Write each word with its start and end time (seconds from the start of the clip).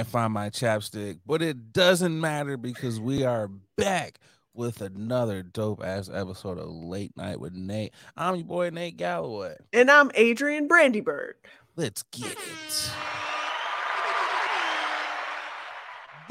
Can't 0.00 0.08
find 0.08 0.32
my 0.32 0.48
chapstick, 0.48 1.18
but 1.26 1.42
it 1.42 1.74
doesn't 1.74 2.18
matter 2.18 2.56
because 2.56 2.98
we 2.98 3.22
are 3.22 3.50
back 3.76 4.18
with 4.54 4.80
another 4.80 5.42
dope 5.42 5.84
ass 5.84 6.08
episode 6.08 6.56
of 6.56 6.70
Late 6.70 7.14
Night 7.18 7.38
with 7.38 7.52
Nate. 7.52 7.92
I'm 8.16 8.36
your 8.36 8.46
boy 8.46 8.70
Nate 8.70 8.96
Galloway. 8.96 9.56
And 9.74 9.90
I'm 9.90 10.10
Adrian 10.14 10.70
Brandybird. 10.70 11.32
Let's 11.76 12.02
get 12.04 12.32
it. 12.32 12.90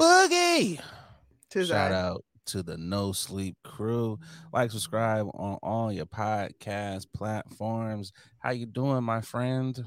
Boogie. 0.00 0.80
Tis 1.48 1.68
Shout 1.68 1.92
I. 1.92 1.94
out 1.94 2.24
to 2.46 2.64
the 2.64 2.76
No 2.76 3.12
Sleep 3.12 3.54
crew. 3.62 4.18
Like, 4.52 4.72
subscribe 4.72 5.28
on 5.32 5.58
all 5.62 5.92
your 5.92 6.06
podcast 6.06 7.06
platforms. 7.14 8.10
How 8.40 8.50
you 8.50 8.66
doing, 8.66 9.04
my 9.04 9.20
friend? 9.20 9.84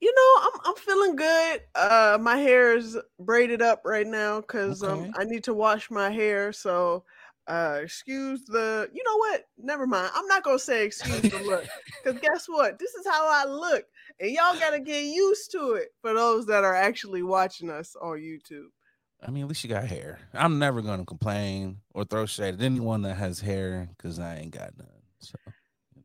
You 0.00 0.14
know, 0.14 0.42
I'm 0.42 0.60
I'm 0.66 0.76
feeling 0.76 1.16
good. 1.16 1.60
Uh 1.74 2.18
my 2.20 2.36
hair 2.36 2.76
is 2.76 2.96
braided 3.18 3.62
up 3.62 3.82
right 3.84 4.06
now 4.06 4.40
because 4.40 4.82
Okay. 4.82 4.92
um 4.92 5.10
I 5.18 5.24
need 5.24 5.44
to 5.44 5.54
wash 5.54 5.90
my 5.90 6.10
hair. 6.10 6.52
So 6.52 7.04
uh 7.48 7.80
excuse 7.82 8.44
the 8.44 8.88
you 8.92 9.02
know 9.04 9.16
what? 9.16 9.44
Never 9.58 9.86
mind. 9.86 10.10
I'm 10.14 10.26
not 10.26 10.44
gonna 10.44 10.58
say 10.58 10.84
excuse 10.84 11.28
the 11.28 11.38
look. 11.38 11.68
Because 12.02 12.20
guess 12.20 12.46
what? 12.48 12.78
This 12.78 12.94
is 12.94 13.06
how 13.06 13.26
I 13.28 13.44
look. 13.50 13.84
And 14.20 14.30
y'all 14.30 14.56
gotta 14.56 14.80
get 14.80 15.04
used 15.04 15.50
to 15.52 15.72
it 15.72 15.88
for 16.00 16.14
those 16.14 16.46
that 16.46 16.64
are 16.64 16.74
actually 16.76 17.22
watching 17.22 17.70
us 17.70 17.96
on 18.00 18.18
YouTube. 18.18 18.68
I 19.20 19.30
mean, 19.30 19.42
at 19.42 19.48
least 19.48 19.64
you 19.64 19.70
got 19.70 19.86
hair. 19.86 20.20
I'm 20.32 20.58
never 20.58 20.80
gonna 20.80 21.04
complain 21.04 21.80
or 21.92 22.04
throw 22.04 22.26
shade 22.26 22.54
at 22.54 22.62
anyone 22.62 23.02
that 23.02 23.16
has 23.16 23.40
hair 23.40 23.88
because 23.96 24.18
I 24.18 24.36
ain't 24.36 24.52
got 24.52 24.76
none. 24.78 24.86
So 25.18 25.36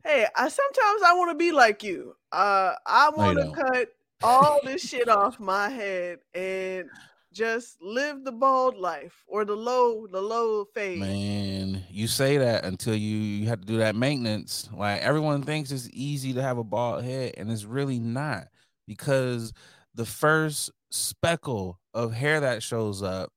Hey, 0.04 0.28
I 0.36 0.50
sometimes 0.50 1.02
I 1.06 1.14
want 1.14 1.32
to 1.32 1.36
be 1.36 1.52
like 1.52 1.84
you. 1.84 2.16
Uh 2.32 2.74
I 2.86 3.10
want 3.10 3.40
to 3.40 3.52
cut 3.52 3.90
all 4.24 4.60
this 4.64 4.88
shit 4.88 5.10
off 5.10 5.40
my 5.40 5.70
head 5.70 6.20
and 6.34 6.90
just 7.34 7.82
live 7.82 8.24
the 8.24 8.32
bald 8.32 8.78
life 8.78 9.24
or 9.28 9.44
the 9.44 9.56
low 9.56 10.08
the 10.08 10.22
low 10.22 10.66
phase. 10.66 11.00
man, 11.00 11.84
you 11.90 12.08
say 12.08 12.38
that 12.38 12.64
until 12.64 12.96
you 12.96 13.18
you 13.18 13.48
have 13.48 13.62
to 13.62 13.68
do 13.68 13.78
that 13.78 13.96
maintenance. 13.96 14.70
Like 14.72 15.02
everyone 15.02 15.42
thinks 15.42 15.72
it's 15.72 15.90
easy 15.92 16.34
to 16.34 16.42
have 16.42 16.58
a 16.58 16.64
bald 16.64 17.04
head, 17.04 17.34
and 17.38 17.52
it's 17.52 17.66
really 17.66 18.00
not 18.00 18.48
because 18.88 19.52
the 19.96 20.06
first 20.06 20.72
speckle 20.92 21.80
of 21.94 22.14
hair 22.14 22.40
that 22.40 22.62
shows 22.64 23.02
up, 23.02 23.33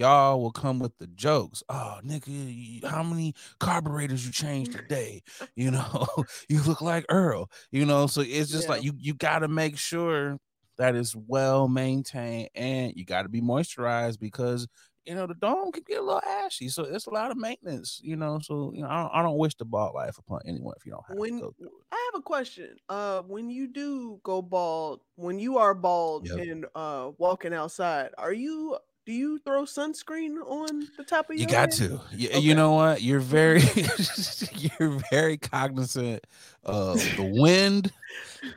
y'all 0.00 0.40
will 0.40 0.52
come 0.52 0.78
with 0.80 0.96
the 0.98 1.06
jokes. 1.08 1.62
Oh, 1.68 2.00
nigga, 2.04 2.84
how 2.84 3.02
many 3.02 3.34
carburetors 3.60 4.26
you 4.26 4.32
changed 4.32 4.72
today? 4.74 5.22
You 5.56 5.70
know, 5.72 6.06
you 6.48 6.62
look 6.62 6.80
like 6.82 7.04
Earl. 7.10 7.50
You 7.72 7.86
know, 7.86 8.06
so 8.06 8.22
it's 8.22 8.50
just 8.50 8.68
Yeah. 8.68 8.70
like 8.70 8.82
you 8.82 8.92
you 8.98 9.14
got 9.14 9.40
to 9.40 9.48
make 9.48 9.78
sure 9.78 10.38
that 10.78 10.96
it's 10.96 11.14
well 11.14 11.68
maintained 11.68 12.48
and 12.54 12.92
you 12.96 13.04
got 13.04 13.22
to 13.22 13.28
be 13.28 13.40
moisturized 13.42 14.18
because 14.18 14.66
you 15.04 15.14
know 15.14 15.26
the 15.26 15.34
dome 15.34 15.72
can 15.72 15.82
get 15.86 15.98
a 16.00 16.02
little 16.02 16.22
ashy. 16.22 16.68
So 16.68 16.84
it's 16.84 17.06
a 17.06 17.10
lot 17.10 17.30
of 17.30 17.36
maintenance. 17.36 18.00
You 18.02 18.16
know, 18.16 18.38
so 18.40 18.72
you 18.74 18.82
know 18.82 18.88
I 18.88 19.02
don't, 19.02 19.10
I 19.14 19.22
don't 19.22 19.38
wish 19.38 19.54
the 19.56 19.64
bald 19.64 19.94
life 19.94 20.18
upon 20.18 20.40
anyone 20.46 20.74
if 20.76 20.86
you 20.86 20.92
don't 20.92 21.06
have 21.08 21.18
When 21.18 21.32
to 21.38 21.44
go 21.44 21.54
through 21.60 21.80
it. 21.80 21.86
I 21.92 22.10
have 22.12 22.20
a 22.20 22.22
question. 22.22 22.78
Uh 22.88 23.22
when 23.22 23.50
you 23.50 23.66
do 23.68 24.20
go 24.22 24.42
bald, 24.42 25.02
when 25.16 25.38
you 25.38 25.58
are 25.58 25.74
bald 25.74 26.28
Yep. 26.28 26.40
and 26.40 26.66
uh 26.74 27.12
walking 27.18 27.52
outside, 27.54 28.12
are 28.18 28.32
you 28.32 28.78
do 29.06 29.12
you 29.12 29.38
throw 29.38 29.62
sunscreen 29.62 30.36
on 30.46 30.86
the 30.96 31.04
top 31.04 31.30
of 31.30 31.36
your 31.36 31.48
head? 31.48 31.50
You 31.50 31.56
your 31.56 31.66
got 31.66 31.74
head? 31.74 31.88
to. 31.90 31.94
Uh, 31.96 32.00
you, 32.12 32.28
Okay. 32.28 32.38
you 32.40 32.54
know 32.54 32.72
what? 32.72 33.02
You're 33.02 33.20
very 33.38 33.62
you're 34.54 35.00
very 35.10 35.36
cognizant 35.38 36.24
of 36.64 36.98
the 37.16 37.24
wind 37.40 37.92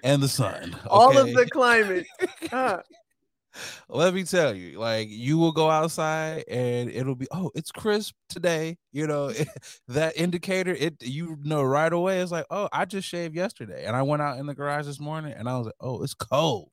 and 0.03 0.21
the 0.21 0.27
sun. 0.27 0.75
All 0.87 1.17
of 1.17 1.33
the 1.33 1.45
climate. 1.47 2.05
Huh. 2.49 2.81
let 3.89 4.13
me 4.13 4.23
tell 4.23 4.53
you, 4.55 4.79
like 4.79 5.07
you 5.09 5.37
will 5.37 5.51
go 5.51 5.69
outside 5.69 6.43
and 6.47 6.89
it'll 6.89 7.15
be, 7.15 7.27
oh, 7.31 7.51
it's 7.55 7.71
crisp 7.71 8.15
today. 8.29 8.77
You 8.91 9.07
know, 9.07 9.31
that 9.87 10.17
indicator, 10.17 10.73
it 10.73 10.95
you 11.01 11.37
know 11.43 11.63
right 11.63 11.91
away. 11.93 12.19
It's 12.19 12.31
like, 12.31 12.45
oh, 12.49 12.67
I 12.73 12.85
just 12.85 13.07
shaved 13.07 13.35
yesterday. 13.35 13.85
And 13.85 13.95
I 13.95 14.01
went 14.01 14.21
out 14.21 14.39
in 14.39 14.45
the 14.45 14.55
garage 14.55 14.85
this 14.85 14.99
morning 14.99 15.33
and 15.37 15.47
I 15.47 15.57
was 15.57 15.67
like, 15.67 15.75
oh, 15.79 16.03
it's 16.03 16.13
cold. 16.15 16.69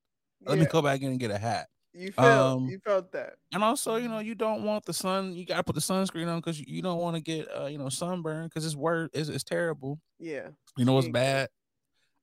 Let 0.47 0.59
me 0.59 0.65
go 0.65 0.81
back 0.81 1.03
in 1.03 1.09
and 1.11 1.21
get 1.21 1.31
a 1.31 1.39
hat. 1.39 1.67
You 1.93 2.13
felt 2.13 2.59
um, 2.59 2.69
you 2.69 2.79
felt 2.79 3.13
that. 3.13 3.35
And 3.53 3.63
also, 3.65 3.97
you 3.97 4.09
know, 4.09 4.21
you 4.21 4.35
don't 4.35 4.65
want 4.65 4.85
the 4.85 4.93
sun, 4.93 5.35
you 5.35 5.45
gotta 5.45 5.65
put 5.65 5.75
the 5.75 5.81
sunscreen 5.81 6.29
on 6.29 6.39
because 6.39 6.61
you, 6.61 6.83
don't 6.83 7.01
want 7.01 7.17
to 7.17 7.23
get 7.23 7.49
uh, 7.55 7.67
you 7.67 7.79
know, 7.79 7.89
sunburn 7.89 8.47
because 8.47 8.65
it's 8.65 8.77
worse, 8.77 9.11
it's, 9.13 9.29
it's 9.29 9.45
terrible. 9.45 10.01
Yeah. 10.19 10.49
You 10.77 10.85
know 10.85 10.95
what's 10.95 11.09
bad? 11.09 11.49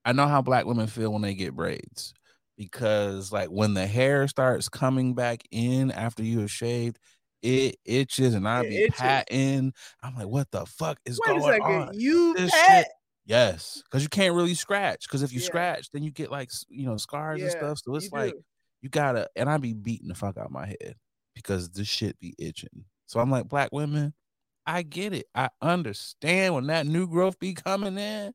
I 0.04 0.12
know 0.12 0.26
how 0.26 0.40
black 0.40 0.64
women 0.64 0.86
feel 0.86 1.12
when 1.12 1.22
they 1.22 1.34
get 1.34 1.54
braids 1.54 2.14
because 2.56 3.30
like 3.30 3.48
when 3.48 3.74
the 3.74 3.86
hair 3.86 4.26
starts 4.28 4.68
coming 4.68 5.14
back 5.14 5.42
in 5.50 5.90
after 5.90 6.22
you 6.22 6.40
have 6.40 6.50
shaved, 6.50 6.98
it 7.42 7.76
itches 7.84 8.34
and 8.34 8.48
I 8.48 8.62
It 8.62 8.68
be 8.70 8.76
itches. 8.84 8.98
patting. 8.98 9.72
I'm 10.02 10.14
like, 10.16 10.28
what 10.28 10.50
the 10.50 10.64
fuck 10.66 10.98
is 11.04 11.20
Wait 11.26 11.36
going 11.36 11.62
on? 11.62 11.90
You 11.94 12.34
This 12.34 12.50
pat 12.50 12.76
shit- 12.78 12.86
Yes, 13.26 13.82
because 13.84 14.02
you 14.02 14.08
can't 14.08 14.34
really 14.34 14.54
scratch. 14.54 15.06
Because 15.06 15.22
if 15.22 15.34
you 15.34 15.40
Yeah. 15.40 15.46
scratch, 15.46 15.90
then 15.90 16.02
you 16.02 16.10
get 16.10 16.30
like 16.30 16.50
you 16.68 16.86
know 16.86 16.96
scars 16.96 17.42
and 17.42 17.50
stuff. 17.50 17.78
So 17.84 17.94
it's 17.94 18.10
like 18.10 18.32
do. 18.32 18.42
You 18.82 18.88
gotta, 18.88 19.28
and 19.36 19.48
I 19.48 19.56
be 19.58 19.72
beating 19.74 20.08
the 20.08 20.14
fuck 20.14 20.36
out 20.36 20.50
my 20.50 20.66
head 20.66 20.96
because 21.34 21.70
this 21.70 21.88
shit 21.88 22.18
be 22.20 22.34
itching. 22.38 22.84
So 23.06 23.20
I'm 23.20 23.30
like, 23.30 23.48
black 23.48 23.70
women, 23.72 24.14
I 24.66 24.82
get 24.82 25.12
it. 25.14 25.26
I 25.34 25.48
understand 25.62 26.54
when 26.54 26.66
that 26.66 26.86
new 26.86 27.06
growth 27.08 27.38
be 27.38 27.54
coming 27.54 27.96
in. 27.98 28.34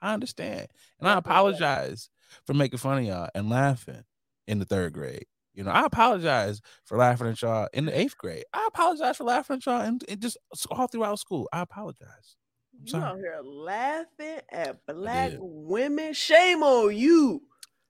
I 0.00 0.14
understand. 0.14 0.68
And 0.98 1.08
I 1.08 1.16
apologize 1.18 2.08
for 2.46 2.54
making 2.54 2.78
fun 2.78 2.98
of 2.98 3.04
y'all 3.04 3.28
and 3.34 3.50
laughing 3.50 4.04
in 4.46 4.58
the 4.58 4.64
third 4.64 4.92
grade. 4.92 5.26
You 5.54 5.62
know, 5.62 5.70
I 5.70 5.84
apologize 5.84 6.60
for 6.84 6.98
laughing 6.98 7.28
at 7.28 7.40
y'all 7.40 7.68
in 7.72 7.86
the 7.86 7.98
eighth 7.98 8.18
grade. 8.18 8.44
I 8.52 8.66
apologize 8.68 9.16
for 9.16 9.24
laughing 9.24 9.56
at 9.56 9.66
y'all 9.66 9.80
and, 9.82 10.04
and 10.08 10.20
just 10.20 10.36
all 10.70 10.86
throughout 10.88 11.20
school. 11.20 11.48
I 11.52 11.60
apologize. 11.60 12.36
I'm 12.80 12.86
You 12.86 12.90
sorry. 12.90 13.04
out 13.04 13.16
here 13.18 13.40
laughing 13.42 14.40
at 14.50 14.84
black 14.86 15.32
women. 15.38 16.12
Shame 16.12 16.62
on 16.62 16.96
you. 16.96 17.42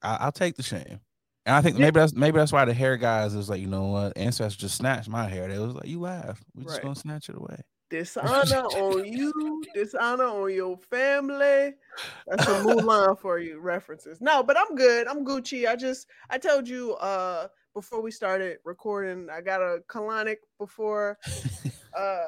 I, 0.02 0.16
I'll 0.20 0.32
take 0.32 0.56
the 0.56 0.62
shame. 0.62 1.00
And 1.46 1.54
I 1.54 1.60
think 1.60 1.76
maybe 1.76 2.00
that's 2.00 2.14
maybe 2.14 2.38
that's 2.38 2.52
why 2.52 2.64
the 2.64 2.72
hair 2.72 2.96
guys 2.96 3.34
is 3.34 3.50
like, 3.50 3.60
you 3.60 3.66
know 3.66 3.86
what, 3.88 4.16
ancestors 4.16 4.56
just 4.56 4.76
snatched 4.76 5.08
my 5.08 5.28
hair. 5.28 5.46
They 5.48 5.58
was 5.58 5.74
like, 5.74 5.86
you 5.86 6.00
laugh, 6.00 6.42
we're 6.54 6.62
just 6.62 6.74
Right. 6.76 6.82
gonna 6.82 6.94
snatch 6.94 7.28
it 7.28 7.36
away. 7.36 7.56
Dishonor 7.90 8.62
on 8.64 9.04
you, 9.04 9.62
dishonor 9.74 10.24
on 10.24 10.52
your 10.52 10.78
family. 10.78 11.74
That's 12.26 12.48
a 12.48 12.52
Mulan 12.52 13.18
for 13.20 13.38
you 13.38 13.58
references. 13.60 14.20
No, 14.22 14.42
but 14.42 14.56
I'm 14.58 14.74
good. 14.74 15.06
I'm 15.06 15.24
Gucci. 15.24 15.68
I 15.68 15.76
just 15.76 16.06
I 16.30 16.38
told 16.38 16.66
you 16.66 16.94
uh 16.94 17.48
before 17.74 18.00
we 18.00 18.10
started 18.10 18.58
recording, 18.64 19.28
I 19.30 19.42
got 19.42 19.60
a 19.60 19.80
colonic 19.88 20.36
before 20.58 21.18
uh 21.96 22.24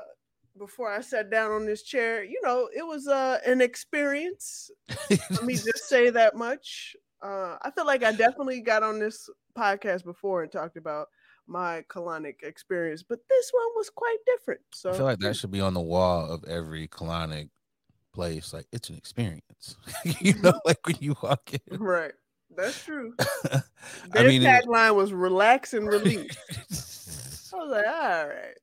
before 0.59 0.91
I 0.91 1.01
sat 1.01 1.31
down 1.31 1.53
on 1.53 1.65
this 1.65 1.83
chair. 1.83 2.23
You 2.23 2.41
know, 2.43 2.69
it 2.75 2.87
was 2.87 3.09
uh 3.09 3.39
an 3.47 3.63
experience. 3.63 4.71
Let 5.11 5.45
me 5.45 5.55
just 5.55 5.89
say 5.89 6.11
that 6.11 6.37
much. 6.37 6.95
Uh 7.23 7.57
I 7.63 7.71
feel 7.71 7.87
like 7.87 8.03
I 8.05 8.13
definitely 8.13 8.61
got 8.61 8.83
on 8.83 8.99
this 8.99 9.29
podcast 9.57 10.05
before 10.05 10.43
and 10.43 10.53
talked 10.53 10.77
about 10.77 11.09
my 11.47 11.85
colonic 11.89 12.43
experience, 12.43 13.03
but 13.03 13.21
this 13.29 13.51
one 13.53 13.69
was 13.77 13.89
quite 13.91 14.19
different. 14.27 14.61
So 14.73 14.91
I 14.91 14.97
feel 14.97 15.05
like 15.05 15.19
that 15.21 15.37
should 15.37 15.51
be 15.53 15.61
on 15.61 15.75
the 15.75 15.81
wall 15.81 16.31
of 16.31 16.45
every 16.45 16.89
colonic 16.89 17.51
place. 18.13 18.53
Like 18.53 18.67
it's 18.73 18.91
an 18.91 18.97
experience. 18.97 19.77
you 20.21 20.35
know, 20.43 20.61
like 20.65 20.85
when 20.87 20.97
you 21.01 21.15
walk 21.23 21.51
in. 21.53 21.79
Right. 21.79 22.13
That's 22.57 22.85
true. 22.85 23.15
I 23.53 23.63
Their 24.13 24.29
mean, 24.29 24.43
it- 24.43 24.47
tagline 24.67 24.95
was 24.95 25.13
relax 25.13 25.75
and 25.75 25.87
release. 25.89 26.37
I 27.55 27.57
was 27.59 27.71
like, 27.71 27.87
all 27.87 28.29
right. 28.29 28.57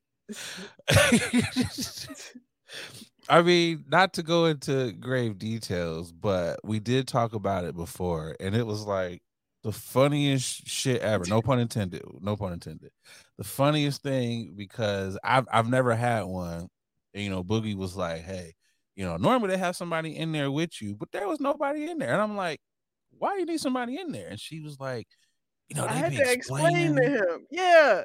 I 3.28 3.42
mean, 3.42 3.84
not 3.88 4.14
to 4.14 4.22
go 4.22 4.46
into 4.46 4.92
grave 4.92 5.38
details, 5.38 6.12
but 6.12 6.60
we 6.64 6.78
did 6.80 7.08
talk 7.08 7.34
about 7.34 7.64
it 7.64 7.76
before, 7.76 8.36
and 8.40 8.54
it 8.54 8.66
was 8.66 8.84
like 8.84 9.22
the 9.62 9.72
funniest 9.72 10.68
shit 10.68 11.00
ever. 11.00 11.24
No 11.26 11.40
pun 11.40 11.58
intended. 11.58 12.02
No 12.20 12.36
pun 12.36 12.52
intended. 12.52 12.90
The 13.38 13.44
funniest 13.44 14.02
thing 14.02 14.54
because 14.56 15.18
I've 15.24 15.46
I've 15.50 15.68
never 15.68 15.94
had 15.94 16.24
one. 16.24 16.68
And, 17.14 17.22
you 17.22 17.30
know, 17.30 17.42
Boogie 17.42 17.76
was 17.76 17.96
like, 17.96 18.22
"Hey, 18.22 18.54
you 18.94 19.04
know, 19.04 19.16
normally 19.16 19.50
they 19.50 19.58
have 19.58 19.76
somebody 19.76 20.16
in 20.16 20.32
there 20.32 20.50
with 20.50 20.80
you, 20.82 20.94
but 20.94 21.10
there 21.12 21.26
was 21.26 21.40
nobody 21.40 21.90
in 21.90 21.98
there." 21.98 22.12
And 22.12 22.20
I'm 22.20 22.36
like, 22.36 22.60
"Why 23.18 23.34
do 23.34 23.40
you 23.40 23.46
need 23.46 23.60
somebody 23.60 23.98
in 23.98 24.12
there?" 24.12 24.28
And 24.28 24.38
she 24.38 24.60
was 24.60 24.78
like, 24.78 25.06
"You 25.68 25.76
know, 25.76 25.86
I 25.86 25.92
had 25.92 26.12
to 26.12 26.32
explain 26.32 26.96
to 26.96 27.02
him. 27.02 27.46
Yeah. 27.50 28.02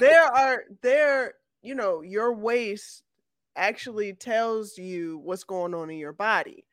There 0.00 0.22
are 0.34 0.64
there, 0.82 1.34
you 1.62 1.74
know, 1.74 2.02
your 2.02 2.34
waist 2.34 3.04
actually 3.56 4.14
tells 4.14 4.78
you 4.78 5.18
what's 5.18 5.44
going 5.44 5.74
on 5.74 5.90
in 5.90 5.98
your 5.98 6.12
body. 6.12 6.66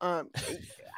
Um 0.00 0.30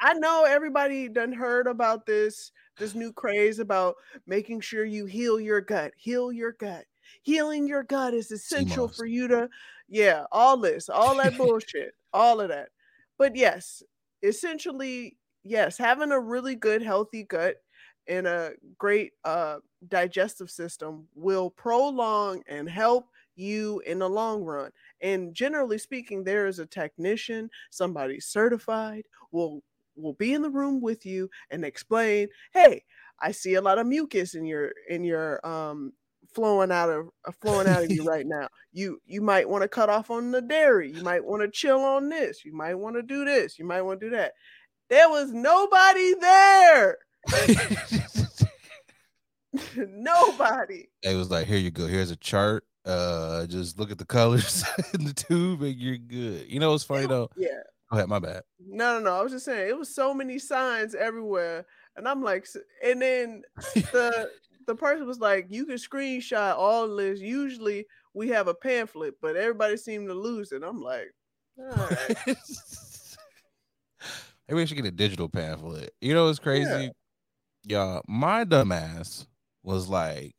I 0.01 0.13
know 0.13 0.45
everybody 0.47 1.07
done 1.09 1.31
heard 1.33 1.67
about 1.67 2.05
this 2.05 2.51
this 2.77 2.95
new 2.95 3.13
craze 3.13 3.59
about 3.59 3.95
making 4.25 4.61
sure 4.61 4.85
you 4.85 5.05
heal 5.05 5.39
your 5.39 5.61
gut, 5.61 5.93
heal 5.97 6.31
your 6.31 6.53
gut. 6.53 6.85
Healing 7.23 7.67
your 7.67 7.83
gut 7.83 8.13
is 8.13 8.31
essential 8.31 8.87
for 8.87 9.05
you 9.05 9.27
to 9.27 9.49
yeah, 9.87 10.25
all 10.31 10.57
this, 10.57 10.89
all 10.89 11.15
that 11.17 11.37
bullshit, 11.37 11.93
all 12.13 12.39
of 12.41 12.49
that. 12.49 12.69
But 13.17 13.35
yes, 13.35 13.83
essentially 14.23 15.17
yes, 15.43 15.77
having 15.77 16.11
a 16.11 16.19
really 16.19 16.55
good 16.55 16.81
healthy 16.81 17.23
gut 17.23 17.57
and 18.07 18.27
a 18.27 18.53
great 18.77 19.13
uh, 19.23 19.57
digestive 19.87 20.49
system 20.49 21.07
will 21.15 21.49
prolong 21.49 22.43
and 22.47 22.69
help 22.69 23.07
you 23.35 23.79
in 23.85 23.99
the 23.99 24.09
long 24.09 24.43
run. 24.43 24.71
And 25.01 25.33
generally 25.33 25.77
speaking, 25.77 26.23
there 26.23 26.47
is 26.47 26.59
a 26.59 26.65
technician, 26.65 27.49
somebody 27.69 28.19
certified, 28.19 29.05
will 29.31 29.63
will 29.95 30.13
be 30.13 30.33
in 30.33 30.41
the 30.41 30.49
room 30.49 30.81
with 30.81 31.05
you 31.05 31.29
and 31.49 31.65
explain, 31.65 32.29
hey, 32.53 32.83
I 33.19 33.31
see 33.31 33.55
a 33.55 33.61
lot 33.61 33.77
of 33.77 33.87
mucus 33.87 34.35
in 34.35 34.45
your 34.45 34.71
in 34.89 35.03
your 35.03 35.45
um 35.45 35.93
flowing 36.33 36.71
out 36.71 36.89
of 36.89 37.09
uh, 37.25 37.31
flowing 37.41 37.67
out 37.67 37.83
of 37.83 37.91
you 37.91 38.03
right 38.03 38.25
now. 38.25 38.47
You 38.71 39.01
you 39.05 39.21
might 39.21 39.49
want 39.49 39.63
to 39.63 39.67
cut 39.67 39.89
off 39.89 40.09
on 40.09 40.31
the 40.31 40.41
dairy. 40.41 40.91
You 40.91 41.03
might 41.03 41.23
want 41.23 41.41
to 41.41 41.49
chill 41.49 41.81
on 41.81 42.09
this. 42.09 42.45
You 42.45 42.53
might 42.55 42.75
want 42.75 42.95
to 42.95 43.03
do 43.03 43.25
this. 43.25 43.59
You 43.59 43.65
might 43.65 43.81
want 43.81 43.99
to 43.99 44.09
do 44.09 44.15
that. 44.15 44.33
There 44.89 45.09
was 45.09 45.31
nobody 45.31 46.13
there. 46.15 46.97
nobody. 49.75 50.89
It 51.03 51.15
was 51.15 51.29
like, 51.29 51.47
here 51.47 51.57
you 51.57 51.71
go. 51.71 51.87
Here's 51.87 52.11
a 52.11 52.15
chart. 52.15 52.65
Uh, 52.85 53.45
just 53.45 53.77
look 53.77 53.91
at 53.91 53.97
the 53.97 54.05
colors 54.05 54.63
in 54.93 55.05
the 55.05 55.13
tube, 55.13 55.61
and 55.61 55.75
you're 55.75 55.97
good. 55.97 56.45
You 56.49 56.59
know 56.59 56.73
it's 56.73 56.83
funny 56.83 57.05
though? 57.05 57.29
Yeah. 57.37 57.61
Go 57.91 57.97
ahead, 57.97 58.09
my 58.09 58.19
bad. 58.19 58.43
No, 58.59 58.97
no, 58.97 59.05
no. 59.05 59.19
I 59.19 59.21
was 59.21 59.33
just 59.33 59.45
saying 59.45 59.69
it 59.69 59.77
was 59.77 59.93
so 59.93 60.13
many 60.13 60.39
signs 60.39 60.95
everywhere, 60.95 61.65
and 61.95 62.07
I'm 62.07 62.23
like, 62.23 62.47
and 62.83 63.01
then 63.01 63.43
the 63.73 64.31
the 64.67 64.75
person 64.75 65.05
was 65.05 65.19
like, 65.19 65.47
you 65.49 65.65
can 65.65 65.75
screenshot 65.75 66.57
all 66.57 66.95
this. 66.95 67.19
Usually 67.19 67.85
we 68.13 68.29
have 68.29 68.47
a 68.47 68.53
pamphlet, 68.53 69.15
but 69.21 69.35
everybody 69.35 69.77
seemed 69.77 70.07
to 70.07 70.13
lose 70.13 70.51
it. 70.51 70.63
I'm 70.63 70.81
like, 70.81 71.13
all 71.59 71.67
right. 71.67 72.15
Maybe 74.47 74.61
I 74.61 74.65
should 74.65 74.77
get 74.77 74.85
a 74.85 74.91
digital 74.91 75.29
pamphlet. 75.29 75.93
You 76.01 76.13
know 76.13 76.25
what's 76.25 76.39
crazy? 76.39 76.69
Yeah. 76.69 76.89
Y'all, 77.63 78.01
my 78.07 78.43
dumbass 78.43 79.27
was 79.63 79.87
like, 79.87 80.35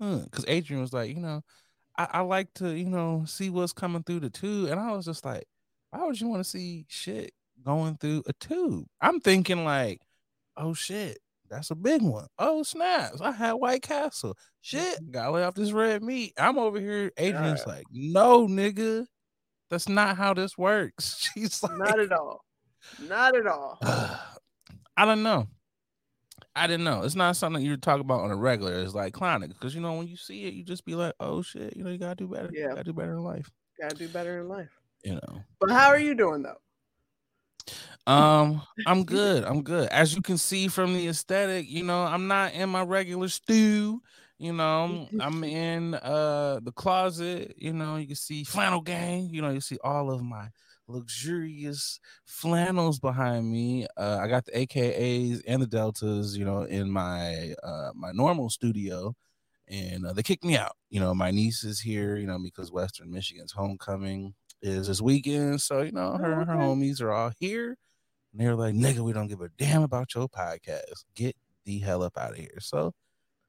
huh. 0.00 0.20
Because 0.24 0.44
Adrian 0.48 0.80
was 0.80 0.92
like, 0.92 1.10
you 1.10 1.20
know, 1.20 1.42
I, 1.98 2.08
I 2.12 2.20
like 2.20 2.52
to, 2.54 2.74
you 2.74 2.88
know, 2.88 3.24
see 3.26 3.50
what's 3.50 3.72
coming 3.72 4.02
through 4.02 4.20
the 4.20 4.30
tube. 4.30 4.70
And 4.70 4.80
I 4.80 4.92
was 4.92 5.04
just 5.04 5.24
like, 5.24 5.44
why 5.90 6.04
would 6.04 6.20
you 6.20 6.28
want 6.28 6.44
to 6.44 6.48
see 6.48 6.84
shit 6.88 7.32
going 7.64 7.96
through 7.96 8.22
a 8.26 8.32
tube? 8.34 8.86
I'm 9.00 9.20
thinking 9.20 9.64
like, 9.64 10.00
oh 10.56 10.74
shit, 10.74 11.18
that's 11.48 11.70
a 11.70 11.74
big 11.74 12.02
one. 12.02 12.26
Oh 12.38 12.62
snaps! 12.62 13.20
I 13.20 13.30
had 13.30 13.52
White 13.52 13.82
Castle. 13.82 14.36
Shit, 14.60 15.00
mm-hmm. 15.00 15.10
gotta 15.10 15.30
lay 15.30 15.44
off 15.44 15.54
this 15.54 15.72
red 15.72 16.02
meat. 16.02 16.32
I'm 16.38 16.58
over 16.58 16.80
here. 16.80 17.12
Adrian's 17.16 17.64
God. 17.64 17.74
like, 17.76 17.84
no, 17.92 18.46
nigga, 18.46 19.06
that's 19.70 19.88
not 19.88 20.16
how 20.16 20.34
this 20.34 20.58
works. 20.58 21.30
She's 21.34 21.62
like, 21.62 21.78
not 21.78 22.00
at 22.00 22.12
all. 22.12 22.44
Not 23.08 23.36
at 23.36 23.46
all. 23.46 23.78
I 24.98 25.04
don't 25.04 25.22
know. 25.22 25.46
I 26.56 26.66
didn't 26.66 26.84
know. 26.84 27.02
It's 27.02 27.14
not 27.14 27.36
something 27.36 27.62
you 27.62 27.76
talk 27.76 28.00
about 28.00 28.20
on 28.22 28.30
a 28.30 28.36
regular. 28.36 28.80
It's 28.80 28.94
like 28.94 29.12
clowning 29.12 29.50
because 29.50 29.74
you 29.74 29.80
know 29.80 29.92
when 29.94 30.08
you 30.08 30.16
see 30.16 30.44
it, 30.46 30.54
you 30.54 30.64
just 30.64 30.84
be 30.86 30.94
like, 30.94 31.14
"Oh 31.20 31.42
shit!" 31.42 31.76
You 31.76 31.84
know, 31.84 31.90
you 31.90 31.98
gotta 31.98 32.16
do 32.16 32.26
better. 32.28 32.50
Yeah. 32.52 32.62
You 32.62 32.68
gotta 32.70 32.84
do 32.84 32.92
better 32.94 33.12
in 33.12 33.22
life. 33.22 33.50
Gotta 33.80 33.94
do 33.94 34.08
better 34.08 34.40
in 34.40 34.48
life. 34.48 34.70
You 35.04 35.14
know. 35.14 35.42
But 35.60 35.70
how 35.70 35.88
are 35.88 35.98
you 35.98 36.14
doing 36.14 36.42
though? 36.42 36.56
Um, 38.06 38.62
I'm 38.86 39.04
good. 39.04 39.44
I'm 39.44 39.62
good. 39.62 39.88
As 39.90 40.14
you 40.14 40.22
can 40.22 40.38
see 40.38 40.68
from 40.68 40.94
the 40.94 41.08
aesthetic, 41.08 41.68
you 41.68 41.82
know, 41.82 42.02
I'm 42.04 42.28
not 42.28 42.52
in 42.54 42.68
my 42.68 42.82
regular 42.82 43.28
stew. 43.28 44.00
You 44.38 44.52
know, 44.52 45.08
I'm- 45.12 45.20
I'm 45.20 45.44
in 45.44 45.94
uh 45.94 46.60
the 46.62 46.72
closet. 46.72 47.54
You 47.58 47.72
know, 47.72 47.96
you 47.96 48.06
can 48.06 48.16
see 48.16 48.44
flannel 48.44 48.80
gang. 48.80 49.28
You 49.30 49.42
know, 49.42 49.50
you 49.50 49.60
see 49.60 49.78
all 49.82 50.10
of 50.10 50.22
my 50.22 50.48
luxurious 50.88 52.00
flannels 52.24 52.98
behind 52.98 53.50
me. 53.50 53.86
Uh, 53.96 54.18
I 54.20 54.28
got 54.28 54.44
the 54.44 54.52
AKAs 54.52 55.42
and 55.46 55.62
the 55.62 55.66
deltas. 55.66 56.36
You 56.36 56.44
know, 56.44 56.62
in 56.62 56.90
my 56.90 57.54
uh 57.62 57.90
my 57.94 58.12
normal 58.12 58.50
studio, 58.50 59.14
and 59.68 60.06
uh, 60.06 60.12
they 60.12 60.22
kicked 60.22 60.44
me 60.44 60.56
out. 60.56 60.76
You 60.90 61.00
know, 61.00 61.14
my 61.14 61.30
niece 61.30 61.64
is 61.64 61.80
here. 61.80 62.16
You 62.16 62.26
know, 62.26 62.38
because 62.42 62.72
Western 62.72 63.10
Michigan's 63.10 63.52
homecoming 63.52 64.34
is 64.62 64.88
this 64.88 65.00
weekend, 65.00 65.60
so 65.60 65.82
you 65.82 65.92
know 65.92 66.16
her 66.16 66.44
her 66.44 66.54
homies 66.54 67.00
are 67.00 67.12
all 67.12 67.32
here. 67.38 67.76
And 68.32 68.40
they're 68.40 68.54
like, 68.54 68.74
nigga, 68.74 68.98
we 68.98 69.12
don't 69.12 69.28
give 69.28 69.40
a 69.40 69.48
damn 69.56 69.82
about 69.82 70.14
your 70.14 70.28
podcast. 70.28 71.04
Get 71.14 71.36
the 71.64 71.78
hell 71.78 72.02
up 72.02 72.18
out 72.18 72.32
of 72.32 72.36
here. 72.36 72.58
So 72.60 72.92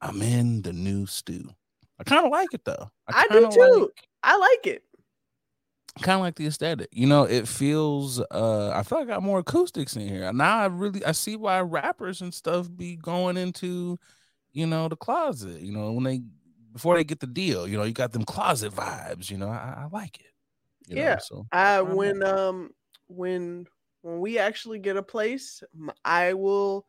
I'm 0.00 0.22
in 0.22 0.62
the 0.62 0.72
new 0.72 1.06
stew. 1.06 1.50
I 1.98 2.04
kind 2.04 2.24
of 2.24 2.30
like 2.32 2.48
it 2.52 2.64
though. 2.64 2.88
I 3.08 3.26
do 3.30 3.50
too. 3.50 3.80
Like, 3.80 4.04
I 4.22 4.36
like 4.36 4.66
it. 4.66 4.82
Kind 5.98 6.16
of 6.16 6.22
like 6.22 6.36
the 6.36 6.46
aesthetic. 6.46 6.88
You 6.92 7.06
know, 7.06 7.24
it 7.24 7.48
feels 7.48 8.20
uh 8.20 8.70
I 8.74 8.82
feel 8.82 8.98
like 9.00 9.08
I 9.08 9.12
got 9.12 9.22
more 9.22 9.40
acoustics 9.40 9.96
in 9.96 10.06
here. 10.08 10.32
Now 10.32 10.58
I 10.58 10.66
really 10.66 11.04
I 11.04 11.12
see 11.12 11.36
why 11.36 11.60
rappers 11.60 12.20
and 12.20 12.32
stuff 12.34 12.68
be 12.74 12.96
going 12.96 13.36
into, 13.36 13.98
you 14.52 14.66
know, 14.66 14.88
the 14.88 14.96
closet, 14.96 15.60
you 15.62 15.72
know, 15.72 15.92
when 15.92 16.04
they 16.04 16.22
before 16.72 16.96
they 16.96 17.04
get 17.04 17.20
the 17.20 17.26
deal, 17.26 17.66
you 17.68 17.76
know, 17.76 17.84
you 17.84 17.92
got 17.92 18.12
them 18.12 18.24
closet 18.24 18.72
vibes, 18.72 19.30
you 19.30 19.38
know. 19.38 19.48
I, 19.48 19.84
I 19.84 19.88
like 19.92 20.20
it. 20.20 20.26
you 20.88 20.96
know, 20.96 21.02
Yeah. 21.02 21.18
so 21.18 21.46
I 21.52 21.80
I'm 21.82 21.96
when 21.96 22.22
like- 22.22 22.32
um 22.32 22.70
when 23.08 23.66
when 24.02 24.20
we 24.20 24.38
actually 24.38 24.78
get 24.78 24.96
a 24.96 25.02
place, 25.02 25.62
I 26.04 26.34
will 26.34 26.86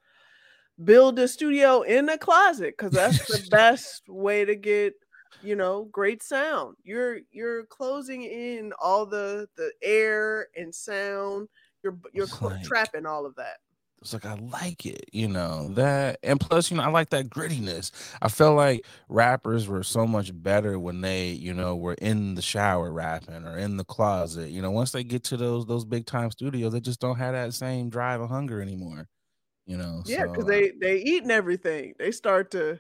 build 0.83 1.19
a 1.19 1.27
studio 1.27 1.81
in 1.81 2.07
a 2.09 2.17
closet 2.17 2.75
because 2.77 2.93
that's 2.93 3.25
the 3.27 3.37
best 3.51 4.03
way 4.07 4.45
to 4.45 4.55
get 4.55 4.93
you 5.41 5.55
know 5.55 5.85
great 5.85 6.23
sound. 6.23 6.77
You're 6.83 7.19
you're 7.31 7.65
closing 7.65 8.23
in 8.23 8.73
all 8.79 9.05
the 9.05 9.47
the 9.57 9.71
air 9.81 10.47
and 10.55 10.73
sound. 10.73 11.49
You're 11.83 11.99
you're 12.13 12.27
cl- 12.27 12.51
like- 12.51 12.63
trapping 12.63 13.05
all 13.05 13.25
of 13.25 13.35
that. 13.35 13.57
it's 14.01 14.13
like 14.13 14.25
I 14.25 14.35
like 14.35 14.85
it, 14.85 15.09
you 15.11 15.27
know 15.27 15.67
that, 15.73 16.19
and 16.23 16.39
plus, 16.39 16.71
you 16.71 16.77
know, 16.77 16.83
I 16.83 16.89
like 16.89 17.09
that 17.09 17.29
grittiness. 17.29 17.91
I 18.21 18.29
felt 18.29 18.55
like 18.55 18.85
rappers 19.09 19.67
were 19.67 19.83
so 19.83 20.07
much 20.07 20.31
better 20.41 20.79
when 20.79 21.01
they, 21.01 21.31
you 21.31 21.53
know, 21.53 21.75
were 21.75 21.95
in 21.95 22.35
the 22.35 22.41
shower 22.41 22.93
rapping 22.93 23.45
or 23.45 23.57
in 23.57 23.75
the 23.75 23.83
closet. 23.83 24.51
You 24.51 24.61
know, 24.61 24.71
once 24.71 24.93
they 24.93 25.03
get 25.03 25.25
to 25.25 25.37
those 25.37 25.65
those 25.65 25.83
big 25.83 26.05
time 26.05 26.31
studios, 26.31 26.71
they 26.71 26.79
just 26.79 27.01
don't 27.01 27.17
have 27.17 27.33
that 27.33 27.53
same 27.53 27.89
drive 27.89 28.21
and 28.21 28.29
hunger 28.29 28.61
anymore. 28.61 29.09
You 29.65 29.77
know, 29.77 30.03
Yeah, 30.05 30.23
because 30.23 30.45
so, 30.45 30.49
they 30.49 30.71
they 30.71 30.97
eating 30.97 31.31
everything. 31.31 31.93
They 31.99 32.11
start 32.11 32.51
to 32.51 32.79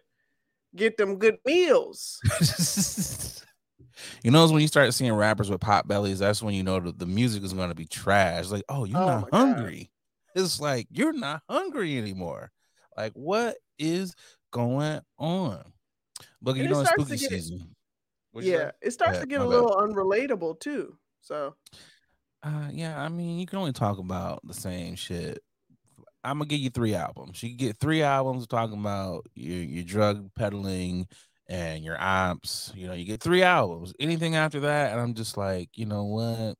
get 0.75 0.97
them 0.97 1.17
good 1.17 1.37
meals. 1.45 2.19
you 4.23 4.31
know, 4.31 4.43
it's 4.43 4.51
when 4.53 4.61
you 4.61 4.67
start 4.67 4.93
seeing 4.93 5.13
rappers 5.13 5.49
with 5.49 5.61
pot 5.61 5.87
bellies, 5.87 6.19
that's 6.19 6.41
when 6.41 6.53
you 6.53 6.63
know 6.63 6.79
that 6.79 6.99
the 6.99 7.05
music 7.05 7.43
is 7.43 7.53
going 7.53 7.69
to 7.69 7.75
be 7.75 7.85
trash. 7.85 8.47
Like, 8.49 8.63
oh, 8.69 8.85
you're 8.85 8.97
Oh 8.97 9.05
not 9.05 9.31
God. 9.31 9.37
hungry. 9.37 9.91
It's 10.35 10.59
like 10.61 10.87
you're 10.91 11.13
not 11.13 11.41
hungry 11.49 11.97
anymore. 11.97 12.51
Like, 12.95 13.13
what 13.13 13.57
is 13.77 14.13
going 14.51 14.99
on? 15.17 15.63
But 16.41 16.55
you 16.57 16.67
know, 16.67 16.81
it's 16.81 16.89
spooky 16.91 17.17
get- 17.17 17.29
season. 17.29 17.75
What'd? 18.31 18.47
Yeah, 18.49 18.71
it 18.81 18.91
starts 18.91 19.17
ahead, 19.17 19.21
to 19.23 19.27
get 19.27 19.41
a 19.41 19.43
bad. 19.43 19.49
little 19.49 19.75
unrelatable 19.77 20.59
too. 20.59 20.95
So 21.21 21.55
Uh, 22.43 22.69
yeah, 22.71 23.01
I 23.01 23.09
mean, 23.09 23.39
you 23.39 23.45
can 23.47 23.57
only 23.59 23.73
talk 23.73 23.97
about 23.97 24.39
the 24.45 24.53
same 24.53 24.95
shit. 24.95 25.39
I'm 26.23 26.37
gonna 26.39 26.47
give 26.47 26.59
you 26.59 26.69
three 26.69 26.95
albums. 26.95 27.41
You 27.43 27.55
get 27.55 27.77
three 27.77 28.01
albums 28.01 28.47
talking 28.47 28.79
about 28.79 29.25
your 29.35 29.63
your 29.63 29.83
drug 29.83 30.29
peddling 30.35 31.07
and 31.47 31.83
your 31.83 31.99
ops. 31.99 32.71
You 32.75 32.87
know, 32.87 32.93
you 32.93 33.05
get 33.05 33.21
three 33.21 33.43
albums. 33.43 33.93
Anything 33.99 34.35
after 34.35 34.61
that, 34.61 34.91
and 34.91 35.01
I'm 35.01 35.13
just 35.13 35.37
like, 35.37 35.69
you 35.75 35.85
know 35.85 36.03
what? 36.05 36.55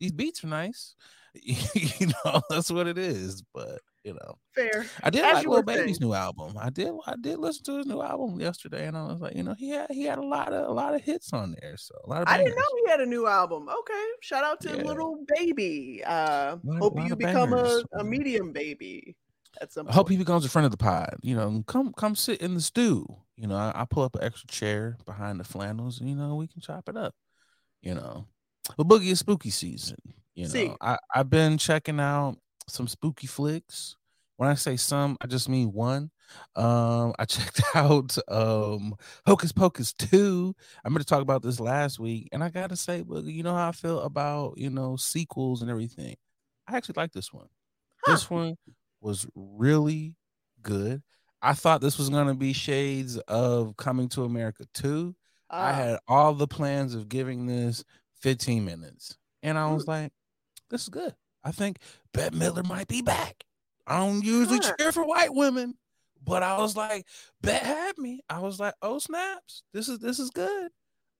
These 0.00 0.12
beats 0.12 0.44
are 0.44 0.48
nice. 0.48 0.94
you 1.34 2.08
know, 2.24 2.40
that's 2.50 2.70
what 2.70 2.86
it 2.86 2.98
is. 2.98 3.42
But 3.54 3.80
you 4.06 4.14
know, 4.14 4.38
fair. 4.54 4.86
I 5.02 5.10
did 5.10 5.24
As 5.24 5.34
like 5.34 5.46
Lil 5.48 5.62
Baby's 5.64 5.96
saying. 5.96 5.96
new 6.00 6.14
album. 6.14 6.56
I 6.58 6.70
did. 6.70 6.92
I 7.06 7.14
did 7.20 7.38
listen 7.40 7.64
to 7.64 7.78
his 7.78 7.86
new 7.86 8.00
album 8.00 8.38
yesterday, 8.40 8.86
and 8.86 8.96
I 8.96 9.04
was 9.06 9.20
like, 9.20 9.34
you 9.34 9.42
know, 9.42 9.54
he 9.58 9.70
had 9.70 9.90
he 9.90 10.04
had 10.04 10.18
a 10.18 10.22
lot 10.24 10.52
of 10.52 10.68
a 10.68 10.72
lot 10.72 10.94
of 10.94 11.02
hits 11.02 11.32
on 11.32 11.56
there. 11.60 11.76
So 11.76 11.94
a 12.04 12.08
lot 12.08 12.22
of. 12.22 12.28
I 12.28 12.38
didn't 12.38 12.54
know 12.54 12.62
he 12.84 12.90
had 12.90 13.00
a 13.00 13.06
new 13.06 13.26
album. 13.26 13.68
Okay, 13.68 14.04
shout 14.20 14.44
out 14.44 14.60
to 14.60 14.68
Yeah. 14.76 14.84
Lil 14.84 15.18
Baby. 15.36 16.02
Uh, 16.06 16.56
Lot- 16.62 16.78
hope 16.78 16.94
lot 16.94 17.08
you 17.08 17.16
become 17.16 17.52
a, 17.52 17.56
bangers. 17.64 17.84
a 17.94 18.04
medium 18.04 18.52
baby 18.52 19.16
at 19.60 19.72
some 19.72 19.88
I 19.88 19.92
hope 19.92 20.06
point. 20.06 20.12
he 20.18 20.24
becomes 20.24 20.44
a 20.44 20.48
friend 20.48 20.64
of 20.66 20.70
the 20.70 20.76
pod. 20.78 21.16
You 21.22 21.34
know, 21.34 21.64
come 21.66 21.92
come 21.96 22.14
sit 22.14 22.40
in 22.40 22.54
the 22.54 22.60
stew. 22.60 23.06
You 23.36 23.48
know, 23.48 23.56
I, 23.56 23.72
I 23.74 23.84
pull 23.84 24.04
up 24.04 24.14
an 24.14 24.22
extra 24.22 24.46
chair 24.46 24.96
behind 25.04 25.40
the 25.40 25.44
flannels, 25.44 25.98
and 26.00 26.08
you 26.08 26.14
know, 26.14 26.36
we 26.36 26.46
can 26.46 26.60
chop 26.60 26.88
it 26.88 26.96
up. 26.96 27.14
You 27.82 27.94
know, 27.94 28.28
but 28.76 28.86
boogie 28.86 29.10
is 29.10 29.18
spooky 29.18 29.50
season. 29.50 29.98
You 30.36 30.44
know, 30.44 30.50
See. 30.50 30.72
I 30.80 30.96
I've 31.14 31.28
been 31.30 31.58
checking 31.58 31.98
out 31.98 32.36
some 32.68 32.88
spooky 32.88 33.26
flicks. 33.26 33.96
When 34.38 34.50
I 34.50 34.54
say 34.54 34.76
some, 34.76 35.16
I 35.22 35.26
just 35.28 35.48
mean 35.48 35.72
one. 35.72 36.10
Um, 36.56 37.14
I 37.18 37.24
checked 37.28 37.62
out 37.74 38.16
um 38.28 38.94
Hocus 39.26 39.52
Pocus 39.52 39.92
2. 39.94 40.54
I'm 40.84 40.92
gonna 40.92 41.04
talk 41.04 41.22
about 41.22 41.42
this 41.42 41.58
last 41.60 41.98
week, 41.98 42.28
and 42.32 42.44
I 42.44 42.50
gotta 42.50 42.76
say, 42.76 43.02
Boogie, 43.02 43.32
you 43.32 43.42
know 43.42 43.54
how 43.54 43.68
I 43.68 43.72
feel 43.72 44.00
about 44.00 44.58
you 44.58 44.68
know 44.70 44.96
sequels 44.96 45.62
and 45.62 45.70
everything. 45.70 46.16
I 46.68 46.76
actually 46.76 46.94
like 46.98 47.12
this 47.12 47.32
one. 47.32 47.46
Huh. 48.04 48.12
This 48.12 48.28
one 48.28 48.56
was 49.00 49.26
really 49.34 50.16
good. 50.62 51.02
I 51.40 51.52
thought 51.54 51.80
this 51.80 51.96
was 51.98 52.10
gonna 52.10 52.34
be 52.34 52.52
shades 52.52 53.16
of 53.28 53.76
Coming 53.76 54.08
to 54.10 54.24
America 54.24 54.64
2. 54.74 55.14
I 55.48 55.70
Ah, 55.70 55.72
had 55.72 55.98
all 56.08 56.34
the 56.34 56.48
plans 56.48 56.94
of 56.94 57.08
giving 57.08 57.46
this 57.46 57.84
15 58.20 58.64
minutes, 58.64 59.16
and 59.42 59.56
I 59.56 59.70
was 59.72 59.84
Mm. 59.84 59.88
like, 59.88 60.12
"This 60.68 60.82
is 60.82 60.88
good." 60.88 61.14
I 61.46 61.52
think 61.52 61.78
Bette 62.12 62.36
Midler 62.36 62.66
might 62.66 62.88
be 62.88 63.02
back. 63.02 63.44
I 63.86 64.00
don't 64.00 64.24
usually 64.24 64.58
Huh. 64.60 64.74
cheer 64.76 64.92
for 64.92 65.06
white 65.06 65.32
women, 65.32 65.78
But 66.24 66.42
I 66.42 66.58
was 66.58 66.74
like, 66.74 67.06
bet 67.40 67.62
had 67.62 67.96
me. 67.98 68.20
I 68.28 68.40
was 68.40 68.58
like, 68.58 68.74
oh 68.82 68.98
snaps, 68.98 69.62
this 69.72 69.88
is 69.88 70.00
this 70.00 70.18
is 70.18 70.30
good. 70.30 70.72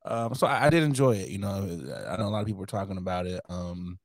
Um, 0.05 0.35
so 0.35 0.49
I, 0.49 0.67
I 0.67 0.71
did 0.71 0.83
enjoy 0.83 1.15
it. 1.17 1.29
You 1.29 1.39
know, 1.39 1.49
I 2.09 2.17
know 2.17 2.27
a 2.27 2.31
lot 2.31 2.41
of 2.41 2.47
people 2.47 2.59
were 2.59 2.67
talking 2.67 2.97
about 2.97 3.27
it. 3.27 3.41
Um, 3.49 4.01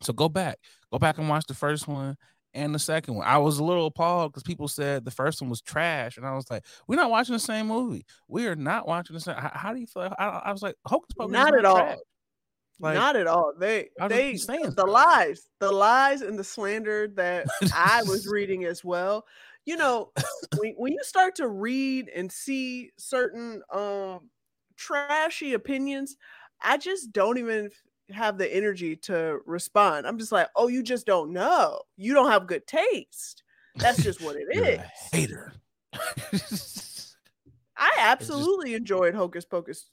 so 0.00 0.12
go 0.12 0.28
back, 0.28 0.58
go 0.92 0.98
back 1.00 1.18
and 1.18 1.28
watch 1.28 1.46
the 1.48 1.54
first 1.54 1.88
one 1.88 2.16
and 2.54 2.72
the 2.72 2.78
second 2.78 3.14
one. 3.14 3.26
I 3.26 3.38
was 3.38 3.58
a 3.58 3.64
little 3.64 3.86
appalled 3.86 4.32
because 4.32 4.44
people 4.44 4.68
said 4.68 5.04
the 5.04 5.10
first 5.10 5.40
one 5.40 5.50
was 5.50 5.60
trash, 5.60 6.16
and 6.16 6.26
I 6.26 6.34
was 6.34 6.48
like, 6.50 6.64
"We're 6.86 6.96
not 6.96 7.10
watching 7.10 7.32
the 7.32 7.40
same 7.40 7.66
movie. 7.66 8.04
We 8.28 8.46
are 8.46 8.56
not 8.56 8.86
watching 8.86 9.14
the 9.14 9.20
same." 9.20 9.34
How, 9.34 9.50
how 9.52 9.72
do 9.72 9.80
you 9.80 9.86
feel? 9.86 10.14
I, 10.18 10.26
I, 10.28 10.52
was 10.52 10.62
like, 10.62 10.76
"Hocus 10.86 11.14
Pocus." 11.16 11.32
Not 11.32 11.56
at 11.58 11.64
all. 11.64 11.96
Like, 12.80 12.94
not 12.94 13.16
at 13.16 13.26
all. 13.26 13.52
They 13.58 13.88
they 14.08 14.34
the 14.36 14.86
lies, 14.86 15.48
the 15.58 15.72
lies 15.72 16.22
and 16.22 16.38
the 16.38 16.44
slander 16.44 17.08
that 17.16 17.46
I 17.74 18.02
was 18.04 18.26
reading 18.30 18.64
as 18.64 18.84
well. 18.84 19.26
You 19.64 19.76
know, 19.76 20.12
when, 20.56 20.74
when 20.76 20.92
you 20.92 21.00
start 21.02 21.34
to 21.36 21.48
read 21.48 22.08
and 22.14 22.30
see 22.30 22.92
certain 22.96 23.62
um 23.72 24.30
trashy 24.76 25.54
opinions, 25.54 26.16
I 26.62 26.78
just 26.78 27.12
don't 27.12 27.38
even 27.38 27.70
have 28.10 28.38
the 28.38 28.54
energy 28.54 28.96
to 28.96 29.38
respond. 29.44 30.06
I'm 30.06 30.18
just 30.18 30.32
like, 30.32 30.48
oh, 30.56 30.68
you 30.68 30.82
just 30.82 31.06
don't 31.06 31.32
know. 31.32 31.80
You 31.96 32.14
don't 32.14 32.30
have 32.30 32.46
good 32.46 32.66
taste. 32.66 33.42
That's 33.76 34.02
just 34.02 34.20
what 34.22 34.36
it 34.36 34.46
is. 34.56 34.80
hater. 35.12 35.52
I 37.76 37.90
absolutely 37.98 38.70
just... 38.70 38.80
enjoyed 38.80 39.14
Hocus 39.14 39.44
Pocus, 39.44 39.86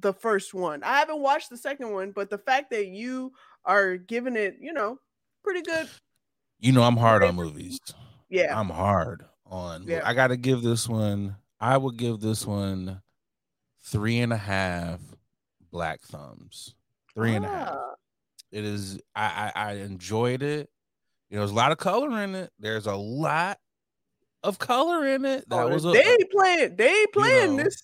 the 0.00 0.12
first 0.12 0.54
one. 0.54 0.82
I 0.82 0.98
haven't 0.98 1.20
watched 1.20 1.50
the 1.50 1.56
second 1.56 1.92
one, 1.92 2.12
but 2.12 2.30
the 2.30 2.38
fact 2.38 2.70
that 2.70 2.88
you 2.88 3.32
are 3.64 3.96
giving 3.96 4.36
it, 4.36 4.56
you 4.60 4.72
know, 4.72 4.98
pretty 5.42 5.62
good. 5.62 5.88
You 6.58 6.72
know, 6.72 6.82
I'm 6.82 6.96
hard 6.96 7.22
on 7.22 7.34
movies. 7.34 7.78
Yeah. 8.28 8.58
I'm 8.58 8.70
hard 8.70 9.24
on. 9.46 9.84
Yeah. 9.86 10.02
I 10.04 10.14
got 10.14 10.28
to 10.28 10.36
give 10.36 10.62
this 10.62 10.88
one, 10.88 11.36
I 11.60 11.76
would 11.76 11.96
give 11.96 12.20
this 12.20 12.46
one 12.46 13.02
three 13.82 14.18
and 14.20 14.32
a 14.32 14.36
half 14.36 15.00
black 15.70 16.02
thumbs. 16.02 16.74
Three 17.14 17.34
and 17.34 17.44
a 17.44 17.48
half. 17.48 17.68
Ah. 17.72 17.94
It 18.52 18.64
is. 18.64 19.00
I, 19.14 19.52
I 19.54 19.70
I 19.70 19.72
enjoyed 19.74 20.42
it. 20.42 20.70
You 21.30 21.36
know, 21.36 21.42
there's 21.42 21.50
a 21.50 21.54
lot 21.54 21.72
of 21.72 21.78
color 21.78 22.22
in 22.22 22.34
it. 22.34 22.50
There's 22.58 22.86
a 22.86 22.94
lot 22.94 23.58
of 24.42 24.58
color 24.58 25.06
in 25.06 25.24
it. 25.24 25.48
That 25.48 25.64
oh, 25.64 25.68
was 25.68 25.84
a, 25.84 25.90
they 25.90 26.18
playing. 26.30 26.76
They 26.76 27.06
playing 27.12 27.50
you 27.52 27.56
know. 27.56 27.64
this, 27.64 27.82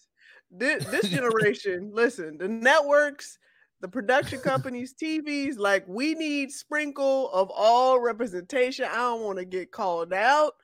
this 0.52 0.84
this 0.90 1.08
generation. 1.08 1.90
Listen, 1.92 2.38
the 2.38 2.48
networks, 2.48 3.38
the 3.80 3.88
production 3.88 4.40
companies, 4.40 4.94
TVs, 4.94 5.58
like 5.58 5.84
we 5.88 6.14
need 6.14 6.52
sprinkle 6.52 7.30
of 7.32 7.50
all 7.50 8.00
representation. 8.00 8.86
I 8.90 8.96
don't 8.96 9.22
want 9.22 9.38
to 9.38 9.44
get 9.44 9.72
called 9.72 10.12
out. 10.12 10.54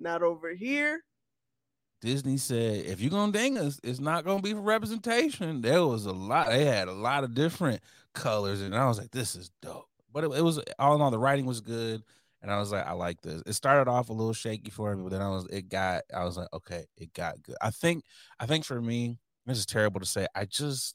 Not 0.00 0.22
over 0.22 0.52
here. 0.54 1.02
Disney 2.00 2.36
said, 2.36 2.84
if 2.84 3.00
you're 3.00 3.10
gonna 3.10 3.32
ding 3.32 3.56
us, 3.56 3.80
it's 3.82 4.00
not 4.00 4.26
gonna 4.26 4.42
be 4.42 4.52
for 4.52 4.60
representation. 4.60 5.62
There 5.62 5.86
was 5.86 6.04
a 6.04 6.12
lot. 6.12 6.48
They 6.48 6.66
had 6.66 6.88
a 6.88 6.92
lot 6.92 7.24
of 7.24 7.34
different 7.34 7.80
colors, 8.12 8.60
and 8.60 8.74
I 8.74 8.86
was 8.86 8.98
like, 8.98 9.10
this 9.10 9.34
is 9.34 9.50
dope. 9.62 9.88
But 10.12 10.24
it, 10.24 10.32
it 10.32 10.42
was 10.42 10.60
all 10.78 10.94
in 10.96 11.00
all, 11.00 11.10
the 11.10 11.18
writing 11.18 11.46
was 11.46 11.62
good, 11.62 12.02
and 12.42 12.50
I 12.50 12.58
was 12.58 12.72
like, 12.72 12.86
I 12.86 12.92
like 12.92 13.22
this. 13.22 13.42
It 13.46 13.54
started 13.54 13.90
off 13.90 14.10
a 14.10 14.12
little 14.12 14.34
shaky 14.34 14.70
for 14.70 14.94
me, 14.94 15.02
but 15.02 15.12
then 15.12 15.22
I 15.22 15.30
was, 15.30 15.46
it 15.46 15.70
got, 15.70 16.02
I 16.14 16.24
was 16.24 16.36
like, 16.36 16.48
okay, 16.52 16.84
it 16.98 17.14
got 17.14 17.42
good. 17.42 17.56
I 17.62 17.70
think, 17.70 18.04
I 18.38 18.44
think 18.44 18.66
for 18.66 18.82
me, 18.82 19.18
this 19.46 19.58
is 19.58 19.66
terrible 19.66 20.00
to 20.00 20.06
say. 20.06 20.26
I 20.34 20.44
just, 20.44 20.94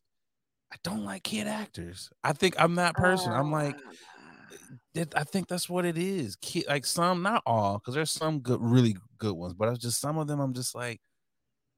I 0.72 0.76
don't 0.84 1.04
like 1.04 1.24
kid 1.24 1.48
actors. 1.48 2.10
I 2.24 2.34
think 2.34 2.56
I'm 2.58 2.76
that 2.76 2.96
person. 2.96 3.32
I'm 3.32 3.52
like, 3.52 3.76
ah. 3.86 3.92
I 5.16 5.24
think 5.24 5.48
that's 5.48 5.70
what 5.70 5.86
it 5.86 5.98
is. 5.98 6.36
Kid, 6.36 6.66
like 6.68 6.86
some, 6.86 7.22
not 7.22 7.42
all, 7.46 7.78
because 7.78 7.96
there's 7.96 8.12
some 8.12 8.40
good, 8.40 8.60
really 8.62 8.98
good 9.18 9.34
ones, 9.34 9.54
but 9.54 9.70
it's 9.70 9.80
just 9.80 10.00
some 10.02 10.18
of 10.18 10.28
them. 10.28 10.40
I'm 10.40 10.54
just 10.54 10.76
like, 10.76 11.00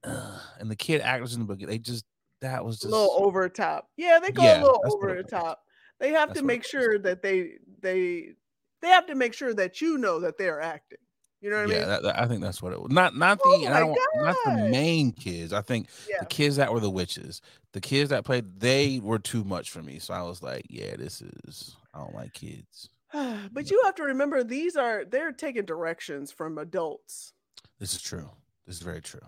and 0.03 0.69
the 0.69 0.75
kid 0.75 1.01
actors 1.01 1.33
in 1.33 1.39
the 1.39 1.45
book, 1.45 1.59
they 1.59 1.77
just 1.77 2.05
that 2.41 2.65
was 2.65 2.77
just 2.77 2.91
a 2.91 2.95
little 2.95 3.23
over 3.23 3.47
top. 3.49 3.87
Yeah, 3.97 4.19
they 4.19 4.31
go 4.31 4.43
yeah, 4.43 4.59
a 4.59 4.63
little 4.63 4.81
over 4.91 5.15
the 5.15 5.23
top. 5.23 5.61
They 5.99 6.09
have 6.09 6.29
that's 6.29 6.39
to 6.39 6.45
make 6.45 6.65
sure 6.65 6.97
that 6.99 7.21
they 7.21 7.53
they 7.81 8.29
they 8.81 8.87
have 8.87 9.05
to 9.07 9.15
make 9.15 9.33
sure 9.33 9.53
that 9.53 9.79
you 9.79 9.99
know 9.99 10.19
that 10.21 10.37
they're 10.39 10.59
acting. 10.59 10.97
You 11.41 11.49
know 11.49 11.61
what 11.61 11.69
yeah, 11.69 11.75
I 11.75 11.79
mean? 11.79 11.87
That, 11.89 12.03
that, 12.03 12.21
I 12.21 12.27
think 12.27 12.41
that's 12.41 12.61
what 12.61 12.71
it 12.71 12.81
was. 12.81 12.91
Not 12.91 13.15
not 13.15 13.39
the 13.39 13.43
oh 13.45 13.65
I 13.67 13.79
don't 13.79 13.97
not 14.15 14.35
the 14.45 14.69
main 14.69 15.11
kids. 15.11 15.53
I 15.53 15.61
think 15.61 15.87
yeah. 16.07 16.17
the 16.19 16.27
kids 16.27 16.57
that 16.57 16.71
were 16.71 16.79
the 16.79 16.89
witches, 16.89 17.41
the 17.73 17.81
kids 17.81 18.11
that 18.11 18.25
played, 18.25 18.59
they 18.59 18.99
were 18.99 19.17
too 19.17 19.43
much 19.43 19.71
for 19.71 19.81
me. 19.81 19.97
So 19.97 20.13
I 20.13 20.21
was 20.21 20.43
like, 20.43 20.67
yeah, 20.69 20.95
this 20.95 21.21
is 21.21 21.75
I 21.93 21.99
don't 21.99 22.13
like 22.13 22.33
kids. 22.33 22.89
but 23.51 23.71
you 23.71 23.81
have 23.85 23.95
to 23.95 24.03
remember 24.03 24.43
these 24.43 24.75
are 24.75 25.03
they're 25.03 25.31
taking 25.31 25.65
directions 25.65 26.31
from 26.31 26.59
adults. 26.59 27.33
This 27.79 27.95
is 27.95 28.01
true. 28.01 28.29
This 28.67 28.75
is 28.75 28.83
very 28.83 29.01
true. 29.01 29.19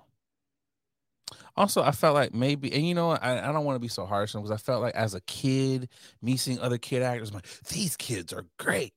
Also, 1.56 1.82
I 1.82 1.92
felt 1.92 2.16
like 2.16 2.34
maybe, 2.34 2.72
and 2.74 2.88
you 2.88 2.96
know, 2.96 3.12
I, 3.12 3.50
I 3.50 3.52
don't 3.52 3.66
want 3.66 3.76
to 3.76 3.80
be 3.80 3.88
so 3.88 4.06
harsh 4.06 4.36
on 4.36 4.42
because 4.42 4.52
I 4.52 4.62
felt 4.62 4.82
like 4.82 4.96
as 4.96 5.14
a 5.14 5.22
kid, 5.22 5.90
me 6.22 6.38
seeing 6.38 6.60
other 6.60 6.78
kid 6.78 7.02
actors, 7.02 7.30
I'm 7.30 7.36
like, 7.36 7.48
these 7.70 7.96
kids 7.96 8.34
are 8.34 8.46
great. 8.58 8.94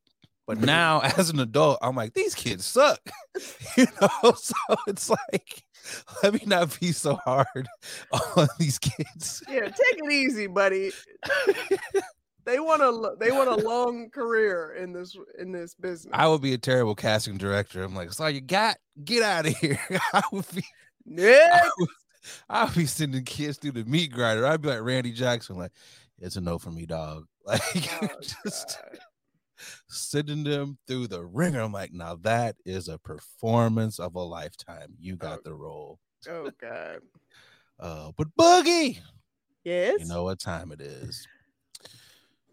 But 0.47 0.59
now, 0.59 1.01
as 1.19 1.31
an 1.31 1.41
adult, 1.41 1.79
I'm 1.83 1.97
like, 1.97 2.15
these 2.15 2.35
kids 2.35 2.65
suck. 2.65 3.01
you 3.77 3.87
know, 4.01 4.33
so 4.37 4.55
it's 4.87 5.11
like, 5.11 5.65
let 6.23 6.35
me 6.35 6.41
not 6.47 6.79
be 6.81 6.93
so 6.93 7.17
hard 7.17 7.69
on 8.37 8.49
these 8.59 8.79
kids. 8.79 9.43
Yeah, 9.49 9.63
take 9.63 9.99
it 9.99 10.13
easy, 10.13 10.47
buddy. 10.47 10.93
they 12.45 12.61
want 12.61 12.83
a 12.83 13.17
they 13.19 13.31
want 13.31 13.49
a 13.49 13.67
long 13.67 14.09
career 14.11 14.77
in 14.81 14.93
this 14.93 15.17
in 15.39 15.53
this 15.53 15.75
business. 15.75 16.13
I 16.17 16.29
would 16.29 16.43
be 16.43 16.55
a 16.55 16.59
terrible 16.59 16.95
casting 16.95 17.37
director. 17.37 17.83
I'm 17.83 17.95
like, 17.95 18.13
so 18.13 18.27
you 18.27 18.41
got 18.41 18.77
get 19.05 19.23
out 19.23 19.47
of 19.47 19.57
here. 19.57 19.81
I 20.13 20.23
would 20.33 20.47
be. 20.55 20.65
Yeah. 21.05 21.69
I'll 22.49 22.73
be 22.73 22.87
sending 22.87 23.25
kids 23.25 23.59
through 23.59 23.73
the 23.73 23.85
meat 23.85 24.11
grinder. 24.11 24.47
I'd 24.47 24.61
be 24.61 24.69
like 24.69 24.83
Randy 24.83 25.13
Jackson, 25.13 25.57
like, 25.57 25.71
it's 26.19 26.35
a 26.35 26.41
no 26.41 26.59
for 26.59 26.71
me, 26.71 26.87
dog. 26.87 27.27
Like 27.45 27.63
oh, 28.03 28.09
just 28.21 28.77
sending 29.89 30.45
them 30.45 30.79
through 30.87 31.09
the 31.09 31.25
ringer. 31.25 31.61
I'm 31.61 31.73
like, 31.73 31.93
now 31.93 32.17
that 32.23 32.57
is 32.65 32.89
a 32.89 32.99
performance 32.99 33.99
of 33.99 34.15
a 34.15 34.21
lifetime. 34.21 34.95
You 34.99 35.17
got 35.17 35.39
oh, 35.41 35.43
the 35.45 35.55
role. 35.55 35.99
Oh 36.29 36.51
God. 36.61 37.01
Uh, 37.79 38.11
but 38.17 38.27
Boogie. 38.41 39.01
Yes. 39.63 40.01
You 40.01 40.07
know 40.07 40.25
what 40.25 40.39
time 40.39 40.73
it 40.73 40.81
is. 40.81 41.29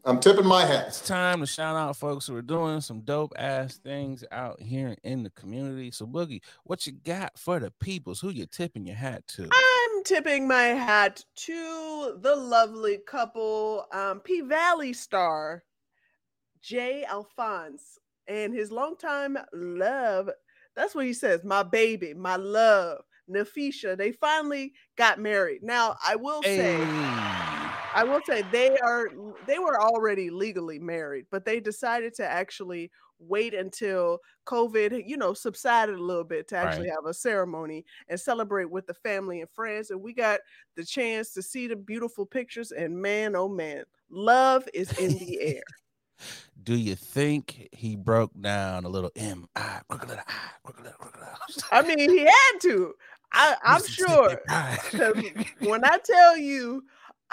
I'm 0.03 0.19
tipping 0.19 0.45
my 0.45 0.65
hat. 0.65 0.87
It's 0.89 1.07
time 1.07 1.39
to 1.39 1.45
shout 1.45 1.77
out 1.77 1.95
folks 1.95 2.27
who 2.27 2.35
are 2.35 2.41
doing 2.41 2.81
some 2.81 2.99
dope 3.01 3.31
ass 3.37 3.77
things 3.77 4.25
out 4.33 4.61
here 4.61 4.97
in 5.05 5.23
the 5.23 5.29
community. 5.29 5.91
So, 5.91 6.05
Boogie, 6.05 6.41
what 6.65 6.85
you 6.85 6.91
got 6.91 7.39
for 7.39 7.57
the 7.57 7.71
peoples? 7.79 8.19
Who 8.19 8.31
you 8.31 8.45
tipping 8.45 8.85
your 8.85 8.97
hat 8.97 9.25
to? 9.27 9.43
I'm 9.43 10.03
tipping 10.03 10.45
my 10.45 10.63
hat 10.63 11.23
to 11.35 12.17
the 12.19 12.35
lovely 12.35 12.97
couple, 13.07 13.85
um, 13.93 14.19
P 14.19 14.41
Valley 14.41 14.91
star 14.91 15.63
Jay 16.63 17.03
Alphonse 17.03 17.99
and 18.27 18.53
his 18.53 18.71
longtime 18.71 19.37
love. 19.53 20.29
That's 20.75 20.95
what 20.95 21.05
he 21.05 21.13
says, 21.13 21.43
my 21.43 21.61
baby, 21.61 22.13
my 22.13 22.37
love, 22.37 23.01
Nafisha. 23.29 23.97
They 23.97 24.11
finally 24.13 24.73
got 24.97 25.19
married. 25.19 25.61
Now, 25.61 25.97
I 26.05 26.15
will 26.15 26.41
say. 26.41 26.83
Hey 26.83 27.33
I 27.95 28.03
will 28.03 28.21
say 28.25 28.43
they 28.51 28.77
are 28.79 29.07
they 29.45 29.59
were 29.59 29.79
already 29.79 30.29
legally 30.29 30.79
married, 30.79 31.27
but 31.31 31.45
they 31.45 31.59
decided 31.59 32.13
to 32.15 32.25
actually 32.25 32.91
wait 33.19 33.53
until 33.53 34.19
COVID, 34.47 35.03
you 35.05 35.15
know, 35.15 35.33
subsided 35.33 35.95
a 35.95 36.03
little 36.03 36.23
bit 36.23 36.47
to 36.49 36.57
actually 36.57 36.89
right. 36.89 36.95
have 36.95 37.05
a 37.05 37.13
ceremony 37.13 37.85
and 38.09 38.19
celebrate 38.19 38.69
with 38.69 38.87
the 38.87 38.93
family 38.93 39.41
and 39.41 39.49
friends. 39.49 39.91
And 39.91 40.01
we 40.01 40.13
got 40.13 40.39
the 40.75 40.83
chance 40.83 41.33
to 41.33 41.41
see 41.41 41.67
the 41.67 41.75
beautiful 41.75 42.25
pictures. 42.25 42.71
And 42.71 42.99
man, 42.99 43.35
oh 43.35 43.47
man, 43.47 43.83
love 44.09 44.67
is 44.73 44.91
in 44.99 45.17
the 45.17 45.41
air. 45.55 45.63
Do 46.61 46.75
you 46.75 46.95
think 46.95 47.69
he 47.71 47.95
broke 47.95 48.31
down 48.39 48.85
a 48.85 48.89
little 48.89 49.11
M 49.15 49.47
I 49.55 49.81
I 51.71 51.81
mean, 51.81 52.09
he 52.09 52.19
had 52.19 52.59
to. 52.61 52.93
I, 53.33 53.55
I'm 53.63 53.83
sure. 53.85 54.41
when 55.59 55.83
I 55.83 55.97
tell 56.05 56.37
you 56.37 56.83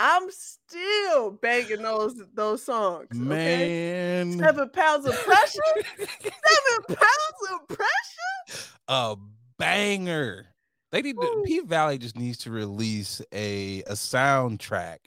I'm 0.02 0.30
still 0.30 1.32
banging 1.32 1.82
those 1.82 2.14
those 2.32 2.62
songs. 2.62 3.08
Okay? 3.14 3.20
Man, 3.22 4.38
seven 4.38 4.70
pounds 4.70 5.04
of 5.04 5.12
pressure. 5.12 5.60
seven 5.98 6.16
pounds 6.96 7.50
of 7.52 7.68
pressure. 7.68 8.70
A 8.88 9.16
banger. 9.58 10.46
They 10.90 11.02
need 11.02 11.16
to, 11.20 11.42
P 11.44 11.60
Valley 11.60 11.98
just 11.98 12.16
needs 12.16 12.38
to 12.38 12.50
release 12.50 13.20
a 13.30 13.82
a 13.82 13.92
soundtrack 13.92 14.98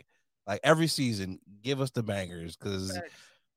like 0.46 0.60
every 0.64 0.88
season. 0.88 1.40
Give 1.64 1.82
us 1.82 1.90
the 1.90 2.04
bangers 2.04 2.56
because 2.56 2.96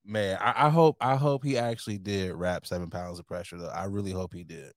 man, 0.07 0.39
I, 0.41 0.67
I, 0.67 0.71
hope 0.71 0.97
I 1.01 1.17
hope 1.17 1.45
he 1.45 1.59
actually 1.59 1.99
did 1.99 2.35
rap 2.35 2.67
seven 2.67 2.91
pounds 2.91 3.19
of 3.19 3.27
pressure 3.27 3.59
though. 3.59 3.69
I 3.69 3.85
really 3.85 4.13
hope 4.13 4.33
he 4.33 4.45
did. 4.45 4.73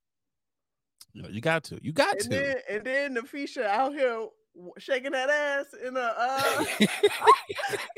You 1.12 1.22
know, 1.22 1.28
you 1.28 1.40
got 1.40 1.64
to, 1.64 1.78
you 1.82 1.92
got 1.92 2.12
and 2.12 2.22
to. 2.22 2.28
Then, 2.28 2.56
and 2.68 2.84
then 2.84 3.14
the 3.14 3.22
feature 3.22 3.64
out 3.64 3.92
here 3.92 4.26
shaking 4.78 5.12
that 5.12 5.30
ass 5.30 5.66
in 5.86 5.96
a 5.96 6.14
uh, 6.18 6.64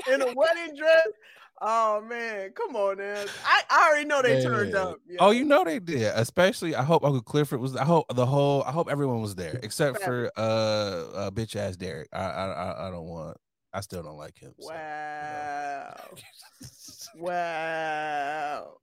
in 0.12 0.22
a 0.22 0.34
wedding 0.34 0.76
dress. 0.76 1.08
Oh 1.60 2.02
man, 2.08 2.50
come 2.52 2.74
on, 2.74 2.96
man! 2.96 3.26
I, 3.46 3.62
I 3.70 3.88
already 3.88 4.06
know 4.06 4.20
they 4.22 4.42
turned 4.42 4.74
up. 4.74 4.98
yo. 5.06 5.16
Oh, 5.20 5.30
you 5.30 5.44
know 5.44 5.62
they 5.62 5.78
did. 5.78 6.10
Especially, 6.16 6.74
I 6.74 6.82
hope 6.82 7.04
Uncle 7.04 7.22
Clifford 7.22 7.60
was. 7.60 7.76
I 7.76 7.84
hope 7.84 8.06
the 8.14 8.26
whole. 8.26 8.64
I 8.64 8.72
hope 8.72 8.90
everyone 8.90 9.20
was 9.20 9.34
there 9.34 9.60
except 9.62 10.02
for 10.02 10.30
uh, 10.36 10.40
uh 10.40 11.30
bitch 11.30 11.54
ass 11.54 11.76
Derek. 11.76 12.08
I, 12.12 12.24
I, 12.24 12.46
I, 12.46 12.88
I 12.88 12.90
don't 12.90 13.06
want. 13.06 13.36
I 13.74 13.80
still 13.80 14.02
don't 14.02 14.16
like 14.16 14.38
him. 14.38 14.52
so, 14.58 14.72
you 14.72 15.28
know. 15.28 15.34
Wow, 15.34 16.08
wow. 17.16 18.76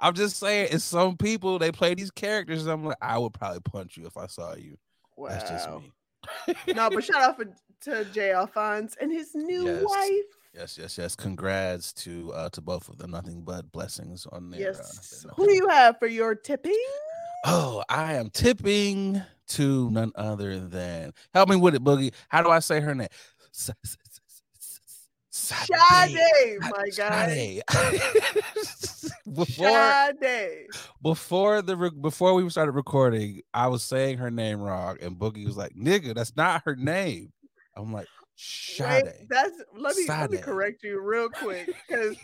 I'm 0.00 0.14
just 0.14 0.36
saying, 0.38 0.68
it's 0.72 0.84
some 0.84 1.16
people 1.16 1.58
they 1.58 1.72
play 1.72 1.94
these 1.94 2.10
characters. 2.10 2.62
And 2.62 2.72
I'm 2.72 2.84
like, 2.84 2.96
I 3.00 3.18
would 3.18 3.32
probably 3.32 3.60
punch 3.60 3.96
you 3.96 4.06
if 4.06 4.16
I 4.16 4.26
saw 4.26 4.54
you. 4.54 4.76
Wow. 5.16 5.28
That's 5.30 5.50
just 5.50 5.70
me. 5.70 5.92
no, 6.74 6.90
but 6.90 7.04
shout 7.04 7.22
out 7.22 7.36
for, 7.38 7.46
to 7.82 8.04
Jay 8.06 8.32
Alphonse 8.32 8.96
and 9.00 9.10
his 9.12 9.34
new 9.34 9.64
Yes. 9.64 9.84
wife. 9.88 10.24
Yes, 10.54 10.78
yes, 10.78 10.98
yes. 10.98 11.16
Congrats 11.16 11.92
to 11.94 12.30
uh 12.34 12.50
to 12.50 12.60
both 12.60 12.88
of 12.90 12.98
them. 12.98 13.12
Nothing 13.12 13.40
but 13.42 13.72
blessings 13.72 14.26
on 14.26 14.50
their. 14.50 14.60
uh, 14.60 14.74
Yes. 14.74 15.24
their 15.24 15.32
Who 15.36 15.46
do 15.46 15.54
you 15.54 15.68
have 15.68 15.98
for 15.98 16.06
your 16.06 16.34
tipping? 16.34 16.76
Oh, 17.44 17.82
I 17.88 18.14
am 18.14 18.28
tipping 18.30 19.22
to 19.48 19.90
none 19.90 20.12
other 20.14 20.60
than 20.60 21.12
help 21.32 21.48
me 21.48 21.56
with 21.56 21.74
it, 21.74 21.82
Boogie. 21.82 22.12
How 22.28 22.42
do 22.42 22.50
I 22.50 22.58
say 22.60 22.80
her 22.80 22.94
name? 22.94 23.08
Sade. 25.42 26.16
Sade, 26.16 26.60
my 26.60 26.88
guy. 26.96 27.62
Before 29.34 30.12
Sade. 30.20 30.66
before 31.02 31.62
the 31.62 31.76
re- 31.76 31.90
before 31.90 32.34
we 32.34 32.48
started 32.50 32.72
recording, 32.72 33.40
I 33.54 33.68
was 33.68 33.82
saying 33.82 34.18
her 34.18 34.30
name 34.30 34.60
wrong, 34.60 34.98
and 35.00 35.16
Boogie 35.16 35.46
was 35.46 35.56
like, 35.56 35.74
"Nigga, 35.74 36.14
that's 36.14 36.36
not 36.36 36.62
her 36.66 36.76
name." 36.76 37.32
I'm 37.74 37.92
like, 37.92 38.08
Wait, 38.78 39.04
that's 39.28 39.62
let 39.76 39.96
me 39.96 40.04
let 40.08 40.30
me 40.30 40.38
correct 40.38 40.82
you 40.82 41.00
real 41.00 41.28
quick 41.28 41.66
because 41.88 42.16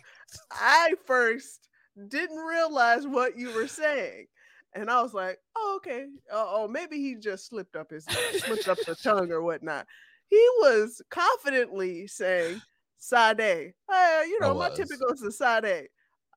I 0.51 0.95
first 1.07 1.69
didn't 2.09 2.39
realize 2.39 3.07
what 3.07 3.39
you 3.39 3.53
were 3.53 3.69
saying, 3.69 4.27
and 4.75 4.91
I 4.91 5.01
was 5.03 5.15
like, 5.15 5.39
"Oh, 5.57 5.75
okay. 5.77 6.07
Uh, 6.33 6.45
oh, 6.47 6.69
maybe 6.69 6.99
he 6.99 7.15
just 7.15 7.47
slipped 7.47 7.77
up 7.77 7.91
his 7.91 8.05
slipped 8.45 8.69
up 8.69 8.79
the 8.87 8.97
tongue 8.97 9.31
or 9.31 9.43
whatnot." 9.43 9.87
He 10.29 10.45
was 10.59 11.01
confidently 11.11 12.07
saying 12.07 12.61
"Sade." 12.99 13.75
You 13.88 14.38
know, 14.40 14.55
my 14.55 14.71
typical 14.71 15.09
is 15.12 15.21
the 15.21 15.33
Sade. 15.33 15.88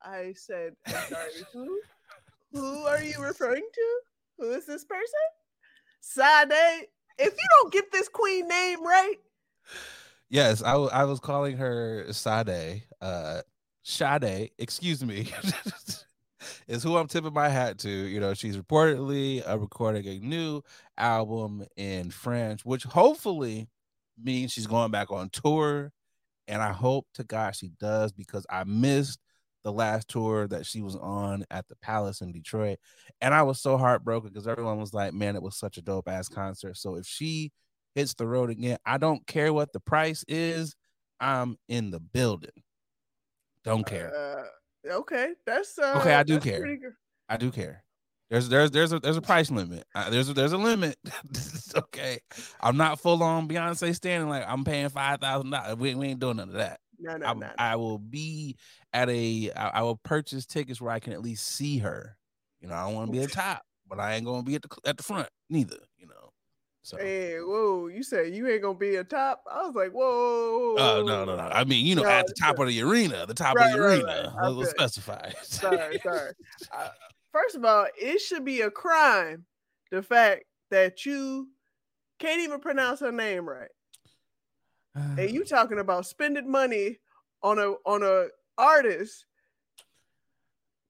I 0.01 0.33
said, 0.35 0.73
"Sorry, 0.87 1.31
who? 1.53 1.81
Who 2.53 2.85
are 2.85 3.01
you 3.01 3.21
referring 3.21 3.67
to? 3.73 3.99
Who 4.37 4.51
is 4.51 4.65
this 4.65 4.85
person?" 4.85 5.05
Sade. 6.01 6.87
If 7.19 7.33
you 7.33 7.47
don't 7.61 7.73
get 7.73 7.91
this 7.91 8.07
queen 8.07 8.47
name 8.47 8.83
right, 8.83 9.17
Yes, 10.31 10.63
I 10.63 10.75
I 10.75 11.03
was 11.03 11.19
calling 11.19 11.57
her 11.57 12.05
Sade. 12.11 12.83
Uh 13.01 13.41
Sade, 13.83 14.51
excuse 14.57 15.03
me. 15.03 15.27
is 16.67 16.83
who 16.83 16.95
I'm 16.95 17.07
tipping 17.07 17.33
my 17.33 17.49
hat 17.49 17.79
to. 17.79 17.89
You 17.89 18.21
know, 18.21 18.33
she's 18.33 18.55
reportedly 18.55 19.47
uh, 19.47 19.59
recording 19.59 20.07
a 20.07 20.19
new 20.19 20.61
album 20.97 21.65
in 21.75 22.11
French, 22.11 22.63
which 22.63 22.83
hopefully 22.83 23.67
means 24.21 24.53
she's 24.53 24.67
going 24.67 24.89
back 24.89 25.11
on 25.11 25.29
tour. 25.29 25.91
And 26.51 26.61
I 26.61 26.73
hope 26.73 27.07
to 27.13 27.23
God 27.23 27.55
she 27.55 27.71
does 27.79 28.11
because 28.11 28.45
I 28.49 28.65
missed 28.65 29.19
the 29.63 29.71
last 29.71 30.09
tour 30.09 30.49
that 30.49 30.65
she 30.65 30.81
was 30.81 30.97
on 30.97 31.45
at 31.49 31.65
the 31.69 31.77
Palace 31.77 32.19
in 32.19 32.33
Detroit. 32.33 32.77
And 33.21 33.33
I 33.33 33.43
was 33.43 33.61
so 33.61 33.77
heartbroken 33.77 34.29
because 34.29 34.49
everyone 34.49 34.77
was 34.77 34.93
like, 34.93 35.13
man, 35.13 35.37
it 35.37 35.41
was 35.41 35.57
such 35.57 35.77
a 35.77 35.81
dope 35.81 36.09
ass 36.09 36.27
concert. 36.27 36.75
So 36.75 36.95
if 36.95 37.05
she 37.05 37.53
hits 37.95 38.15
the 38.15 38.27
road 38.27 38.49
again, 38.49 38.77
I 38.85 38.97
don't 38.97 39.25
care 39.25 39.53
what 39.53 39.71
the 39.71 39.79
price 39.79 40.25
is, 40.27 40.75
I'm 41.21 41.55
in 41.69 41.89
the 41.89 42.01
building. 42.01 42.51
Don't 43.63 43.85
care. 43.85 44.13
Uh, 44.13 44.91
okay, 44.95 45.29
that's 45.45 45.79
uh, 45.79 45.93
Okay, 46.01 46.15
I 46.15 46.23
do 46.23 46.37
care. 46.39 46.97
I 47.29 47.37
do 47.37 47.49
care. 47.49 47.83
There's 48.31 48.47
there's 48.47 48.71
there's 48.71 48.93
a 48.93 48.99
there's 49.01 49.17
a 49.17 49.21
price 49.21 49.51
limit. 49.51 49.83
Uh, 49.93 50.09
there's 50.09 50.29
a, 50.29 50.33
there's 50.33 50.53
a 50.53 50.57
limit. 50.57 50.95
okay, 51.75 52.19
I'm 52.61 52.77
not 52.77 52.97
full 52.97 53.21
on 53.21 53.49
Beyonce 53.49 53.93
standing 53.93 54.29
like 54.29 54.45
I'm 54.47 54.63
paying 54.63 54.87
five 54.87 55.19
thousand 55.19 55.49
dollars. 55.49 55.75
We, 55.75 55.95
we 55.95 56.07
ain't 56.07 56.21
doing 56.21 56.37
none 56.37 56.47
of 56.47 56.55
that. 56.55 56.79
No, 56.97 57.17
no, 57.17 57.25
I, 57.25 57.33
no. 57.33 57.49
I 57.57 57.75
will 57.75 57.99
be 57.99 58.55
at 58.93 59.09
a 59.09 59.51
I, 59.51 59.67
I 59.67 59.81
will 59.81 59.97
purchase 59.97 60.45
tickets 60.45 60.79
where 60.79 60.93
I 60.93 60.99
can 60.99 61.11
at 61.11 61.21
least 61.21 61.45
see 61.45 61.79
her. 61.79 62.15
You 62.61 62.69
know, 62.69 62.73
I 62.75 62.85
don't 62.85 62.95
want 62.95 63.07
to 63.07 63.11
be 63.11 63.21
at 63.21 63.33
top, 63.33 63.63
but 63.85 63.99
I 63.99 64.13
ain't 64.13 64.25
gonna 64.25 64.43
be 64.43 64.55
at 64.55 64.61
the 64.61 64.69
at 64.85 64.95
the 64.95 65.03
front 65.03 65.27
neither. 65.49 65.79
You 65.97 66.07
know, 66.07 66.29
so. 66.83 66.95
Hey, 66.95 67.35
whoa! 67.39 67.87
You 67.87 68.01
said 68.01 68.33
you 68.33 68.47
ain't 68.47 68.61
gonna 68.61 68.77
be 68.77 68.95
a 68.95 69.03
top. 69.03 69.43
I 69.51 69.65
was 69.65 69.75
like, 69.75 69.91
whoa. 69.91 70.77
Oh 70.77 71.03
no 71.05 71.25
no 71.25 71.35
no! 71.35 71.43
I 71.43 71.65
mean, 71.65 71.85
you 71.85 71.95
know, 71.95 72.03
No, 72.03 72.09
at 72.09 72.27
the 72.27 72.33
top 72.39 72.57
of 72.59 72.69
the 72.69 72.81
arena, 72.81 73.25
the 73.25 73.33
top 73.33 73.57
Right, 73.57 73.65
of 73.65 73.73
the 73.73 73.81
right, 73.81 73.97
arena. 73.97 74.33
right. 74.37 74.45
I 74.45 74.47
Let's 74.47 74.71
specify. 74.71 75.31
Sorry, 75.41 75.99
sorry. 76.01 76.31
Uh, 76.73 76.87
first 77.31 77.55
of 77.55 77.65
all, 77.65 77.87
it 77.99 78.19
should 78.19 78.45
be 78.45 78.61
a 78.61 78.71
crime 78.71 79.45
the 79.91 80.01
fact 80.01 80.43
that 80.69 81.05
you 81.05 81.49
can't 82.19 82.41
even 82.41 82.59
pronounce 82.59 82.99
her 83.01 83.11
name 83.11 83.47
right, 83.47 83.69
and 84.95 85.31
you 85.31 85.43
talking 85.45 85.79
about 85.79 86.05
spending 86.05 86.49
money 86.49 86.97
on 87.43 87.59
a 87.59 87.73
on 87.85 88.03
a 88.03 88.27
artist 88.57 89.25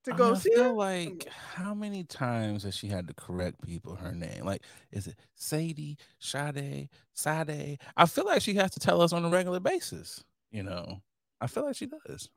to 0.03 0.13
go 0.13 0.31
I 0.31 0.37
see 0.37 0.49
feel 0.49 0.63
her. 0.65 0.73
like 0.73 1.27
how 1.29 1.73
many 1.73 2.03
times 2.03 2.63
has 2.63 2.75
she 2.75 2.87
had 2.87 3.07
to 3.07 3.13
correct 3.13 3.61
people 3.61 3.95
her 3.95 4.11
name? 4.13 4.45
Like, 4.45 4.63
is 4.91 5.07
it 5.07 5.15
Sadie, 5.35 5.97
Sade, 6.19 6.89
Sade? 7.13 7.79
I 7.95 8.05
feel 8.07 8.25
like 8.25 8.41
she 8.41 8.55
has 8.55 8.71
to 8.71 8.79
tell 8.79 9.01
us 9.01 9.13
on 9.13 9.23
a 9.23 9.29
regular 9.29 9.59
basis. 9.59 10.23
You 10.49 10.63
know, 10.63 11.01
I 11.39 11.47
feel 11.47 11.65
like 11.65 11.75
she 11.75 11.85
does. 11.85 12.29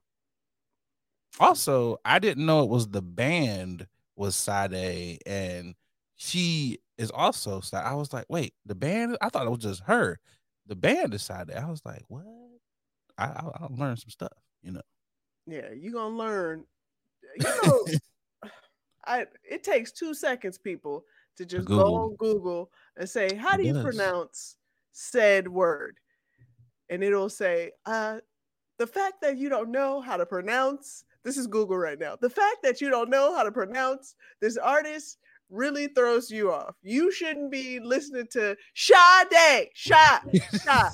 Also, 1.40 1.98
I 2.04 2.18
didn't 2.18 2.46
know 2.46 2.62
it 2.62 2.70
was 2.70 2.88
the 2.88 3.02
band 3.02 3.88
was 4.16 4.36
Sade, 4.36 5.18
and 5.26 5.74
she 6.16 6.78
is 6.98 7.10
also 7.10 7.60
Sade. 7.60 7.82
I 7.82 7.94
was 7.94 8.12
like, 8.12 8.26
wait, 8.28 8.54
the 8.64 8.74
band? 8.74 9.16
I 9.20 9.28
thought 9.28 9.46
it 9.46 9.50
was 9.50 9.58
just 9.60 9.82
her. 9.84 10.18
The 10.66 10.76
band 10.76 11.12
is 11.14 11.22
Sade. 11.22 11.50
I 11.52 11.68
was 11.68 11.84
like, 11.84 12.04
what? 12.08 12.24
I 13.18 13.26
I, 13.26 13.50
I 13.64 13.66
learned 13.70 14.00
some 14.00 14.10
stuff. 14.10 14.32
You 14.62 14.72
know. 14.72 14.82
Yeah, 15.46 15.70
you 15.72 15.92
gonna 15.92 16.16
learn. 16.16 16.66
You 17.36 17.54
know, 17.62 17.88
I 19.06 19.26
it 19.42 19.62
takes 19.64 19.92
two 19.92 20.14
seconds, 20.14 20.58
people, 20.58 21.04
to 21.36 21.44
just 21.46 21.72
go 21.72 21.94
on 21.94 22.16
Google 22.16 22.72
and 22.96 23.08
say, 23.08 23.34
"How 23.34 23.56
It 23.56 23.58
do 23.58 23.64
you 23.64 23.74
does. 23.74 23.74
pronounce 23.74 24.56
said 24.92 25.48
word?" 25.48 25.98
And 26.90 27.04
it'll 27.04 27.30
say, 27.30 27.72
"Uh, 27.86 28.20
the 28.78 28.86
fact 28.88 29.22
that 29.22 29.38
you 29.38 29.48
don't 29.50 29.70
know 29.70 30.00
how 30.00 30.16
to 30.18 30.26
pronounce 30.26 31.04
this 31.24 31.36
is 31.36 31.46
Google 31.46 31.76
right 31.78 31.98
now. 31.98 32.16
The 32.20 32.30
fact 32.30 32.58
that 32.62 32.80
you 32.80 32.90
don't 32.90 33.10
know 33.10 33.34
how 33.34 33.42
to 33.42 33.52
pronounce 33.52 34.14
this 34.40 34.56
artist." 34.56 35.18
Really 35.50 35.88
throws 35.88 36.30
you 36.30 36.50
off. 36.50 36.74
You 36.82 37.12
shouldn't 37.12 37.52
be 37.52 37.78
listening 37.78 38.26
to 38.32 38.56
Sade, 38.74 39.68
Sade, 39.74 40.42
Sade. 40.52 40.90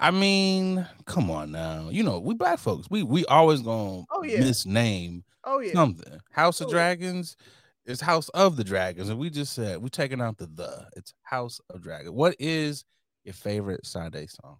I 0.00 0.10
mean, 0.10 0.88
come 1.06 1.30
on 1.30 1.52
now. 1.52 1.90
You 1.90 2.02
know, 2.02 2.18
we 2.18 2.34
black 2.34 2.58
folks, 2.58 2.88
we 2.90 3.02
we 3.02 3.24
always 3.26 3.60
gonna 3.60 4.04
Oh, 4.10 4.22
yeah. 4.24 4.40
misname 4.40 5.22
Oh 5.44 5.60
yeah, 5.60 5.72
something. 5.72 6.18
House 6.32 6.60
of 6.60 6.66
Oh, 6.66 6.70
yeah. 6.70 6.74
Dragons 6.74 7.36
is 7.84 8.00
House 8.00 8.28
of 8.30 8.56
the 8.56 8.64
Dragons, 8.64 9.08
and 9.10 9.18
we 9.18 9.30
just 9.30 9.52
said 9.52 9.80
we 9.82 9.90
taking 9.90 10.20
out 10.20 10.38
the 10.38 10.46
the. 10.46 10.88
It's 10.96 11.12
House 11.22 11.60
of 11.70 11.82
Dragons. 11.82 12.10
What 12.10 12.34
is 12.38 12.84
your 13.24 13.34
favorite 13.34 13.86
Sade 13.86 14.28
song? 14.30 14.58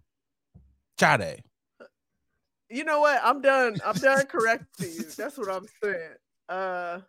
Sade. 0.99 1.43
You 2.75 2.83
know 2.83 2.99
what? 2.99 3.21
I'm 3.23 3.41
done. 3.41 3.77
I'm 3.85 3.95
done 3.95 4.25
correcting 4.25 4.91
you. 4.91 5.03
That's 5.17 5.37
what 5.37 5.49
I'm 5.49 5.65
saying. 5.81 6.15
Uh, 6.49 6.99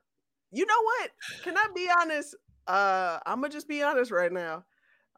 you 0.52 0.64
know 0.64 0.82
what? 0.82 1.10
Can 1.42 1.56
I 1.56 1.66
be 1.74 1.88
honest? 2.00 2.34
Uh, 2.66 3.18
I'm 3.26 3.40
gonna 3.40 3.52
just 3.52 3.68
be 3.68 3.82
honest 3.82 4.10
right 4.10 4.32
now. 4.32 4.64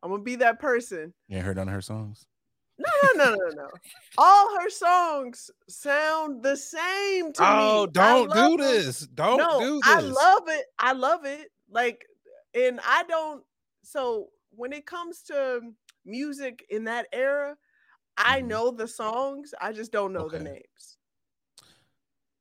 I'm 0.02 0.11
gonna 0.11 0.22
be 0.22 0.37
that 0.37 0.58
person. 0.58 1.12
You 1.28 1.37
ain't 1.37 1.46
heard 1.46 1.56
none 1.56 1.68
of 1.68 1.74
her 1.74 1.82
songs? 1.82 2.26
No, 2.78 2.88
no, 3.14 3.30
no, 3.30 3.37
no, 3.37 3.48
no. 3.54 3.68
All 4.16 4.56
her 4.61 4.70
songs 4.70 5.50
sound 5.68 6.42
the 6.42 6.56
same 6.56 7.32
to 7.32 7.42
me. 7.42 7.46
Oh, 7.48 7.82
I 7.82 7.87
don't 7.87 8.32
do 8.32 8.56
them. 8.56 8.58
this. 8.58 9.00
Don't 9.00 9.38
no, 9.38 9.58
do 9.58 9.80
this. 9.80 9.82
I 9.84 10.00
love 10.00 10.42
it. 10.46 10.66
I 10.78 10.92
love 10.92 11.24
it. 11.24 11.50
Like, 11.70 12.06
and 12.54 12.80
I 12.87 13.02
don't. 13.08 13.42
So 13.82 14.28
when 14.50 14.72
it 14.72 14.87
comes 14.87 15.22
to 15.22 15.61
music 16.04 16.64
in 16.70 16.84
that 16.84 17.06
era, 17.12 17.56
I 18.18 18.40
Mhm. 18.42 18.46
know 18.48 18.70
the 18.72 18.88
songs. 18.88 19.54
I 19.61 19.72
just 19.72 19.92
don't 19.92 20.12
know 20.12 20.28
the 20.28 20.40
names. 20.40 20.96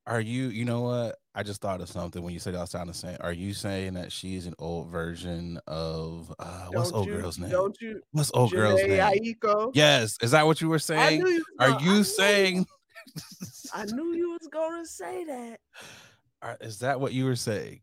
Are 0.06 0.22
you, 0.22 0.48
you 0.48 0.64
know 0.66 0.82
what? 0.82 1.20
I 1.36 1.44
just 1.44 1.62
thought 1.62 1.82
of 1.82 1.90
something 1.90 2.24
when 2.24 2.34
you 2.34 2.40
said 2.40 2.54
y'all 2.54 2.66
sound 2.66 2.90
the 2.90 2.94
same. 2.94 3.18
Are 3.20 3.34
you 3.34 3.54
saying 3.54 3.94
that 3.96 4.12
she's 4.12 4.46
an 4.48 4.54
old 4.58 4.88
version 4.88 5.60
of 5.68 6.34
uh 6.40 6.68
what's 6.72 6.92
Don't 6.92 7.00
old 7.00 7.08
you, 7.10 7.18
girl's 7.18 7.38
name? 7.38 7.52
Don't 7.52 7.78
you? 7.82 8.02
What's 8.12 8.32
old 8.34 8.52
girl's 8.52 8.82
name? 8.82 9.00
Aiko. 9.00 9.72
Yes, 9.76 10.18
is 10.22 10.32
that 10.32 10.48
what 10.48 10.62
you 10.62 10.70
were 10.70 10.80
saying? 10.80 11.20
you. 11.22 11.44
Are 11.60 11.70
no, 11.70 11.76
I 11.78 11.80
you 11.82 11.92
knew- 11.98 12.04
saying 12.04 12.66
I 13.74 13.86
knew 13.86 14.14
you 14.14 14.32
was 14.32 14.48
gonna 14.52 14.86
say 14.86 15.26
that. 15.26 15.60
Is 16.62 16.80
that 16.80 17.00
what 17.02 17.14
you 17.14 17.26
were 17.26 17.36
saying? 17.36 17.82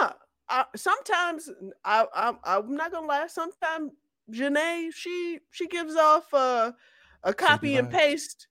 Nah. 0.00 0.12
I, 0.48 0.64
sometimes 0.74 1.48
I, 1.84 2.06
I 2.14 2.34
I'm 2.44 2.74
not 2.74 2.90
gonna 2.90 3.06
lie. 3.06 3.26
Sometimes 3.28 3.92
Jhené 4.32 4.88
she 4.94 5.38
she 5.50 5.66
gives 5.68 5.94
off 5.94 6.32
uh, 6.32 6.72
a 7.22 7.34
copy 7.34 7.76
and 7.76 7.90
paste. 7.90 8.48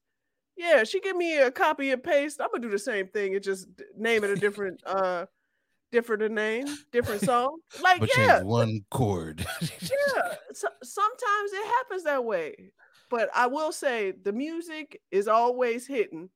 Yeah, 0.58 0.84
she 0.84 0.99
give 0.99 1.15
me 1.15 1.38
a 1.38 1.51
copy 1.51 1.91
and 1.91 2.03
paste. 2.03 2.41
I'm 2.41 2.49
gonna 2.51 2.62
do 2.62 2.69
the 2.69 2.79
same 2.79 3.08
thing 3.08 3.36
and 3.36 3.43
just 3.43 3.67
name 3.97 4.23
it 4.23 4.29
a 4.29 4.36
different 4.36 4.82
uh 4.86 5.25
different 5.91 6.23
a 6.23 6.29
name, 6.29 6.67
different 6.91 7.21
song. 7.21 7.60
Like 7.82 8.01
but 8.01 8.10
yeah, 8.17 8.41
one 8.41 8.82
chord. 8.91 9.45
yeah. 9.62 10.36
So, 10.53 10.67
sometimes 10.84 11.53
it 11.53 11.65
happens 11.65 12.03
that 12.03 12.25
way. 12.25 12.71
But 13.10 13.29
I 13.34 13.47
will 13.47 13.71
say 13.71 14.12
the 14.12 14.34
music 14.34 14.99
is 15.12 15.27
always 15.27 15.88
hitting. 15.88 16.29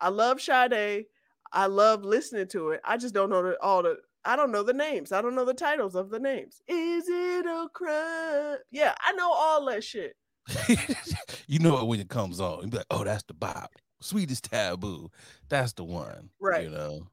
I 0.00 0.10
love 0.10 0.40
Sade. 0.40 1.06
I 1.52 1.66
love 1.66 2.04
listening 2.04 2.46
to 2.48 2.70
it. 2.70 2.80
I 2.84 2.96
just 2.96 3.14
don't 3.14 3.30
know 3.30 3.42
the, 3.42 3.60
all 3.60 3.82
the 3.82 3.96
I 4.24 4.36
don't 4.36 4.52
know 4.52 4.62
the 4.62 4.74
names. 4.74 5.12
I 5.12 5.22
don't 5.22 5.34
know 5.34 5.44
the 5.44 5.54
titles 5.54 5.94
of 5.94 6.10
the 6.10 6.20
names. 6.20 6.60
Is 6.68 7.08
it 7.08 7.46
a 7.46 7.68
crime? 7.72 8.58
Yeah, 8.70 8.94
I 9.00 9.12
know 9.12 9.32
all 9.32 9.64
that 9.66 9.82
shit. 9.82 10.14
you 11.46 11.58
know 11.58 11.78
it 11.78 11.86
when 11.86 12.00
it 12.00 12.08
comes 12.08 12.40
on. 12.40 12.62
You 12.62 12.68
be 12.68 12.76
like, 12.78 12.86
oh, 12.90 13.04
that's 13.04 13.24
the 13.24 13.34
bop. 13.34 13.72
Sweetest 14.00 14.44
taboo. 14.44 15.10
That's 15.48 15.72
the 15.74 15.84
one. 15.84 16.30
Right. 16.40 16.64
You 16.64 16.70
know. 16.70 17.06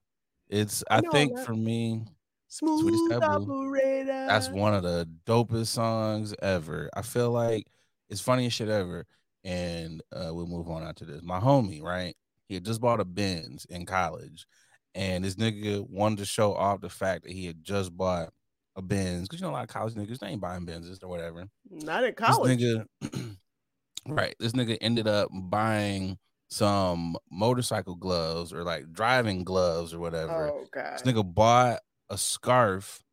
It's 0.50 0.84
I, 0.90 0.98
I 1.00 1.02
think 1.12 1.38
for 1.40 1.54
me, 1.54 2.04
Smooth 2.48 3.12
Operator. 3.22 4.06
That's 4.06 4.50
one 4.50 4.74
of 4.74 4.84
the 4.84 5.08
dopest 5.26 5.68
songs 5.68 6.34
ever. 6.42 6.90
I 6.96 7.02
feel 7.02 7.32
like 7.32 7.68
it's 8.10 8.22
funniest 8.22 8.56
shit 8.56 8.70
ever. 8.70 9.06
And 9.44 10.02
uh, 10.14 10.30
we'll 10.34 10.48
move 10.48 10.70
on 10.70 10.84
after 10.84 11.06
this. 11.06 11.22
My 11.22 11.40
homie, 11.40 11.82
right? 11.82 12.16
He 12.48 12.56
had 12.56 12.66
just 12.66 12.82
bought 12.82 13.00
a 13.00 13.06
Benz 13.06 13.66
in 13.70 13.86
college, 13.86 14.48
and 14.96 15.24
this 15.24 15.36
nigga 15.36 15.88
wanted 15.90 16.20
to 16.20 16.26
show 16.26 16.54
off 16.54 16.82
the 16.82 16.90
fact 16.90 17.24
that 17.24 17.32
he 17.32 17.46
had 17.46 17.64
just 17.64 17.96
bought 17.96 18.30
a 18.78 18.82
Benz 18.82 19.28
because 19.28 19.42
you 19.42 19.46
know 19.46 19.52
a 19.52 19.54
lot 19.54 19.64
of 19.64 19.70
college 19.70 19.96
niggas 19.96 20.20
they 20.20 20.28
ain't 20.28 20.42
buying 20.42 20.66
Benzes 20.66 21.04
or 21.04 21.08
whatever. 21.08 21.48
Not 21.70 22.04
in 22.04 22.14
college. 22.14 22.60
This 22.60 22.78
nigga, 23.04 23.36
right? 24.08 24.36
This 24.40 24.54
nigga 24.54 24.78
ended 24.80 25.08
up 25.08 25.30
buying 25.34 26.18
some 26.50 27.18
motorcycle 27.30 27.96
gloves 27.96 28.54
or 28.54 28.64
like 28.64 28.94
driving 28.94 29.44
gloves 29.44 29.94
or 29.94 30.00
whatever. 30.00 30.52
Oh 30.54 30.66
god. 30.72 30.94
This 30.94 31.02
nigga 31.02 31.34
bought 31.34 31.80
a 32.10 32.18
scarf 32.18 33.04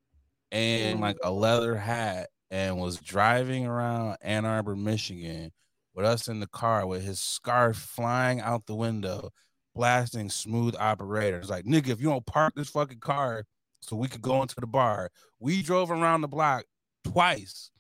and 0.53 1.01
like 1.01 1.17
a 1.25 1.33
leather 1.33 1.75
hat 1.75 2.29
and 2.51 2.79
was 2.79 2.99
driving 2.99 3.67
around 3.67 4.19
Ann 4.23 4.45
Arbor, 4.45 4.77
Michigan 4.77 5.51
with 5.95 6.05
us 6.05 6.29
in 6.29 6.41
the 6.41 6.47
car 6.49 6.87
with 6.87 7.03
his 7.03 7.21
scarf 7.21 7.77
flying 7.77 8.41
out 8.41 8.67
the 8.67 8.75
window, 8.75 9.31
blasting 9.75 10.29
smooth 10.29 10.75
operators. 10.79 11.49
Like, 11.49 11.65
nigga, 11.65 11.89
if 11.89 12.01
you 12.01 12.09
don't 12.09 12.27
park 12.27 12.55
this 12.57 12.71
fucking 12.71 13.01
car 13.01 13.45
so 13.85 13.97
we 13.97 14.09
could 14.09 14.23
go 14.23 14.43
into 14.43 14.55
the 14.59 14.67
bar, 14.67 15.11
we 15.41 15.63
drove 15.63 15.91
around 15.91 16.23
the 16.23 16.29
block 16.29 16.65
twice 17.05 17.71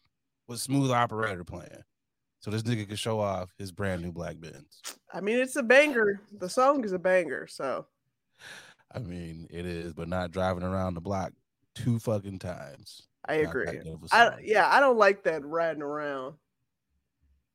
with 0.46 0.60
smooth 0.60 0.90
operator 0.90 1.44
playing. 1.44 1.82
So 2.40 2.50
this 2.50 2.62
nigga 2.62 2.86
could 2.86 2.98
show 2.98 3.20
off 3.20 3.54
his 3.56 3.72
brand 3.72 4.02
new 4.02 4.12
black 4.12 4.38
Benz. 4.38 4.82
I 5.12 5.22
mean, 5.22 5.38
it's 5.38 5.56
a 5.56 5.62
banger. 5.62 6.20
The 6.38 6.48
song 6.48 6.84
is 6.84 6.92
a 6.92 6.98
banger, 6.98 7.46
so 7.46 7.86
I 8.94 8.98
mean, 8.98 9.46
it 9.50 9.64
is, 9.64 9.94
but 9.94 10.08
not 10.08 10.30
driving 10.30 10.62
around 10.62 10.94
the 10.94 11.00
block 11.00 11.32
two 11.74 11.98
fucking 11.98 12.40
times. 12.40 13.08
I 13.26 13.36
agree. 13.36 13.80
I, 14.12 14.36
yeah, 14.42 14.68
I 14.70 14.80
don't 14.80 14.98
like 14.98 15.24
that 15.24 15.44
riding 15.44 15.82
around, 15.82 16.34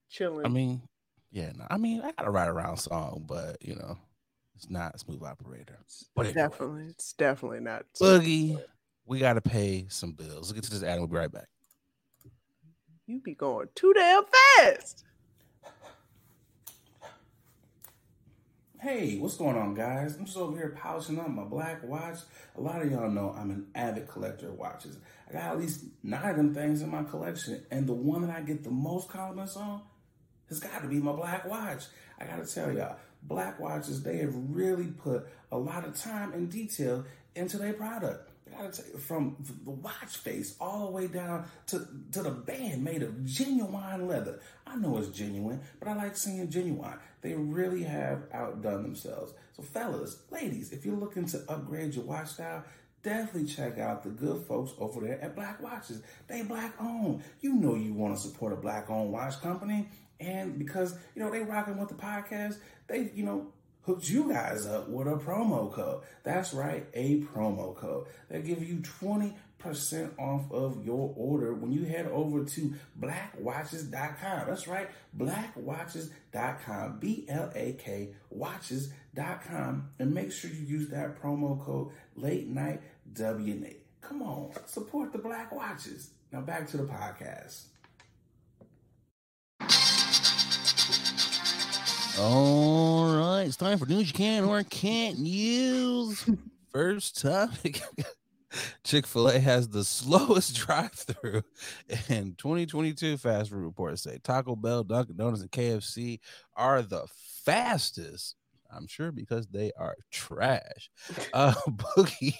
chilling. 0.09 0.45
I 0.45 0.49
mean, 0.49 0.81
yeah, 1.31 1.51
no, 1.55 1.67
I 1.69 1.77
mean, 1.77 2.01
I 2.01 2.11
got 2.11 2.27
a 2.27 2.31
ride 2.31 2.49
around 2.49 2.77
song, 2.77 3.25
but 3.27 3.57
you 3.61 3.75
know, 3.75 3.95
it's 4.59 4.69
not 4.69 4.99
smooth 4.99 5.23
operator. 5.23 5.79
But 6.15 6.27
anyway, 6.27 6.41
definitely, 6.41 6.85
it's 6.89 7.13
definitely 7.13 7.61
not. 7.61 7.85
Boogie, 8.01 8.61
we 9.05 9.19
got 9.19 9.33
to 9.33 9.41
pay 9.41 9.85
some 9.87 10.11
bills. 10.11 10.49
Let's 10.49 10.51
get 10.51 10.63
to 10.65 10.71
this 10.71 10.83
ad. 10.83 10.99
We'll 10.99 11.07
be 11.07 11.15
right 11.15 11.31
back. 11.31 11.47
You 13.07 13.21
be 13.21 13.35
going 13.35 13.69
too 13.73 13.93
damn 13.93 14.23
fast. 14.57 15.05
Hey, 18.81 19.17
what's 19.17 19.37
going 19.37 19.57
on, 19.57 19.75
guys? 19.75 20.17
I'm 20.17 20.25
just 20.25 20.37
over 20.37 20.57
here 20.57 20.77
polishing 20.77 21.19
up 21.19 21.29
my 21.29 21.43
black 21.45 21.81
watch. 21.83 22.19
A 22.57 22.61
lot 22.61 22.81
of 22.81 22.91
y'all 22.91 23.09
know 23.09 23.33
I'm 23.37 23.51
an 23.51 23.67
avid 23.75 24.09
collector 24.09 24.49
of 24.49 24.55
watches. 24.55 24.97
I 25.29 25.33
got 25.33 25.43
at 25.43 25.59
least 25.59 25.85
nine 26.03 26.31
of 26.31 26.37
them 26.37 26.53
things 26.53 26.81
in 26.81 26.89
my 26.89 27.03
collection, 27.03 27.63
and 27.71 27.87
the 27.87 27.93
one 27.93 28.27
that 28.27 28.35
I 28.35 28.41
get 28.41 28.65
the 28.65 28.71
most 28.71 29.07
compliments 29.07 29.55
on 29.55 29.81
has 30.49 30.59
got 30.59 30.81
to 30.81 30.87
be 30.89 30.99
my 30.99 31.13
black 31.13 31.45
watch. 31.45 31.85
I 32.19 32.25
got 32.25 32.45
to 32.45 32.53
tell 32.53 32.73
y'all, 32.73 32.97
black 33.23 33.59
watches, 33.59 34.03
they 34.03 34.17
have 34.17 34.33
really 34.33 34.87
put 34.87 35.27
a 35.51 35.57
lot 35.57 35.85
of 35.85 35.95
time 35.95 36.33
and 36.33 36.49
detail 36.49 37.05
into 37.35 37.57
their 37.57 37.73
product 37.73 38.29
from 38.99 39.35
the 39.63 39.71
watch 39.71 40.17
face 40.17 40.55
all 40.59 40.87
the 40.87 40.91
way 40.91 41.07
down 41.07 41.45
to, 41.67 41.87
to 42.11 42.23
the 42.23 42.31
band 42.31 42.83
made 42.83 43.03
of 43.03 43.25
genuine 43.25 44.07
leather. 44.07 44.39
I 44.67 44.75
know 44.75 44.97
it's 44.97 45.09
genuine, 45.09 45.61
but 45.79 45.87
I 45.87 45.95
like 45.95 46.17
seeing 46.17 46.49
genuine. 46.49 46.97
They 47.21 47.33
really 47.33 47.83
have 47.83 48.23
outdone 48.33 48.83
themselves. 48.83 49.33
So, 49.55 49.63
fellas, 49.63 50.17
ladies, 50.31 50.71
if 50.71 50.85
you're 50.85 50.95
looking 50.95 51.25
to 51.27 51.43
upgrade 51.47 51.95
your 51.95 52.05
watch 52.05 52.29
style, 52.29 52.63
definitely 53.03 53.45
check 53.45 53.77
out 53.77 54.03
the 54.03 54.09
good 54.09 54.43
folks 54.45 54.71
over 54.77 55.01
there 55.01 55.21
at 55.21 55.35
Black 55.35 55.61
Watches. 55.61 56.01
They 56.27 56.43
black 56.43 56.73
owned. 56.79 57.23
You 57.41 57.53
know 57.53 57.75
you 57.75 57.93
want 57.93 58.15
to 58.15 58.21
support 58.21 58.53
a 58.53 58.57
black 58.57 58.89
owned 58.89 59.11
watch 59.11 59.39
company. 59.41 59.87
And 60.19 60.59
because, 60.59 60.97
you 61.15 61.23
know, 61.23 61.31
they 61.31 61.41
rocking 61.41 61.77
with 61.77 61.89
the 61.89 61.95
podcast, 61.95 62.57
they, 62.87 63.11
you 63.13 63.23
know, 63.23 63.47
hooked 63.89 64.09
you 64.09 64.29
guys 64.31 64.67
up 64.67 64.89
with 64.89 65.07
a 65.07 65.15
promo 65.15 65.71
code. 65.71 66.03
That's 66.23 66.53
right, 66.53 66.85
a 66.93 67.21
promo 67.21 67.75
code. 67.75 68.07
They 68.29 68.41
give 68.41 68.63
you 68.63 68.77
20% 68.77 69.33
off 70.19 70.51
of 70.51 70.85
your 70.85 71.13
order 71.15 71.53
when 71.53 71.71
you 71.71 71.85
head 71.85 72.07
over 72.07 72.43
to 72.43 72.73
blackwatches.com. 72.99 74.47
That's 74.47 74.67
right, 74.67 74.89
blackwatches.com. 75.17 76.99
B 76.99 77.25
L 77.29 77.51
A 77.55 77.73
K 77.73 78.09
watches.com. 78.29 79.89
And 79.97 80.13
make 80.13 80.31
sure 80.31 80.51
you 80.51 80.65
use 80.65 80.89
that 80.89 81.19
promo 81.21 81.59
code 81.63 81.89
late 82.15 82.47
night 82.47 82.81
WNA. 83.13 83.77
Come 84.01 84.21
on, 84.21 84.51
support 84.65 85.13
the 85.13 85.19
Black 85.19 85.51
Watches. 85.51 86.11
Now 86.31 86.41
back 86.41 86.67
to 86.67 86.77
the 86.77 86.83
podcast. 86.83 87.63
All 92.17 93.15
right, 93.15 93.43
it's 93.43 93.55
time 93.55 93.77
for 93.77 93.85
news 93.85 94.07
you 94.07 94.13
can 94.13 94.43
or 94.43 94.63
can't 94.63 95.17
use. 95.17 96.27
First 96.71 97.21
topic 97.21 97.81
Chick 98.83 99.05
fil 99.05 99.29
A 99.29 99.39
has 99.39 99.69
the 99.69 99.83
slowest 99.83 100.55
drive 100.65 100.91
through 100.91 101.43
in 102.09 102.35
2022. 102.37 103.17
Fast 103.17 103.49
food 103.51 103.57
reports 103.59 104.03
say 104.03 104.17
Taco 104.23 104.55
Bell, 104.55 104.83
Dunkin' 104.83 105.17
Donuts, 105.17 105.41
and 105.41 105.51
KFC 105.51 106.19
are 106.55 106.81
the 106.81 107.05
fastest. 107.45 108.35
I'm 108.71 108.87
sure 108.87 109.11
because 109.11 109.47
they 109.47 109.71
are 109.77 109.95
trash. 110.11 110.89
Uh, 111.33 111.53
Boogie, 111.67 112.35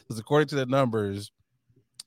because 0.00 0.18
according 0.18 0.48
to 0.48 0.54
the 0.54 0.66
numbers, 0.66 1.30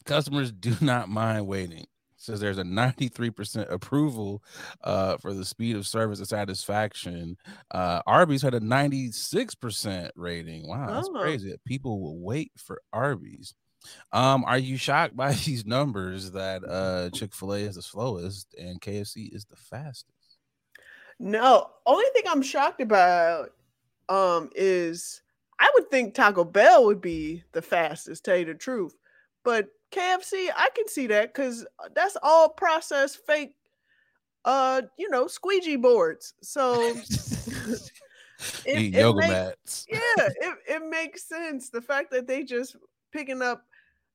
customers 0.06 0.52
do 0.52 0.76
not 0.82 1.10
mind 1.10 1.46
waiting 1.48 1.86
says 2.22 2.40
there's 2.40 2.58
a 2.58 2.64
93% 2.64 3.72
approval 3.72 4.44
uh, 4.84 5.18
for 5.18 5.34
the 5.34 5.46
speed 5.46 5.76
of 5.76 5.88
service 5.88 6.20
and 6.20 6.28
satisfaction. 6.28 7.38
Uh, 7.72 8.02
Arby's 8.06 8.42
had 8.42 8.54
a 8.54 8.60
96% 8.60 10.10
rating. 10.16 10.68
Wow, 10.68 10.88
that's 10.88 11.10
oh. 11.10 11.20
crazy. 11.20 11.56
People 11.66 12.02
will 12.02 12.20
wait 12.20 12.52
for 12.58 12.82
Arby's. 12.94 13.56
Um, 14.12 14.44
are 14.46 14.58
you 14.58 14.78
shocked 14.78 15.16
by 15.16 15.34
these 15.46 15.66
numbers 15.66 16.32
that 16.32 16.64
uh, 16.64 17.10
Chick 17.12 17.34
fil 17.34 17.54
A 17.54 17.60
is 17.60 17.76
the 17.76 17.82
slowest 17.82 18.54
and 18.60 18.80
KFC 18.80 19.34
is 19.34 19.46
the 19.46 19.56
fastest? 19.56 20.08
No, 21.20 21.70
only 21.86 22.06
thing 22.14 22.24
I'm 22.28 22.42
shocked 22.42 22.82
about 22.82 23.50
um, 24.10 24.50
is 24.56 25.22
I 25.60 25.70
would 25.76 25.90
think 25.92 26.14
Taco 26.14 26.44
Bell 26.44 26.86
would 26.86 27.02
be 27.02 27.44
the 27.52 27.62
fastest, 27.62 28.26
tell 28.26 28.38
you 28.38 28.46
the 28.46 28.56
truth. 28.56 28.96
But 29.44 29.70
KFC, 29.92 30.50
I 30.56 30.70
can 30.76 30.88
see 30.88 31.08
that 31.08 31.34
because 31.34 31.66
uh, 31.80 31.90
that's 31.94 32.18
all 32.24 32.50
processed 32.50 33.20
fake, 33.26 33.56
uh, 34.46 34.82
you 34.98 35.10
know, 35.10 35.28
squeegee 35.28 35.76
boards. 35.76 36.34
So 36.42 36.96
it, 38.66 38.94
yoga 38.94 39.20
makes, 39.20 39.32
mats. 39.32 39.88
Yeah, 39.90 40.00
it, 40.18 40.58
it 40.68 40.90
makes 40.90 41.28
sense. 41.28 41.70
The 41.70 41.82
fact 41.82 42.12
that 42.12 42.28
they 42.28 42.44
just 42.44 42.76
picking 43.12 43.42
up, 43.42 43.64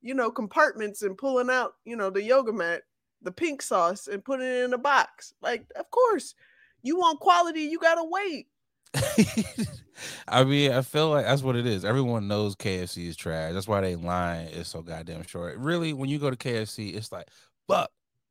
you 0.03 0.15
know, 0.15 0.31
compartments 0.31 1.03
and 1.03 1.17
pulling 1.17 1.51
out, 1.51 1.75
you 1.85 1.97
know, 1.97 2.11
the 2.11 2.23
yoga 2.23 2.53
mat, 2.53 2.83
the 3.23 3.33
pink 3.33 3.63
sauce, 3.63 4.09
and 4.09 4.25
putting 4.25 4.47
it 4.47 4.65
in 4.65 4.73
a 4.73 4.79
box. 4.79 5.35
Like, 5.43 5.67
of 5.77 5.91
course, 5.91 6.35
you 6.83 6.97
want 6.97 7.21
quality, 7.21 7.63
you 7.63 7.79
gotta 7.79 8.05
wait. 8.05 8.49
I 10.29 10.45
mean, 10.45 10.73
I 10.73 10.83
feel 10.83 11.11
like 11.11 11.25
that's 11.25 11.43
what 11.43 11.57
it 11.57 11.67
is. 11.67 11.85
Everyone 11.85 12.29
knows 12.29 12.55
KFC 12.57 13.07
is 13.07 13.17
trash. 13.17 13.53
That's 13.53 13.69
why 13.69 13.81
they 13.81 13.97
line 13.97 14.47
is 14.49 14.69
so 14.69 14.83
goddamn 14.83 15.25
short. 15.25 15.57
Really, 15.59 15.93
when 15.93 16.09
you 16.09 16.19
go 16.19 16.31
to 16.31 16.37
KFC, 16.37 16.95
it's 16.95 17.13
like, 17.13 17.29
fuck, 17.67 17.91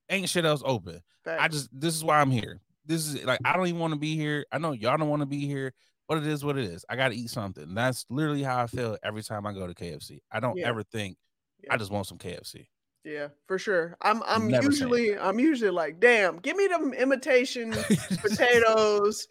ain't 0.10 0.30
shit 0.30 0.46
else 0.46 0.62
open. 0.66 1.02
Thanks. 1.24 1.44
I 1.44 1.48
just 1.48 1.70
this 1.72 1.96
is 1.96 2.04
why 2.04 2.20
I'm 2.20 2.32
here. 2.32 2.62
This 2.86 3.08
is 3.08 3.24
like 3.24 3.40
I 3.44 3.54
don't 3.54 3.68
even 3.68 3.80
want 3.80 3.94
to 3.94 4.00
be 4.00 4.16
here. 4.16 4.46
I 4.52 4.58
know 4.58 4.72
y'all 4.72 4.98
don't 4.98 5.10
want 5.10 5.22
to 5.22 5.28
be 5.28 5.46
here, 5.46 5.74
but 6.08 6.20
it 6.20 6.28
is 6.28 6.44
what 6.46 6.58
it 6.58 6.66
is. 6.66 6.86
I 6.90 6.96
gotta 6.96 7.16
eat 7.16 7.30
something. 7.30 7.74
That's 7.74 8.06
literally 8.10 8.44
how 8.44 8.62
I 8.62 8.68
feel 8.68 8.98
every 9.04 9.24
time 9.24 9.48
I 9.48 9.54
go 9.54 9.66
to 9.68 9.74
KFC. 9.74 10.20
I 10.32 10.40
don't 10.40 10.58
yeah. 10.58 10.68
ever 10.68 10.84
think 10.84 11.18
yeah. 11.64 11.74
I 11.74 11.78
just 11.78 11.92
want 11.92 12.08
some 12.08 12.18
KFC. 12.18 12.68
Yeah, 13.04 13.28
for 13.48 13.58
sure. 13.60 13.98
I'm 14.02 14.22
I'm 14.24 14.48
Never 14.48 14.66
usually 14.66 15.18
I'm 15.18 15.40
usually 15.40 15.72
like, 15.72 16.00
damn, 16.00 16.38
give 16.38 16.58
me 16.58 16.68
them 16.68 16.94
imitation 16.94 17.72
potatoes 18.22 19.28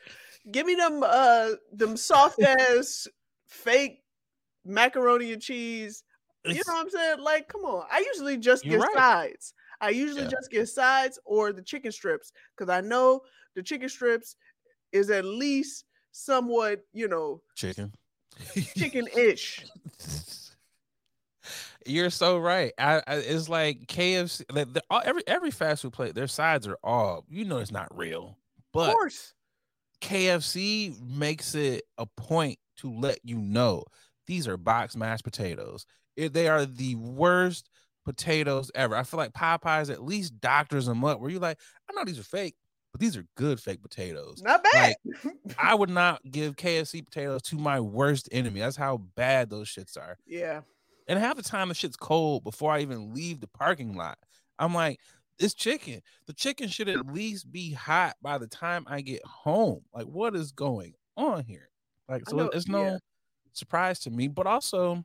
Give 0.51 0.67
me 0.67 0.75
them 0.75 1.03
uh 1.05 1.51
them 1.73 1.97
soft 1.97 2.41
ass 2.43 3.09
fake 3.47 4.03
macaroni 4.65 5.33
and 5.33 5.43
cheese. 5.43 6.03
You 6.47 6.55
know 6.67 6.75
what 6.75 6.81
I'm 6.83 6.91
saying? 6.91 7.21
Like, 7.21 7.49
come 7.49 7.63
on. 7.63 7.87
I 7.91 8.05
usually 8.07 8.37
just 8.37 8.65
You're 8.65 8.81
get 8.81 8.89
right. 8.95 9.03
sides. 9.03 9.55
I 9.81 9.91
usually 9.91 10.25
Yeah. 10.25 10.31
just 10.31 10.51
get 10.51 10.69
sides 10.69 11.19
or 11.25 11.53
the 11.53 11.63
chicken 11.63 11.91
strips 11.91 12.33
because 12.57 12.71
I 12.71 12.83
know 12.83 13.23
the 13.55 13.63
chicken 13.63 13.89
strips 13.89 14.37
is 14.93 15.09
at 15.11 15.25
least 15.25 15.87
somewhat, 16.13 16.85
you 16.93 17.09
know, 17.09 17.41
chicken. 17.55 17.93
chicken-ish. 18.77 19.65
You're 21.87 22.11
so 22.11 22.39
right. 22.39 22.73
I, 22.79 23.03
I 23.07 23.15
it's 23.17 23.49
like 23.49 23.87
KFC. 23.87 24.45
Like 24.51 24.73
the, 24.73 24.83
all, 24.89 25.03
every 25.05 25.23
every 25.27 25.51
fast 25.51 25.83
food 25.83 25.93
place, 25.93 26.13
their 26.15 26.27
sides 26.27 26.67
are 26.67 26.79
all 26.83 27.25
you 27.29 27.45
know 27.45 27.59
it's 27.59 27.71
not 27.71 27.95
real, 27.95 28.39
but 28.73 28.89
of 28.89 28.95
course. 28.95 29.35
KFC 30.05 31.01
makes 31.01 31.55
it 31.55 31.85
a 31.97 32.05
point 32.05 32.59
to 32.79 32.93
let 32.93 33.19
you 33.25 33.39
know 33.39 33.85
these 34.27 34.47
are 34.47 34.59
box 34.59 34.97
mashed 34.97 35.25
potatoes. 35.25 35.87
They 36.17 36.47
are 36.47 36.67
the 36.67 36.95
worst 36.97 37.71
potatoes 38.05 38.71
ever. 38.75 38.95
I 38.97 39.03
feel 39.03 39.19
like 39.19 39.33
Popeyes 39.33 39.91
at 39.91 40.05
least 40.05 40.39
doctors 40.41 40.85
them 40.87 41.05
up. 41.05 41.21
Where 41.21 41.31
you 41.31 41.39
like, 41.39 41.59
I 41.91 41.95
know 41.95 42.05
these 42.05 42.19
are 42.19 42.25
fake, 42.25 42.55
but 42.93 43.01
these 43.01 43.17
are 43.17 43.25
good 43.37 43.59
fake 43.59 43.81
potatoes. 43.81 44.43
Not 44.43 44.63
bad. 44.73 44.95
I 45.59 45.75
would 45.75 45.89
not 45.89 46.21
give 46.31 46.57
KFC 46.57 47.03
potatoes 47.03 47.41
to 47.43 47.57
my 47.57 47.81
worst 47.81 48.29
enemy. 48.31 48.61
That's 48.61 48.77
how 48.77 48.99
bad 49.17 49.49
those 49.49 49.69
shits 49.69 49.97
are. 49.97 50.19
yeah. 50.27 50.61
And 51.07 51.19
half 51.19 51.37
the 51.37 51.43
time 51.43 51.69
the 51.69 51.75
shit's 51.75 51.97
cold 51.97 52.45
before 52.45 52.73
I 52.73 52.81
even 52.81 53.13
leave 53.13 53.41
the 53.41 53.47
parking 53.47 53.95
lot. 53.95 54.17
I'm 54.59 54.73
like, 54.73 55.01
it's 55.39 55.55
chicken. 55.55 56.01
The 56.27 56.33
chicken 56.33 56.69
should 56.69 56.89
at 56.89 57.07
least 57.07 57.51
be 57.51 57.73
hot 57.73 58.17
by 58.23 58.39
the 58.39 58.47
time 58.47 58.85
I 58.87 59.01
get 59.01 59.25
home. 59.25 59.83
Like, 59.93 60.07
what 60.07 60.35
is 60.37 60.53
going 60.53 60.95
on 61.17 61.45
here? 61.45 61.69
Like, 62.09 62.29
so 62.29 62.37
know- 62.37 62.51
it's 62.51 62.69
no 62.69 62.85
yeah. 62.85 62.97
surprise 63.53 63.99
to 64.01 64.11
me. 64.11 64.29
But 64.29 64.47
also, 64.47 65.05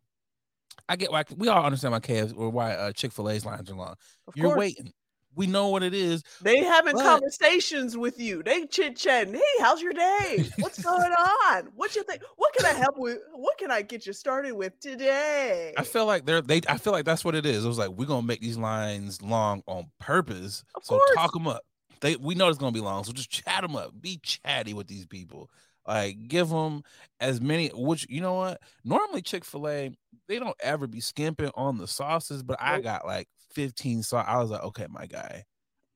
I 0.88 0.96
get 0.96 1.12
why 1.12 1.24
we 1.36 1.48
all 1.48 1.66
understand 1.66 1.92
why 1.94 2.00
KFC 2.00 2.34
or 2.38 2.50
why 2.50 2.74
uh, 2.74 2.92
Chick 2.92 3.12
Fil 3.12 3.30
A's 3.30 3.46
lines 3.46 3.70
are 3.70 3.76
long. 3.76 3.96
Of 4.28 4.36
You're 4.36 4.50
course. 4.50 4.60
waiting. 4.60 4.94
We 5.36 5.48
know 5.48 5.70
what 5.70 5.84
it 5.84 5.94
is. 5.94 6.24
They 6.42 6.58
having 6.64 6.96
But- 6.96 7.04
conversations 7.04 7.96
with 7.96 8.20
you. 8.20 8.44
They 8.44 8.66
chit 8.66 8.98
chatting. 8.98 9.34
Hey, 9.36 9.42
how's 9.60 9.82
your 9.82 9.94
day? 9.94 10.50
What's 10.60 10.82
going 10.82 11.12
on? 11.12 11.70
What 11.76 11.96
you 11.96 12.04
think? 12.04 12.22
What 12.36 12.54
can 12.56 12.66
I 12.66 12.78
help 12.78 12.98
with? 12.98 13.20
What 13.34 13.58
can 13.58 13.72
I 13.72 13.82
get 13.82 14.06
you 14.06 14.14
started 14.14 14.54
with 14.54 14.80
today? 14.80 15.74
I 15.78 15.84
feel 15.84 16.06
like 16.06 16.26
they're 16.26 16.42
they. 16.42 16.62
I 16.68 16.78
feel 16.78 16.94
like 16.94 17.06
that's 17.06 17.24
what 17.24 17.36
it 17.36 17.46
is. 17.46 17.64
It 17.64 17.68
was 17.68 17.78
like 17.78 17.90
we're 17.90 18.06
gonna 18.06 18.26
make 18.26 18.42
these 18.42 18.58
lines 18.58 19.22
long 19.22 19.64
on 19.68 19.88
purpose. 20.00 20.64
Of 20.76 20.84
so 20.84 20.98
course. 20.98 21.12
talk 21.16 21.34
them 21.34 21.48
up. 21.48 21.62
They 22.02 22.16
we 22.16 22.36
know 22.36 22.50
it's 22.50 22.58
gonna 22.58 22.72
be 22.72 22.80
long, 22.82 23.04
so 23.04 23.12
just 23.12 23.30
chat 23.30 23.62
them 23.62 23.76
up. 23.76 23.94
Be 24.02 24.20
chatty 24.24 24.74
with 24.74 24.88
these 24.88 25.06
people. 25.06 25.50
Like 25.88 26.28
give 26.28 26.50
them 26.50 26.84
as 27.20 27.40
many. 27.40 27.70
Which 27.70 28.06
you 28.10 28.22
know 28.22 28.34
what? 28.36 28.62
Normally 28.84 29.22
Chick 29.22 29.46
Fil 29.46 29.68
A 29.68 29.92
they 30.28 30.38
don't 30.40 30.56
ever 30.62 30.86
be 30.86 31.02
skimping 31.02 31.52
on 31.56 31.78
the 31.78 31.88
sauces, 31.88 32.44
but 32.44 32.58
I 32.62 32.82
got 32.82 33.06
like 33.06 33.28
fifteen 33.64 34.04
sauce. 34.04 34.26
I 34.28 34.38
was 34.38 34.50
like, 34.52 34.64
okay, 34.64 34.88
my 34.90 35.06
guy, 35.06 35.44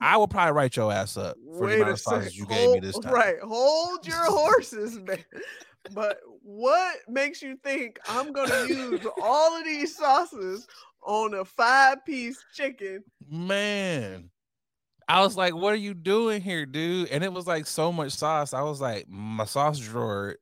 I 0.01 0.17
will 0.17 0.27
probably 0.27 0.53
write 0.53 0.75
your 0.75 0.91
ass 0.91 1.17
up 1.17 1.37
for 1.57 1.67
the 1.67 1.75
amount 1.75 1.91
of 1.91 1.99
sauces 1.99 2.37
you 2.37 2.45
gave 2.45 2.71
me 2.71 2.79
this 2.79 2.97
time. 2.99 3.13
Right. 3.13 3.39
Hold 3.41 4.05
your 4.07 4.25
horses, 4.25 4.99
man. 4.99 5.23
But 5.93 6.19
what 6.41 6.97
makes 7.07 7.41
you 7.41 7.57
think 7.63 7.99
I'm 8.07 8.31
gonna 8.31 8.65
use 8.67 9.05
all 9.21 9.57
of 9.57 9.65
these 9.65 9.95
sauces 9.95 10.67
on 11.05 11.33
a 11.33 11.45
five 11.45 12.05
piece 12.05 12.43
chicken? 12.53 13.03
man 13.29 14.29
i 15.07 15.21
was 15.21 15.35
like 15.35 15.53
what 15.53 15.73
are 15.73 15.77
you 15.77 15.93
doing 15.93 16.41
here 16.41 16.65
dude 16.65 17.09
and 17.09 17.23
it 17.23 17.31
was 17.31 17.45
like 17.47 17.65
so 17.65 17.91
much 17.91 18.11
sauce 18.11 18.53
i 18.53 18.61
was 18.61 18.79
like 18.79 19.05
my 19.09 19.43
sauce 19.45 19.79
drawer 19.79 20.37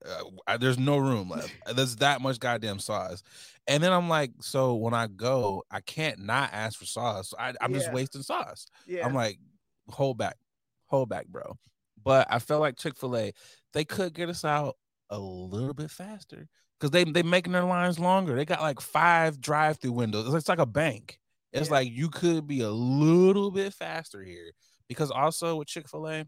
uh, 0.48 0.58
there's 0.58 0.78
no 0.78 0.98
room 0.98 1.30
left 1.30 1.52
there's 1.76 1.96
that 1.98 2.22
much 2.22 2.40
goddamn 2.40 2.80
sauce 2.80 3.24
and 3.67 3.82
then 3.84 3.91
i'm 3.91 4.10
like 4.10 4.32
so 4.41 4.76
when 4.76 4.93
i 4.93 5.08
go 5.08 5.63
i 5.71 5.80
can't 5.82 6.19
not 6.19 6.50
ask 6.54 6.80
for 6.80 6.86
sauce. 6.86 7.34
I, 7.38 7.54
i'm 7.62 7.74
just 7.74 7.91
wasting 7.93 8.21
sauce. 8.24 8.67
Yeah. 8.88 9.06
i'm 9.06 9.13
like 9.13 9.38
hold 9.89 10.17
back 10.17 10.38
hold 10.88 11.10
back 11.10 11.28
bro. 11.28 11.58
But 12.04 12.28
i 12.30 12.39
felt 12.39 12.62
like 12.62 12.78
chick-fil-a 12.78 13.32
they 13.74 13.86
could 13.86 14.13
get 14.13 14.30
us 14.30 14.43
out 14.43 14.76
a 15.10 15.19
little 15.19 15.74
bit 15.74 15.91
faster 15.91 16.47
because 16.80 16.91
they 16.91 17.04
they 17.04 17.21
making 17.24 17.54
their 17.54 17.63
lines 17.63 18.00
longer. 18.00 18.36
They 18.36 18.45
got 18.45 18.62
like 18.62 18.80
five 18.82 19.39
drive-through 19.39 19.91
windows. 19.91 20.34
It's, 20.34 20.50
like 20.50 20.60
a 20.60 20.65
bank. 20.65 21.19
It's 21.54 21.67
Yeah. 21.67 21.74
like 21.76 21.91
you 21.91 22.10
could 22.10 22.47
be 22.47 22.62
a 22.62 22.71
little 22.71 23.52
bit 23.52 23.74
faster 23.74 24.24
here 24.24 24.52
because 24.88 25.12
also 25.12 25.58
with 25.58 25.67
chick-fil-a 25.67 26.26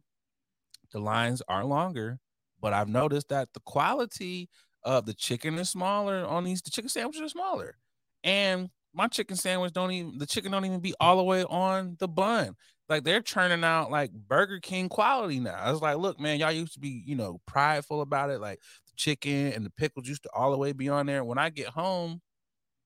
the 0.91 0.99
lines 0.99 1.41
are 1.47 1.65
longer 1.65 2.19
but 2.61 2.71
i've 2.71 2.87
noticed 2.87 3.29
that 3.29 3.49
the 3.53 3.59
quality 3.65 4.47
of 4.83 5.05
the 5.05 5.13
chicken 5.13 5.57
is 5.57 5.69
smaller 5.69 6.25
on 6.25 6.43
these 6.43 6.61
the 6.61 6.71
chicken 6.71 6.89
sandwiches 6.89 7.21
are 7.21 7.29
smaller. 7.29 7.77
And 8.23 8.69
my 8.93 9.07
chicken 9.07 9.35
sandwich 9.35 9.73
don't 9.73 9.91
even 9.91 10.17
the 10.17 10.25
chicken 10.25 10.51
don't 10.51 10.65
even 10.65 10.79
be 10.79 10.93
all 10.99 11.17
the 11.17 11.23
way 11.23 11.43
on 11.43 11.95
the 11.99 12.07
bun. 12.07 12.55
Like 12.89 13.03
they're 13.03 13.21
churning 13.21 13.63
out 13.63 13.91
like 13.91 14.11
burger 14.11 14.59
king 14.59 14.89
quality 14.89 15.39
now. 15.39 15.55
I 15.55 15.71
was 15.71 15.81
like 15.81 15.97
look 15.97 16.19
man 16.19 16.39
y'all 16.39 16.51
used 16.51 16.73
to 16.73 16.79
be 16.79 17.03
you 17.05 17.15
know 17.15 17.39
prideful 17.45 18.01
about 18.01 18.29
it. 18.29 18.39
Like 18.39 18.59
the 18.87 18.93
chicken 18.95 19.53
and 19.53 19.65
the 19.65 19.71
pickles 19.71 20.07
used 20.07 20.23
to 20.23 20.29
all 20.33 20.51
the 20.51 20.57
way 20.57 20.73
be 20.73 20.89
on 20.89 21.05
there. 21.05 21.23
When 21.23 21.37
i 21.37 21.49
get 21.49 21.67
home 21.67 22.21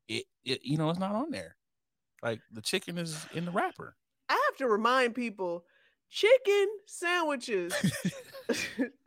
it, 0.07 0.25
it 0.45 0.62
you 0.63 0.77
know 0.77 0.89
it's 0.89 0.99
not 0.99 1.15
on 1.15 1.31
there. 1.31 1.55
Like 2.23 2.39
the 2.51 2.62
chicken 2.62 2.97
is 2.97 3.25
in 3.33 3.45
the 3.45 3.51
wrapper. 3.51 3.95
I 4.29 4.33
have 4.33 4.57
to 4.57 4.67
remind 4.67 5.15
people 5.15 5.65
chicken 6.10 6.67
sandwiches 6.86 7.73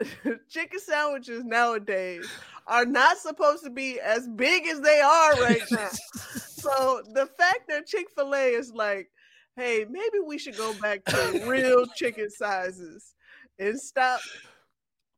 chicken 0.48 0.80
sandwiches 0.80 1.44
nowadays 1.44 2.26
are 2.66 2.86
not 2.86 3.18
supposed 3.18 3.64
to 3.64 3.70
be 3.70 4.00
as 4.00 4.28
big 4.28 4.66
as 4.66 4.80
they 4.80 5.00
are 5.00 5.40
right 5.40 5.62
now. 5.70 5.88
so 6.46 7.02
the 7.12 7.26
fact 7.26 7.68
that 7.68 7.86
Chick-fil-A 7.86 8.50
is 8.50 8.72
like, 8.72 9.10
hey, 9.56 9.84
maybe 9.88 10.18
we 10.24 10.38
should 10.38 10.56
go 10.56 10.74
back 10.74 11.04
to 11.06 11.44
real 11.46 11.86
chicken 11.96 12.30
sizes 12.30 13.14
and 13.58 13.78
stop 13.78 14.20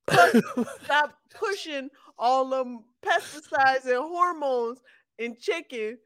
push- 0.06 0.42
stop 0.84 1.14
pushing 1.34 1.88
all 2.18 2.48
them 2.48 2.84
pesticides 3.04 3.84
and 3.86 3.96
hormones 3.96 4.80
in 5.18 5.36
chicken 5.40 5.98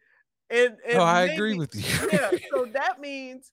and, 0.50 0.76
and 0.86 0.98
oh 0.98 1.02
i 1.02 1.22
agree 1.22 1.54
with 1.54 1.74
you 1.74 2.08
yeah, 2.12 2.30
so 2.50 2.66
that 2.72 3.00
means 3.00 3.52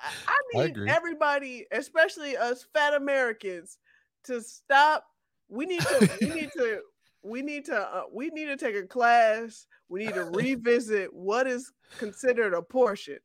I, 0.00 0.32
I 0.32 0.60
I 0.60 0.62
need 0.64 0.70
agree. 0.70 0.90
everybody, 0.90 1.66
especially 1.70 2.36
us 2.36 2.66
fat 2.72 2.94
Americans, 2.94 3.78
to 4.24 4.40
stop. 4.42 5.04
We 5.48 5.66
need 5.66 5.80
to. 5.82 6.10
we 6.20 6.28
need 6.28 6.50
to. 6.56 6.80
We 7.22 7.42
need 7.42 7.64
to. 7.66 7.76
Uh, 7.78 8.02
we 8.12 8.28
need 8.30 8.46
to 8.46 8.56
take 8.56 8.74
a 8.76 8.86
class. 8.86 9.66
We 9.88 10.06
need 10.06 10.14
to 10.14 10.24
revisit 10.32 11.12
what 11.14 11.46
is 11.46 11.70
considered 11.98 12.54
a 12.54 12.62
portion, 12.62 13.18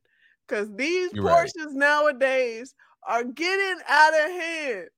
because 0.46 0.70
these 0.74 1.12
You're 1.12 1.24
right. 1.24 1.34
portions 1.34 1.74
nowadays 1.74 2.74
are 3.06 3.24
getting 3.24 3.78
out 3.88 4.14
of 4.14 4.30
hand. 4.30 4.88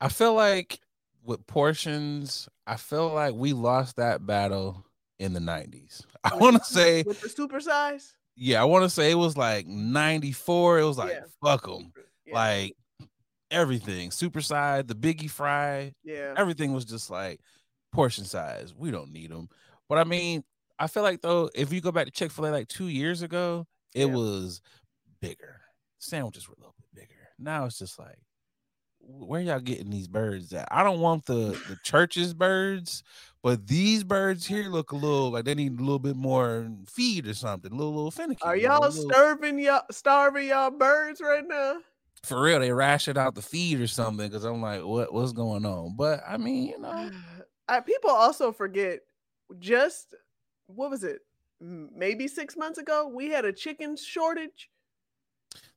I 0.00 0.08
feel 0.08 0.34
like 0.34 0.80
with 1.24 1.46
portions, 1.46 2.48
I 2.66 2.76
feel 2.76 3.08
like 3.12 3.34
we 3.34 3.52
lost 3.52 3.96
that 3.96 4.24
battle 4.26 4.84
in 5.18 5.32
the 5.34 5.40
90s. 5.40 6.02
I 6.24 6.34
want 6.36 6.56
to 6.56 6.64
say, 6.64 7.02
with 7.02 7.20
the 7.20 7.28
super 7.28 7.60
size. 7.60 8.14
yeah, 8.36 8.60
I 8.62 8.64
want 8.64 8.84
to 8.84 8.90
say 8.90 9.10
it 9.10 9.16
was 9.16 9.36
like 9.36 9.66
94. 9.66 10.78
It 10.80 10.84
was 10.84 10.96
like, 10.96 11.10
Yeah. 11.12 11.20
fuck 11.42 11.66
them. 11.66 11.92
Yeah, 12.24 12.34
Like 12.34 12.76
everything, 13.50 14.10
super 14.10 14.40
size, 14.40 14.84
the 14.86 14.94
biggie 14.94 15.30
fry, 15.30 15.92
yeah, 16.04 16.34
everything 16.36 16.72
was 16.72 16.84
just 16.84 17.10
like 17.10 17.40
portion 17.92 18.24
size. 18.24 18.74
We 18.74 18.90
don't 18.90 19.12
need 19.12 19.30
them. 19.30 19.48
But 19.88 19.98
I 19.98 20.04
mean, 20.04 20.44
I 20.78 20.86
feel 20.86 21.02
like 21.02 21.20
though, 21.20 21.50
if 21.54 21.72
you 21.72 21.80
go 21.80 21.92
back 21.92 22.06
to 22.06 22.12
Chick 22.12 22.30
fil 22.30 22.46
A 22.46 22.50
like 22.50 22.68
two 22.68 22.88
years 22.88 23.22
ago, 23.22 23.66
it 23.94 24.06
Yeah. 24.06 24.14
was 24.14 24.60
bigger. 25.20 25.60
Sandwiches 25.98 26.48
were 26.48 26.54
a 26.56 26.60
little 26.60 26.74
bit 26.78 27.02
bigger. 27.02 27.28
Now 27.38 27.64
it's 27.66 27.78
just 27.78 27.98
like, 27.98 28.18
where 29.02 29.40
y'all 29.40 29.60
getting 29.60 29.90
these 29.90 30.08
birds 30.08 30.52
at? 30.52 30.68
I 30.70 30.82
don't 30.84 31.00
want 31.00 31.26
the 31.26 31.58
the 31.68 31.76
church's 31.82 32.32
birds, 32.34 33.02
but 33.42 33.66
these 33.66 34.04
birds 34.04 34.46
here 34.46 34.64
look 34.68 34.92
a 34.92 34.96
little 34.96 35.30
like 35.30 35.44
they 35.46 35.54
need 35.54 35.78
a 35.78 35.82
little 35.82 35.98
bit 35.98 36.16
more 36.16 36.70
feed 36.86 37.26
or 37.26 37.34
something, 37.34 37.72
a 37.72 37.74
little, 37.74 37.94
little 37.94 38.10
finicky. 38.10 38.42
Are 38.42 38.56
you 38.56 38.68
know, 38.68 38.76
a 38.76 38.80
y'all 38.82 38.90
starving 38.92 39.58
y'all 39.58 39.82
starving 39.90 40.48
y'all 40.48 40.70
birds 40.70 41.20
right 41.20 41.46
now? 41.46 41.78
For 42.22 42.40
real? 42.42 42.60
They 42.60 42.72
ration 42.72 43.16
out 43.16 43.34
the 43.34 43.42
feed 43.42 43.80
or 43.80 43.86
something 43.86 44.28
because 44.28 44.44
I'm 44.44 44.62
like, 44.62 44.84
what 44.84 45.12
what's 45.12 45.32
going 45.32 45.64
on? 45.64 45.96
But 45.96 46.22
I 46.28 46.36
mean, 46.36 46.66
you 46.66 46.80
know, 46.80 47.10
I, 47.68 47.80
people 47.80 48.10
also 48.10 48.52
forget 48.52 49.00
just 49.58 50.14
what 50.66 50.90
was 50.90 51.04
it 51.04 51.20
maybe 51.60 52.26
six 52.26 52.56
months 52.56 52.78
ago 52.78 53.06
we 53.06 53.28
had 53.28 53.44
a 53.44 53.52
chicken 53.52 53.94
shortage 53.94 54.70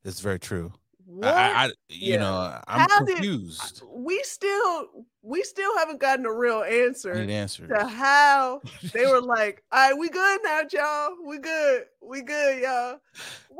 it's 0.04 0.20
very 0.20 0.38
true. 0.38 0.72
What 1.06 1.34
I, 1.34 1.64
I, 1.64 1.66
you 1.88 2.14
Yeah. 2.14 2.16
know, 2.18 2.60
I'm 2.66 2.80
How 2.88 3.04
did- 3.04 3.16
confused. 3.16 3.82
Uh, 3.82 3.86
we 3.94 4.20
still 4.24 4.88
we 5.22 5.42
still 5.42 5.76
haven't 5.78 6.00
gotten 6.00 6.26
a 6.26 6.32
real 6.32 6.62
answer 6.62 7.14
need 7.14 7.32
answers. 7.32 7.70
to 7.70 7.86
how 7.86 8.60
they 8.92 9.06
were 9.06 9.20
like 9.36 9.62
all 9.72 9.90
right 9.90 9.98
we 9.98 10.08
good 10.10 10.40
now 10.44 10.62
y'all 10.72 11.16
we 11.26 11.38
good 11.38 11.84
we 12.02 12.20
good 12.22 12.62
y'all 12.62 12.98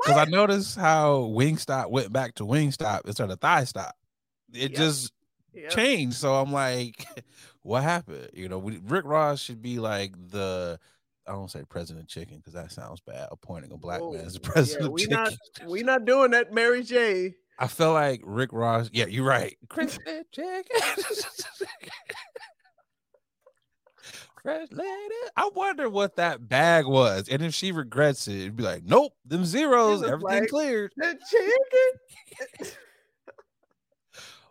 Because 0.02 0.16
I 0.18 0.24
noticed 0.26 0.76
how 0.76 1.20
Wingstop 1.34 1.90
went 1.90 2.12
back 2.12 2.34
to 2.36 2.44
Wingstop 2.44 3.06
instead 3.06 3.30
of 3.30 3.40
Thigh 3.40 3.64
Stop. 3.64 3.94
It 4.52 4.72
Yep. 4.72 4.74
just 4.74 5.12
Yep. 5.54 5.70
changed. 5.70 6.16
So 6.16 6.34
I'm 6.34 6.52
like, 6.52 7.06
what 7.62 7.82
happened? 7.84 8.28
You 8.34 8.48
know, 8.48 8.58
we, 8.58 8.78
Rick 8.84 9.04
Ross 9.04 9.40
should 9.40 9.62
be 9.62 9.78
like 9.78 10.12
the 10.30 10.78
I 11.26 11.32
don't 11.32 11.50
say 11.50 11.62
president 11.68 12.08
chicken 12.08 12.36
because 12.38 12.52
that 12.52 12.70
sounds 12.72 13.00
bad. 13.00 13.28
Appointing 13.30 13.72
a 13.72 13.76
black 13.76 14.00
Whoa, 14.00 14.12
man 14.12 14.26
as 14.26 14.34
yeah, 14.42 14.50
president 14.50 14.92
we 14.92 15.02
chicken. 15.02 15.16
not 15.16 15.32
we 15.66 15.82
not 15.82 16.04
doing 16.04 16.32
that, 16.32 16.52
Mary 16.52 16.82
J. 16.82 17.34
I 17.58 17.66
feel 17.68 17.92
like 17.92 18.20
Rick 18.24 18.52
Ross. 18.52 18.90
Yeah, 18.92 19.06
you're 19.06 19.24
right. 19.26 19.56
President 19.68 20.26
chicken. 20.32 20.64
Fresh 24.42 24.68
lady. 24.72 25.14
I 25.36 25.48
wonder 25.54 25.88
what 25.88 26.16
that 26.16 26.46
bag 26.48 26.84
was, 26.86 27.28
and 27.30 27.40
if 27.40 27.54
she 27.54 27.72
regrets 27.72 28.28
it, 28.28 28.34
it'd 28.40 28.56
be 28.56 28.62
like, 28.62 28.84
nope, 28.84 29.12
them 29.24 29.46
zeros, 29.46 30.02
everything 30.02 30.40
like- 30.42 30.48
cleared. 30.50 30.92
The 30.96 31.16
chicken. 31.30 32.72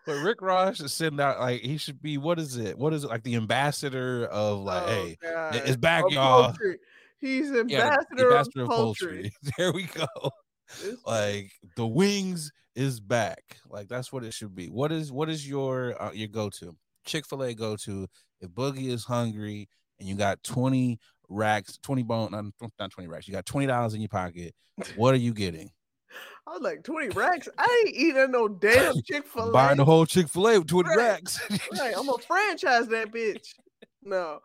But 0.05 0.21
Rick 0.23 0.41
Ross 0.41 0.77
should 0.77 0.91
send 0.91 1.19
out 1.21 1.39
like 1.39 1.61
he 1.61 1.77
should 1.77 2.01
be 2.01 2.17
what 2.17 2.39
is 2.39 2.57
it? 2.57 2.77
What 2.77 2.93
is 2.93 3.03
it 3.03 3.07
like 3.07 3.23
the 3.23 3.35
ambassador 3.35 4.25
of 4.25 4.59
like, 4.59 4.83
Oh, 4.83 4.87
hey, 4.87 5.17
God. 5.21 5.55
it's 5.55 5.77
back, 5.77 6.05
Of 6.05 6.11
y'all. 6.11 6.43
poultry. 6.45 6.77
He's 7.19 7.51
ambassador, 7.55 8.05
the 8.15 8.23
ambassador 8.23 8.63
of 8.63 8.69
of 8.69 8.75
poultry. 8.75 9.31
There 9.57 9.71
we 9.71 9.83
go. 9.83 10.05
Like 11.05 11.51
the 11.75 11.85
wings 11.85 12.51
is 12.75 12.99
back. 12.99 13.57
Like 13.69 13.87
that's 13.87 14.11
what 14.11 14.23
it 14.23 14.33
should 14.33 14.55
be. 14.55 14.67
What 14.67 14.91
is 14.91 15.11
what 15.11 15.29
is 15.29 15.47
your 15.47 16.01
uh, 16.01 16.11
your 16.11 16.27
go 16.29 16.49
to? 16.49 16.75
Chick 17.05 17.27
Fil 17.27 17.43
A 17.43 17.53
go 17.53 17.75
to 17.77 18.07
if 18.41 18.49
Boogie 18.49 18.87
is 18.87 19.03
hungry 19.03 19.67
and 19.99 20.09
you 20.09 20.15
got 20.15 20.41
twenty 20.43 20.99
racks, 21.29 21.77
twenty 21.83 22.01
bone, 22.01 22.31
not, 22.31 22.45
not 22.79 22.89
twenty 22.91 23.07
racks. 23.07 23.27
You 23.27 23.33
got 23.33 23.45
twenty 23.45 23.67
dollars 23.67 23.93
in 23.93 24.01
your 24.01 24.09
pocket. 24.09 24.55
What 24.95 25.13
are 25.13 25.17
you 25.17 25.33
getting? 25.33 25.69
I 26.45 26.51
was 26.51 26.61
like, 26.61 26.83
20 26.83 27.09
racks? 27.09 27.47
I 27.57 27.83
ain't 27.85 27.95
eating 27.95 28.31
no 28.31 28.47
damn 28.47 29.01
Chick 29.05 29.25
fil 29.27 29.49
A. 29.49 29.51
Buying 29.51 29.77
the 29.77 29.85
whole 29.85 30.05
Chick 30.05 30.27
Fil 30.27 30.47
A 30.47 30.59
with 30.59 30.67
twenty 30.67 30.89
Right. 30.89 30.97
racks. 30.97 31.39
Right, 31.71 31.93
I'm 31.97 32.05
gonna 32.05 32.21
franchise 32.27 32.87
that 32.89 33.11
bitch. 33.11 33.53
No. 34.03 34.39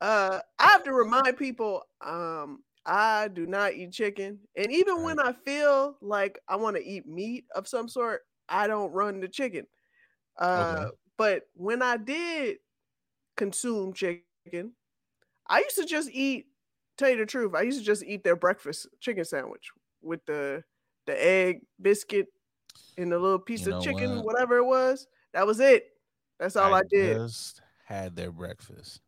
Uh 0.00 0.40
I 0.58 0.66
have 0.68 0.84
to 0.84 0.92
remind 0.92 1.36
people 1.38 1.82
um 2.04 2.62
I 2.84 3.28
do 3.28 3.46
not 3.46 3.74
eat 3.74 3.92
chicken. 3.92 4.38
And 4.56 4.70
even 4.72 5.02
when 5.02 5.18
I 5.18 5.32
feel 5.32 5.96
like 6.00 6.38
I 6.48 6.56
want 6.56 6.76
to 6.76 6.84
eat 6.86 7.06
meat 7.06 7.44
of 7.54 7.66
some 7.68 7.88
sort, 7.88 8.22
I 8.48 8.66
don't 8.66 8.92
run 8.92 9.20
the 9.20 9.28
chicken. 9.28 9.66
Uh 10.38 10.86
but 11.16 11.44
when 11.54 11.82
I 11.82 11.96
did 11.96 12.58
consume 13.36 13.92
chicken, 13.94 14.72
I 15.48 15.60
used 15.60 15.76
to 15.76 15.86
just 15.86 16.10
eat 16.12 16.46
tell 16.98 17.08
you 17.10 17.16
the 17.16 17.26
truth, 17.26 17.54
I 17.54 17.62
used 17.62 17.78
to 17.78 17.84
just 17.84 18.04
eat 18.04 18.22
their 18.22 18.36
breakfast 18.36 18.86
chicken 19.00 19.24
sandwich 19.24 19.70
with 20.02 20.20
the 20.26 20.62
the 21.08 21.26
egg 21.26 21.62
biscuit 21.80 22.26
and 22.98 23.10
the 23.10 23.18
little 23.18 23.38
piece 23.38 23.66
You 23.66 23.74
of 23.74 23.82
chicken, 23.82 24.16
what? 24.16 24.26
whatever 24.26 24.58
it 24.58 24.64
was. 24.64 25.06
That 25.32 25.46
was 25.46 25.58
it. 25.58 25.86
That's 26.38 26.54
all 26.54 26.74
I, 26.74 26.82
did. 26.88 27.16
Just 27.16 27.62
had 27.86 28.14
their 28.14 28.30
breakfast. 28.30 29.00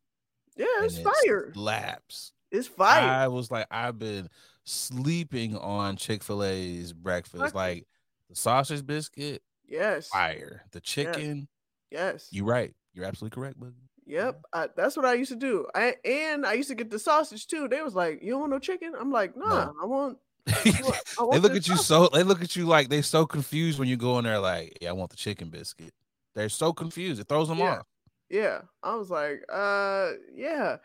Yeah, 0.56 0.66
it's 0.80 0.98
fire. 0.98 1.52
Slaps. 1.52 2.32
It's 2.50 2.66
fire. 2.66 3.08
I 3.08 3.28
was 3.28 3.50
like, 3.50 3.66
I've 3.70 3.98
been 3.98 4.28
sleeping 4.64 5.56
on 5.56 5.96
Chick 5.96 6.22
Fil 6.24 6.42
A's 6.42 6.92
breakfast. 6.92 7.36
Breakfast. 7.36 7.54
Like 7.54 7.86
the 8.28 8.34
sausage 8.34 8.84
biscuit, 8.84 9.42
yes. 9.68 10.08
fire. 10.08 10.64
The 10.72 10.80
chicken, 10.80 11.48
Yes. 11.90 12.28
You're 12.30 12.46
right. 12.46 12.72
You're 12.94 13.04
absolutely 13.04 13.34
correct, 13.34 13.60
Boogie. 13.60 13.74
Yep. 14.06 14.42
I, 14.52 14.68
that's 14.76 14.96
what 14.96 15.06
I 15.06 15.14
used 15.14 15.32
to 15.32 15.36
do. 15.36 15.66
I, 15.74 15.94
and 16.04 16.46
I 16.46 16.54
used 16.54 16.70
to 16.70 16.74
get 16.74 16.90
the 16.90 16.98
sausage 16.98 17.46
too. 17.46 17.68
They 17.68 17.82
was 17.82 17.94
like, 17.94 18.22
"You 18.22 18.30
don't 18.30 18.40
want 18.40 18.52
no 18.52 18.58
chicken?" 18.58 18.92
I'm 18.98 19.12
like, 19.12 19.36
"Nah, 19.36 19.44
I 19.44 19.46
want." 19.46 19.76
I 19.82 19.86
want 19.86 20.18
I 20.18 20.29
they 20.46 21.38
look 21.38 21.52
at 21.54 21.68
you 21.68 21.76
sausage." 21.76 21.86
so 21.86 22.08
they 22.12 22.22
look 22.22 22.42
at 22.42 22.56
you 22.56 22.66
like 22.66 22.88
they 22.88 23.02
so 23.02 23.26
confused 23.26 23.78
when 23.78 23.88
you 23.88 23.96
go 23.96 24.18
in 24.18 24.24
there 24.24 24.38
like, 24.38 24.78
yeah, 24.80 24.90
I 24.90 24.92
want 24.92 25.10
the 25.10 25.16
chicken 25.16 25.48
biscuit. 25.50 25.92
They're 26.34 26.48
so 26.48 26.72
confused. 26.72 27.20
It 27.20 27.28
throws 27.28 27.48
them 27.48 27.58
Yeah. 27.58 27.78
off. 27.80 27.86
Yeah. 28.28 28.60
I 28.82 28.94
was 28.94 29.10
like, 29.10 29.44
"Uh, 29.52 30.12
yeah." 30.34 30.76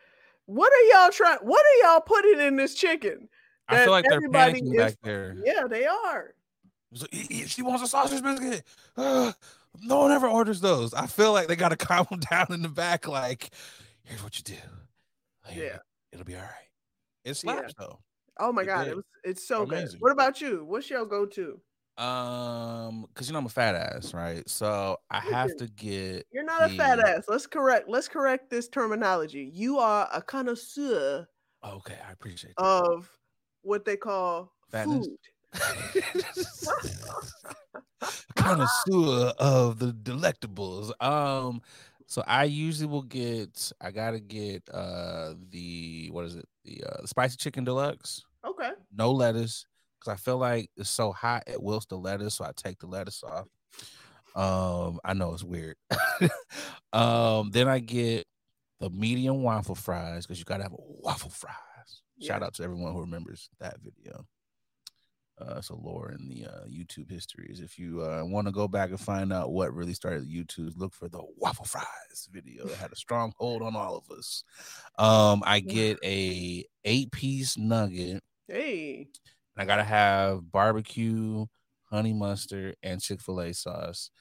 What 0.47 0.71
are 0.71 0.81
y'all 1.01 1.11
trying? 1.11 1.39
What 1.39 1.63
are 1.65 1.87
y'all 1.87 2.01
putting 2.01 2.39
in 2.39 2.55
this 2.55 2.75
chicken? 2.75 3.29
I 3.67 3.83
feel 3.83 3.91
like 3.91 4.05
they're 4.07 4.21
panicking 4.21 4.73
is- 4.73 4.77
back 4.77 4.95
there. 5.01 5.35
Yeah, 5.43 5.65
they 5.67 5.85
are. 5.85 6.35
Like, 6.91 7.13
"E- 7.13 7.27
e- 7.29 7.47
she 7.47 7.61
wants 7.63 7.83
a 7.83 7.87
sausage 7.87 8.21
biscuit. 8.21 8.63
Uh, 8.95 9.31
no 9.81 9.99
one 10.01 10.11
ever 10.11 10.27
orders 10.27 10.61
those. 10.61 10.93
I 10.93 11.07
feel 11.07 11.33
like 11.33 11.47
they 11.47 11.55
got 11.55 11.69
to 11.69 11.75
calm 11.87 12.05
them 12.11 12.19
down 12.19 12.47
in 12.51 12.61
the 12.61 12.69
back. 12.69 13.07
Like, 13.07 13.49
here's 14.03 14.23
what 14.23 14.37
you 14.37 14.43
do. 14.43 14.61
Here, 15.47 15.65
Yeah. 15.65 15.77
it'll 16.11 16.25
be 16.25 16.35
all 16.35 16.41
right. 16.41 16.69
It 17.23 17.33
slaps 17.35 17.73
though. 17.77 17.99
Oh 18.39 18.51
my 18.51 18.61
It 18.61 18.65
god, 18.65 18.73
did. 18.73 18.87
it 18.89 18.95
was 18.95 19.05
it's 19.23 19.47
so 19.47 19.65
good. 19.65 19.95
What 19.99 20.11
about 20.11 20.41
you? 20.41 20.65
What's 20.65 20.89
your 20.89 21.05
go-to? 21.05 21.61
Um, 21.97 23.05
because 23.07 23.27
you 23.27 23.33
know 23.33 23.39
I'm 23.39 23.45
a 23.45 23.49
fat 23.49 23.75
ass, 23.75 24.13
right? 24.13 24.47
So 24.49 24.97
I 25.09 25.19
have 25.21 25.55
to 25.57 25.67
get. 25.67 26.27
You're 26.31 26.43
not 26.43 26.65
a 26.65 26.69
fat 26.69 26.99
ass. 26.99 27.25
Let's 27.27 27.47
correct. 27.47 27.89
Let's 27.89 28.07
correct 28.07 28.49
this 28.49 28.67
terminology. 28.67 29.49
You 29.53 29.79
are 29.79 30.09
a 30.13 30.21
connoisseur 30.21 31.27
Okay, 31.63 31.97
I 32.05 32.11
appreciate 32.11 32.55
that. 32.61 32.67
of 32.87 33.09
what 33.61 33.85
they 33.85 33.97
call 33.97 34.53
Fatness? 34.71 34.83
food. 34.83 35.17
connoisseur 38.35 39.33
of 39.39 39.79
the 39.79 39.91
delectables. 39.93 40.91
Um, 41.03 41.61
so 42.07 42.23
I 42.27 42.45
usually 42.45 42.87
will 42.87 43.01
get. 43.03 43.71
I 43.81 43.91
gotta 43.91 44.19
get 44.19 44.63
uh 44.71 45.33
the 45.49 46.09
what 46.11 46.25
is 46.25 46.35
it? 46.35 46.45
The 46.63 46.83
uh 46.83 47.01
the 47.01 47.07
spicy 47.07 47.37
chicken 47.37 47.63
deluxe. 47.63 48.23
Okay. 48.45 48.71
no 48.95 49.11
lettuce 49.11 49.65
because 49.99 50.13
I 50.13 50.17
feel 50.23 50.37
like 50.37 50.69
it's 50.77 50.89
so 50.89 51.11
hot 51.11 51.43
it 51.47 51.61
wilts 51.61 51.87
the 51.87 51.95
lettuce, 51.95 52.35
so 52.35 52.45
I 52.45 52.51
take 52.55 52.79
the 52.79 52.87
lettuce 52.87 53.23
off. 53.23 53.47
Um, 54.35 54.99
I 55.03 55.13
know 55.13 55.33
it's 55.33 55.43
weird. 55.43 55.77
um, 56.93 57.49
then 57.51 57.67
I 57.67 57.79
get 57.79 58.25
the 58.79 58.89
medium 58.89 59.41
waffle 59.41 59.75
fries 59.75 60.25
because 60.25 60.39
you 60.39 60.45
gotta 60.45 60.63
have 60.63 60.73
a 60.73 60.77
waffle 60.79 61.29
fries. 61.29 61.55
Shout 62.21 62.43
out 62.43 62.53
to 62.55 62.63
everyone 62.63 62.93
who 62.93 63.01
remembers 63.01 63.49
that 63.59 63.77
video. 63.81 64.25
Uh, 65.37 65.59
so 65.59 65.77
lore 65.83 66.11
in 66.17 66.29
the 66.29 66.45
uh, 66.45 66.65
YouTube 66.65 67.11
histories. 67.11 67.59
If 67.59 67.77
you 67.77 68.01
uh, 68.01 68.23
want 68.23 68.47
to 68.47 68.53
go 68.53 68.69
back 68.69 68.89
and 68.89 68.99
find 68.99 69.33
out 69.33 69.51
what 69.51 69.73
really 69.73 69.93
started 69.93 70.29
YouTube, 70.29 70.77
look 70.77 70.93
for 70.93 71.09
the 71.09 71.21
waffle 71.37 71.65
fries 71.65 72.29
video. 72.31 72.65
It 72.65 72.75
had 72.75 72.93
a 72.93 72.95
strong 72.95 73.33
hold 73.37 73.61
on 73.61 73.75
all 73.75 73.97
of 73.97 74.17
us. 74.17 74.45
Um, 74.97 75.43
I 75.45 75.59
get 75.59 75.99
a 76.05 76.63
eight 76.85 77.11
piece 77.11 77.57
nugget. 77.57 78.23
Hey. 78.47 79.07
And 79.55 79.63
I 79.63 79.65
gotta 79.65 79.83
have 79.83 80.49
barbecue, 80.51 81.45
honey 81.83 82.13
mustard, 82.13 82.77
and 82.81 83.01
Chick 83.01 83.19
Fil 83.19 83.41
A 83.41 83.53
sauce, 83.53 84.11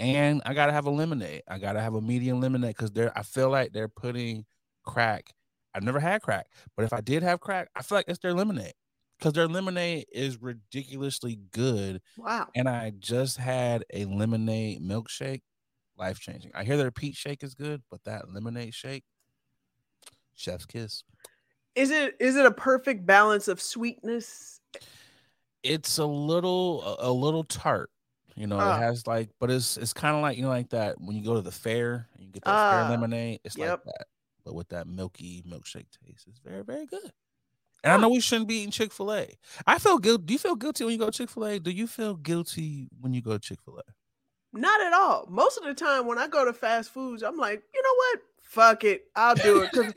and 0.00 0.42
I 0.44 0.54
gotta 0.54 0.72
have 0.72 0.86
a 0.86 0.90
lemonade. 0.90 1.42
I 1.48 1.58
gotta 1.58 1.80
have 1.80 1.94
a 1.94 2.00
medium 2.00 2.40
lemonade 2.40 2.76
because 2.76 2.90
they're. 2.90 3.16
I 3.16 3.22
feel 3.22 3.50
like 3.50 3.72
they're 3.72 3.88
putting 3.88 4.44
crack. 4.84 5.32
I've 5.74 5.84
never 5.84 6.00
had 6.00 6.22
crack, 6.22 6.46
but 6.76 6.84
if 6.84 6.92
I 6.92 7.02
did 7.02 7.22
have 7.22 7.38
crack, 7.38 7.68
I 7.76 7.82
feel 7.82 7.98
like 7.98 8.06
it's 8.08 8.18
their 8.18 8.34
lemonade 8.34 8.72
because 9.18 9.32
their 9.32 9.48
lemonade 9.48 10.06
is 10.12 10.40
ridiculously 10.40 11.36
good. 11.52 12.00
Wow. 12.16 12.48
And 12.54 12.68
I 12.68 12.90
just 12.98 13.36
had 13.38 13.84
a 13.92 14.04
lemonade 14.04 14.80
milkshake, 14.80 15.42
life 15.96 16.18
changing. 16.20 16.52
I 16.54 16.64
hear 16.64 16.76
their 16.76 16.90
peach 16.90 17.16
shake 17.16 17.42
is 17.42 17.54
good, 17.54 17.82
but 17.90 18.04
that 18.04 18.32
lemonade 18.32 18.74
shake, 18.74 19.04
chef's 20.34 20.66
kiss. 20.66 21.02
Is 21.74 21.90
it 21.90 22.16
is 22.20 22.36
it 22.36 22.46
a 22.46 22.50
perfect 22.50 23.04
balance 23.06 23.48
of 23.48 23.60
sweetness? 23.60 24.60
it's 25.62 25.98
a 25.98 26.04
little 26.06 26.96
a, 27.00 27.10
little 27.10 27.42
tart 27.42 27.90
you 28.36 28.46
know 28.46 28.58
Ah. 28.60 28.76
it 28.76 28.78
has 28.78 29.04
like 29.06 29.30
but 29.40 29.50
it's 29.50 29.76
it's 29.78 29.92
kind 29.92 30.14
of 30.14 30.22
like 30.22 30.36
you 30.36 30.42
know 30.44 30.48
like 30.48 30.68
that 30.68 31.00
when 31.00 31.16
you 31.16 31.24
go 31.24 31.34
to 31.34 31.40
the 31.40 31.50
fair 31.50 32.08
and 32.14 32.24
you 32.24 32.30
get 32.30 32.44
that 32.44 32.50
Ah, 32.54 32.70
fair 32.70 32.90
lemonade 32.90 33.40
it's 33.42 33.56
yep. 33.56 33.70
like 33.84 33.94
that 33.96 34.06
but 34.44 34.54
with 34.54 34.68
that 34.68 34.86
milky 34.86 35.42
milkshake 35.48 35.86
taste 36.04 36.26
it's 36.28 36.38
very 36.38 36.62
very 36.62 36.86
good 36.86 37.10
and 37.86 37.92
i 37.94 37.96
know 37.96 38.08
we 38.08 38.20
shouldn't 38.20 38.48
be 38.48 38.56
eating 38.56 38.70
chick-fil-a 38.70 39.28
i 39.66 39.78
feel 39.78 39.98
guilty 39.98 40.24
do 40.24 40.32
you 40.34 40.38
feel 40.38 40.54
guilty 40.56 40.84
when 40.84 40.92
you 40.92 40.98
go 40.98 41.06
to 41.06 41.12
chick-fil-a 41.12 41.58
do 41.60 41.70
you 41.70 41.86
feel 41.86 42.14
guilty 42.14 42.88
when 43.00 43.14
you 43.14 43.22
go 43.22 43.32
to 43.32 43.38
chick-fil-a 43.38 43.82
Not 44.52 44.80
at 44.80 44.92
all. 44.92 45.26
Most 45.28 45.58
of 45.58 45.64
the 45.64 45.74
time 45.74 46.06
when 46.06 46.18
I 46.18 46.28
go 46.28 46.44
to 46.44 46.52
fast 46.54 46.88
foods, 46.90 47.22
I'm 47.22 47.36
like, 47.36 47.62
you 47.74 47.82
know 47.82 47.94
what? 47.94 48.18
Fuck 48.42 48.84
it. 48.84 49.02
I'll 49.14 49.34
do 49.34 49.62
it. 49.62 49.72
Cause 49.72 49.92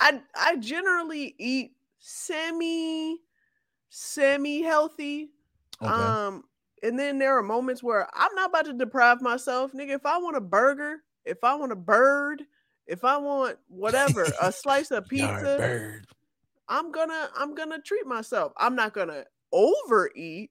I 0.00 0.20
I 0.36 0.56
generally 0.56 1.34
eat 1.38 1.72
semi 1.98 3.16
semi 3.88 4.62
healthy. 4.62 5.30
okay 5.80 5.90
Um, 5.90 6.44
and 6.82 6.98
then 6.98 7.18
there 7.18 7.38
are 7.38 7.42
moments 7.42 7.82
where 7.82 8.06
I'm 8.12 8.34
not 8.34 8.50
about 8.50 8.66
to 8.66 8.72
deprive 8.74 9.22
myself, 9.22 9.72
nigga. 9.72 9.94
If 9.94 10.04
I 10.04 10.18
want 10.18 10.36
a 10.36 10.40
burger, 10.40 11.02
if 11.24 11.42
I 11.44 11.54
want 11.54 11.72
a 11.72 11.76
bird, 11.76 12.42
if 12.86 13.04
I 13.04 13.16
want 13.16 13.56
whatever, 13.68 14.26
a 14.42 14.52
slice 14.52 14.90
of 14.90 15.08
pizza, 15.08 15.56
bird 15.58 16.06
I'm 16.68 16.90
gonna 16.92 17.28
I'm 17.36 17.54
gonna 17.54 17.80
treat 17.80 18.06
myself. 18.06 18.52
I'm 18.56 18.74
not 18.76 18.94
gonna 18.94 19.24
overeat. 19.52 20.50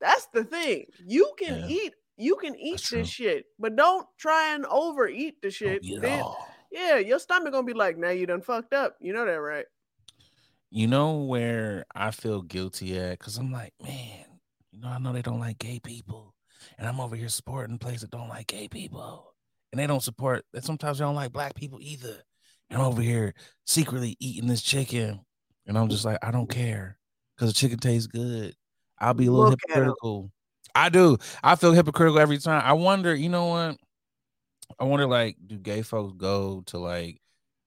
That's 0.00 0.26
the 0.32 0.44
thing. 0.44 0.86
You 1.06 1.32
can 1.38 1.60
Yeah. 1.60 1.66
eat 1.68 1.94
you 2.16 2.36
can 2.36 2.54
eat 2.56 2.72
That's 2.72 2.82
true. 2.88 2.98
this 2.98 3.08
shit, 3.08 3.46
but 3.58 3.76
don't 3.76 4.06
try 4.18 4.54
and 4.54 4.66
overeat 4.66 5.40
the 5.40 5.50
shit. 5.50 5.82
Then- 6.00 6.24
yeah, 6.70 6.96
your 6.98 7.18
stomach 7.18 7.52
gonna 7.52 7.66
be 7.66 7.72
like, 7.72 7.96
now 7.96 8.10
you 8.10 8.26
done 8.26 8.42
fucked 8.42 8.74
up. 8.74 8.96
You 9.00 9.12
know 9.14 9.24
that, 9.24 9.32
right? 9.40 9.64
You 10.70 10.86
know 10.86 11.16
where 11.24 11.84
I 11.94 12.10
feel 12.12 12.42
guilty 12.42 12.96
at? 12.98 13.18
Because 13.18 13.38
I'm 13.38 13.50
like, 13.50 13.72
man, 13.82 14.26
you 14.70 14.80
know, 14.80 14.88
I 14.88 14.98
know 14.98 15.12
they 15.12 15.22
don't 15.22 15.40
like 15.40 15.58
gay 15.58 15.80
people. 15.80 16.34
And 16.78 16.86
I'm 16.86 17.00
over 17.00 17.16
here 17.16 17.28
supporting 17.28 17.78
places 17.78 18.02
that 18.02 18.10
don't 18.10 18.28
like 18.28 18.46
gay 18.46 18.68
people. 18.68 19.26
and 19.72 19.78
they 19.78 19.86
don't 19.86 20.02
support 20.02 20.44
that 20.52 20.64
sometimes 20.64 20.98
they 20.98 21.04
don't 21.04 21.14
like 21.14 21.32
black 21.32 21.54
people 21.54 21.78
either. 21.80 22.22
And 22.68 22.80
I'm 22.80 22.86
over 22.88 23.00
here 23.02 23.34
secretly 23.66 24.16
eating 24.18 24.48
this 24.48 24.62
chicken. 24.62 25.20
And 25.70 25.78
I'm 25.78 25.88
just 25.88 26.04
like, 26.04 26.18
I 26.20 26.32
don't 26.32 26.50
care. 26.50 26.98
Because 27.36 27.52
the 27.52 27.54
chicken 27.54 27.78
tastes 27.78 28.08
good. 28.08 28.56
I'll 28.98 29.14
be 29.14 29.26
a 29.26 29.30
little 29.30 29.50
Look 29.50 29.60
hypocritical. 29.68 30.32
I 30.74 30.88
do. 30.88 31.16
I 31.44 31.54
feel 31.54 31.72
hypocritical 31.72 32.18
every 32.18 32.38
time. 32.38 32.60
I 32.64 32.72
wonder, 32.72 33.14
you 33.14 33.28
know 33.28 33.46
what? 33.46 33.76
I 34.80 34.84
wonder, 34.84 35.06
like, 35.06 35.36
do 35.46 35.56
gay 35.58 35.82
folks 35.82 36.14
go 36.16 36.64
to 36.66 36.78
like 36.78 37.20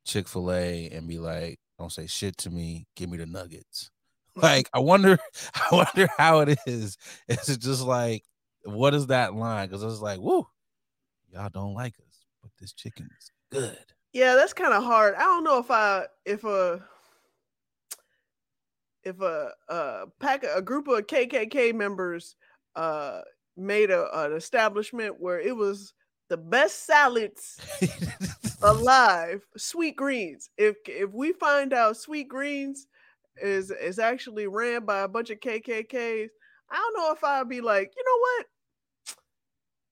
Chick 0.05 0.27
fil 0.27 0.51
A 0.51 0.89
and 0.89 1.07
be 1.07 1.17
like, 1.17 1.61
don't 1.79 1.93
say 1.93 2.05
shit 2.05 2.35
to 2.39 2.49
me, 2.49 2.87
give 2.97 3.09
me 3.09 3.17
the 3.17 3.25
nuggets? 3.25 3.89
Like, 4.35 4.67
I 4.73 4.79
wonder, 4.79 5.17
I 5.55 5.67
wonder 5.71 6.09
how 6.17 6.39
it 6.39 6.57
is. 6.65 6.97
Is 7.27 7.49
it 7.49 7.61
just 7.61 7.83
like, 7.83 8.23
what 8.65 8.95
is 8.95 9.07
that 9.07 9.33
line? 9.35 9.69
Because 9.69 9.83
it's 9.83 10.01
like, 10.01 10.19
woo, 10.19 10.45
y'all 11.31 11.49
don't 11.53 11.75
like 11.75 11.93
us, 11.99 12.25
but 12.41 12.49
this 12.59 12.73
chicken 12.73 13.07
is 13.17 13.31
good. 13.51 13.85
Yeah, 14.11 14.33
that's 14.35 14.53
kind 14.53 14.73
of 14.73 14.83
hard. 14.83 15.13
I 15.13 15.21
don't 15.21 15.43
know 15.43 15.59
if 15.59 15.69
I 15.69 16.07
if 16.25 16.43
a 16.43 16.83
if 19.03 19.19
a 19.21 19.51
a 19.69 20.05
pack 20.19 20.43
a 20.43 20.61
group 20.61 20.87
of 20.87 21.07
KKK 21.07 21.73
members 21.73 22.35
uh 22.75 23.21
made 23.55 23.91
a 23.91 24.07
an 24.25 24.33
establishment 24.33 25.19
where 25.19 25.39
it 25.39 25.55
was 25.55 25.93
the 26.29 26.37
best 26.37 26.85
salads 26.85 27.59
alive, 28.63 29.45
sweet 29.57 29.95
greens. 29.95 30.49
If 30.57 30.77
if 30.87 31.11
we 31.11 31.33
find 31.33 31.73
out 31.73 31.97
sweet 31.97 32.27
greens 32.27 32.87
is 33.41 33.71
is 33.71 33.99
actually 33.99 34.47
ran 34.47 34.85
by 34.85 35.01
a 35.01 35.07
bunch 35.07 35.29
of 35.29 35.39
KKKs, 35.39 36.29
I 36.71 36.75
don't 36.75 36.97
know 36.97 37.11
if 37.13 37.23
I'd 37.23 37.49
be 37.49 37.61
like, 37.61 37.91
you 37.95 38.03
know 38.03 38.19
what? 38.19 38.45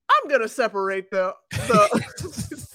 I'm 0.09 0.30
gonna 0.30 0.47
separate 0.47 1.12
the 1.12 1.36
the 1.51 2.68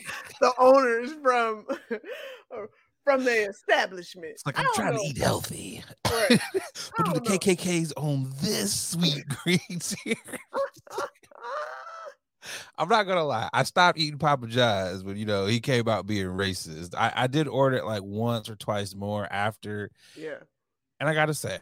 the 0.40 0.52
owners 0.58 1.12
from 1.22 1.66
from 3.06 3.24
the 3.24 3.48
establishment. 3.48 4.32
It's 4.32 4.44
like 4.44 4.58
I'm 4.58 4.66
trying 4.74 4.94
know. 4.94 4.98
to 4.98 5.06
eat 5.06 5.18
healthy. 5.18 5.84
Right. 6.04 6.40
but 6.96 7.06
do 7.06 7.12
the 7.12 7.20
know. 7.20 7.38
KKKs 7.38 7.92
own 7.96 8.32
this 8.42 8.90
sweet 8.90 9.24
greens 9.44 9.94
here? 10.02 10.16
I'm 12.76 12.88
not 12.88 13.04
gonna 13.04 13.24
lie. 13.24 13.48
I 13.52 13.62
stopped 13.62 13.96
eating 13.98 14.18
Papa 14.18 14.48
John's 14.48 15.04
when 15.04 15.16
you 15.16 15.24
know 15.24 15.46
he 15.46 15.60
came 15.60 15.88
out 15.88 16.06
being 16.06 16.26
racist. 16.26 16.96
I, 16.96 17.12
I 17.14 17.26
did 17.28 17.46
order 17.46 17.76
it 17.76 17.84
like 17.84 18.02
once 18.02 18.48
or 18.50 18.56
twice 18.56 18.92
more 18.94 19.26
after, 19.30 19.90
yeah. 20.16 20.38
and 20.98 21.08
I 21.08 21.14
gotta 21.14 21.34
say, 21.34 21.58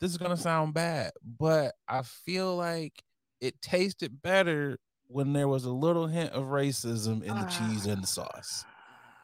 this 0.00 0.10
is 0.10 0.16
gonna 0.16 0.36
sound 0.38 0.72
bad, 0.74 1.12
but 1.22 1.74
I 1.86 2.02
feel 2.02 2.56
like 2.56 3.02
it 3.40 3.60
tasted 3.60 4.20
better 4.22 4.78
when 5.06 5.32
there 5.32 5.48
was 5.48 5.64
a 5.64 5.72
little 5.72 6.06
hint 6.06 6.32
of 6.32 6.46
racism 6.46 7.22
in 7.22 7.34
the 7.34 7.46
cheese 7.46 7.86
and 7.86 8.02
the 8.02 8.06
sauce. 8.06 8.64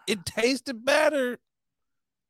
It 0.06 0.18
ah. 0.20 0.40
tasted 0.40 0.84
better. 0.84 1.38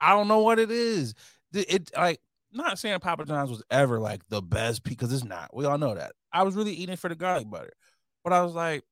I 0.01 0.11
don't 0.11 0.29
know 0.29 0.41
what 0.41 0.59
it 0.59 0.71
is. 0.71 1.15
It, 1.53 1.73
it 1.73 1.91
like 1.97 2.21
not 2.53 2.79
saying 2.79 2.99
Papa 3.01 3.25
John's 3.25 3.51
was 3.51 3.63
ever 3.71 3.99
like 3.99 4.27
the 4.29 4.43
best 4.43 4.83
because 4.85 5.13
it's 5.13 5.25
not. 5.25 5.55
We 5.55 5.65
all 5.65 5.79
know 5.79 5.95
that. 5.95 6.13
I 6.33 6.43
was 6.43 6.55
really 6.55 6.73
eating 6.75 6.97
for 6.97 7.09
the 7.09 7.15
garlic 7.15 7.49
butter, 7.51 7.73
but 8.23 8.33
I 8.33 8.43
was 8.43 8.55
like, 8.55 8.83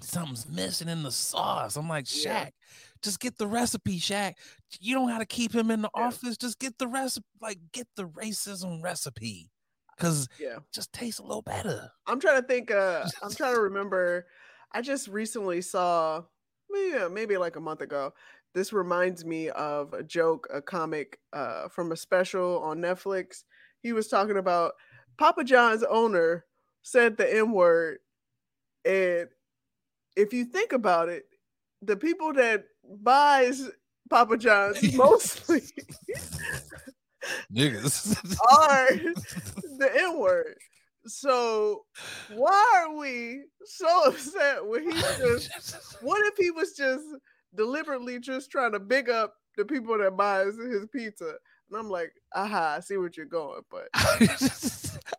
something's 0.00 0.48
missing 0.48 0.88
in 0.88 1.02
the 1.02 1.10
sauce. 1.12 1.76
I'm 1.76 1.88
like, 1.88 2.06
Yeah. 2.24 2.48
Just 3.02 3.18
get 3.18 3.36
the 3.36 3.48
recipe, 3.48 3.98
Shaq. 3.98 4.34
You 4.78 4.94
don't 4.94 5.08
got 5.08 5.18
to 5.18 5.26
keep 5.26 5.52
him 5.52 5.72
in 5.72 5.82
the 5.82 5.90
Yeah. 5.96 6.04
office. 6.06 6.36
Just 6.36 6.60
get 6.60 6.78
the 6.78 6.86
recipe, 6.86 7.26
like 7.40 7.58
get 7.72 7.88
the 7.96 8.04
racism 8.08 8.82
recipe, 8.82 9.50
because 9.96 10.28
Yeah. 10.38 10.58
just 10.72 10.92
tastes 10.92 11.18
a 11.18 11.24
little 11.24 11.42
better. 11.42 11.90
I'm 12.06 12.20
trying 12.20 12.40
to 12.40 12.46
think. 12.46 12.70
Uh, 12.70 13.04
I'm 13.22 13.32
trying 13.32 13.54
to 13.54 13.60
remember. 13.60 14.26
I 14.70 14.82
just 14.82 15.08
recently 15.08 15.62
saw, 15.62 16.22
maybe 16.70 17.08
maybe 17.12 17.36
like 17.36 17.56
a 17.56 17.60
month 17.60 17.80
ago. 17.80 18.14
This 18.54 18.72
reminds 18.72 19.24
me 19.24 19.48
of 19.50 19.94
a 19.94 20.02
joke, 20.02 20.48
a 20.52 20.60
comic 20.60 21.18
uh, 21.32 21.68
from 21.68 21.92
a 21.92 21.96
special 21.96 22.62
on 22.62 22.78
Netflix. 22.78 23.44
He 23.82 23.92
was 23.92 24.08
talking 24.08 24.36
about 24.36 24.72
Papa 25.18 25.44
John's 25.44 25.82
owner 25.82 26.44
said 26.82 27.16
the 27.16 27.34
N 27.34 27.52
word, 27.52 27.98
and 28.84 29.28
if 30.16 30.32
you 30.32 30.44
think 30.44 30.72
about 30.72 31.08
it, 31.08 31.24
the 31.80 31.96
people 31.96 32.32
that 32.34 32.64
buys 32.84 33.68
Papa 34.10 34.36
John's 34.36 34.92
mostly 34.96 35.62
Niggas. 37.54 38.16
are 38.58 38.88
the 39.78 39.90
N 39.94 40.18
word. 40.18 40.56
So 41.06 41.84
why 42.32 42.72
are 42.76 42.96
we 42.96 43.42
so 43.64 44.04
upset 44.06 44.64
when 44.66 44.84
he 44.84 44.92
just 45.18 45.96
what 46.02 46.24
if 46.26 46.34
he 46.36 46.50
was 46.50 46.74
just 46.76 47.04
deliberately 47.54 48.18
just 48.18 48.50
trying 48.50 48.72
to 48.72 48.80
big 48.80 49.08
up 49.10 49.34
the 49.56 49.64
people 49.64 49.96
that 49.98 50.16
buys 50.16 50.56
his 50.56 50.86
pizza? 50.92 51.34
And 51.70 51.78
I'm 51.78 51.88
like, 51.90 52.12
aha, 52.34 52.74
I 52.76 52.80
see 52.80 52.96
what 52.98 53.16
you're 53.16 53.26
going, 53.26 53.62
but 53.70 53.88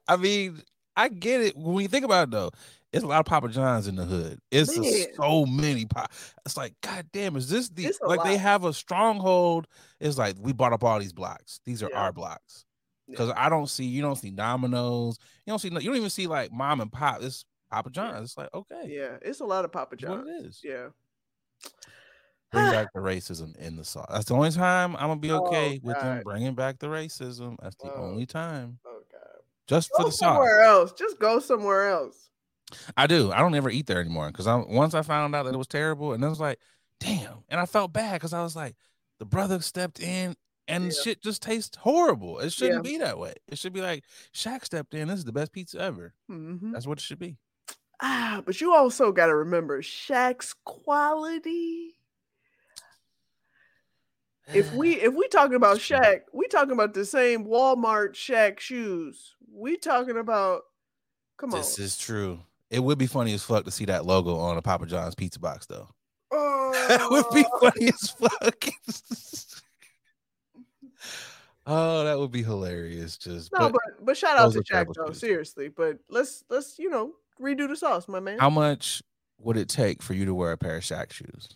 I 0.08 0.18
mean, 0.18 0.62
I 0.96 1.10
get 1.10 1.42
it. 1.42 1.58
When 1.58 1.82
you 1.82 1.88
think 1.88 2.06
about 2.06 2.28
it, 2.28 2.32
though, 2.32 2.52
it's 2.92 3.04
a 3.04 3.08
lot 3.08 3.20
of 3.22 3.26
Papa 3.26 3.50
John's 3.50 3.88
in 3.88 3.96
the 3.96 4.06
hood. 4.06 4.40
It's 4.52 4.78
a- 4.78 5.14
so 5.16 5.46
many. 5.48 5.86
Pop- 5.86 6.12
it's 6.46 6.56
like, 6.56 6.76
God 6.82 7.08
damn, 7.12 7.36
is 7.36 7.50
this 7.50 7.70
the 7.70 7.92
like 8.06 8.24
they 8.24 8.38
have 8.38 8.66
a 8.66 8.74
stronghold? 8.74 9.68
It's 10.00 10.18
like 10.20 10.36
we 10.40 10.54
bought 10.54 10.74
up 10.74 10.84
all 10.84 11.00
these 11.00 11.14
blocks. 11.14 11.60
These 11.66 11.82
are 11.82 11.90
Yeah. 11.92 12.00
our 12.04 12.14
blocks. 12.14 12.66
Yeah. 13.08 13.14
Because 13.14 13.34
I 13.36 13.50
don't 13.50 13.68
see, 13.68 13.86
you 13.86 14.04
don't 14.04 14.16
see 14.18 14.30
Domino's. 14.30 15.18
You 15.46 15.52
don't 15.52 15.60
see, 15.60 15.72
no- 15.72 15.80
you 15.80 15.88
don't 15.88 15.98
even 15.98 16.10
see 16.12 16.28
like 16.28 16.52
mom 16.52 16.82
and 16.82 16.92
pop. 16.92 17.24
It's 17.24 17.46
Papa 17.72 17.90
John's. 17.90 18.30
It's 18.30 18.38
like 18.38 18.54
okay, 18.54 18.84
yeah, 18.86 19.18
it's 19.24 19.40
a 19.40 19.46
lot 19.46 19.66
of 19.66 19.72
Papa 19.72 19.96
it's 19.96 20.06
what 20.06 20.28
it 20.28 20.46
is. 20.46 20.62
Yeah. 20.64 20.90
Bring 22.54 22.66
back 22.72 22.94
the 22.94 23.00
racism 23.02 23.56
in 23.58 23.76
the 23.76 23.84
sauce. 23.84 24.08
That's 24.10 24.26
the 24.26 24.36
only 24.36 24.52
time 24.52 24.96
I'm 24.96 25.08
gonna 25.10 25.16
be 25.18 25.32
Oh, 25.32 25.46
okay 25.48 25.80
with 25.84 26.00
them 26.00 26.22
bringing 26.24 26.54
back 26.56 26.80
the 26.80 26.88
racism. 26.88 27.58
That's 27.62 27.76
the 27.76 27.92
Oh. 27.92 28.04
only 28.04 28.26
time. 28.26 28.80
Oh 28.86 29.02
god. 29.12 29.20
Just 29.68 29.90
for 29.96 30.06
the 30.06 30.12
sauce. 30.12 30.20
somewhere 30.20 30.62
else. 30.62 30.94
Just 30.94 31.20
go 31.20 31.40
somewhere 31.40 31.90
else. 31.90 32.30
I 32.98 33.08
do. 33.08 33.32
I 33.32 33.40
don't 33.40 33.54
ever 33.56 33.70
eat 33.70 33.88
there 33.88 34.00
anymore 34.00 34.28
because 34.28 34.48
I 34.48 34.56
once 34.56 34.94
I 34.94 35.02
found 35.02 35.36
out 35.36 35.44
that 35.44 35.54
it 35.54 35.58
was 35.58 35.68
terrible, 35.68 36.14
and 36.14 36.24
I 36.24 36.30
was 36.30 36.40
like, 36.40 36.60
damn. 37.00 37.44
And 37.50 37.60
I 37.60 37.66
felt 37.66 37.92
bad 37.94 38.14
because 38.14 38.34
I 38.34 38.42
was 38.42 38.56
like, 38.56 38.76
the 39.20 39.26
brother 39.26 39.60
stepped 39.62 40.00
in, 40.00 40.36
and 40.68 40.86
Yeah. 40.86 41.02
shit 41.04 41.22
just 41.22 41.42
tastes 41.44 41.78
horrible. 41.78 42.40
It 42.40 42.52
shouldn't 42.54 42.84
be 42.84 42.98
that 42.98 43.20
way. 43.20 43.34
It 43.48 43.58
should 43.60 43.74
be 43.74 43.82
like 43.82 44.04
Shaq 44.34 44.64
stepped 44.66 44.94
in. 44.94 45.08
This 45.08 45.20
is 45.20 45.26
the 45.26 45.32
best 45.32 45.52
pizza 45.52 45.80
ever. 45.80 46.14
Mhm. 46.32 46.72
That's 46.74 46.88
what 46.88 46.98
it 46.98 47.02
should 47.04 47.20
be. 47.20 47.38
Ah, 48.02 48.42
but 48.46 48.60
you 48.60 48.74
also 48.74 49.12
got 49.12 49.28
to 49.28 49.36
remember 49.36 49.82
Shaq's 49.82 50.54
quality. 50.66 51.96
If 54.54 54.74
we 54.74 54.96
if 55.00 55.14
we 55.14 55.28
talking 55.30 55.56
about. 55.56 55.78
Shaq, 55.78 56.22
we 56.34 56.48
talking 56.48 56.72
about 56.74 56.94
the 56.94 57.06
same 57.06 57.46
Walmart 57.46 58.14
Shaq 58.14 58.60
shoes. 58.60 59.36
We 59.52 59.78
talking 59.78 60.18
about 60.18 60.64
come 61.38 61.52
this 61.52 61.58
on. 61.58 61.62
This 61.62 61.80
is 61.80 61.98
true. 61.98 62.40
It 62.70 62.84
would 62.84 62.98
be 62.98 63.08
funny 63.08 63.34
as 63.34 63.44
fuck 63.44 63.66
to 63.66 63.72
see 63.72 63.86
that 63.86 64.06
logo 64.06 64.36
on 64.36 64.58
a 64.58 64.62
Papa 64.62 64.88
John's 64.88 65.16
pizza 65.16 65.40
box, 65.40 65.66
though. 65.68 65.90
Oh, 66.36 66.88
That 66.88 67.12
would 67.12 67.26
be 67.34 67.46
oh. 67.54 67.60
funny 67.60 67.88
as 67.90 68.10
fuck. 68.10 68.66
oh, 71.68 72.04
that 72.04 72.18
would 72.18 72.32
be 72.32 72.42
hilarious. 72.42 73.16
Just 73.18 73.54
no, 73.54 73.70
but 73.70 73.74
but 73.74 74.06
but 74.06 74.18
shout 74.18 74.40
out 74.40 74.52
to 74.54 74.60
Shaq 74.62 74.88
though, 74.96 75.10
shoes. 75.10 75.20
seriously. 75.20 75.70
But 75.70 76.00
let's 76.10 76.44
let's 76.50 76.80
you 76.80 76.90
know 76.90 77.14
redo 77.40 77.68
the 77.68 77.76
sauce, 77.76 78.08
my 78.08 78.20
man. 78.20 78.40
how 78.40 78.50
much 78.50 79.04
would 79.38 79.56
it 79.56 79.70
take 79.70 80.02
for 80.02 80.16
you 80.16 80.26
to 80.26 80.34
wear 80.34 80.52
a 80.52 80.58
pair 80.58 80.78
of 80.78 80.84
Shaq 80.84 81.14
shoes? 81.14 81.50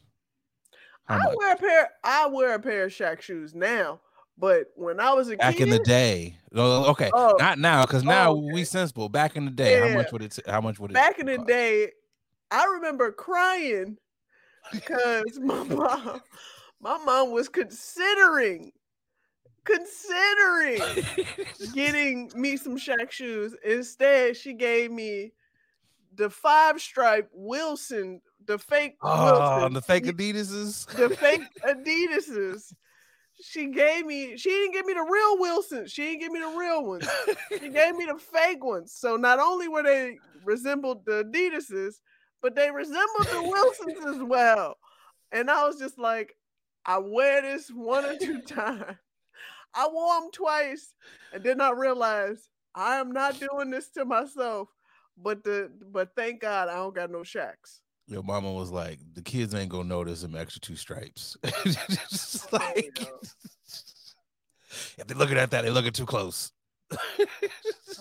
I 1.09 1.17
much? 1.17 1.35
wear 1.37 1.53
a 1.53 1.57
pair. 1.57 1.89
I 2.03 2.27
wear 2.27 2.55
a 2.55 2.59
pair 2.59 2.85
of 2.85 2.91
Shaq 2.91 3.21
shoes 3.21 3.55
now, 3.55 3.99
but 4.37 4.71
when 4.75 4.99
I 4.99 5.13
was 5.13 5.27
a 5.27 5.31
kid 5.31 5.39
back 5.39 5.55
kid, 5.55 5.63
in 5.63 5.69
the 5.69 5.79
day. 5.79 6.37
Oh, 6.55 6.85
okay, 6.91 7.09
Oh, 7.13 7.35
not 7.39 7.59
now, 7.59 7.85
because 7.85 8.03
now 8.03 8.31
oh, 8.31 8.37
okay. 8.37 8.53
we 8.53 8.63
sensible. 8.63 9.09
Back 9.09 9.35
in 9.35 9.45
the 9.45 9.51
day, 9.51 9.79
how 9.89 9.95
much 9.95 10.11
would 10.11 10.23
it? 10.23 10.39
How 10.47 10.61
much 10.61 10.79
would 10.79 10.91
it? 10.91 10.93
back 10.93 11.19
in 11.19 11.25
the 11.27 11.37
cost? 11.37 11.47
day, 11.47 11.91
I 12.51 12.65
remember 12.65 13.11
crying 13.11 13.97
because 14.71 15.39
my 15.41 15.63
mom, 15.63 16.21
my 16.79 16.97
mom 16.97 17.31
was 17.31 17.49
considering, 17.49 18.71
considering 19.63 20.81
getting 21.73 22.31
me 22.35 22.57
some 22.57 22.77
Shaq 22.77 23.11
shoes. 23.11 23.55
Instead, 23.65 24.35
she 24.37 24.53
gave 24.53 24.91
me 24.91 25.31
the 26.15 26.29
five 26.29 26.81
stripe 26.81 27.29
Wilson, 27.33 28.21
the 28.47 28.57
fake 28.57 28.95
oh, 29.03 29.09
ah, 29.09 29.57
Wilson, 29.57 29.73
the 29.73 29.81
fake 29.81 30.05
Adidas's. 30.05 30.85
the 30.85 31.09
fake 31.09 31.41
Adidas's. 31.63 32.73
She 33.39 33.67
gave 33.67 34.05
me. 34.05 34.35
She 34.37 34.49
didn't 34.49 34.73
give 34.73 34.85
me 34.85 34.93
the 34.93 35.07
real 35.09 35.37
Wilson. 35.37 35.85
She 35.85 36.03
didn't 36.03 36.19
give 36.21 36.31
me 36.31 36.39
the 36.39 36.57
real 36.57 36.83
ones. 36.83 37.07
She 37.51 37.69
gave 37.69 37.95
me 37.95 38.05
the 38.05 38.17
fake 38.33 38.63
ones. 38.63 38.93
So 38.93 39.15
not 39.15 39.39
only 39.39 39.67
were 39.67 39.83
they 39.83 40.17
resembled 40.43 41.05
the 41.05 41.23
Adidas's, 41.23 42.01
but 42.41 42.55
they 42.55 42.71
resembled 42.71 43.27
the 43.27 43.43
Wilsons 43.43 44.15
as 44.15 44.23
well. 44.27 44.75
And 45.31 45.51
I 45.51 45.67
was 45.67 45.77
just 45.77 45.99
like, 45.99 46.33
I 46.85 46.97
wear 46.97 47.41
this 47.41 47.69
one 47.69 48.05
or 48.05 48.17
two 48.17 48.41
times. 48.41 48.95
I 49.75 49.87
wore 49.91 50.19
them 50.21 50.31
twice 50.31 50.93
and 51.33 51.43
did 51.43 51.57
not 51.57 51.77
realize 51.77 52.49
I 52.73 52.95
am 52.95 53.11
not 53.11 53.39
doing 53.39 53.69
this 53.69 53.89
to 53.91 54.05
myself. 54.05 54.69
But 55.15 55.43
the 55.43 55.71
but 55.91 56.11
thank 56.15 56.41
God 56.41 56.69
I 56.69 56.75
don't 56.75 56.95
got 56.95 57.11
no 57.11 57.23
shacks. 57.23 57.81
Your 58.07 58.23
mama 58.23 58.51
was 58.53 58.71
like, 58.71 58.99
the 59.13 59.21
kids 59.21 59.53
ain't 59.53 59.69
gonna 59.69 59.83
notice 59.83 60.21
them 60.21 60.35
extra 60.35 60.61
two 60.61 60.75
stripes. 60.77 61.35
Just 61.65 62.51
like 62.53 62.99
if 64.97 65.07
they're 65.07 65.17
looking 65.17 65.37
at 65.37 65.51
that, 65.51 65.63
they're 65.63 65.71
looking 65.71 65.91
too 65.91 66.05
close. 66.05 66.51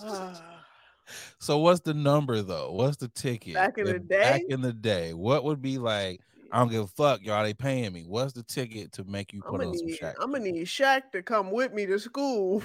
Ah, 0.01 0.63
so 1.39 1.57
what's 1.57 1.81
the 1.81 1.93
number 1.93 2.41
though? 2.41 2.71
What's 2.71 2.95
the 2.97 3.09
ticket? 3.09 3.55
Back 3.55 3.77
in 3.77 3.85
the 3.85 3.95
If- 3.95 4.07
Back 4.07 4.41
day? 4.41 4.45
in 4.49 4.61
the 4.61 4.71
day, 4.73 5.13
what 5.13 5.43
would 5.43 5.61
be 5.61 5.77
like? 5.77 6.21
I 6.49 6.59
don't 6.59 6.69
give 6.69 6.83
a 6.85 6.87
fuck, 6.87 7.21
y'all. 7.23 7.43
They 7.43 7.53
paying 7.53 7.91
me. 7.91 8.05
What's 8.07 8.31
the 8.31 8.43
ticket 8.43 8.93
to 8.93 9.03
make 9.03 9.33
you 9.33 9.41
put 9.41 9.61
on 9.61 9.75
some 9.77 9.85
need 9.87 9.99
Shaq? 9.99 10.13
I'm 10.21 10.31
gonna 10.31 10.45
need 10.45 10.65
Shaq 10.65 11.11
to 11.11 11.21
come 11.21 11.51
with 11.51 11.73
me 11.73 11.85
to 11.85 11.99
school. 11.99 12.63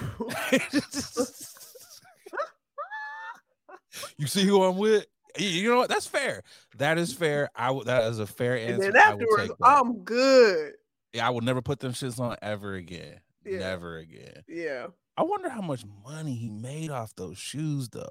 you 4.17 4.27
see 4.27 4.45
who 4.45 4.63
I'm 4.63 4.77
with? 4.77 5.05
You- 5.37 5.47
You 5.47 5.69
know 5.71 5.77
what? 5.77 5.89
That's 5.89 6.07
fair. 6.07 6.43
That 6.77 6.97
is 6.97 7.13
fair. 7.13 7.49
I 7.55 7.71
would. 7.71 7.87
That 7.87 8.03
is 8.11 8.19
a 8.19 8.27
fair 8.27 8.55
and 8.55 8.73
answer. 8.73 8.91
then 8.91 9.01
I 9.01 9.13
will 9.13 9.21
afterwards. 9.23 9.51
I'm 9.63 10.03
good. 10.03 10.73
Yeah, 11.13 11.27
I 11.27 11.29
will 11.31 11.41
never 11.41 11.61
put 11.61 11.79
them 11.79 11.93
shits 11.93 12.19
on 12.19 12.35
ever 12.41 12.73
again. 12.75 13.19
Yeah. 13.45 13.59
Never 13.59 13.97
again. 13.97 14.43
Yeah. 14.47 14.87
I 15.17 15.23
wonder 15.23 15.49
how 15.49 15.61
much 15.61 15.83
money 16.03 16.33
he 16.35 16.49
made 16.49 16.89
off 16.89 17.13
those 17.15 17.37
shoes 17.37 17.89
though. 17.89 18.07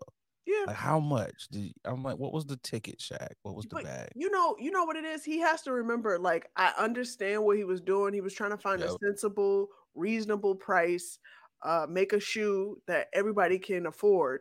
Yeah. 0.47 0.64
Like 0.66 0.77
how 0.77 1.01
much? 1.01 1.49
Did 1.51 1.73
I'm 1.85 2.03
like, 2.03 2.18
what 2.18 2.33
was 2.33 2.45
the 2.47 2.57
ticket, 2.59 2.99
Shaq? 2.99 3.31
What 3.43 3.55
was 3.55 3.64
the 3.66 3.77
But 3.77 3.85
bag? 3.85 4.09
you 4.14 4.31
know, 4.31 4.57
you 4.59 4.70
know 4.70 4.85
what 4.85 4.97
it 4.97 5.05
is. 5.05 5.25
He 5.25 5.39
has 5.41 5.62
to 5.62 5.73
remember. 5.73 6.18
Like, 6.18 6.49
I 6.57 6.73
understand 6.79 7.43
what 7.45 7.57
he 7.57 7.64
was 7.64 7.81
doing. 7.81 8.12
He 8.14 8.20
was 8.20 8.35
trying 8.35 8.51
to 8.51 8.57
find 8.59 8.81
Yep. 8.81 8.91
a 8.91 8.97
sensible, 9.05 9.68
reasonable 9.95 10.55
price, 10.55 11.18
uh, 11.62 11.87
make 11.89 12.12
a 12.12 12.20
shoe 12.20 12.81
that 12.87 13.09
everybody 13.12 13.59
can 13.59 13.87
afford. 13.87 14.41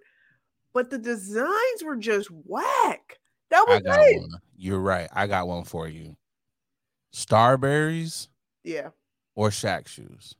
But 0.73 0.89
the 0.89 0.97
designs 0.97 1.83
were 1.83 1.97
just 1.97 2.29
whack. 2.31 3.19
That 3.49 3.65
was 3.67 3.81
it. 3.85 4.21
one. 4.21 4.29
You're 4.55 4.79
right. 4.79 5.09
I 5.11 5.27
got 5.27 5.47
one 5.47 5.65
for 5.65 5.87
you. 5.87 6.15
Starburys 7.13 8.27
Yeah. 8.63 8.89
or 9.35 9.49
Shaq 9.49 9.87
shoes? 9.87 10.35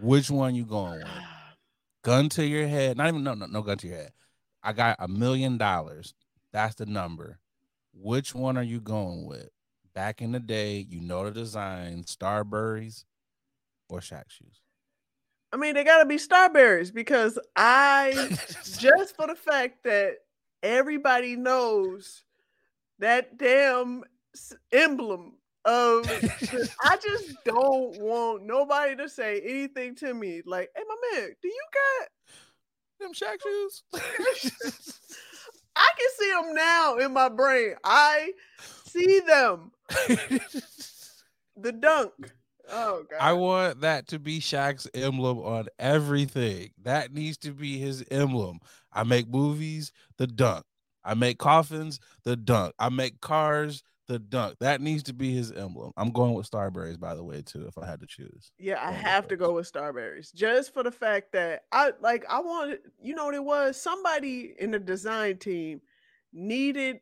Which 0.00 0.30
one 0.30 0.54
you 0.54 0.64
going 0.64 0.98
with? 0.98 1.08
Gun 2.02 2.28
to 2.30 2.44
your 2.46 2.68
head. 2.68 2.96
Not 2.96 3.08
even 3.08 3.24
no 3.24 3.34
no 3.34 3.46
no 3.46 3.62
gun 3.62 3.78
to 3.78 3.88
your 3.88 3.96
head. 3.96 4.12
I 4.62 4.72
got 4.72 4.96
a 5.00 5.08
million 5.08 5.58
dollars. 5.58 6.14
That's 6.52 6.76
the 6.76 6.86
number. 6.86 7.40
Which 7.92 8.32
one 8.34 8.56
are 8.56 8.62
you 8.62 8.80
going 8.80 9.26
with? 9.26 9.48
Back 9.94 10.22
in 10.22 10.30
the 10.30 10.38
day, 10.38 10.86
you 10.88 11.00
know 11.00 11.24
the 11.24 11.30
design, 11.32 12.04
Starburys 12.04 13.04
or 13.88 13.98
Shaq 14.00 14.24
shoes. 14.28 14.60
I 15.52 15.56
mean, 15.56 15.74
they 15.74 15.84
got 15.84 15.98
to 15.98 16.06
be 16.06 16.16
Starburys 16.16 16.92
because 16.92 17.38
I 17.54 18.12
just 18.78 19.16
for 19.16 19.26
the 19.26 19.36
fact 19.36 19.84
that 19.84 20.16
everybody 20.62 21.36
knows 21.36 22.24
that 22.98 23.38
damn 23.38 24.04
emblem 24.72 25.34
of 25.64 26.06
I 26.82 26.96
just 27.02 27.34
don't 27.44 27.98
want 28.00 28.44
nobody 28.44 28.96
to 28.96 29.08
say 29.08 29.40
anything 29.40 29.94
to 29.96 30.14
me 30.14 30.42
like, 30.44 30.70
"Hey, 30.76 30.82
my 30.86 31.18
man, 31.18 31.30
do 31.42 31.48
you 31.48 31.64
got?" 31.72 32.08
them 33.00 33.12
Shaq 33.12 33.42
shoes. 33.42 33.82
I 35.76 35.90
can 35.98 36.08
see 36.18 36.30
them 36.30 36.54
now 36.54 36.96
in 36.96 37.12
my 37.12 37.28
brain. 37.28 37.74
I 37.84 38.32
see 38.86 39.20
them. 39.20 39.72
The 41.58 41.72
dunk. 41.72 42.12
Oh 42.70 43.04
god. 43.08 43.18
I 43.20 43.32
want 43.32 43.80
that 43.82 44.08
to 44.08 44.18
be 44.18 44.40
Shaq's 44.40 44.88
emblem 44.94 45.38
on 45.38 45.68
everything. 45.78 46.70
That 46.82 47.12
needs 47.12 47.36
to 47.38 47.52
be 47.52 47.78
his 47.78 48.04
emblem. 48.10 48.60
I 48.92 49.04
make 49.04 49.28
movies, 49.28 49.92
the 50.18 50.26
dunk. 50.26 50.64
I 51.04 51.14
make 51.14 51.38
coffins, 51.38 52.00
the 52.24 52.36
dunk. 52.36 52.74
I 52.78 52.88
make 52.88 53.20
cars, 53.20 53.82
the 54.08 54.18
dunk. 54.18 54.56
That 54.60 54.80
needs 54.80 55.04
to 55.04 55.12
be 55.12 55.32
his 55.34 55.52
emblem. 55.52 55.92
I'm 55.96 56.10
going 56.10 56.34
with 56.34 56.50
Starburys, 56.50 56.98
by 56.98 57.14
the 57.14 57.24
way, 57.24 57.42
too, 57.42 57.66
if 57.66 57.78
I 57.78 57.86
had 57.86 58.00
to 58.00 58.06
choose. 58.06 58.50
Yeah, 58.58 58.84
I 58.84 58.92
have 58.92 59.28
to 59.28 59.36
go 59.36 59.52
with 59.52 59.70
Starburys 59.70 60.34
just 60.34 60.72
for 60.72 60.82
the 60.82 60.90
fact 60.90 61.32
that 61.32 61.64
I 61.72 61.92
like 62.00 62.24
I 62.28 62.40
wanted 62.40 62.80
you 63.00 63.14
know 63.14 63.26
what 63.26 63.34
it 63.34 63.44
was 63.44 63.80
somebody 63.80 64.54
in 64.58 64.70
the 64.70 64.78
design 64.78 65.38
team 65.38 65.80
needed 66.32 67.00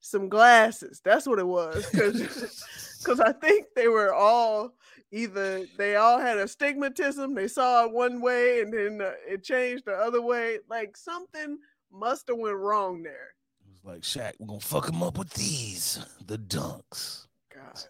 some 0.00 0.28
glasses. 0.28 1.00
That's 1.04 1.26
what 1.26 1.38
it 1.38 1.46
was 1.46 1.86
Cause, 1.90 3.00
cuz 3.04 3.20
I 3.20 3.32
think 3.32 3.66
they 3.74 3.88
were 3.88 4.14
all 4.14 4.74
either 5.16 5.66
they 5.78 5.96
all 5.96 6.18
had 6.18 6.36
astigmatism, 6.36 7.34
they 7.34 7.48
saw 7.48 7.84
it 7.84 7.92
one 7.92 8.20
way 8.20 8.60
and 8.60 8.72
then 8.72 9.00
uh, 9.00 9.12
it 9.26 9.42
changed 9.42 9.86
the 9.86 9.94
other 9.94 10.20
way. 10.20 10.58
Like 10.68 10.96
something 10.96 11.58
must 11.90 12.28
have 12.28 12.36
went 12.36 12.56
wrong 12.56 13.02
there. 13.02 13.34
It 13.60 13.72
was 13.72 13.84
like, 13.84 14.02
Shaq, 14.02 14.34
we're 14.38 14.46
going 14.46 14.60
to 14.60 14.66
fuck 14.66 14.88
him 14.88 15.02
up 15.02 15.18
with 15.18 15.30
these, 15.30 16.04
the 16.26 16.38
dunks. 16.38 17.26
God. 17.52 17.80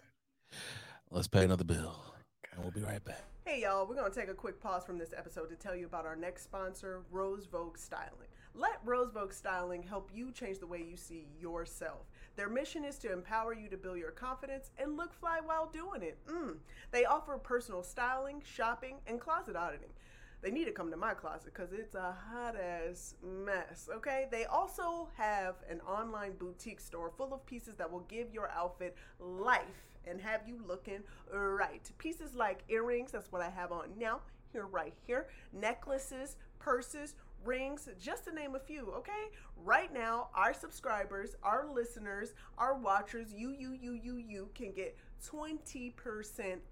Let's 1.11 1.27
pay 1.27 1.43
another 1.43 1.65
bill. 1.65 2.01
And 2.53 2.61
we'll 2.61 2.71
be 2.71 2.81
right 2.81 3.03
back. 3.03 3.23
Hey 3.45 3.61
y'all, 3.61 3.85
we're 3.87 3.95
going 3.95 4.11
to 4.11 4.19
take 4.19 4.29
a 4.29 4.33
quick 4.33 4.59
pause 4.59 4.83
from 4.85 4.97
this 4.97 5.13
episode 5.15 5.49
to 5.49 5.55
tell 5.55 5.75
you 5.75 5.85
about 5.85 6.05
our 6.05 6.15
next 6.15 6.43
sponsor, 6.43 7.03
Rose 7.11 7.45
Vogue 7.45 7.77
Styling. 7.77 8.27
Let 8.53 8.79
Rose 8.83 9.11
Vogue 9.13 9.31
Styling 9.31 9.83
help 9.83 10.09
you 10.13 10.31
change 10.31 10.59
the 10.59 10.67
way 10.67 10.83
you 10.83 10.97
see 10.97 11.27
yourself. 11.39 12.07
Their 12.37 12.49
mission 12.49 12.85
is 12.85 12.97
to 12.99 13.11
empower 13.11 13.53
you 13.53 13.67
to 13.67 13.77
build 13.77 13.97
your 13.97 14.11
confidence 14.11 14.69
and 14.77 14.95
look 14.95 15.11
fly 15.11 15.39
while 15.43 15.65
doing 15.65 16.03
it. 16.03 16.19
Mm. 16.27 16.57
They 16.91 17.03
offer 17.03 17.37
personal 17.39 17.81
styling, 17.81 18.43
shopping, 18.45 18.97
and 19.07 19.19
closet 19.19 19.55
auditing. 19.55 19.89
They 20.43 20.51
need 20.51 20.65
to 20.65 20.71
come 20.71 20.91
to 20.91 20.97
my 20.97 21.15
closet 21.15 21.51
because 21.51 21.73
it's 21.73 21.95
a 21.95 22.15
hot 22.31 22.55
ass 22.55 23.15
mess, 23.23 23.89
okay? 23.91 24.27
They 24.29 24.45
also 24.45 25.09
have 25.17 25.55
an 25.67 25.81
online 25.81 26.33
boutique 26.33 26.79
store 26.79 27.11
full 27.17 27.33
of 27.33 27.43
pieces 27.47 27.73
that 27.77 27.91
will 27.91 28.01
give 28.01 28.31
your 28.31 28.51
outfit 28.51 28.95
life 29.19 29.87
and 30.05 30.21
have 30.21 30.41
you 30.47 30.61
looking 30.67 30.99
right. 31.33 31.89
Pieces 31.97 32.35
like 32.35 32.63
earrings, 32.69 33.13
that's 33.13 33.31
what 33.31 33.41
I 33.41 33.49
have 33.49 33.71
on 33.71 33.89
now, 33.97 34.21
here, 34.51 34.67
right 34.67 34.93
here, 35.07 35.27
necklaces, 35.51 36.37
purses, 36.59 37.15
rings, 37.47 37.87
just 37.99 38.25
to 38.25 38.33
name 38.33 38.55
a 38.55 38.59
few, 38.59 38.91
okay? 38.97 39.31
Right 39.63 39.91
now, 39.93 40.27
our 40.35 40.53
subscribers, 40.53 41.35
our 41.41 41.65
listeners, 41.73 42.33
our 42.57 42.77
watchers, 42.77 43.33
you, 43.33 43.55
you, 43.57 43.71
you, 43.81 43.93
you, 43.93 44.17
you 44.17 44.49
can 44.53 44.73
get 44.73 44.97
20% 45.25 45.93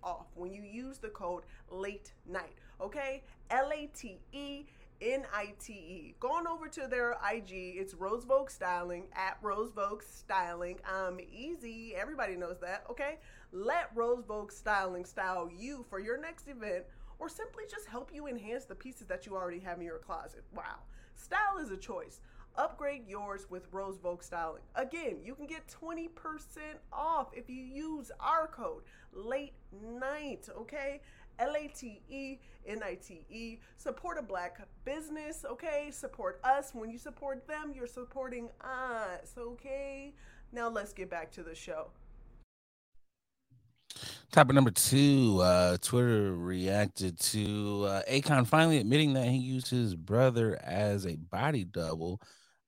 off 0.04 0.28
when 0.36 0.54
you 0.54 0.62
use 0.62 0.98
the 0.98 1.08
code 1.08 1.44
late 1.72 2.12
night, 2.30 2.58
okay? 2.82 3.24
L 3.50 3.72
A 3.74 3.88
T 3.96 4.20
E 4.34 4.66
N 5.02 5.26
I 5.34 5.54
T 5.60 5.74
E. 5.74 6.16
Going 6.20 6.46
over 6.46 6.68
to 6.68 6.88
their 6.88 7.18
IG, 7.34 7.52
it's 7.78 7.94
Rose 7.94 8.26
Vogue 8.26 8.50
Styling 8.50 9.06
at 9.14 9.38
Rose 9.42 9.72
Vogue 9.72 10.04
Styling. 10.04 10.80
Um, 10.94 11.20
easy, 11.20 11.96
everybody 11.96 12.36
knows 12.36 12.60
that, 12.62 12.84
okay? 12.90 13.20
Let 13.52 13.90
Rose 13.96 14.24
Vogue 14.28 14.52
Styling 14.52 15.06
style 15.06 15.50
you 15.58 15.86
for 15.90 16.00
your 16.00 16.20
next 16.20 16.48
event 16.48 16.84
or 17.20 17.30
simply 17.30 17.64
just 17.70 17.88
help 17.88 18.12
you 18.14 18.28
enhance 18.28 18.66
the 18.66 18.76
pieces 18.76 19.08
that 19.08 19.26
you 19.26 19.36
already 19.36 19.60
have 19.60 19.80
in 19.80 19.86
your 19.86 20.00
closet. 20.00 20.44
Wow. 20.56 20.80
Style 21.16 21.58
is 21.60 21.72
a 21.72 21.78
choice. 21.78 22.20
Upgrade 22.58 23.06
yours 23.08 23.48
with 23.50 23.68
Rose 23.72 23.98
Vogue 23.98 24.24
Styling. 24.24 24.62
Again, 24.76 25.18
you 25.24 25.36
can 25.36 25.46
get 25.46 25.68
20% 25.68 26.10
off 26.94 27.28
if 27.34 27.50
you 27.50 27.62
use 27.62 28.12
our 28.20 28.48
code 28.48 28.84
late 29.12 29.54
night, 30.00 30.48
okay? 30.58 31.02
L 31.38 31.54
A 31.56 31.68
T 31.68 32.02
E 32.10 32.38
N 32.66 32.82
I 32.82 32.96
T 32.96 33.26
E. 33.30 33.58
Support 33.76 34.18
a 34.18 34.22
black 34.22 34.66
business, 34.86 35.44
okay? 35.50 35.90
Support 35.92 36.40
us. 36.46 36.72
When 36.74 36.90
you 36.90 36.98
support 36.98 37.46
them, 37.46 37.74
you're 37.76 37.88
supporting 37.88 38.50
us, 38.62 39.34
okay? 39.38 40.14
Now 40.54 40.70
let's 40.70 40.94
get 40.94 41.10
back 41.10 41.32
to 41.34 41.44
the 41.44 41.56
show. 41.56 41.90
Topic 44.36 44.54
number 44.54 44.72
two, 44.72 45.40
uh, 45.42 45.78
Twitter 45.82 46.34
reacted 46.36 47.18
to 47.22 47.86
uh, 47.88 48.02
Akon 48.12 48.46
finally 48.46 48.80
admitting 48.80 49.14
that 49.14 49.28
he 49.28 49.38
used 49.38 49.70
his 49.70 49.96
brother 49.96 50.60
as 50.62 51.08
a 51.08 51.16
body 51.16 51.64
double 51.64 52.20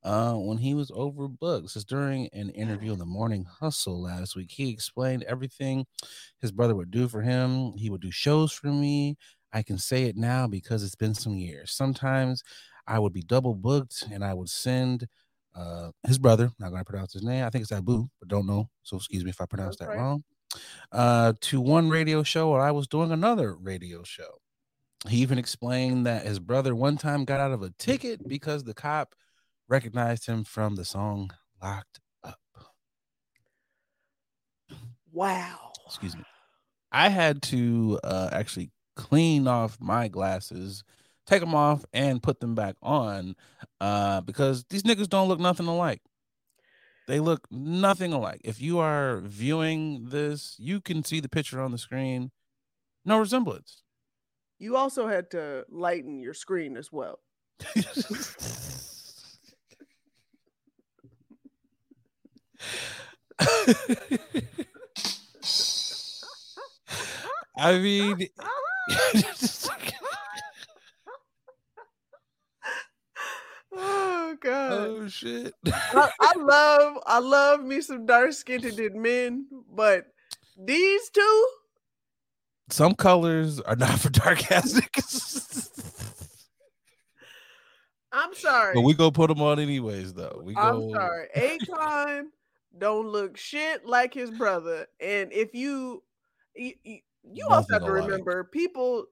uh, 0.01 0.34
when 0.36 0.57
he 0.57 0.73
was 0.73 0.91
overbooked. 0.91 1.75
Is 1.75 1.84
during 1.84 2.30
an 2.32 2.51
interview 2.51 2.93
in 2.93 2.99
the 2.99 3.05
Morning 3.05 3.45
Hustle 3.59 4.01
last 4.01 4.34
week. 4.34 4.49
He 4.49 4.69
explained 4.69 5.23
everything 5.23 5.86
his 6.39 6.53
brother 6.53 6.73
would 6.73 6.89
do 6.89 7.09
for 7.09 7.21
him. 7.21 7.73
He 7.75 7.89
would 7.89 7.99
do 8.01 8.11
shows 8.11 8.53
for 8.53 8.67
me. 8.67 9.17
I 9.51 9.61
can 9.61 9.78
say 9.78 10.03
it 10.03 10.15
now 10.15 10.47
because 10.47 10.84
it's 10.84 10.95
been 10.95 11.15
some 11.15 11.38
years. 11.38 11.73
Sometimes 11.73 12.43
I 12.88 12.97
would 12.99 13.11
be 13.11 13.23
double 13.23 13.55
booked 13.55 14.05
and 14.09 14.23
I 14.23 14.34
would 14.34 14.49
send 14.49 15.05
uh, 15.53 15.91
his 16.05 16.17
brother, 16.17 16.49
not 16.59 16.69
going 16.69 16.80
to 16.80 16.89
pronounce 16.89 17.11
his 17.11 17.23
name. 17.23 17.43
I 17.43 17.49
think 17.49 17.63
it's 17.63 17.73
Abu, 17.73 18.07
but 18.21 18.30
don't 18.30 18.47
know. 18.47 18.69
So 18.84 18.95
excuse 18.95 19.25
me 19.25 19.32
if 19.32 19.41
I 19.41 19.45
pronounce 19.45 19.75
That's 19.75 19.89
that 19.89 19.97
right. 19.97 20.01
wrong 20.01 20.23
uh, 20.91 21.34
to 21.41 21.62
one 21.62 21.89
radio 21.89 22.24
show 22.24 22.49
or 22.49 22.62
I 22.62 22.72
was 22.72 22.88
doing 22.88 23.12
another 23.12 23.53
radio 23.55 24.03
show. 24.03 24.39
He 25.08 25.18
even 25.18 25.38
explained 25.38 26.05
that 26.05 26.26
his 26.26 26.39
brother 26.39 26.76
one 26.76 26.97
time 26.97 27.26
got 27.26 27.39
out 27.39 27.51
of 27.51 27.62
a 27.62 27.74
ticket 27.78 28.28
because 28.28 28.64
the 28.64 28.74
cop 28.74 29.14
recognized 29.68 30.26
him 30.26 30.43
from 30.43 30.76
the 30.76 30.86
song 30.86 31.32
Locked 31.62 31.99
Up. 32.24 32.39
Wow. 35.12 35.72
Excuse 35.86 36.16
me. 36.16 36.24
I 36.91 37.10
had 37.10 37.41
to 37.43 37.99
uh, 38.03 38.30
actually 38.32 38.72
clean 38.95 39.47
off 39.47 39.78
my 39.80 40.08
glasses, 40.08 40.84
take 41.26 41.41
them 41.41 41.55
off, 41.55 41.86
and 41.93 42.24
put 42.24 42.39
them 42.39 42.55
back 42.55 42.76
on 42.82 43.36
uh, 43.80 44.22
because 44.22 44.66
these 44.70 44.84
niggas 44.84 45.10
don't 45.10 45.28
look 45.28 45.39
nothing 45.39 45.68
alike. 45.68 46.01
They 47.08 47.20
look 47.22 47.47
nothing 47.49 48.12
alike. 48.12 48.41
If 48.43 48.62
you 48.62 48.80
are 48.80 49.22
viewing 49.22 50.10
this, 50.10 50.55
you 50.60 50.82
can 50.82 51.03
see 51.03 51.22
the 51.22 51.30
picture 51.30 51.62
on 51.62 51.72
the 51.72 51.78
screen. 51.78 52.32
No 53.05 53.18
resemblance. 53.18 53.84
You 54.60 54.76
also 54.76 55.08
had 55.08 55.32
to 55.32 55.66
lighten 55.70 56.20
your 56.20 56.34
screen 56.34 56.76
as 56.76 56.91
well. 56.91 57.20
I 67.58 67.80
mean, 67.80 68.28
oh 73.78 74.36
god. 74.41 74.71
oh 74.71 75.07
shit. 75.07 75.53
I, 75.65 76.09
I 76.21 76.34
love 76.38 76.97
I 77.05 77.19
love 77.19 77.63
me 77.63 77.82
some 77.82 78.05
dark 78.05 78.34
skinned 78.34 78.95
men, 78.95 79.47
but 79.73 80.05
these 80.57 81.09
two, 81.09 81.47
Some 82.69 82.95
colors 82.95 83.59
are 83.61 83.75
not 83.75 83.99
for 83.99 84.09
dark 84.09 84.51
ass. 84.51 85.69
I'm 88.11 88.34
sorry. 88.34 88.73
but 88.73 88.82
we 88.82 88.93
go 88.93 89.11
put 89.11 89.28
them 89.28 89.41
on 89.41 89.59
anyways, 89.59 90.13
though. 90.13 90.41
We 90.43 90.55
go. 90.55 90.61
I'm 90.61 90.89
sorry. 90.91 91.28
Akon 91.38 92.23
don't 92.78 93.07
look 93.07 93.38
shit 93.38 93.86
like 93.86 94.13
his 94.13 94.32
brother. 94.32 94.88
And 94.99 95.32
if 95.32 95.53
you 95.53 96.03
you, 96.55 96.73
you, 96.84 96.99
you 97.23 97.47
also 97.49 97.73
have 97.73 97.86
to 97.86 97.91
remember 97.91 98.45
people 98.45 99.05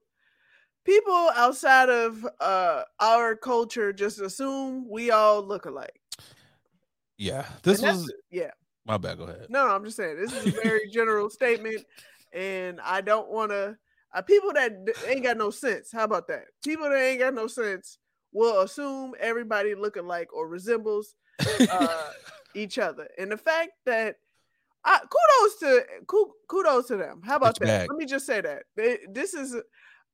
people 0.86 1.32
outside 1.36 1.90
of 1.90 2.26
uh 2.40 2.84
our 3.00 3.36
culture 3.36 3.92
just 3.92 4.22
assume 4.22 4.88
we 4.90 5.12
all 5.12 5.42
look 5.46 5.66
alike. 5.66 6.00
Yeah, 7.18 7.46
this 7.64 7.82
was 7.82 8.12
yeah. 8.30 8.52
my 8.86 8.98
bad. 8.98 9.18
Go 9.18 9.24
ahead. 9.24 9.48
No, 9.50 9.68
I'm 9.68 9.84
just 9.84 9.98
saying 9.98 10.18
this 10.18 10.34
is 10.34 10.48
a 10.48 10.62
very 10.62 10.90
general 10.94 11.30
statement, 11.30 11.84
and 12.34 12.80
I 12.82 13.02
don't 13.02 13.30
want 13.30 13.52
to. 13.52 13.78
Uh, 14.14 14.22
people 14.22 14.54
that 14.54 14.72
ain't 15.08 15.24
got 15.24 15.38
no 15.38 15.50
sense. 15.50 15.92
How 15.92 16.06
about 16.06 16.28
that? 16.30 16.46
People 16.64 16.90
that 16.90 17.02
ain't 17.02 17.20
got 17.20 17.34
no 17.34 17.48
sense 17.48 17.98
will 18.32 18.62
assume 18.62 19.14
everybody 19.20 19.76
look 19.76 19.98
alike 19.98 20.34
or 20.34 20.48
resembles 20.48 21.16
uh, 21.70 22.12
each 22.56 22.78
other, 22.78 23.08
and 23.18 23.32
the 23.32 23.38
fact 23.38 23.72
that. 23.86 24.16
I, 24.88 25.00
kudos 25.00 25.56
to 25.62 25.84
kudos 26.48 26.86
to 26.90 26.98
them. 26.98 27.20
How 27.26 27.38
about 27.38 27.60
that? 27.62 27.90
Let 27.90 27.98
me 27.98 28.06
just 28.06 28.28
say 28.28 28.40
that 28.42 28.66
They- 28.76 29.00
this 29.10 29.34
is. 29.34 29.56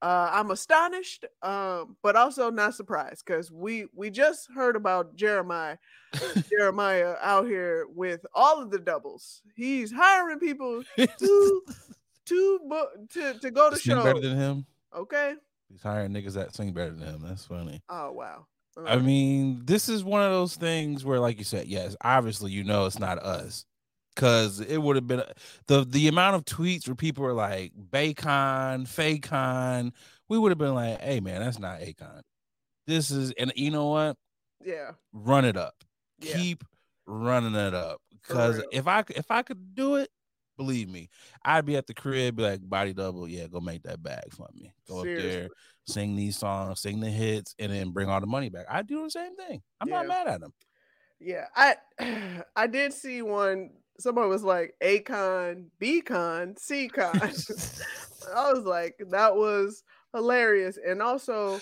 Uh, 0.01 0.29
I'm 0.33 0.49
astonished, 0.51 1.25
um, 1.43 1.95
but 2.01 2.15
also 2.15 2.49
not 2.49 2.73
surprised 2.73 3.23
because 3.25 3.51
we 3.51 3.85
we 3.95 4.09
just 4.09 4.49
heard 4.53 4.75
about 4.75 5.15
Jeremiah 5.15 5.77
Jeremiah 6.49 7.15
out 7.21 7.45
here 7.45 7.85
with 7.93 8.25
all 8.33 8.61
of 8.61 8.71
the 8.71 8.79
doubles. 8.79 9.41
He's 9.55 9.91
hiring 9.91 10.39
people 10.39 10.83
to 10.97 11.07
to 12.25 12.59
to 13.13 13.33
to 13.41 13.51
go 13.51 13.69
to 13.69 13.75
Sing 13.77 13.95
shows. 13.95 14.03
better 14.03 14.19
than 14.21 14.37
him. 14.37 14.65
okay. 14.95 15.35
He's 15.69 15.83
hiring 15.83 16.11
niggas 16.11 16.33
that 16.33 16.53
sing 16.53 16.73
better 16.73 16.91
than 16.91 17.07
him. 17.07 17.21
That's 17.23 17.45
funny. 17.45 17.81
Oh 17.87 18.11
wow. 18.11 18.47
I 18.87 18.97
mean, 18.97 19.61
this 19.65 19.87
is 19.89 20.03
one 20.03 20.23
of 20.23 20.31
those 20.31 20.55
things 20.55 21.03
where, 21.03 21.19
like 21.19 21.37
you 21.37 21.43
said, 21.43 21.67
yes, 21.67 21.95
obviously 22.03 22.51
you 22.51 22.63
know 22.63 22.85
it's 22.85 22.99
not 22.99 23.19
us, 23.19 23.65
because 24.21 24.59
it 24.59 24.77
would 24.77 24.95
have 24.97 25.07
been 25.07 25.23
the 25.65 25.83
the 25.83 26.07
amount 26.07 26.35
of 26.35 26.45
tweets 26.45 26.87
where 26.87 26.95
people 26.95 27.23
were 27.23 27.33
like 27.33 27.71
Baycon, 27.73 28.87
Faycon, 28.87 29.91
we 30.29 30.37
would 30.37 30.51
have 30.51 30.59
been 30.59 30.75
like, 30.75 31.01
hey 31.01 31.19
man, 31.19 31.41
that's 31.41 31.57
not 31.57 31.79
Akon. 31.79 32.21
This 32.85 33.09
is, 33.09 33.31
and 33.31 33.51
you 33.55 33.71
know 33.71 33.87
what? 33.87 34.17
yeah. 34.63 34.91
Run 35.11 35.45
it 35.45 35.57
up. 35.57 35.73
Yeah. 36.19 36.35
Keep 36.35 36.63
running 37.07 37.55
it 37.55 37.73
up. 37.73 37.99
Because 38.11 38.61
if 38.71 38.87
I 38.87 39.03
if 39.09 39.31
I 39.31 39.41
could 39.41 39.73
do 39.73 39.95
it, 39.95 40.09
believe 40.55 40.87
me, 40.87 41.09
I'd 41.43 41.65
be 41.65 41.75
at 41.75 41.87
the 41.87 41.95
crib, 41.95 42.35
be 42.35 42.43
like 42.43 42.61
body 42.61 42.93
double, 42.93 43.27
yeah, 43.27 43.47
go 43.47 43.59
make 43.59 43.81
that 43.83 44.03
bag 44.03 44.31
for 44.31 44.47
me. 44.53 44.71
Go 44.87 44.99
up 44.99 45.05
there, 45.05 45.49
sing 45.87 46.15
these 46.15 46.37
songs, 46.37 46.81
sing 46.81 46.99
the 46.99 47.09
hits, 47.09 47.55
and 47.57 47.73
then 47.73 47.89
bring 47.89 48.07
all 48.07 48.21
the 48.21 48.27
money 48.27 48.49
back. 48.49 48.67
I 48.69 48.83
do 48.83 49.03
the 49.03 49.09
same 49.09 49.35
thing. 49.35 49.63
I'm 49.79 49.89
not 49.89 50.07
mad 50.07 50.27
at 50.27 50.41
him. 50.41 50.53
Yeah. 51.19 51.45
I 51.55 51.75
I 52.55 52.67
did 52.67 52.93
see 52.93 53.23
one. 53.23 53.71
Someone 53.99 54.29
was 54.29 54.43
like 54.43 54.73
Acon, 54.81 55.69
C 56.57 56.87
con. 56.89 57.33
I 58.35 58.51
was 58.51 58.63
like, 58.63 58.95
that 59.09 59.35
was 59.35 59.83
hilarious. 60.13 60.77
And 60.77 61.01
also, 61.01 61.61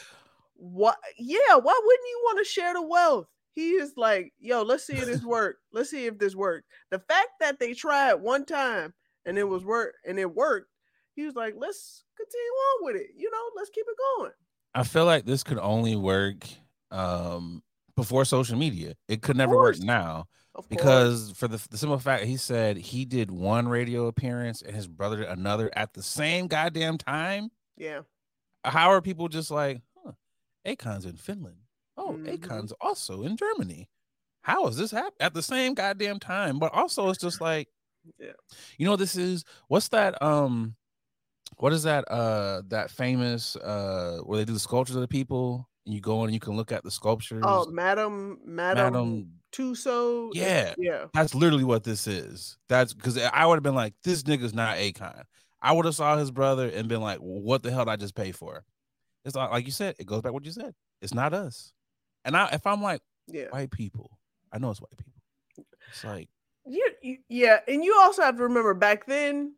what? 0.56 0.98
Yeah, 1.18 1.56
why 1.56 1.80
wouldn't 1.84 2.10
you 2.10 2.22
want 2.24 2.40
to 2.40 2.52
share 2.52 2.74
the 2.74 2.82
wealth? 2.82 3.28
He 3.54 3.72
is 3.72 3.94
like, 3.98 4.34
yo, 4.40 4.62
let's 4.62 4.86
see 4.86 4.98
if 4.98 5.06
this 5.06 5.24
work. 5.26 5.58
Let's 5.74 5.90
see 5.90 6.06
if 6.06 6.18
this 6.18 6.36
worked. 6.36 6.68
The 6.92 7.00
fact 7.00 7.30
that 7.40 7.60
they 7.60 7.74
tried 7.74 8.16
one 8.16 8.46
time 8.46 8.94
and 9.26 9.38
it 9.38 9.48
was 9.48 9.66
work 9.66 9.96
and 10.06 10.20
it 10.20 10.34
worked, 10.34 10.70
he 11.16 11.26
was 11.26 11.36
like, 11.36 11.56
let's 11.58 12.04
continue 12.16 12.52
on 12.52 12.86
with 12.86 12.96
it. 13.02 13.10
You 13.18 13.30
know, 13.32 13.50
let's 13.56 13.70
keep 13.70 13.86
it 13.88 13.98
going. 14.18 14.32
I 14.76 14.84
feel 14.84 15.06
like 15.06 15.26
this 15.26 15.44
could 15.44 15.60
only 15.60 15.96
work 15.96 16.46
um 16.92 17.64
before 17.96 18.26
social 18.26 18.58
media. 18.58 18.96
It 19.08 19.22
could 19.22 19.38
never 19.38 19.56
work 19.56 19.80
now 19.80 20.28
Of 20.60 20.70
course. 20.70 20.78
because 20.82 21.32
for 21.32 21.48
the, 21.48 21.66
the 21.70 21.78
simple 21.78 21.98
fact 22.00 22.24
he 22.26 22.38
said 22.38 22.78
he 22.78 23.06
did 23.06 23.32
one 23.32 23.68
radio 23.68 24.08
appearance 24.08 24.62
and 24.62 24.76
his 24.76 24.88
brother 24.88 25.18
did 25.18 25.28
another 25.28 25.70
at 25.76 25.94
the 25.94 26.04
same 26.04 26.48
goddamn 26.48 26.98
time. 26.98 27.50
yeah, 27.78 28.02
How 28.64 28.92
are 28.92 29.02
people 29.02 29.28
just 29.30 29.52
like, 29.52 29.82
huh, 30.06 30.12
Akon's 30.66 31.06
in 31.06 31.16
Finland? 31.18 31.58
Oh, 31.98 32.12
Mhm. 32.14 32.28
Akon's 32.40 32.74
also 32.82 33.24
in 33.24 33.36
Germany. 33.38 33.90
How 34.42 34.68
is 34.68 34.78
this 34.78 34.92
happen 34.92 35.14
at 35.20 35.34
the 35.34 35.42
same 35.44 35.74
goddamn 35.74 36.20
time? 36.20 36.60
But 36.60 36.74
also, 36.74 37.10
it's 37.10 37.20
just 37.22 37.42
like, 37.42 37.68
Yeah. 38.20 38.32
you 38.78 38.86
know, 38.86 38.96
this 38.96 39.16
is 39.16 39.44
what's 39.68 39.90
that? 39.90 40.22
Um, 40.22 40.76
what 41.58 41.74
is 41.74 41.84
that? 41.84 42.06
Uh, 42.10 42.62
that 42.70 42.90
famous 42.92 43.56
uh, 43.58 44.20
where 44.24 44.38
they 44.40 44.46
do 44.46 44.54
the 44.54 44.60
sculptures 44.60 44.96
of 44.96 45.02
the 45.02 45.08
people, 45.08 45.68
and 45.86 45.94
you 45.94 46.00
go 46.02 46.20
in 46.22 46.26
and 46.26 46.34
you 46.34 46.40
can 46.40 46.56
look 46.56 46.72
at 46.72 46.84
the 46.84 46.92
sculptures. 46.92 47.44
Oh, 47.46 47.66
Madam, 47.70 48.40
Madam, 48.46 48.94
Madam, 48.94 49.32
Tussaud. 49.52 50.32
Yeah. 50.34 50.74
yeah. 50.78 51.06
that's 51.14 51.34
literally 51.36 51.64
what 51.64 51.84
this 51.84 52.08
is. 52.08 52.58
That's 52.68 52.94
because 52.94 53.18
I 53.18 53.46
would 53.46 53.56
have 53.56 53.64
been 53.64 53.76
like, 53.76 53.94
this 54.04 54.24
nigga's 54.24 54.54
not 54.54 54.78
Akon. 54.78 55.24
I 55.62 55.74
would 55.74 55.86
have 55.86 55.96
saw 55.96 56.18
his 56.18 56.32
brother 56.32 56.70
and 56.70 56.88
been 56.88 57.02
like, 57.02 57.20
what 57.20 57.64
the 57.64 57.72
hell 57.72 57.86
did 57.86 57.92
I 57.92 57.96
just 57.98 58.16
pay 58.16 58.32
for? 58.32 58.64
It's 59.26 59.36
like, 59.36 59.52
like 59.52 59.66
you 59.66 59.72
said, 59.72 59.96
it 60.00 60.06
goes 60.06 60.22
back 60.22 60.32
what 60.32 60.46
you 60.46 60.52
said. 60.52 60.74
It's 61.02 61.14
not 61.14 61.34
us. 61.34 61.74
And 62.26 62.36
I, 62.38 62.50
if 62.54 62.66
I'm 62.66 62.82
like 62.82 63.02
Yeah. 63.28 63.46
white 63.50 63.72
people, 63.72 64.18
I 64.52 64.60
know 64.60 64.72
it's 64.72 64.82
white 64.82 64.98
people. 64.98 65.66
It's 65.90 66.04
like, 66.04 66.30
You, 66.66 66.90
you, 67.02 67.18
yeah, 67.28 67.60
and 67.68 67.84
you 67.84 67.98
also 68.00 68.22
have 68.22 68.38
to 68.38 68.44
remember 68.44 68.74
back 68.74 69.06
then, 69.06 69.56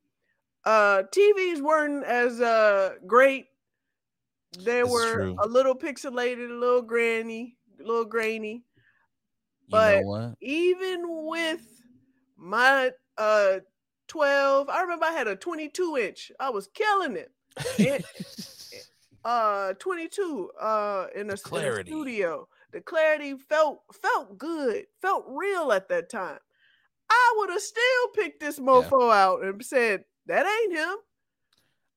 uh, 0.65 1.03
TVs 1.11 1.61
weren't 1.61 2.05
as 2.05 2.39
uh 2.39 2.95
great. 3.07 3.47
They 4.59 4.83
were 4.83 5.15
true. 5.15 5.35
a 5.39 5.47
little 5.47 5.75
pixelated, 5.75 6.49
a 6.49 6.53
little 6.53 6.81
granny, 6.81 7.57
a 7.79 7.83
little 7.83 8.05
grainy. 8.05 8.63
But-? 9.71 10.35
Even 10.41 11.25
with 11.27 11.61
my 12.37 12.91
uh 13.17 13.59
12, 14.07 14.69
I 14.69 14.81
remember 14.81 15.05
I 15.05 15.11
had 15.11 15.27
a 15.27 15.35
22 15.35 15.97
inch. 15.97 16.31
I 16.39 16.49
was 16.49 16.67
killing 16.67 17.15
it. 17.15 17.31
It- 17.77 18.05
uh 19.23 19.73
22 19.73 20.49
uh 20.59 21.05
in 21.13 21.21
a, 21.21 21.21
in 21.21 21.29
a 21.29 21.37
studio 21.37 22.47
the 22.71 22.81
clarity 22.81 23.35
felt 23.35 23.81
felt 23.93 24.35
good 24.35 24.85
felt 24.99 25.25
real 25.27 25.71
at 25.71 25.87
that 25.89 26.09
time 26.09 26.39
i 27.07 27.33
would 27.37 27.51
have 27.51 27.61
still 27.61 28.07
picked 28.15 28.39
this 28.39 28.59
mofo 28.59 29.13
out 29.13 29.43
and 29.43 29.63
said 29.63 30.03
that 30.25 30.47
ain't 30.47 30.73
him 30.73 30.95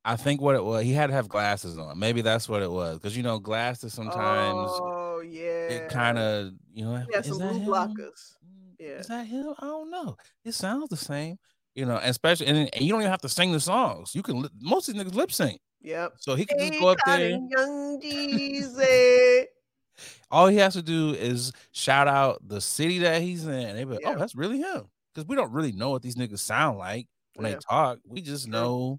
I 0.07 0.17
think 0.17 0.43
what 0.43 0.55
it 0.55 0.63
was, 0.63 0.85
he 0.85 0.93
had 0.93 1.07
to 1.07 1.15
have 1.15 1.31
glasses 1.31 1.79
on. 1.79 1.99
Maybe 1.99 2.21
that's 2.21 2.47
what 2.47 2.61
it 2.61 2.71
was. 2.71 2.99
Because 2.99 3.17
you 3.17 3.23
know, 3.23 3.39
glasses 3.39 3.95
sometimes 3.95 4.71
oh 4.71 5.23
yeah 5.27 5.69
it 5.69 5.89
kind 5.89 6.19
of, 6.19 6.53
you 6.75 6.85
know, 6.85 7.03
yeah 7.11 7.21
is 7.21 7.27
some 7.29 7.39
that 7.39 7.53
blue 7.53 7.65
blockers 7.73 8.35
Mm, 8.45 8.75
Yeah. 8.79 8.99
Is 8.99 9.07
that 9.07 9.27
him? 9.27 9.55
I 9.61 9.67
don't 9.67 9.91
know. 9.91 10.17
It 10.45 10.53
sounds 10.53 10.89
the 10.91 10.97
same, 10.97 11.39
you 11.75 11.87
know, 11.87 11.99
especially, 12.03 12.47
and, 12.49 12.59
and 12.75 12.83
you 12.85 12.91
don't 12.93 13.01
even 13.01 13.11
have 13.11 13.23
to 13.23 13.29
sing 13.29 13.53
the 13.53 13.61
songs. 13.61 14.15
You 14.15 14.23
can, 14.23 14.43
li- 14.43 14.49
most 14.61 14.89
of 14.89 14.95
these 14.95 15.03
niggas 15.05 15.15
lip 15.15 15.33
sync. 15.33 15.61
yep 15.81 16.13
So 16.19 16.35
he 16.35 16.45
can 16.45 16.59
just 16.59 16.81
go 16.81 16.89
up 16.89 16.99
there. 17.07 17.31
young 17.31 18.01
Jeezy. 18.05 19.45
All 20.31 20.49
he 20.49 20.57
has 20.57 20.75
to 20.75 20.83
do 20.83 21.11
is 21.15 21.53
shout 21.73 22.09
out 22.09 22.41
the 22.47 22.61
city 22.61 22.99
that 23.01 23.23
he's 23.23 23.45
in. 23.47 23.53
And 23.53 23.79
they 23.79 23.85
be 23.85 23.93
like, 23.93 24.01
Yeah. 24.03 24.15
oh, 24.17 24.19
that's 24.19 24.35
really 24.35 24.59
him. 24.59 24.85
Because 25.15 25.29
we 25.29 25.37
don't 25.37 25.53
really 25.53 25.73
know 25.73 25.91
what 25.91 26.03
these 26.03 26.17
niggas 26.17 26.41
sound 26.41 26.79
like 26.79 27.07
when 27.37 27.47
Yeah. 27.47 27.55
they 27.55 27.61
talk. 27.71 27.99
We 28.07 28.21
just 28.21 28.49
know 28.49 28.99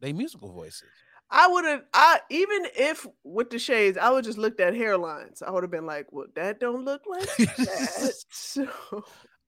they 0.00 0.12
musical 0.14 0.50
voices. 0.50 0.88
I 1.32 1.48
would 1.48 1.64
have, 1.64 1.82
I 1.94 2.20
even 2.30 2.66
if 2.76 3.06
with 3.24 3.50
the 3.50 3.58
shades, 3.58 3.96
I 3.96 4.10
would 4.10 4.24
just 4.24 4.38
looked 4.38 4.60
at 4.60 4.74
hairlines. 4.74 5.42
I 5.42 5.50
would 5.50 5.62
have 5.62 5.70
been 5.70 5.86
like, 5.86 6.06
"Well, 6.12 6.26
that 6.34 6.60
don't 6.60 6.84
look 6.84 7.02
like 7.06 7.26
that." 7.36 8.14
so, 8.30 8.68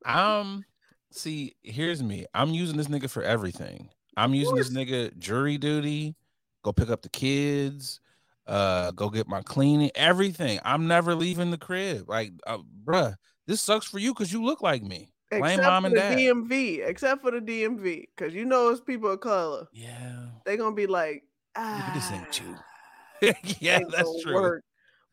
Um, 0.06 0.64
see, 1.12 1.56
here's 1.62 2.02
me. 2.02 2.26
I'm 2.34 2.50
using 2.50 2.76
this 2.78 2.88
nigga 2.88 3.10
for 3.10 3.22
everything. 3.22 3.90
I'm 4.16 4.32
using 4.34 4.54
this 4.54 4.70
nigga 4.70 5.16
jury 5.18 5.58
duty, 5.58 6.16
go 6.62 6.72
pick 6.72 6.88
up 6.88 7.02
the 7.02 7.10
kids, 7.10 8.00
uh, 8.46 8.90
go 8.92 9.10
get 9.10 9.28
my 9.28 9.42
cleaning, 9.42 9.90
everything. 9.94 10.60
I'm 10.64 10.86
never 10.86 11.14
leaving 11.14 11.50
the 11.50 11.58
crib. 11.58 12.08
Like, 12.08 12.32
uh, 12.46 12.58
bruh, 12.84 13.14
this 13.46 13.60
sucks 13.60 13.86
for 13.86 13.98
you 13.98 14.14
because 14.14 14.32
you 14.32 14.42
look 14.42 14.62
like 14.62 14.82
me. 14.82 15.12
Blame 15.30 15.58
except 15.58 15.62
mom 15.62 15.82
for 15.82 15.86
and 15.88 15.96
the 15.96 16.00
dad. 16.00 16.18
DMV, 16.18 16.86
except 16.86 17.22
for 17.22 17.30
the 17.30 17.40
DMV, 17.40 18.04
because 18.16 18.34
you 18.34 18.44
know 18.44 18.68
it's 18.68 18.80
people 18.80 19.10
of 19.10 19.20
color. 19.20 19.66
Yeah. 19.72 20.26
They're 20.44 20.56
gonna 20.56 20.76
be 20.76 20.86
like, 20.86 21.24
ah, 21.56 21.90
this 21.94 22.10
ain't 22.12 22.40
you. 22.40 23.34
yeah, 23.60 23.78
ain't 23.78 23.90
that's 23.90 24.22
true. 24.22 24.34
work. 24.34 24.64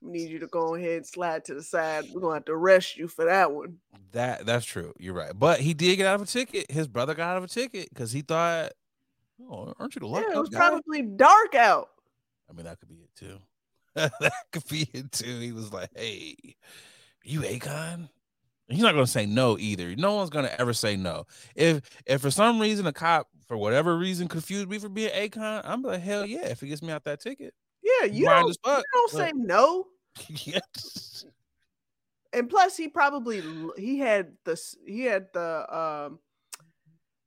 We 0.02 0.12
need 0.12 0.30
you 0.30 0.40
to 0.40 0.48
go 0.48 0.76
ahead 0.76 0.98
and 0.98 1.06
slide 1.06 1.46
to 1.46 1.54
the 1.54 1.62
side. 1.62 2.06
We're 2.12 2.22
gonna 2.22 2.36
have 2.36 2.46
to 2.46 2.54
arrest 2.54 2.98
you 2.98 3.08
for 3.08 3.26
that 3.26 3.52
one. 3.52 3.78
That 4.14 4.46
that's 4.46 4.66
true. 4.66 4.94
You're 4.98 5.14
right. 5.14 5.38
But 5.38 5.60
he 5.60 5.74
did 5.74 5.98
get 5.98 6.08
out 6.08 6.16
of 6.16 6.24
a 6.24 6.26
ticket. 6.26 6.72
His 6.72 6.88
brother 6.88 7.14
got 7.14 7.32
out 7.32 7.38
of 7.38 7.44
a 7.44 7.48
ticket 7.48 7.90
because 7.90 8.12
he 8.12 8.22
thought, 8.22 8.72
"Oh, 9.50 9.74
aren't 9.80 9.96
you 9.96 10.00
the 10.00 10.08
locked 10.08 10.28
yeah, 10.30 10.38
it 10.38 10.40
was 10.40 10.50
guy?" 10.50 10.58
probably 10.58 11.04
dark 11.04 11.54
out. 11.54 11.90
I 12.50 12.54
mean, 12.54 12.66
that 12.66 12.80
could 12.80 12.90
be 12.90 12.96
it 12.96 13.16
too. 13.16 13.38
that 13.96 14.34
could 14.52 14.68
be 14.68 14.90
it 14.94 15.12
too. 15.12 15.40
He 15.40 15.52
was 15.52 15.72
like, 15.72 15.90
"Hey, 15.96 16.36
you 17.24 17.42
Akon?" 17.42 18.10
He's 18.72 18.82
not 18.82 18.94
gonna 18.94 19.08
say 19.08 19.26
no 19.26 19.58
either. 19.58 19.96
No 19.96 20.16
one's 20.16 20.30
gonna 20.30 20.54
ever 20.58 20.74
say 20.74 20.96
no. 20.96 21.26
If 21.56 21.82
if 22.06 22.22
for 22.22 22.32
some 22.32 22.60
reason 22.60 22.88
a 22.88 22.94
cop, 22.94 23.28
for 23.48 23.58
whatever 23.58 23.98
reason, 23.98 24.28
confused 24.28 24.70
me 24.70 24.80
for 24.80 24.90
being 24.90 25.12
Akon, 25.12 25.62
I'm 25.64 25.82
like, 25.82 26.02
hell 26.02 26.26
yeah! 26.26 26.48
If 26.48 26.62
he 26.62 26.68
gets 26.68 26.82
me 26.82 26.92
out 26.92 27.04
that 27.04 27.22
ticket, 27.22 27.54
Yeah, 27.84 28.06
you 28.06 28.26
don't, 28.26 28.48
you 28.48 28.84
don't 28.94 29.12
say 29.12 29.32
no. 29.36 29.88
yes. 30.28 31.26
and 32.34 32.50
plus 32.50 32.78
he 32.78 32.88
probably 32.88 33.44
he 33.78 34.00
had 34.00 34.34
the 34.46 34.62
he 34.86 35.04
had 35.04 35.28
the 35.34 35.76
um 35.76 36.20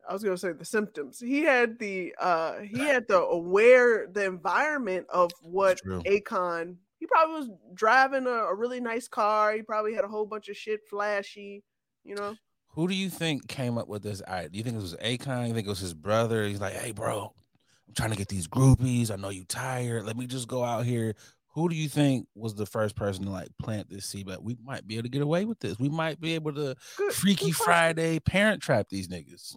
I 0.09 0.13
was 0.13 0.23
gonna 0.23 0.37
say 0.37 0.53
the 0.53 0.65
symptoms. 0.65 1.21
He 1.21 1.43
had 1.43 1.79
the 1.79 2.15
uh 2.21 2.61
he 2.61 2.79
had 2.79 3.09
the 3.09 3.19
aware 3.19 4.07
the 4.07 4.25
environment 4.25 5.07
of 5.11 5.31
what. 5.43 5.81
Akon. 5.85 6.77
He 7.05 7.07
probably 7.07 7.35
was 7.35 7.51
driving 7.75 8.27
a, 8.27 8.31
a 8.31 8.55
really 8.55 8.81
nice 8.81 9.09
car. 9.09 9.53
He 9.53 9.61
probably 9.61 9.93
had 9.93 10.07
a 10.07 10.09
whole 10.09 10.25
bunch 10.25 10.49
of 10.49 10.57
shit 10.57 10.81
flashy, 10.89 11.63
you 12.03 12.15
know. 12.15 12.35
Who 12.69 12.89
do 12.89 12.95
you 12.95 13.11
think 13.11 13.47
came 13.47 13.77
up 13.77 13.89
with 13.89 14.03
this 14.03 14.23
idea? 14.23 14.49
Do 14.49 14.57
you 14.57 14.65
think 14.65 14.77
it 14.77 14.81
was 14.81 14.95
Akon? 14.95 15.49
You 15.49 15.53
think 15.53 15.67
it 15.67 15.71
was 15.71 15.81
his 15.81 15.93
brother? 15.93 16.47
He's 16.47 16.63
like, 16.63 16.73
hey, 16.73 16.93
bro, 16.93 17.35
I'm 17.87 17.95
trying 17.95 18.13
to 18.13 18.17
get 18.17 18.29
these 18.29 18.49
groupies. 18.49 19.11
I 19.11 19.17
know 19.17 19.29
you 19.29 19.45
tired. 19.45 20.07
Let 20.07 20.17
me 20.17 20.27
just 20.27 20.49
go 20.49 20.65
out 20.65 20.87
here. 20.87 21.15
Who 21.49 21.69
do 21.69 21.77
you 21.77 21.91
think 21.91 22.27
was 22.35 22.55
the 22.55 22.65
first 22.65 22.97
person 22.97 23.27
to 23.27 23.31
like 23.31 23.51
plant 23.61 23.91
this 23.91 24.07
seed? 24.07 24.25
But 24.25 24.43
we 24.43 24.57
might 24.65 24.87
be 24.87 24.95
able 24.95 25.03
to 25.03 25.11
get 25.11 25.21
away 25.21 25.45
with 25.45 25.61
this. 25.61 25.79
We 25.79 25.91
might 25.91 26.23
be 26.23 26.35
able 26.35 26.55
to 26.55 26.75
Good, 26.97 27.13
Freaky 27.13 27.51
good. 27.51 27.57
Friday 27.57 28.19
parent 28.19 28.63
trap 28.63 28.89
these 28.89 29.09
niggas. 29.09 29.57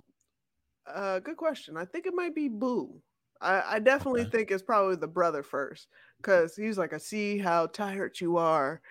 Uh, 0.85 1.19
good 1.19 1.37
question. 1.37 1.77
I 1.77 1.85
think 1.85 2.07
it 2.07 2.13
might 2.13 2.35
be 2.35 2.49
Boo. 2.49 3.01
I, 3.41 3.75
I 3.75 3.79
definitely 3.79 4.21
Okay. 4.21 4.31
think 4.31 4.51
it's 4.51 4.63
probably 4.63 4.95
the 4.95 5.07
brother 5.07 5.43
first, 5.43 5.87
because 6.21 6.55
he's 6.55 6.77
like, 6.77 6.93
I 6.93 6.97
see 6.97 7.37
how 7.37 7.67
tired 7.67 8.19
you 8.19 8.37
are. 8.37 8.81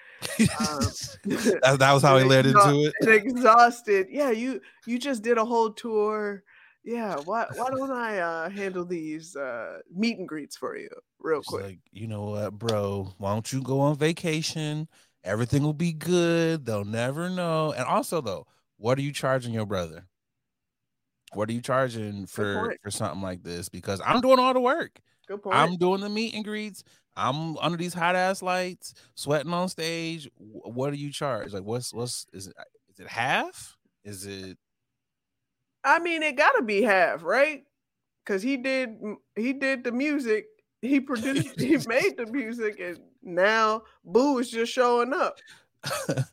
Um, 0.61 0.91
that, 1.25 1.77
that 1.79 1.93
was 1.93 2.03
how 2.03 2.19
he 2.19 2.25
led 2.25 2.47
into 2.47 2.91
it. 3.01 3.09
exhausted. 3.09 4.09
Yeah, 4.11 4.31
you 4.31 4.61
you 4.87 4.99
just 4.99 5.23
did 5.23 5.39
a 5.39 5.45
whole 5.45 5.73
tour. 5.73 6.45
Yeah, 6.85 7.17
why 7.17 7.47
why 7.53 7.69
don't 7.71 7.91
I 7.93 8.19
uh, 8.19 8.49
handle 8.51 8.85
these 8.85 9.35
uh, 9.37 9.79
meet 9.95 10.19
and 10.19 10.29
greets 10.29 10.57
for 10.57 10.77
you 10.77 10.89
real 11.21 11.39
He's 11.39 11.49
quick? 11.49 11.65
like, 11.65 11.79
you 11.93 12.07
know 12.07 12.25
what, 12.25 12.59
bro? 12.59 13.15
Why 13.19 13.33
don't 13.33 13.53
you 13.53 13.63
go 13.63 13.81
on 13.81 13.97
vacation? 13.97 14.89
Everything 15.25 15.63
will 15.63 15.73
be 15.73 15.93
good. 15.93 16.65
They'll 16.67 16.85
never 16.85 17.29
know. 17.29 17.73
And 17.73 17.85
also, 17.85 18.21
though, 18.21 18.47
what 18.77 18.99
are 18.99 19.03
you 19.03 19.13
charging 19.13 19.53
your 19.53 19.67
brother? 19.67 20.07
What 21.33 21.49
are 21.49 21.53
you 21.53 21.61
charging 21.61 22.27
for 22.27 22.77
for 22.83 22.91
something 22.91 23.23
like 23.23 23.43
this? 23.43 23.69
Because 23.69 24.01
I'm 24.05 24.21
doing 24.21 24.39
all 24.39 24.55
the 24.55 24.61
work. 24.61 25.01
Good 25.27 25.43
point. 25.43 25.57
I'm 25.57 25.77
doing 25.77 26.01
the 26.01 26.09
meet 26.09 26.35
and 26.35 26.45
greets. 26.45 26.85
I'm 27.17 27.57
under 27.59 27.79
these 27.79 27.95
hot 27.95 28.15
ass 28.15 28.43
lights, 28.43 28.95
sweating 29.15 29.53
on 29.53 29.69
stage. 29.69 30.29
What 30.37 30.91
do 30.91 30.97
you 30.97 31.11
charge? 31.11 31.53
Like, 31.53 31.65
what's 31.65 31.93
what's 31.93 32.27
is 32.33 32.47
it? 32.47 32.55
Is 32.93 33.01
it 33.01 33.09
half? 33.09 33.77
Is 34.05 34.27
it? 34.27 34.57
I 35.83 35.99
mean, 35.99 36.23
it 36.23 36.37
got 36.37 36.53
to 36.53 36.63
be 36.63 36.83
half, 36.83 37.23
right? 37.23 37.65
Because 38.25 38.43
he 38.43 38.57
did 38.57 38.99
he 39.35 39.53
did 39.53 39.85
the 39.85 39.93
music. 39.93 40.47
He 40.83 41.01
produced. 41.01 41.59
he 41.59 41.77
made 41.89 42.17
the 42.17 42.27
music, 42.31 42.79
and 42.81 42.99
now 43.23 43.83
Boo 44.05 44.39
is 44.39 44.51
just 44.51 44.73
showing 44.73 45.13
up. 45.13 45.39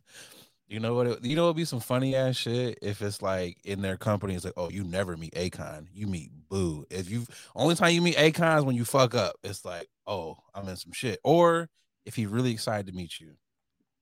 you 0.74 0.80
know 0.80 0.96
what? 0.96 1.06
It, 1.06 1.24
you 1.24 1.36
know, 1.36 1.44
it'd 1.46 1.56
be 1.56 1.66
some 1.66 1.80
funny 1.80 2.16
ass 2.16 2.36
shit 2.36 2.80
if 2.82 3.04
it's 3.04 3.22
like 3.22 3.60
in 3.64 3.84
their 3.84 3.96
company. 3.96 4.34
It's 4.34 4.44
like, 4.44 4.56
oh, 4.58 4.70
you 4.72 4.84
never 4.84 5.16
meet 5.16 5.36
Akon, 5.36 5.86
you 5.94 6.08
meet 6.08 6.32
Boo. 6.50 6.84
If 6.90 7.12
you 7.12 7.28
only 7.56 7.76
time 7.76 7.94
you 7.94 8.02
meet 8.02 8.16
Akon 8.16 8.58
is 8.58 8.64
when 8.64 8.76
you 8.76 8.84
fuck 8.84 9.14
up. 9.14 9.36
It's 9.44 9.64
like, 9.64 9.88
oh, 10.08 10.38
I'm 10.56 10.68
in 10.68 10.76
some 10.76 10.92
shit. 10.92 11.20
Or 11.24 11.70
if 12.08 12.16
he 12.16 12.26
really 12.26 12.52
excited 12.52 12.88
to 12.88 12.94
meet 12.94 13.20
you, 13.20 13.34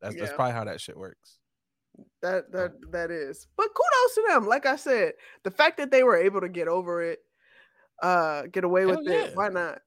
that's 0.01 0.15
that's 0.15 0.31
probably 0.31 0.53
how 0.53 0.63
that 0.63 0.79
shit 0.79 0.95
works. 0.95 1.39
That 2.21 2.53
that 2.53 2.71
that 2.91 3.11
is. 3.11 3.47
But 3.57 3.67
kudos 3.67 4.15
to 4.15 4.25
them. 4.29 4.47
Like 4.47 4.65
I 4.65 4.77
said, 4.77 5.13
the 5.43 5.51
fact 5.51 5.75
that 5.77 5.91
they 5.91 6.03
were 6.03 6.15
able 6.15 6.39
to 6.39 6.49
get 6.49 6.69
over 6.69 7.03
it, 7.03 7.19
uh, 8.01 8.43
get 8.43 8.63
away 8.63 8.87
Hell 8.87 8.91
with 8.91 8.99
yeah. 9.03 9.25
it. 9.25 9.35
Why 9.35 9.49
not? 9.49 9.79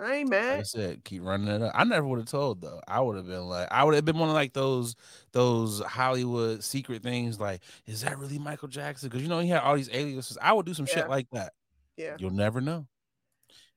I 0.00 0.14
ain't 0.16 0.30
Like 0.30 0.40
I 0.42 0.62
said, 0.62 1.02
keep 1.04 1.24
running 1.24 1.48
it 1.48 1.60
up. 1.60 1.72
I 1.74 1.82
never 1.84 2.06
would 2.06 2.20
have 2.20 2.28
told 2.28 2.60
though. 2.60 2.80
I 2.86 3.00
would 3.00 3.16
have 3.16 3.26
been 3.26 3.46
like, 3.48 3.66
I 3.70 3.82
would 3.82 3.94
have 3.94 4.04
been 4.04 4.18
one 4.18 4.28
of 4.28 4.34
like 4.34 4.52
those 4.52 4.94
those 5.32 5.80
Hollywood 5.80 6.62
secret 6.62 7.02
things. 7.02 7.40
Like, 7.40 7.62
is 7.86 8.02
that 8.02 8.18
really 8.18 8.38
Michael 8.38 8.68
Jackson? 8.68 9.08
Because 9.08 9.22
you 9.22 9.28
know 9.28 9.40
he 9.40 9.48
had 9.48 9.62
all 9.62 9.74
these 9.76 9.90
aliases. 9.92 10.38
I 10.40 10.52
would 10.52 10.66
do 10.66 10.74
some 10.74 10.86
Yeah. 10.86 10.94
shit 10.94 11.08
like 11.08 11.26
that. 11.32 11.52
Yeah. 11.96 12.16
You'll 12.18 12.30
never 12.30 12.60
know. 12.60 12.86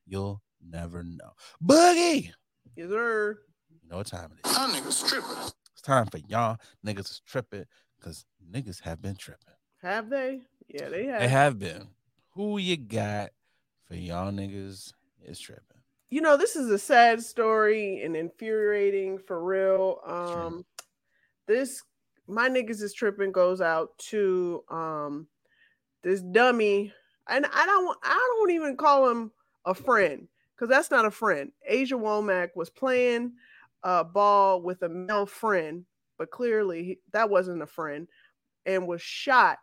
You'll 0.06 0.40
never 0.64 1.02
know. 1.02 1.32
Boogie. 1.62 2.30
Yes, 2.76 2.88
sir. 2.88 3.38
You 3.82 3.90
know 3.90 3.96
what 3.98 4.06
time 4.06 4.30
it 4.32 4.46
is. 4.48 4.56
Y'all 4.56 4.68
niggas 4.68 5.08
tripping. 5.08 5.52
It's 5.72 5.82
time 5.82 6.06
for 6.06 6.18
y'all 6.28 6.58
niggas 6.86 7.10
is 7.10 7.22
tripping 7.26 7.64
because 7.98 8.24
niggas 8.48 8.80
have 8.82 9.02
been 9.02 9.16
tripping. 9.16 9.54
Have 9.82 10.08
they? 10.08 10.42
Yeah, 10.68 10.88
they 10.88 11.06
have. 11.06 11.20
They 11.20 11.28
have 11.28 11.58
been. 11.58 11.88
Who 12.34 12.58
you 12.58 12.76
got 12.76 13.30
for 13.88 13.94
y'all 13.96 14.30
niggas 14.30 14.92
is 15.24 15.40
tripping? 15.40 15.66
You 16.12 16.20
know, 16.20 16.36
this 16.36 16.56
is 16.56 16.70
a 16.70 16.78
sad 16.78 17.22
story 17.22 18.02
and 18.02 18.14
infuriating 18.14 19.18
for 19.18 19.42
real. 19.42 19.98
Um, 20.04 20.66
this 21.46 21.82
my 22.28 22.50
niggas 22.50 22.82
is 22.82 22.92
tripping 22.92 23.32
goes 23.32 23.62
out 23.62 23.96
to 23.98 24.62
um 24.70 25.26
this 26.02 26.20
dummy, 26.20 26.92
and 27.28 27.46
I 27.46 27.66
don't 27.66 27.86
want- 27.86 28.00
I 28.02 28.36
don't 28.38 28.50
even 28.50 28.76
call 28.76 29.08
him 29.10 29.32
a 29.64 29.74
friend 29.74 30.28
because 30.54 30.68
that's 30.68 30.90
not 30.90 31.06
a 31.06 31.10
friend. 31.10 31.52
Asia 31.66 31.94
Womack 31.96 32.50
was 32.56 32.70
playing 32.70 33.32
uh 33.82 34.04
ball 34.04 34.62
with 34.62 34.82
a 34.82 34.90
male 34.90 35.26
friend, 35.26 35.86
but 36.18 36.30
clearly 36.30 36.84
he- 36.84 37.00
that 37.12 37.30
wasn't 37.30 37.62
a 37.62 37.66
friend, 37.66 38.06
and 38.66 38.86
was 38.86 39.02
shot 39.02 39.58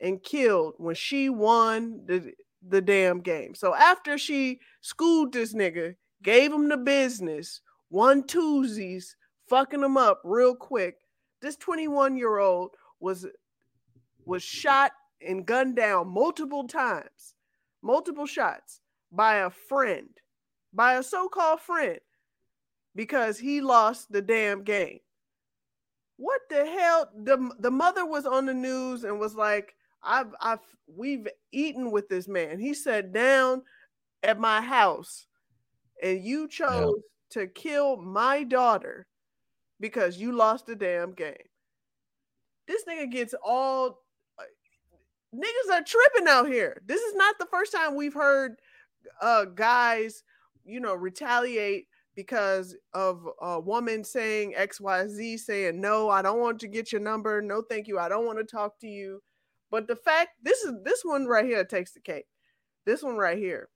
and 0.00 0.22
killed 0.22 0.74
when 0.78 0.94
she 0.94 1.30
won 1.30 2.04
the 2.06 2.34
the 2.68 2.80
damn 2.80 3.20
game. 3.20 3.54
So 3.54 3.74
after 3.74 4.18
she 4.18 4.60
schooled 4.80 5.32
this 5.32 5.54
nigga, 5.54 5.94
gave 6.22 6.52
him 6.52 6.68
the 6.68 6.76
business, 6.76 7.60
one 7.88 8.22
twosies, 8.22 9.14
fucking 9.48 9.82
him 9.82 9.96
up 9.96 10.20
real 10.24 10.54
quick. 10.54 10.96
This 11.40 11.56
21 11.56 12.16
year 12.16 12.38
old 12.38 12.70
was 13.00 13.26
was 14.24 14.42
shot 14.42 14.92
and 15.20 15.44
gunned 15.44 15.76
down 15.76 16.08
multiple 16.08 16.66
times, 16.66 17.34
multiple 17.82 18.26
shots 18.26 18.80
by 19.12 19.36
a 19.36 19.50
friend, 19.50 20.08
by 20.72 20.94
a 20.94 21.02
so-called 21.02 21.60
friend, 21.60 21.98
because 22.94 23.38
he 23.38 23.60
lost 23.60 24.10
the 24.10 24.22
damn 24.22 24.64
game. 24.64 25.00
What 26.16 26.40
the 26.48 26.64
hell? 26.64 27.10
The 27.24 27.50
the 27.58 27.70
mother 27.70 28.06
was 28.06 28.24
on 28.24 28.46
the 28.46 28.54
news 28.54 29.04
and 29.04 29.18
was 29.20 29.34
like, 29.34 29.74
I've 30.04 30.34
I've 30.40 30.60
we've 30.86 31.28
eaten 31.52 31.90
with 31.90 32.08
this 32.08 32.28
man. 32.28 32.58
He 32.58 32.74
sat 32.74 33.12
down 33.12 33.62
at 34.22 34.38
my 34.38 34.60
house 34.60 35.26
and 36.02 36.22
you 36.22 36.48
chose 36.48 36.94
to 37.30 37.46
kill 37.46 37.96
my 37.96 38.44
daughter 38.44 39.06
because 39.80 40.18
you 40.18 40.32
lost 40.32 40.66
the 40.66 40.76
damn 40.76 41.12
game. 41.12 41.34
This 42.66 42.84
nigga 42.88 43.10
gets 43.10 43.34
all 43.44 44.02
uh, 44.38 44.42
niggas 45.34 45.72
are 45.72 45.82
tripping 45.82 46.28
out 46.28 46.46
here. 46.48 46.80
This 46.86 47.00
is 47.00 47.14
not 47.14 47.38
the 47.38 47.46
first 47.46 47.72
time 47.72 47.94
we've 47.94 48.14
heard 48.14 48.56
uh 49.20 49.44
guys, 49.46 50.22
you 50.64 50.80
know, 50.80 50.94
retaliate 50.94 51.86
because 52.14 52.76
of 52.92 53.26
a 53.42 53.58
woman 53.58 54.04
saying 54.04 54.54
XYZ 54.58 55.38
saying 55.38 55.80
no, 55.80 56.08
I 56.08 56.22
don't 56.22 56.40
want 56.40 56.60
to 56.60 56.68
get 56.68 56.92
your 56.92 57.00
number. 57.00 57.42
No, 57.42 57.62
thank 57.62 57.88
you. 57.88 57.98
I 57.98 58.08
don't 58.08 58.26
want 58.26 58.38
to 58.38 58.44
talk 58.44 58.78
to 58.80 58.86
you. 58.86 59.20
But 59.74 59.88
the 59.88 59.96
fact 59.96 60.30
this 60.40 60.62
is 60.62 60.72
this 60.84 61.02
one 61.04 61.26
right 61.26 61.44
here 61.44 61.64
takes 61.64 61.94
the 61.94 62.00
cake. 62.00 62.26
This 62.86 63.02
one 63.02 63.16
right 63.16 63.36
here. 63.36 63.68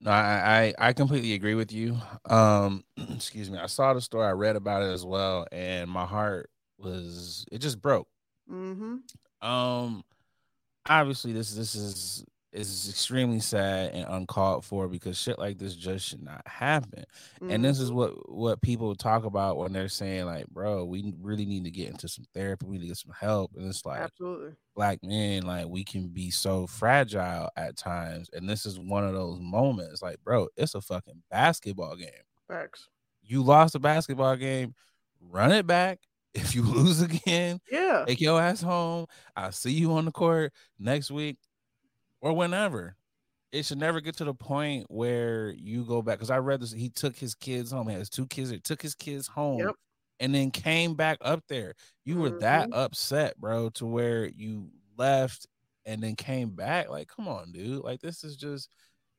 No, 0.00 0.10
I, 0.10 0.74
I 0.78 0.88
I 0.88 0.92
completely 0.94 1.34
agree 1.34 1.54
with 1.54 1.70
you. 1.70 1.96
Um, 2.28 2.82
excuse 3.14 3.48
me. 3.48 3.58
I 3.58 3.66
saw 3.66 3.94
the 3.94 4.00
story. 4.00 4.26
I 4.26 4.32
read 4.32 4.56
about 4.56 4.82
it 4.82 4.90
as 4.92 5.04
well, 5.04 5.46
and 5.52 5.88
my 5.88 6.04
heart 6.06 6.50
was 6.76 7.46
it 7.52 7.58
just 7.58 7.80
broke. 7.80 8.08
Mm-hmm. 8.50 9.48
Um, 9.48 10.02
obviously 10.88 11.32
this 11.32 11.54
this 11.54 11.76
is 11.76 12.24
is 12.52 12.88
extremely 12.88 13.40
sad 13.40 13.92
and 13.94 14.06
uncalled 14.08 14.64
for 14.64 14.86
because 14.88 15.16
shit 15.18 15.38
like 15.38 15.58
this 15.58 15.74
just 15.74 16.06
should 16.06 16.22
not 16.22 16.46
happen. 16.46 17.04
Mm-hmm. 17.40 17.50
And 17.50 17.64
this 17.64 17.80
is 17.80 17.90
Mhm. 17.90 17.94
what 17.94 18.30
what 18.30 18.62
people 18.62 18.94
talk 18.94 19.24
about 19.24 19.56
when 19.56 19.72
they're 19.72 19.88
saying 19.88 20.26
like, 20.26 20.46
bro, 20.48 20.84
we 20.84 21.14
really 21.20 21.46
need 21.46 21.64
to 21.64 21.70
get 21.70 21.88
into 21.88 22.08
some 22.08 22.26
therapy, 22.34 22.66
we 22.66 22.76
need 22.76 22.82
to 22.82 22.88
get 22.88 22.96
some 22.98 23.14
help. 23.18 23.52
And 23.56 23.66
it's 23.68 23.86
like 23.86 24.00
absolutely. 24.00 24.52
black 24.74 24.98
men, 25.02 25.44
like 25.44 25.66
we 25.66 25.82
can 25.84 26.08
be 26.08 26.30
so 26.30 26.66
fragile 26.66 27.48
at 27.56 27.76
times. 27.76 28.28
And 28.32 28.48
this 28.48 28.66
is 28.66 28.78
one 28.78 29.04
of 29.04 29.14
those 29.14 29.38
moments. 29.40 30.02
Like, 30.02 30.22
bro, 30.22 30.48
it's 30.56 30.74
a 30.74 30.80
fucking 30.82 31.22
basketball 31.30 31.96
game. 31.96 32.10
Facts. 32.48 32.88
You 33.22 33.42
lost 33.42 33.74
a 33.74 33.78
basketball 33.78 34.36
game, 34.36 34.74
run 35.20 35.52
it 35.52 35.66
back. 35.66 36.00
If 36.34 36.54
you 36.54 36.62
lose 36.62 37.02
again, 37.02 37.60
Yeah. 37.70 38.04
take 38.06 38.18
your 38.20 38.40
ass 38.40 38.62
home. 38.62 39.04
I'll 39.36 39.52
see 39.52 39.72
you 39.72 39.92
on 39.92 40.06
the 40.06 40.12
court 40.12 40.54
next 40.78 41.10
week 41.10 41.36
or 42.22 42.32
whenever. 42.32 42.96
It 43.52 43.66
should 43.66 43.76
never 43.78 44.00
get 44.00 44.16
to 44.16 44.24
the 44.24 44.32
point 44.32 44.86
where 44.88 45.50
you 45.50 45.84
go 45.84 46.00
back. 46.00 46.16
Because 46.16 46.30
I 46.30 46.38
read 46.38 46.60
this, 46.62 46.72
he 46.72 46.88
took 46.88 47.14
his 47.16 47.34
kids 47.34 47.70
home. 47.70 47.88
He 47.88 47.94
has 47.94 48.08
two 48.08 48.26
kids. 48.26 48.48
He 48.48 48.58
took 48.60 48.80
his 48.80 48.94
kids 48.94 49.26
home 49.26 49.58
Yep. 49.58 49.74
and 50.20 50.34
then 50.34 50.50
came 50.50 50.94
back 50.94 51.18
up 51.20 51.44
there. 51.48 51.74
You 52.06 52.16
were 52.16 52.30
that 52.38 52.70
Mhm. 52.70 52.74
upset, 52.74 53.38
bro, 53.38 53.68
to 53.70 53.84
where 53.84 54.24
you 54.26 54.70
left 54.96 55.46
and 55.84 56.02
then 56.02 56.16
came 56.16 56.50
back. 56.56 56.88
Like, 56.88 57.08
come 57.08 57.28
on, 57.28 57.52
dude. 57.52 57.84
Like, 57.84 58.00
this 58.00 58.24
is 58.24 58.36
just 58.36 58.70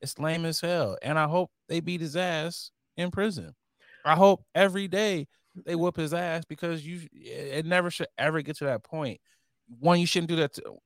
it's 0.01 0.17
lame 0.19 0.45
as 0.45 0.59
hell. 0.59 0.97
And 1.01 1.17
I 1.19 1.27
hope 1.27 1.51
they 1.69 1.79
beat 1.79 2.01
his 2.01 2.15
ass 2.17 2.71
in 2.97 3.11
prison. 3.11 3.55
I 4.03 4.15
hope 4.15 4.43
every 4.55 4.87
day 4.87 5.27
they 5.55 5.75
whoop 5.75 5.95
his 5.95 6.13
ass 6.13 6.43
because 6.45 6.85
you 6.85 7.07
it 7.13 7.65
never 7.65 7.91
should 7.91 8.07
ever 8.17 8.41
get 8.41 8.57
to 8.57 8.65
that 8.65 8.83
point. 8.83 9.21
One, 9.79 9.99
you 9.99 10.07
shouldn't 10.07 10.29
do 10.29 10.35
that 10.37 10.53
to 10.55 10.77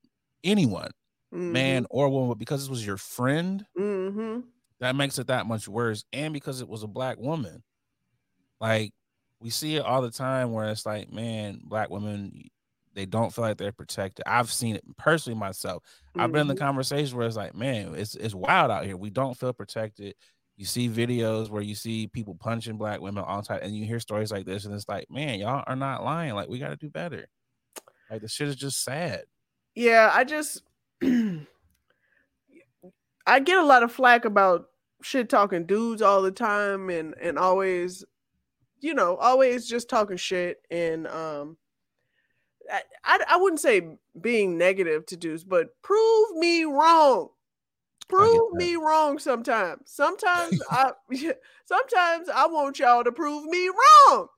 anyone, 0.44 0.90
man 1.32 1.86
or 1.90 2.08
woman, 2.08 2.28
but 2.30 2.38
because 2.38 2.66
it 2.66 2.70
was 2.70 2.84
your 2.86 2.96
friend, 2.98 3.66
Mm-hmm. 3.78 4.40
that 4.80 4.96
makes 4.96 5.18
it 5.18 5.26
that 5.28 5.46
much 5.46 5.68
worse. 5.68 6.04
And 6.12 6.32
because 6.32 6.60
it 6.60 6.68
was 6.68 6.82
a 6.82 6.88
black 6.88 7.18
woman. 7.18 7.62
Like 8.60 8.92
we 9.40 9.50
see 9.50 9.76
it 9.76 9.84
all 9.84 10.02
the 10.02 10.10
time 10.10 10.52
where 10.52 10.68
it's 10.70 10.86
like, 10.86 11.12
man, 11.12 11.60
black 11.64 11.90
women 11.90 12.48
they 12.94 13.06
don't 13.06 13.32
feel 13.32 13.42
like 13.44 13.58
they're 13.58 13.70
protected. 13.72 14.24
I've 14.26 14.50
seen 14.50 14.74
it 14.74 14.84
personally 14.96 15.38
myself. 15.38 15.84
I've 16.16 16.32
been 16.32 16.42
in 16.42 16.48
the 16.48 16.54
Mhm. 16.54 16.58
conversation 16.58 17.16
where 17.16 17.26
it's 17.26 17.36
like, 17.36 17.54
man, 17.54 17.94
it's 17.94 18.14
it's 18.16 18.34
wild 18.34 18.70
out 18.70 18.84
here. 18.86 18.96
We 18.96 19.10
don't 19.10 19.36
feel 19.38 19.52
protected. 19.52 20.16
You 20.56 20.64
see 20.64 20.88
videos 20.88 21.48
where 21.50 21.62
you 21.62 21.76
see 21.76 22.08
people 22.08 22.34
punching 22.34 22.78
black 22.78 23.00
women 23.00 23.22
all 23.24 23.40
the 23.42 23.46
time, 23.46 23.60
and 23.62 23.76
you 23.76 23.84
hear 23.86 24.00
stories 24.00 24.32
like 24.32 24.46
this, 24.46 24.64
and 24.64 24.74
it's 24.74 24.88
like, 24.88 25.08
man, 25.10 25.38
y'all 25.38 25.62
are 25.68 25.76
not 25.76 26.02
lying. 26.02 26.34
Like, 26.34 26.48
we 26.48 26.58
got 26.58 26.70
to 26.70 26.76
do 26.76 26.90
better. 26.90 27.28
Like, 28.10 28.22
the 28.22 28.28
shit 28.28 28.48
is 28.48 28.56
just 28.56 28.82
sad. 28.84 29.24
Yeah, 29.74 30.10
I 30.12 30.24
just 30.24 30.62
I 33.28 33.40
get 33.40 33.58
a 33.58 33.64
lot 33.64 33.82
of 33.82 33.92
flack 33.92 34.24
about 34.24 34.68
shit 35.02 35.28
talking 35.28 35.66
dudes 35.66 36.02
all 36.02 36.22
the 36.22 36.32
time 36.32 36.90
and 36.90 37.14
and 37.20 37.38
always 37.38 38.04
you 38.80 38.94
know, 38.94 39.16
always 39.16 39.68
just 39.68 39.88
talking 39.88 40.16
shit 40.16 40.58
and 40.70 41.06
um 41.06 41.56
I, 42.70 42.82
I, 43.04 43.24
I 43.30 43.36
wouldn't 43.36 43.60
say 43.60 43.96
being 44.20 44.58
negative 44.58 45.06
to 45.06 45.16
dudes, 45.16 45.44
but 45.44 45.68
prove 45.82 46.36
me 46.36 46.64
wrong. 46.64 47.30
Prove 48.08 48.52
me 48.52 48.76
wrong 48.76 49.18
sometimes. 49.18 49.82
Sometimes 49.86 50.60
I 50.70 50.92
sometimes 51.66 52.28
I 52.34 52.46
want 52.46 52.78
y'all 52.78 53.04
to 53.04 53.12
prove 53.12 53.44
me 53.44 53.68
wrong. 53.68 54.28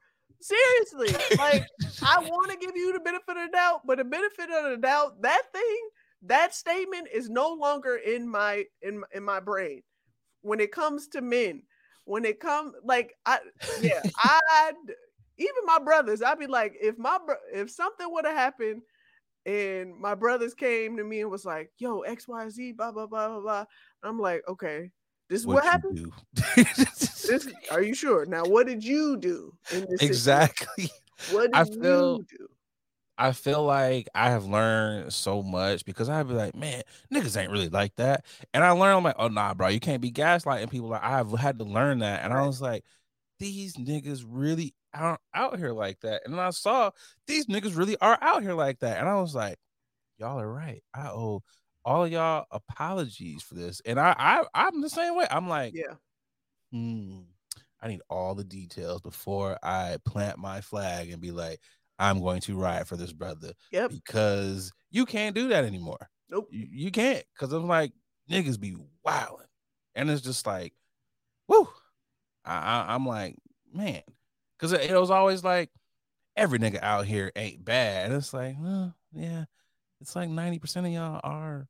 Seriously. 0.41 1.13
Like 1.39 1.67
I 2.03 2.19
want 2.21 2.51
to 2.51 2.57
give 2.57 2.77
you 2.77 2.93
the 2.93 3.01
benefit 3.01 3.37
of 3.37 3.47
the 3.47 3.53
doubt, 3.53 3.83
but 3.87 3.99
the 3.99 4.05
benefit 4.05 4.51
of 4.51 4.71
the 4.71 4.79
doubt, 4.81 5.23
that 5.23 5.43
thing, 5.53 5.89
that 6.23 6.55
statement 6.55 7.09
is 7.13 7.31
no 7.31 7.53
longer 7.53 7.97
in 7.97 8.29
my 8.29 8.65
in 8.83 9.03
in 9.13 9.23
my 9.23 9.41
brain. 9.41 9.83
When 10.43 10.61
it 10.61 10.73
comes 10.73 11.09
to 11.09 11.21
men, 11.21 11.63
when 12.05 12.25
it 12.25 12.41
comes 12.41 12.75
like 12.85 13.15
I 13.27 13.39
yeah, 13.81 14.03
I 14.17 14.73
even 15.39 15.65
my 15.65 15.79
brothers, 15.79 16.23
I'd 16.23 16.39
be 16.39 16.47
like, 16.47 16.77
if 16.81 16.99
my 16.99 17.19
if 17.53 17.71
something 17.71 18.07
would 18.11 18.27
have 18.27 18.37
happened 18.37 18.83
and 19.47 19.97
my 19.99 20.15
brothers 20.15 20.55
came 20.55 20.97
to 20.97 21.05
me 21.05 21.21
and 21.21 21.31
was 21.31 21.45
like, 21.45 21.71
yo, 21.79 22.03
XYZ, 22.03 22.77
blah 22.77 22.93
blah 22.93 23.07
blah 23.07 23.29
blah 23.29 23.41
blah. 23.41 23.65
I'm 24.03 24.19
like, 24.19 24.43
okay, 24.49 24.91
this 25.29 25.41
is 25.41 25.47
what, 25.47 25.65
you 25.65 25.71
happened. 25.71 26.13
This 27.27 27.49
are 27.71 27.83
you 27.83 27.95
sure? 27.95 28.27
Now, 28.27 28.45
what 28.45 28.67
did 28.67 28.83
you 28.83 29.17
do 29.17 29.55
in 29.73 29.87
this 29.89 30.01
situation? 30.01 30.11
exactly. 30.11 30.91
What 31.33 31.53
did 31.53 31.61
I 31.61 31.65
feel- 31.65 32.17
you 32.19 32.39
do? 32.39 32.49
I 33.21 33.33
feel 33.33 33.63
like 33.63 34.09
I 34.15 34.31
have 34.31 34.47
learned 34.47 35.13
so 35.13 35.43
much 35.43 35.85
because 35.85 36.09
I'd 36.09 36.27
be 36.27 36.33
like, 36.33 36.57
man, 36.57 36.83
niggas 37.13 37.37
ain't 37.39 37.53
really 37.53 37.69
like 37.69 37.95
that. 37.97 38.25
And 38.55 38.65
I 38.65 38.71
learned, 38.71 38.97
I'm 38.97 39.05
like, 39.05 39.17
oh, 39.19 39.29
nah, 39.29 39.53
bro, 39.53 39.69
you 39.69 39.79
can't 39.79 40.01
be 40.01 40.11
gaslighting 40.11 40.71
people. 40.71 40.89
Like, 40.89 41.05
I've 41.05 41.31
had 41.33 41.59
to 41.59 41.65
learn 41.67 41.99
that. 41.99 42.25
And 42.25 42.33
I 42.33 42.47
was 42.47 42.63
like, 42.63 42.83
these 43.39 43.77
niggas 43.77 44.25
really 44.27 44.75
aren't 44.95 45.21
out 45.35 45.59
here 45.59 45.73
like 45.73 46.01
that. 46.01 46.23
And 46.25 46.41
I 46.41 46.49
saw 46.51 46.93
these 47.27 47.47
niggas 47.47 47.77
really 47.77 47.99
are 48.01 48.17
out 48.23 48.43
here 48.43 48.55
like 48.55 48.79
that. 48.81 48.99
And 48.99 49.09
I 49.09 49.21
was 49.21 49.35
like, 49.35 49.59
y'all 50.19 50.41
are 50.41 50.51
right. 50.51 50.83
I 50.95 51.09
owe 51.09 51.43
all 51.85 52.05
of 52.05 52.13
y'all 52.13 52.47
apologies 52.51 53.43
for 53.43 53.55
this. 53.55 53.83
And 53.85 54.01
I, 54.01 54.15
I 54.19 54.45
I'm 54.55 54.81
the 54.81 54.91
same 54.91 55.15
way. 55.17 55.27
I'm 55.31 55.49
like, 55.49 55.75
Yeah, 55.75 55.95
hmm, 56.73 57.21
I 57.83 57.89
need 57.89 58.01
all 58.11 58.35
the 58.35 58.45
details 58.45 59.01
before 59.03 59.59
I 59.63 59.99
plant 60.05 60.39
my 60.39 60.61
flag 60.61 61.11
and 61.11 61.21
be 61.21 61.31
like, 61.33 61.61
I'm 62.01 62.21
going 62.21 62.41
to 62.43 62.57
ride 62.57 62.89
for 62.89 62.97
this 62.97 63.13
brother 63.13 63.53
yep, 63.71 63.91
because 63.91 64.73
you 64.91 65.05
can't 65.07 65.35
do 65.35 65.49
that 65.49 65.65
anymore. 65.65 66.09
nope. 66.31 66.49
You, 66.51 66.67
you 66.71 66.91
can't 66.91 67.23
because 67.35 67.53
I'm 67.53 67.67
like 67.69 67.93
niggas 68.31 68.59
be 68.59 68.75
wilding, 69.05 69.47
and 69.95 70.11
it's 70.11 70.23
just 70.23 70.47
like, 70.47 70.73
whoo. 71.47 71.69
I, 72.45 72.55
I 72.57 72.95
I'm 72.95 73.05
like, 73.07 73.37
man, 73.73 74.01
because 74.59 74.73
it, 74.73 74.91
it 74.91 74.99
was 74.99 75.11
always 75.11 75.45
like 75.45 75.71
every 76.37 76.59
nigga 76.59 76.83
out 76.83 77.05
here 77.05 77.31
ain't 77.37 77.65
bad. 77.65 78.07
And 78.07 78.15
it's 78.15 78.33
like, 78.33 78.57
well, 78.59 78.95
yeah, 79.13 79.45
it's 80.01 80.17
like 80.17 80.31
ninety 80.31 80.59
percent 80.59 80.87
of 80.87 80.93
y'all 80.93 81.21
are 81.23 81.69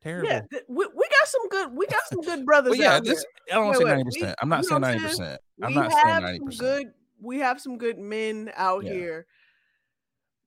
terrible. 0.00 0.28
Yeah, 0.28 0.42
th- 0.50 0.62
we, 0.68 0.86
we 0.94 1.08
got 1.08 1.26
some 1.26 1.48
good. 1.48 1.72
We 1.76 1.86
got 1.86 2.06
some 2.08 2.20
good 2.20 2.46
brothers 2.46 2.70
but 2.70 2.78
yeah, 2.78 2.94
out 2.94 3.04
this 3.04 3.18
here. 3.48 3.56
I 3.56 3.60
don't 3.60 3.68
Wait, 3.70 3.78
say 3.78 3.84
wait, 3.84 3.90
ninety 3.90 4.04
we- 4.04 4.20
percent. 4.20 4.38
I'm 4.40 4.48
not 4.48 4.64
saying 4.64 4.80
what 4.80 4.88
I'm 4.88 4.94
ninety 4.96 5.14
saying? 5.16 5.18
percent. 5.18 5.40
I'm 5.62 5.74
not 5.74 5.92
saying 5.92 6.40
90%. 6.40 6.58
good. 6.58 6.86
We 7.20 7.38
have 7.40 7.60
some 7.60 7.78
good 7.78 7.98
men 7.98 8.52
out 8.54 8.84
Yeah. 8.84 8.92
here, 8.92 9.26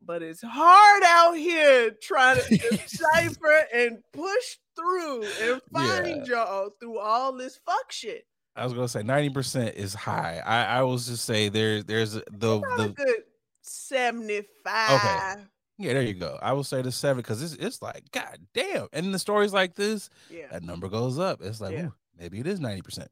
but 0.09 0.23
it's 0.23 0.41
hard 0.41 1.03
out 1.05 1.33
here 1.37 1.91
trying 2.01 2.41
to 2.41 2.57
decipher 2.71 3.61
and 3.71 3.99
push 4.11 4.57
through 4.75 5.21
and 5.39 5.61
find 5.71 6.25
y'all 6.25 6.71
through 6.79 6.97
all 6.97 7.31
this 7.37 7.59
fuck 7.63 7.91
shit. 7.91 8.25
I 8.55 8.63
was 8.63 8.73
gonna 8.73 8.87
say 8.87 9.03
ninety 9.03 9.29
percent 9.29 9.75
is 9.75 9.93
high. 9.93 10.41
I 10.43 10.79
I 10.79 10.81
was 10.81 11.05
just 11.05 11.25
say 11.25 11.49
there 11.49 11.83
there's 11.83 12.13
the 12.13 12.23
the 12.31 12.91
good 12.97 13.21
seventy-five. 13.61 15.47
yeah 15.77 15.93
there 15.93 16.01
you 16.01 16.15
go. 16.15 16.39
I 16.41 16.53
will 16.53 16.63
say 16.63 16.81
the 16.81 16.91
seven 16.91 17.17
because 17.17 17.43
it's 17.43 17.53
it's 17.53 17.79
like 17.83 18.09
god 18.11 18.39
damn. 18.55 18.87
And 18.91 19.13
the 19.13 19.19
stories 19.19 19.53
like 19.53 19.75
this, 19.75 20.09
Yeah, 20.31 20.47
that 20.51 20.63
number 20.63 20.89
goes 20.89 21.19
up. 21.19 21.39
It's 21.43 21.61
like 21.61 21.73
Yeah. 21.73 21.89
maybe 22.17 22.39
it 22.39 22.47
is 22.47 22.59
ninety 22.59 22.81
percent. 22.81 23.09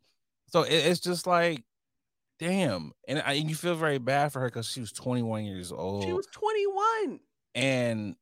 So 0.48 0.64
it, 0.64 0.74
it's 0.74 1.00
just 1.00 1.28
like 1.28 1.64
damn, 2.40 2.92
and, 3.08 3.22
I, 3.26 3.34
and 3.34 3.50
you 3.50 3.56
feel 3.56 3.76
very 3.76 3.98
bad 3.98 4.32
for 4.32 4.40
her 4.40 4.48
because 4.48 4.68
she 4.68 4.80
was 4.80 4.92
twenty 4.92 5.22
one 5.24 5.46
years 5.46 5.72
old, 5.72 6.04
she 6.04 6.14
was 6.14 6.28
twenty-one. 6.28 7.20
and 7.56 8.16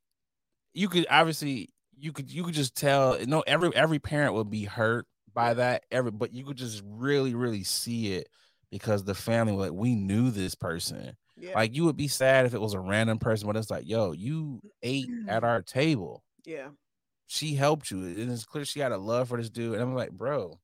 you 0.74 0.88
could 0.88 1.06
obviously 1.10 1.70
you 1.98 2.12
could 2.12 2.30
you 2.30 2.44
could 2.44 2.54
just 2.54 2.76
tell. 2.76 3.18
you 3.18 3.26
No, 3.26 3.40
every 3.46 3.74
every 3.74 3.98
parent 3.98 4.34
would 4.34 4.50
be 4.50 4.64
hurt 4.64 5.06
by 5.32 5.54
that. 5.54 5.84
Every 5.90 6.10
but 6.10 6.32
you 6.32 6.44
could 6.44 6.56
just 6.56 6.82
really 6.86 7.34
really 7.34 7.64
see 7.64 8.12
it 8.14 8.28
because 8.70 9.04
the 9.04 9.14
family 9.14 9.54
like 9.54 9.72
we 9.72 9.94
knew 9.94 10.30
this 10.30 10.54
person. 10.54 11.16
Yeah, 11.38 11.52
Like 11.54 11.74
you 11.76 11.84
would 11.84 11.98
be 11.98 12.08
sad 12.08 12.46
if 12.46 12.54
it 12.54 12.60
was 12.62 12.72
a 12.72 12.80
random 12.80 13.18
person, 13.18 13.46
but 13.46 13.56
it's 13.56 13.70
like, 13.70 13.86
yo, 13.86 14.12
you 14.12 14.60
ate 14.82 15.06
at 15.28 15.44
our 15.44 15.60
table. 15.60 16.24
yeah, 16.46 16.68
She 17.26 17.54
helped 17.54 17.90
you. 17.90 17.98
And 17.98 18.32
it's 18.32 18.46
clear 18.46 18.64
she 18.64 18.80
had 18.80 18.92
a 18.92 18.96
love 18.96 19.28
for 19.28 19.36
this 19.36 19.50
dude. 19.50 19.74
And 19.74 19.82
I'm 19.82 19.94
like, 19.94 20.12
bro, 20.12 20.58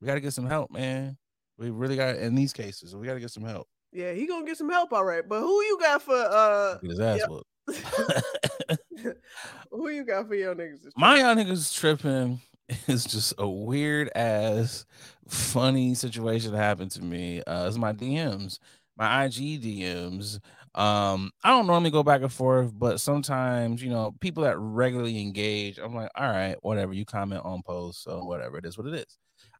we 0.00 0.06
gotta 0.06 0.18
get 0.20 0.32
some 0.32 0.46
help, 0.46 0.72
man. 0.72 1.16
We 1.58 1.70
really 1.70 1.96
got 1.96 2.16
in 2.16 2.34
these 2.34 2.52
cases, 2.52 2.94
we 2.96 3.06
gotta 3.06 3.20
get 3.20 3.30
some 3.30 3.44
help. 3.44 3.68
yeah. 3.92 4.12
He 4.12 4.26
gonna 4.26 4.44
get 4.46 4.56
some 4.56 4.68
help, 4.70 4.92
all 4.92 5.04
right. 5.04 5.22
But 5.28 5.40
who 5.40 5.62
you 5.62 5.78
got 5.80 6.02
for 6.02 6.14
uh? 6.16 6.78
Get 6.78 6.90
his 6.90 7.00
ass 7.00 7.20
Yep. 7.20 7.30
who 9.70 9.88
you 9.88 10.04
got 10.04 10.28
for 10.28 10.34
your 10.34 10.54
niggas? 10.54 10.90
My 10.96 11.18
young 11.18 11.36
niggas 11.36 11.74
tripping 11.78 12.40
is 12.88 13.04
just 13.04 13.34
a 13.38 13.48
weird 13.48 14.10
ass 14.14 14.84
funny 15.28 15.94
situation 15.94 16.52
that 16.52 16.58
happened 16.58 16.90
to 16.92 17.02
me. 17.02 17.42
Uh 17.42 17.66
it's 17.68 17.76
my 17.78 17.92
DMs, 17.92 18.58
my 18.96 19.24
IG 19.24 19.62
DMs. 19.62 20.40
Um, 20.76 21.30
I 21.44 21.50
don't 21.50 21.68
normally 21.68 21.92
go 21.92 22.02
back 22.02 22.22
and 22.22 22.32
forth, 22.32 22.72
but 22.76 23.00
sometimes, 23.00 23.80
you 23.80 23.90
know, 23.90 24.12
people 24.20 24.42
that 24.42 24.58
regularly 24.58 25.20
engage, 25.22 25.78
I'm 25.78 25.94
like, 25.94 26.10
all 26.16 26.28
right, 26.28 26.56
whatever. 26.62 26.92
You 26.92 27.04
comment 27.04 27.42
on 27.44 27.62
posts, 27.62 28.02
so 28.02 28.24
whatever 28.24 28.58
it 28.58 28.64
is, 28.66 28.76
what 28.76 28.88
it 28.88 28.94
is. 28.94 29.18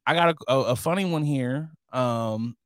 I 0.09 0.15
got 0.15 0.31
a, 0.31 0.53
a, 0.53 0.61
a 0.73 0.77
funny 0.77 1.05
one 1.05 1.23
here. 1.23 1.71
Um, 1.95 2.57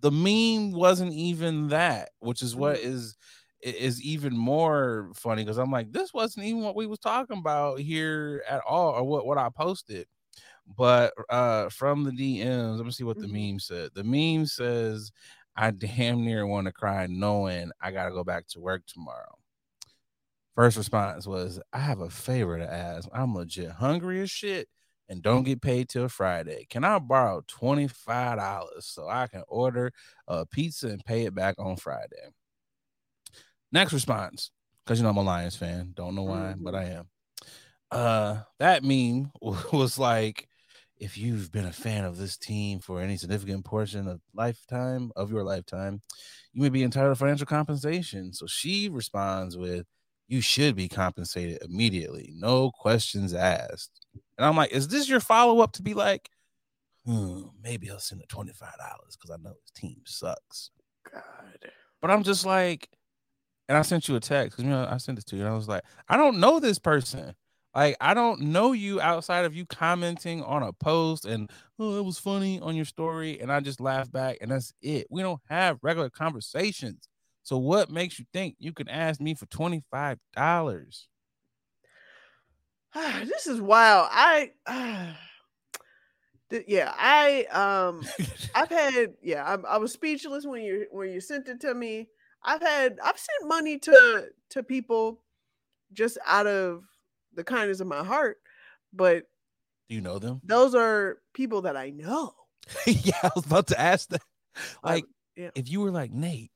the 0.00 0.12
meme 0.12 0.72
wasn't 0.72 1.14
even 1.14 1.68
that, 1.70 2.10
which 2.20 2.42
is 2.42 2.56
what 2.56 2.78
Mhm. 2.78 2.92
is 3.62 4.02
even 4.02 4.36
more 4.36 5.12
funny 5.16 5.44
because 5.44 5.58
I'm 5.58 5.72
like, 5.72 5.92
this 5.92 6.14
wasn't 6.14 6.46
even 6.46 6.62
what 6.62 6.76
we 6.76 6.86
was 6.86 7.00
talking 7.00 7.38
about 7.38 7.80
here 7.80 8.44
at 8.48 8.62
all, 8.66 8.92
or 8.94 9.04
what 9.04 9.26
what 9.26 9.38
I 9.38 9.50
posted. 9.50 10.08
But 10.66 11.14
uh 11.30 11.70
from 11.70 12.04
the 12.04 12.12
DMs, 12.12 12.78
let 12.78 12.86
me 12.86 12.92
see 12.92 13.04
what 13.04 13.20
the 13.20 13.28
Mhm. 13.28 13.48
meme 13.52 13.60
said. 13.60 13.92
The 13.94 14.04
meme 14.04 14.46
says, 14.46 15.12
"I 15.56 15.70
damn 15.72 16.24
near 16.24 16.46
want 16.46 16.66
to 16.66 16.72
cry 16.72 17.06
knowing 17.08 17.70
I 17.80 17.92
gotta 17.92 18.12
go 18.12 18.24
back 18.24 18.46
to 18.48 18.60
work 18.60 18.86
tomorrow." 18.86 19.36
First 20.54 20.76
response 20.76 21.26
was, 21.26 21.58
"I 21.72 21.78
have 21.78 22.00
a 22.00 22.10
favor 22.10 22.58
to 22.58 22.70
ask. 22.70 23.08
I'm 23.14 23.34
legit 23.34 23.70
hungry 23.72 24.20
as 24.20 24.30
shit." 24.30 24.68
And 25.08 25.22
don't 25.22 25.44
get 25.44 25.62
paid 25.62 25.88
till 25.88 26.08
Friday. 26.08 26.66
Can 26.68 26.84
I 26.84 26.98
borrow 26.98 27.42
twenty 27.46 27.88
five 27.88 28.38
dollars 28.38 28.86
so 28.86 29.08
I 29.08 29.26
can 29.26 29.42
order 29.48 29.92
a 30.26 30.44
pizza 30.46 30.88
and 30.88 31.04
pay 31.04 31.24
it 31.24 31.34
back 31.34 31.54
on 31.58 31.76
Friday? 31.76 32.28
Next 33.72 33.92
response, 33.92 34.50
because 34.84 34.98
you 34.98 35.02
know 35.04 35.10
I'm 35.10 35.16
a 35.18 35.22
Lions 35.22 35.56
fan. 35.56 35.92
Don't 35.94 36.14
know 36.14 36.22
why, 36.22 36.54
but 36.58 36.74
I 36.74 36.84
am. 36.84 37.08
Uh, 37.90 38.42
that 38.58 38.84
meme 38.84 39.32
was 39.42 39.98
like, 39.98 40.48
if 40.98 41.18
you've 41.18 41.52
been 41.52 41.66
a 41.66 41.72
fan 41.72 42.04
of 42.04 42.16
this 42.18 42.36
team 42.38 42.80
for 42.80 43.00
any 43.00 43.16
significant 43.16 43.64
portion 43.64 44.08
of 44.08 44.20
lifetime 44.34 45.12
of 45.16 45.30
your 45.32 45.44
lifetime, 45.44 46.02
you 46.52 46.62
may 46.62 46.70
be 46.70 46.84
entitled 46.84 47.12
to 47.16 47.20
financial 47.20 47.46
compensation. 47.46 48.32
So 48.32 48.46
she 48.46 48.88
responds 48.88 49.56
with, 49.58 49.86
"You 50.28 50.40
should 50.42 50.76
be 50.76 50.88
compensated 50.88 51.62
immediately, 51.62 52.32
no 52.34 52.70
questions 52.72 53.34
asked." 53.34 54.06
And 54.38 54.46
I'm 54.46 54.56
like, 54.56 54.72
"Is 54.72 54.88
this 54.88 55.08
your 55.08 55.20
follow 55.20 55.60
up 55.60 55.72
to 55.72 55.82
be 55.82 55.94
like?" 55.94 56.30
Hmm, 57.04 57.42
maybe 57.62 57.90
I'll 57.90 57.98
send 57.98 58.20
the 58.20 58.26
twenty 58.26 58.52
five 58.52 58.76
dollars 58.78 59.16
because 59.16 59.30
I 59.30 59.42
know 59.42 59.54
his 59.62 59.70
team 59.74 60.02
sucks. 60.06 60.70
God. 61.12 61.70
But 62.00 62.10
I'm 62.10 62.22
just 62.22 62.46
like, 62.46 62.88
and 63.68 63.76
I 63.76 63.82
sent 63.82 64.08
you 64.08 64.16
a 64.16 64.20
text 64.20 64.56
because 64.56 64.64
you 64.64 64.70
know 64.70 64.86
I 64.90 64.98
sent 64.98 65.18
it 65.18 65.26
to 65.26 65.36
you. 65.36 65.42
And 65.42 65.50
I 65.50 65.56
was 65.56 65.68
like, 65.68 65.84
I 66.08 66.16
don't 66.16 66.40
know 66.40 66.60
this 66.60 66.78
person. 66.78 67.34
Like, 67.74 67.96
I 68.00 68.14
don't 68.14 68.40
know 68.40 68.72
you 68.72 69.00
outside 69.00 69.44
of 69.44 69.54
you 69.54 69.66
commenting 69.66 70.42
on 70.42 70.62
a 70.62 70.72
post 70.72 71.24
and 71.24 71.50
oh, 71.78 71.98
it 71.98 72.04
was 72.04 72.18
funny 72.18 72.60
on 72.60 72.74
your 72.74 72.84
story, 72.84 73.40
and 73.40 73.52
I 73.52 73.60
just 73.60 73.80
laugh 73.80 74.10
back, 74.10 74.38
and 74.40 74.50
that's 74.50 74.72
it. 74.82 75.06
We 75.10 75.22
don't 75.22 75.40
have 75.48 75.78
regular 75.82 76.10
conversations. 76.10 77.08
So 77.42 77.56
what 77.56 77.90
makes 77.90 78.18
you 78.18 78.26
think 78.32 78.56
you 78.58 78.72
can 78.72 78.88
ask 78.88 79.20
me 79.20 79.34
for 79.34 79.46
twenty 79.46 79.82
five 79.90 80.18
dollars? 80.34 81.08
this 83.24 83.46
is 83.46 83.60
wild. 83.60 84.08
I 84.10 84.52
th- 86.50 86.64
yeah, 86.68 86.92
I 86.96 87.44
um 87.52 88.04
I've 88.54 88.70
had 88.70 89.14
yeah, 89.22 89.44
I, 89.44 89.74
I 89.74 89.76
was 89.78 89.92
speechless 89.92 90.46
when 90.46 90.62
you 90.62 90.86
when 90.90 91.10
you 91.10 91.20
sent 91.20 91.48
it 91.48 91.60
to 91.60 91.74
me. 91.74 92.08
I've 92.42 92.62
had 92.62 92.98
I've 93.04 93.18
sent 93.18 93.48
money 93.48 93.78
to 93.78 94.28
to 94.50 94.62
people 94.62 95.20
just 95.92 96.18
out 96.26 96.46
of 96.46 96.84
the 97.34 97.44
kindness 97.44 97.80
of 97.80 97.86
my 97.86 98.04
heart, 98.04 98.38
but 98.92 99.24
Do 99.88 99.94
you 99.94 100.00
know 100.00 100.18
them? 100.18 100.40
those 100.44 100.74
are 100.74 101.18
people 101.34 101.62
that 101.62 101.76
I 101.76 101.90
know. 101.90 102.32
yeah, 102.86 103.18
I 103.22 103.30
was 103.34 103.46
about 103.46 103.66
to 103.68 103.80
ask 103.80 104.08
that. 104.10 104.22
Like, 104.82 105.04
yeah. 105.36 105.50
if 105.54 105.70
you 105.70 105.80
were 105.80 105.90
like 105.90 106.10
Nate, 106.12 106.50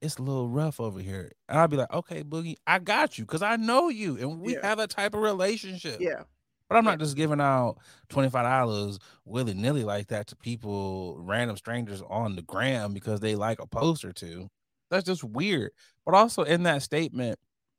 it's 0.00 0.16
a 0.16 0.22
little 0.22 0.48
rough 0.48 0.80
over 0.80 1.00
here, 1.00 1.32
and 1.48 1.58
I'd 1.58 1.70
be 1.70 1.76
like, 1.76 1.92
okay, 1.92 2.22
Boogie, 2.22 2.56
I 2.66 2.78
got 2.78 3.18
you 3.18 3.24
because 3.24 3.42
I 3.42 3.56
know 3.56 3.88
you, 3.88 4.16
and 4.16 4.40
we 4.40 4.54
Yeah. 4.54 4.66
have 4.66 4.78
that 4.78 4.90
type 4.90 5.14
of 5.14 5.20
relationship. 5.20 6.00
Yeah. 6.00 6.22
But 6.68 6.76
I'm 6.76 6.84
Yeah. 6.84 6.90
not 6.92 6.98
just 7.00 7.16
giving 7.16 7.40
out 7.40 7.78
twenty 8.08 8.28
five 8.30 8.44
dollars 8.44 8.98
willy 9.24 9.54
nilly 9.54 9.84
like 9.84 10.08
that 10.08 10.26
to 10.28 10.36
people, 10.36 11.16
random 11.20 11.56
strangers 11.56 12.02
on 12.02 12.36
the 12.36 12.42
gram 12.42 12.92
because 12.92 13.20
they 13.20 13.34
like 13.36 13.58
a 13.60 13.66
post 13.66 14.04
or 14.04 14.12
two. 14.12 14.48
That's 14.90 15.04
just 15.06 15.24
weird. 15.24 15.72
But 16.04 16.14
also 16.14 16.42
in 16.42 16.62
that 16.64 16.82
statement, 16.82 17.38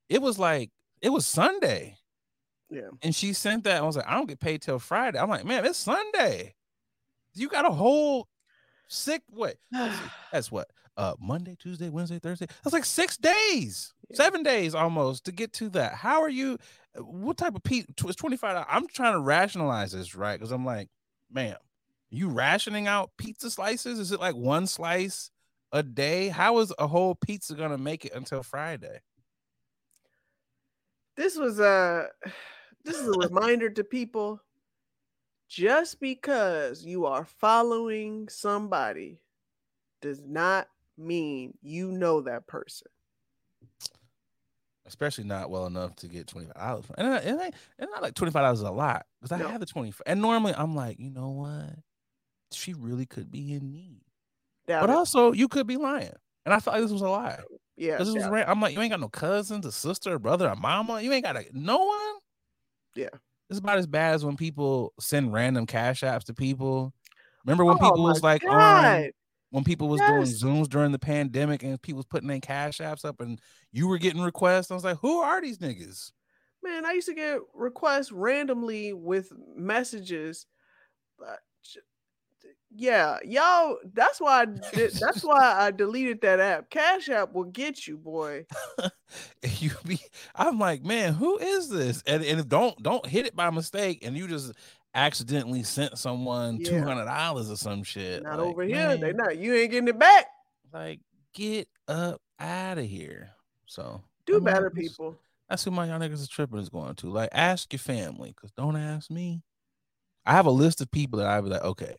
it 0.10 0.22
was 0.22 0.38
like 0.40 0.72
it 1.02 1.10
was 1.10 1.26
Sunday, 1.28 1.98
Yeah. 2.70 2.90
and 3.02 3.16
she 3.16 3.32
sent 3.34 3.64
that. 3.64 3.82
I 3.82 3.86
was 3.86 3.96
like, 3.96 4.08
I 4.08 4.16
don't 4.16 4.28
get 4.28 4.40
paid 4.40 4.62
till 4.62 4.80
Friday. 4.80 5.20
I'm 5.20 5.30
like, 5.30 5.46
man, 5.46 5.66
it's 5.66 5.80
Sunday. 5.80 6.56
You 7.34 7.48
got 7.48 7.66
a 7.66 7.72
whole 7.72 8.28
sick 8.88 9.22
what? 9.30 9.56
That's 10.32 10.52
what? 10.52 10.70
Uh, 11.00 11.16
Monday, 11.18 11.56
Tuesday, 11.58 11.90
Wednesday, 11.90 12.20
Thursday. 12.20 12.46
That's 12.62 12.74
like 12.74 12.84
six 12.84 13.16
days, 13.16 13.94
Yeah. 14.10 14.18
seven 14.18 14.44
days 14.44 14.76
almost 14.76 15.24
to 15.26 15.32
get 15.32 15.54
to 15.54 15.70
that. 15.70 15.94
How 15.94 16.22
are 16.22 16.30
you? 16.30 16.58
uh, 16.98 17.04
What 17.04 17.38
type 17.38 17.56
of 17.56 17.64
pe? 17.64 17.84
It's 17.88 18.16
twenty 18.18 18.36
five. 18.36 18.66
I'm 18.68 18.86
trying 18.88 19.14
to 19.14 19.22
rationalize 19.22 19.94
this, 19.94 20.14
right? 20.14 20.38
Because 20.38 20.52
I'm 20.52 20.66
like, 20.66 20.90
ma'am, 21.32 21.56
you 22.10 22.28
rationing 22.30 22.88
out 22.88 23.12
pizza 23.18 23.50
slices? 23.50 23.98
Is 23.98 24.12
it 24.12 24.20
like 24.20 24.36
one 24.36 24.68
slice 24.68 25.32
a 25.72 25.82
day? 25.84 26.28
How 26.28 26.60
is 26.60 26.74
a 26.78 26.86
whole 26.88 27.16
pizza 27.16 27.56
gonna 27.56 27.78
make 27.78 28.04
it 28.04 28.12
until 28.14 28.44
Friday? 28.44 29.00
this 31.16 31.38
was 31.38 31.60
a 31.60 32.08
this 32.84 32.98
is 32.98 33.08
a 33.08 33.20
reminder 33.28 33.70
to 33.70 33.86
people 33.86 34.42
just 35.48 36.02
because 36.02 36.84
you 36.84 37.06
are 37.06 37.24
following 37.26 38.28
somebody 38.28 39.22
does 40.02 40.22
not 40.26 40.68
mean 41.00 41.58
you 41.62 41.92
know 41.92 42.22
that 42.22 42.46
person 42.48 42.88
Especially 44.86 45.24
not 45.24 45.52
well 45.52 45.68
enough 45.68 45.96
to 45.98 46.08
get 46.08 46.26
twenty 46.26 46.48
five 46.48 46.56
dollars. 46.56 46.86
And 46.98 47.08
it 47.08 47.12
ain't, 47.12 47.26
it 47.26 47.44
ain't 47.44 47.56
it's 47.78 47.92
not 47.92 48.02
like 48.02 48.16
twenty 48.16 48.32
five 48.32 48.42
dollars 48.44 48.60
is 48.60 48.66
a 48.66 48.72
lot 48.72 49.06
because 49.22 49.32
I 49.32 49.38
No. 49.38 49.48
have 49.48 49.60
the 49.60 49.68
twenty 49.68 49.92
five. 49.92 50.02
And 50.08 50.20
normally 50.20 50.54
I'm 50.58 50.76
like, 50.76 51.00
you 51.00 51.12
know 51.12 51.30
what? 51.30 51.76
She 52.52 52.74
really 52.74 53.06
could 53.06 53.30
be 53.30 53.54
in 53.54 53.72
need. 53.72 54.02
Doubt 54.66 54.82
But 54.82 54.90
it. 54.90 54.96
also, 54.96 55.32
you 55.32 55.48
could 55.48 55.68
be 55.68 55.78
lying. 55.78 56.14
And 56.46 56.56
I 56.56 56.60
felt 56.60 56.74
like 56.76 56.82
this 56.84 56.92
was 56.92 57.04
a 57.04 57.10
lie. 57.10 57.38
Oh, 57.40 57.58
yeah 57.78 57.98
This 57.98 58.10
was 58.10 58.26
ran- 58.28 58.50
I'm 58.50 58.60
like, 58.62 58.74
you 58.74 58.82
ain't 58.82 58.90
got 58.90 59.00
no 59.00 59.10
cousins, 59.10 59.64
a 59.68 59.72
sister, 59.72 60.16
a 60.16 60.20
brother, 60.20 60.48
a 60.48 60.56
mama. 60.56 61.02
You 61.02 61.14
ain't 61.14 61.24
got 61.24 61.38
a, 61.38 61.46
no 61.54 61.78
one. 61.86 62.16
Yeah. 62.96 63.10
It's 63.52 63.60
about 63.60 63.78
as 63.78 63.86
bad 63.86 64.16
as 64.16 64.26
when 64.26 64.38
people 64.38 64.94
send 65.00 65.32
random 65.32 65.68
cash 65.68 66.02
apps 66.02 66.24
to 66.24 66.34
people. 66.34 66.94
Remember 67.46 67.64
when 67.64 67.78
Oh 67.80 67.80
people 67.80 68.04
was 68.04 68.24
like 68.24 68.44
on 68.44 68.50
God. 68.52 69.12
When 69.52 69.64
people 69.64 69.88
was 69.90 70.00
Yes. 70.00 70.40
doing 70.40 70.56
Zooms 70.58 70.70
during 70.70 70.92
the 70.92 71.00
pandemic 71.00 71.64
and 71.64 71.82
people 71.82 71.98
was 71.98 72.06
putting 72.06 72.28
their 72.28 72.40
cash 72.40 72.78
apps 72.80 73.04
up 73.06 73.20
and 73.22 73.40
you 73.72 73.88
were 73.88 73.98
getting 73.98 74.22
requests. 74.22 74.72
I 74.72 74.76
was 74.76 74.84
like, 74.84 74.98
who 75.02 75.20
are 75.20 75.42
these 75.42 75.58
niggas? 75.58 76.12
Man, 76.64 76.86
I 76.86 76.92
used 76.92 77.08
to 77.08 77.14
get 77.16 77.40
requests 77.54 78.12
randomly 78.12 78.94
with 78.94 79.32
messages. 79.56 80.46
But 81.18 81.40
yeah, 82.72 83.18
y'all. 83.26 83.78
That's 83.94 84.22
why. 84.22 84.42
I 84.42 84.46
did, 84.46 84.92
that's 84.94 85.24
why 85.24 85.56
I 85.58 85.72
deleted 85.72 86.22
that 86.22 86.40
app. 86.40 86.70
Cash 86.70 87.10
App 87.10 87.34
will 87.34 87.46
get 87.46 87.88
you, 87.88 87.98
boy. 87.98 88.46
You 89.58 89.72
be 89.88 90.00
I'm 90.36 90.60
like, 90.60 90.84
man, 90.84 91.14
who 91.16 91.40
is 91.40 91.68
this? 91.68 92.04
And 92.06 92.24
and 92.24 92.48
don't 92.48 92.78
don't 92.84 93.04
hit 93.08 93.26
it 93.26 93.36
by 93.36 93.50
mistake 93.50 94.06
and 94.06 94.16
you 94.16 94.28
just 94.28 94.52
accidentally 94.94 95.64
sent 95.64 95.98
someone 95.98 96.58
Yeah. 96.58 96.70
two 96.70 96.82
hundred 96.84 97.06
dollars 97.06 97.50
or 97.52 97.56
some 97.58 97.84
shit. 97.84 98.24
Not 98.24 98.40
Like, 98.40 98.48
over 98.48 98.64
here. 98.64 98.98
They 98.98 99.14
man, 99.14 99.18
not. 99.18 99.38
You 99.38 99.54
ain't 99.56 99.72
getting 99.72 99.88
it 99.90 100.00
back. 100.00 100.28
like 100.74 101.00
get 101.34 101.68
up 101.88 102.22
out 102.40 102.78
of 102.78 102.86
here. 102.86 103.32
So 103.66 104.02
Do 104.26 104.34
I 104.34 104.36
mean, 104.38 104.44
better, 104.46 104.70
people. 104.70 105.20
That's 105.50 105.64
who 105.64 105.72
my 105.72 105.86
y'all 105.88 106.00
niggas 106.00 106.14
is 106.14 106.28
tripping 106.28 106.60
is 106.60 106.70
going 106.70 106.96
to. 106.96 107.10
Like, 107.10 107.30
ask 107.32 107.72
your 107.74 107.80
family, 107.80 108.34
cause 108.40 108.52
don't 108.52 108.76
ask 108.78 109.10
me. 109.10 109.42
I 110.26 110.34
have 110.34 110.46
a 110.46 110.52
list 110.52 110.80
of 110.82 110.92
people 110.92 111.18
that 111.20 111.28
I'd 111.28 111.44
be 111.44 111.50
like, 111.50 111.64
okay, 111.64 111.96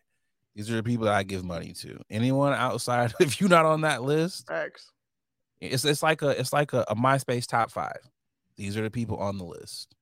these 0.55 0.71
are 0.71 0.77
the 0.77 0.83
people 0.85 1.07
that 1.07 1.15
I 1.15 1.23
give 1.25 1.45
money 1.45 1.73
to. 1.81 2.01
Anyone 2.11 2.53
outside, 2.53 3.13
if 3.21 3.41
you're 3.41 3.51
not 3.51 3.67
on 3.67 3.81
that 3.81 4.03
list, 4.03 4.47
Facts. 4.47 4.91
it's 5.61 5.85
it's 5.85 6.03
like 6.03 6.23
a 6.23 6.29
it's 6.39 6.53
like 6.53 6.73
a, 6.73 6.85
a 6.89 6.95
MySpace 6.95 7.47
top 7.47 7.71
five. 7.71 7.99
These 8.57 8.77
are 8.77 8.83
the 8.83 8.91
people 8.91 9.17
on 9.17 9.39
the 9.39 9.45
list. 9.45 9.95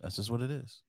That's 0.00 0.16
just 0.16 0.30
what 0.30 0.40
it 0.42 0.50
is. 0.50 0.80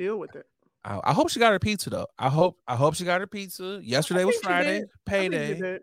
Deal 0.00 0.18
with 0.18 0.34
it. 0.34 0.46
I, 0.82 0.98
I 1.04 1.12
hope 1.12 1.28
she 1.28 1.38
got 1.38 1.52
her 1.52 1.58
pizza 1.58 1.90
though. 1.90 2.06
I 2.18 2.30
hope 2.30 2.58
I 2.66 2.74
hope 2.74 2.94
she 2.94 3.04
got 3.04 3.20
her 3.20 3.26
pizza. 3.26 3.80
Yesterday 3.82 4.24
was 4.24 4.36
Friday. 4.36 4.68
I 4.68 4.72
think 4.72 4.82
you 4.82 4.88
payday. 5.04 5.78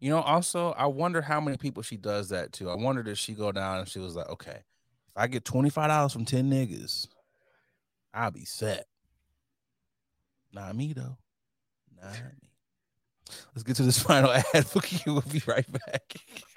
You 0.00 0.08
know, 0.08 0.22
also, 0.22 0.72
I 0.72 0.86
wonder 0.86 1.20
how 1.20 1.42
many 1.42 1.58
people 1.58 1.82
she 1.82 1.98
does 1.98 2.30
that 2.30 2.54
to. 2.54 2.70
I 2.70 2.74
wonder 2.74 3.06
if 3.06 3.18
she 3.18 3.34
go 3.34 3.52
down 3.52 3.80
and 3.80 3.88
she 3.88 3.98
was 3.98 4.16
like, 4.16 4.30
okay, 4.30 4.60
if 4.60 5.14
I 5.14 5.26
get 5.26 5.44
twenty 5.44 5.68
five 5.68 5.88
dollars 5.88 6.14
from 6.14 6.24
ten 6.24 6.50
niggas, 6.50 7.06
I'll 8.14 8.30
be 8.30 8.46
set. 8.46 8.86
Not 10.50 10.74
me 10.74 10.94
though. 10.94 11.18
Not 12.02 12.14
me. 12.14 12.48
Let's 13.54 13.62
get 13.62 13.76
to 13.76 13.82
this 13.82 13.98
final 14.02 14.32
ad. 14.32 14.66
for 14.66 14.80
you. 14.88 15.12
we'll 15.12 15.20
be 15.20 15.42
right 15.46 15.70
back. 15.70 16.14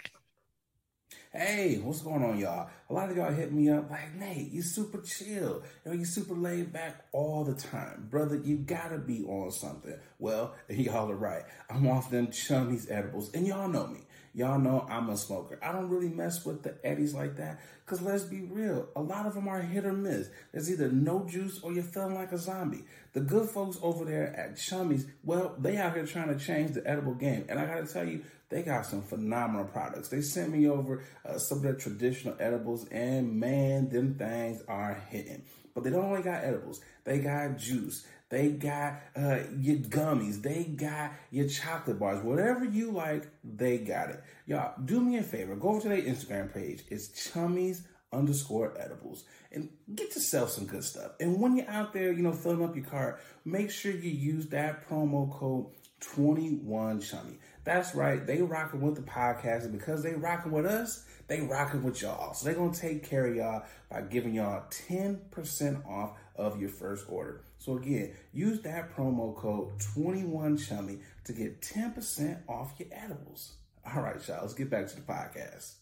Hey, 1.38 1.78
what's 1.78 2.02
going 2.02 2.24
on, 2.24 2.40
y'all? 2.40 2.68
A 2.90 2.94
lot 2.96 3.12
of 3.12 3.16
y'all 3.16 3.32
hit 3.32 3.54
me 3.54 3.70
up 3.70 3.92
like, 3.92 4.16
Nate, 4.16 4.52
you 4.52 4.64
super 4.64 5.00
chill. 5.02 5.62
You 5.86 5.92
know, 5.92 5.92
you 5.92 6.04
super 6.04 6.34
laid 6.34 6.74
back 6.74 7.06
all 7.12 7.44
the 7.44 7.54
time. 7.54 8.08
Brother, 8.10 8.42
you 8.44 8.58
gotta 8.58 8.98
be 8.98 9.24
on 9.24 9.52
something. 9.52 9.94
Well, 10.18 10.56
y'all 10.68 11.12
are 11.12 11.16
right. 11.16 11.44
I'm 11.70 11.86
off 11.86 12.10
them 12.10 12.30
chummies 12.30 12.90
edibles, 12.90 13.32
and 13.36 13.46
y'all 13.46 13.68
know 13.68 13.86
me. 13.86 14.00
Y'all 14.34 14.58
know 14.58 14.88
I'm 14.90 15.10
a 15.10 15.18
smoker. 15.18 15.60
I 15.62 15.72
don't 15.72 15.90
really 15.90 16.10
mess 16.10 16.44
with 16.44 16.64
the 16.64 16.76
Eddies 16.84 17.14
like 17.14 17.38
that 17.38 17.60
because 17.86 18.02
let's 18.02 18.24
be 18.24 18.42
real, 18.42 18.88
a 18.96 19.02
lot 19.02 19.26
of 19.26 19.34
them 19.34 19.48
are 19.48 19.62
hit 19.62 19.86
or 19.86 19.94
miss. 19.94 20.30
There's 20.52 20.72
either 20.72 20.92
no 20.92 21.24
juice 21.26 21.60
or 21.62 21.72
you're 21.72 21.84
feeling 21.84 22.16
like 22.16 22.32
a 22.32 22.38
zombie. 22.38 22.84
The 23.18 23.24
good 23.24 23.50
folks 23.50 23.80
over 23.82 24.06
there 24.06 24.32
at 24.38 24.58
Chummies, 24.58 25.10
well, 25.24 25.56
they 25.58 25.78
out 25.78 25.96
here 25.96 26.06
trying 26.06 26.28
to 26.28 26.38
change 26.38 26.74
the 26.74 26.88
edible 26.88 27.16
game. 27.16 27.48
And 27.50 27.60
I 27.60 27.66
got 27.66 27.88
to 27.88 27.92
tell 27.92 28.08
you, 28.08 28.22
they 28.50 28.62
got 28.62 28.86
some 28.86 29.02
phenomenal 29.02 29.66
products. 29.66 30.10
They 30.10 30.22
sent 30.22 30.52
me 30.52 30.70
over 30.70 31.04
uh, 31.26 31.40
some 31.40 31.58
of 31.58 31.64
their 31.64 31.74
traditional 31.74 32.36
edibles, 32.40 32.88
and 32.90 33.40
man, 33.40 33.90
them 33.90 34.14
things 34.20 34.62
are 34.68 35.02
hitting. 35.10 35.42
But 35.74 35.84
they 35.84 35.90
don't 35.90 36.06
only 36.06 36.22
got 36.22 36.44
edibles, 36.44 36.80
they 37.06 37.18
got 37.18 37.58
juice. 37.58 38.06
They 38.30 38.50
got 38.50 39.02
uh, 39.16 39.40
your 39.58 39.78
gummies. 39.78 40.44
They 40.44 40.66
got 40.66 41.14
your 41.32 41.48
chocolate 41.48 41.98
bars. 41.98 42.24
Whatever 42.24 42.66
you 42.66 42.92
like, 42.92 43.26
they 43.44 43.80
got 43.80 44.10
it. 44.10 44.22
Y'all, 44.46 44.74
do 44.84 45.00
me 45.02 45.18
a 45.18 45.24
favor. 45.24 45.56
Go 45.56 45.70
over 45.70 45.82
to 45.82 45.90
their 45.90 46.02
Instagram 46.02 46.54
page. 46.54 46.84
It's 46.90 47.08
chummies 47.08 47.82
underscore 48.18 48.74
edibles 48.80 49.24
and 49.52 49.70
get 49.94 50.16
yourself 50.16 50.50
some 50.50 50.66
good 50.66 50.84
stuff. 50.84 51.12
And 51.20 51.40
when 51.40 51.56
you're 51.56 51.70
out 51.70 51.94
there, 51.94 52.12
you 52.12 52.24
know, 52.24 52.34
filling 52.34 52.64
up 52.64 52.76
your 52.76 52.86
cart, 52.86 53.22
make 53.46 53.72
sure 53.72 53.92
you 53.92 54.10
use 54.10 54.48
that 54.48 54.88
promo 54.90 55.32
code 55.32 55.68
21 56.02 57.02
chummy. 57.02 57.40
That's 57.64 57.96
right. 57.96 58.26
They 58.26 58.42
rocking 58.42 58.82
with 58.82 58.96
the 58.96 59.02
podcast. 59.02 59.64
And 59.64 59.72
because 59.72 60.04
they 60.04 60.14
rocking 60.14 60.52
with 60.52 60.66
us, 60.66 61.06
they 61.28 61.42
rocking 61.42 61.84
with 61.84 62.02
y'all. 62.02 62.34
So 62.34 62.46
they're 62.46 62.56
to 62.56 62.80
take 62.80 63.08
care 63.10 63.28
of 63.28 63.36
y'all 63.36 63.64
by 63.90 64.02
giving 64.02 64.36
y'all 64.36 64.64
10% 64.90 65.88
off 65.88 66.18
of 66.36 66.62
your 66.62 66.70
first 66.70 67.06
order. 67.10 67.42
So 67.58 67.78
again, 67.78 68.14
use 68.32 68.62
that 68.62 68.96
promo 68.96 69.36
code 69.36 69.78
21chummy 69.80 71.02
to 71.26 71.34
get 71.34 71.62
10% 71.62 72.38
off 72.48 72.74
your 72.78 72.90
edibles. 72.92 73.54
All 73.86 74.02
right, 74.02 74.26
y'all, 74.28 74.40
let's 74.42 74.54
get 74.54 74.70
back 74.70 74.88
to 74.88 74.96
the 74.96 75.02
podcast. 75.02 75.74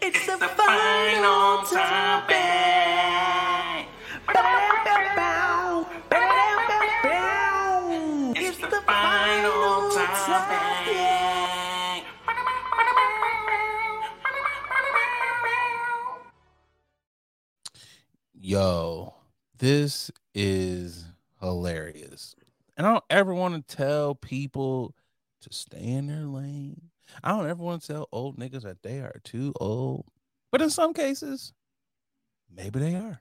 It's 0.00 0.26
the 0.26 0.36
final 0.38 1.62
topic. 1.62 2.36
It's 8.36 8.58
the 8.58 8.82
final 8.86 9.90
topic. 9.90 10.74
Yo, 18.34 19.14
this 19.56 20.10
is 20.34 21.06
hilarious. 21.40 22.36
And 22.76 22.86
I 22.86 22.92
don't 22.92 23.04
ever 23.08 23.32
want 23.32 23.54
to 23.66 23.76
tell 23.76 24.14
people 24.14 24.94
to 25.40 25.48
stay 25.52 25.82
in 25.82 26.08
their 26.08 26.26
lane. 26.26 26.90
I 27.22 27.30
don't 27.30 27.48
ever 27.48 27.62
want 27.62 27.82
to 27.82 27.92
tell 27.92 28.08
old 28.12 28.38
niggas 28.38 28.62
that 28.62 28.82
they 28.82 28.98
are 28.98 29.20
too 29.24 29.52
old. 29.60 30.06
But 30.50 30.62
in 30.62 30.70
some 30.70 30.94
cases, 30.94 31.52
maybe 32.54 32.78
they 32.78 32.94
are. 32.94 33.20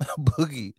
Boogie. 0.18 0.74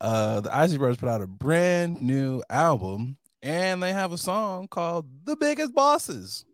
Uh 0.00 0.40
the 0.40 0.54
Isley 0.54 0.78
Brothers 0.78 0.98
put 0.98 1.08
out 1.08 1.22
a 1.22 1.26
brand 1.26 2.02
new 2.02 2.42
album 2.50 3.16
and 3.42 3.82
they 3.82 3.92
have 3.92 4.12
a 4.12 4.18
song 4.18 4.68
called 4.68 5.06
The 5.24 5.36
Biggest 5.36 5.74
Bosses. 5.74 6.44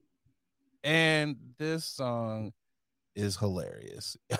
And 0.85 1.37
this 1.59 1.85
song 1.85 2.53
is 3.15 3.37
hilarious. 3.37 4.17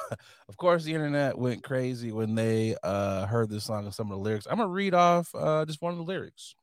of 0.49 0.57
course, 0.57 0.85
the 0.85 0.95
internet 0.95 1.39
went 1.39 1.63
crazy 1.63 2.13
when 2.13 2.35
they 2.35 2.77
uh 2.83 3.27
heard 3.27 3.49
this 3.51 3.65
song 3.65 3.85
and 3.85 3.95
some 3.95 4.11
of 4.11 4.19
the 4.19 4.25
lyrics. 4.25 4.47
I'm 4.49 4.59
gonna 4.59 4.69
read 4.69 4.95
off 4.95 5.35
uh 5.35 5.65
just 5.65 5.83
one 5.83 5.93
of 5.93 5.99
the 5.99 6.05
lyrics. 6.05 6.55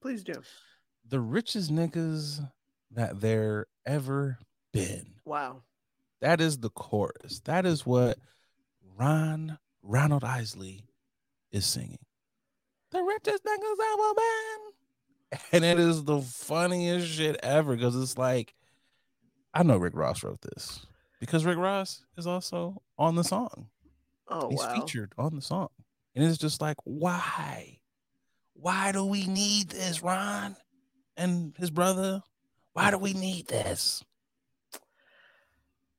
Please 0.00 0.22
do. 0.22 0.34
The 1.08 1.20
richest 1.20 1.70
niggas 1.70 2.40
that 2.94 3.20
there 3.20 3.66
ever 3.86 4.38
been. 4.72 5.06
Wow. 5.24 5.62
That 6.20 6.40
is 6.40 6.58
the 6.58 6.70
chorus. 6.70 7.40
That 7.44 7.66
is 7.66 7.84
what 7.84 8.18
Ron 8.96 9.58
Ronald 9.82 10.24
Isley 10.24 10.84
is 11.52 11.66
singing. 11.66 11.98
The 12.90 13.02
richest 13.02 13.44
niggas 13.44 13.76
ever 13.92 14.14
been. 14.14 15.40
And 15.52 15.64
it 15.64 15.78
is 15.78 16.04
the 16.04 16.20
funniest 16.20 17.08
shit 17.08 17.36
ever 17.42 17.74
because 17.74 18.00
it's 18.00 18.16
like, 18.16 18.54
I 19.52 19.62
know 19.62 19.76
Rick 19.76 19.94
Ross 19.96 20.22
wrote 20.22 20.40
this 20.40 20.86
because 21.20 21.44
Rick 21.44 21.58
Ross 21.58 22.04
is 22.16 22.26
also 22.26 22.82
on 22.98 23.16
the 23.16 23.24
song. 23.24 23.68
Oh 24.28 24.48
He's 24.48 24.60
wow. 24.60 24.74
featured 24.74 25.12
on 25.18 25.34
the 25.34 25.42
song. 25.42 25.68
And 26.14 26.24
it's 26.24 26.38
just 26.38 26.60
like, 26.60 26.76
why? 26.84 27.78
Why 28.54 28.92
do 28.92 29.04
we 29.04 29.26
need 29.26 29.70
this, 29.70 30.02
Ron 30.02 30.56
and 31.16 31.54
his 31.58 31.70
brother? 31.70 32.22
Why 32.74 32.90
do 32.90 32.98
we 32.98 33.12
need 33.14 33.46
this? 33.46 34.04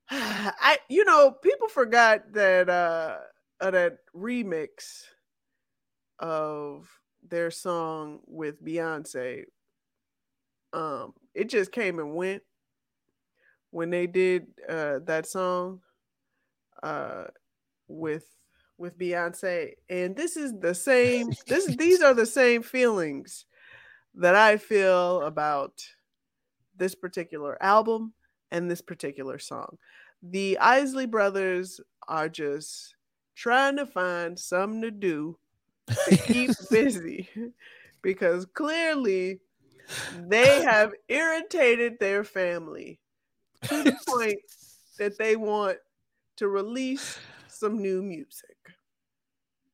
I 0.09 0.77
you 0.89 1.03
know, 1.05 1.31
people 1.31 1.67
forgot 1.67 2.33
that 2.33 2.69
uh, 2.69 3.17
uh 3.59 3.71
that 3.71 3.99
remix 4.15 5.05
of 6.19 6.87
their 7.27 7.49
song 7.49 8.19
with 8.27 8.63
Beyonce. 8.63 9.45
Um, 10.73 11.13
it 11.33 11.49
just 11.49 11.71
came 11.71 11.99
and 11.99 12.13
went 12.13 12.43
when 13.71 13.89
they 13.89 14.05
did 14.05 14.47
uh 14.69 14.99
that 15.05 15.25
song 15.27 15.79
uh 16.83 17.25
with 17.87 18.27
with 18.77 18.99
Beyonce. 18.99 19.71
And 19.89 20.13
this 20.13 20.35
is 20.35 20.53
the 20.59 20.75
same 20.75 21.29
this 21.47 21.73
these 21.77 22.01
are 22.01 22.13
the 22.13 22.25
same 22.25 22.63
feelings 22.63 23.45
that 24.15 24.35
I 24.35 24.57
feel 24.57 25.21
about 25.21 25.81
this 26.77 26.95
particular 26.95 27.61
album 27.61 28.13
and 28.51 28.69
this 28.69 28.81
particular 28.81 29.39
song. 29.39 29.77
The 30.21 30.57
Isley 30.59 31.05
brothers 31.05 31.79
are 32.07 32.29
just 32.29 32.95
trying 33.35 33.77
to 33.77 33.85
find 33.85 34.39
something 34.39 34.81
to 34.81 34.91
do 34.91 35.37
to 35.87 36.17
keep 36.27 36.51
busy 36.69 37.29
because 38.01 38.45
clearly 38.45 39.39
they 40.17 40.63
have 40.63 40.93
irritated 41.09 41.97
their 41.99 42.23
family 42.23 42.99
to 43.63 43.83
the 43.83 43.97
point 44.07 44.39
that 44.97 45.17
they 45.17 45.35
want 45.35 45.77
to 46.37 46.47
release 46.47 47.17
some 47.47 47.81
new 47.81 48.01
music. 48.01 48.55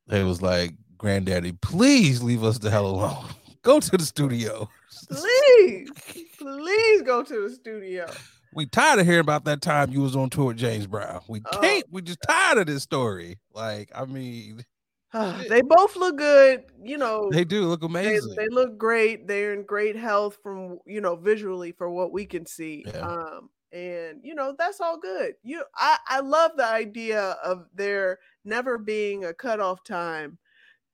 It 0.10 0.24
was 0.24 0.41
like, 0.41 0.74
Granddaddy, 0.97 1.54
please 1.54 2.22
leave 2.22 2.43
us 2.43 2.58
the 2.58 2.70
hell 2.70 2.86
alone. 2.86 3.26
Go 3.62 3.80
to 3.80 3.97
the 3.97 4.06
studio. 4.06 4.70
Please, 5.09 5.89
please 6.37 7.01
go 7.03 7.23
to 7.23 7.49
the 7.49 7.55
studio. 7.55 8.09
We 8.53 8.65
tired 8.65 8.99
of 8.99 9.05
hearing 9.05 9.21
about 9.21 9.45
that 9.45 9.61
time 9.61 9.91
you 9.91 10.01
was 10.01 10.15
on 10.15 10.29
tour 10.29 10.47
with 10.47 10.57
James 10.57 10.85
Brown. 10.85 11.21
We 11.29 11.41
Oh, 11.53 11.59
can't. 11.59 11.85
We 11.89 12.01
just 12.01 12.19
tired 12.27 12.57
of 12.57 12.67
this 12.67 12.83
story. 12.83 13.39
Like, 13.53 13.89
I 13.95 14.05
mean, 14.05 14.65
they 15.49 15.61
both 15.61 15.95
look 15.95 16.17
good, 16.17 16.65
you 16.83 16.97
know. 16.97 17.29
they 17.31 17.45
do 17.45 17.63
look 17.65 17.81
they, 17.81 17.87
amazing. 17.87 18.35
they 18.35 18.49
look 18.49 18.77
great. 18.77 19.27
They're 19.27 19.53
in 19.53 19.63
great 19.63 19.95
health 19.95 20.37
from 20.43 20.79
you 20.85 21.01
know 21.01 21.15
visually 21.15 21.71
for 21.71 21.89
what 21.89 22.11
we 22.11 22.25
can 22.25 22.45
see. 22.45 22.83
Yeah. 22.87 23.07
Um, 23.07 23.49
and 23.73 24.19
you 24.23 24.35
know 24.35 24.53
that's 24.57 24.81
all 24.81 24.97
good. 24.97 25.35
You, 25.43 25.63
I, 25.76 25.97
I 26.07 26.19
love 26.19 26.51
the 26.57 26.65
idea 26.65 27.38
of 27.43 27.68
there 27.73 28.19
never 28.43 28.77
being 28.77 29.23
a 29.26 29.34
cutoff 29.34 29.84
time 29.84 30.38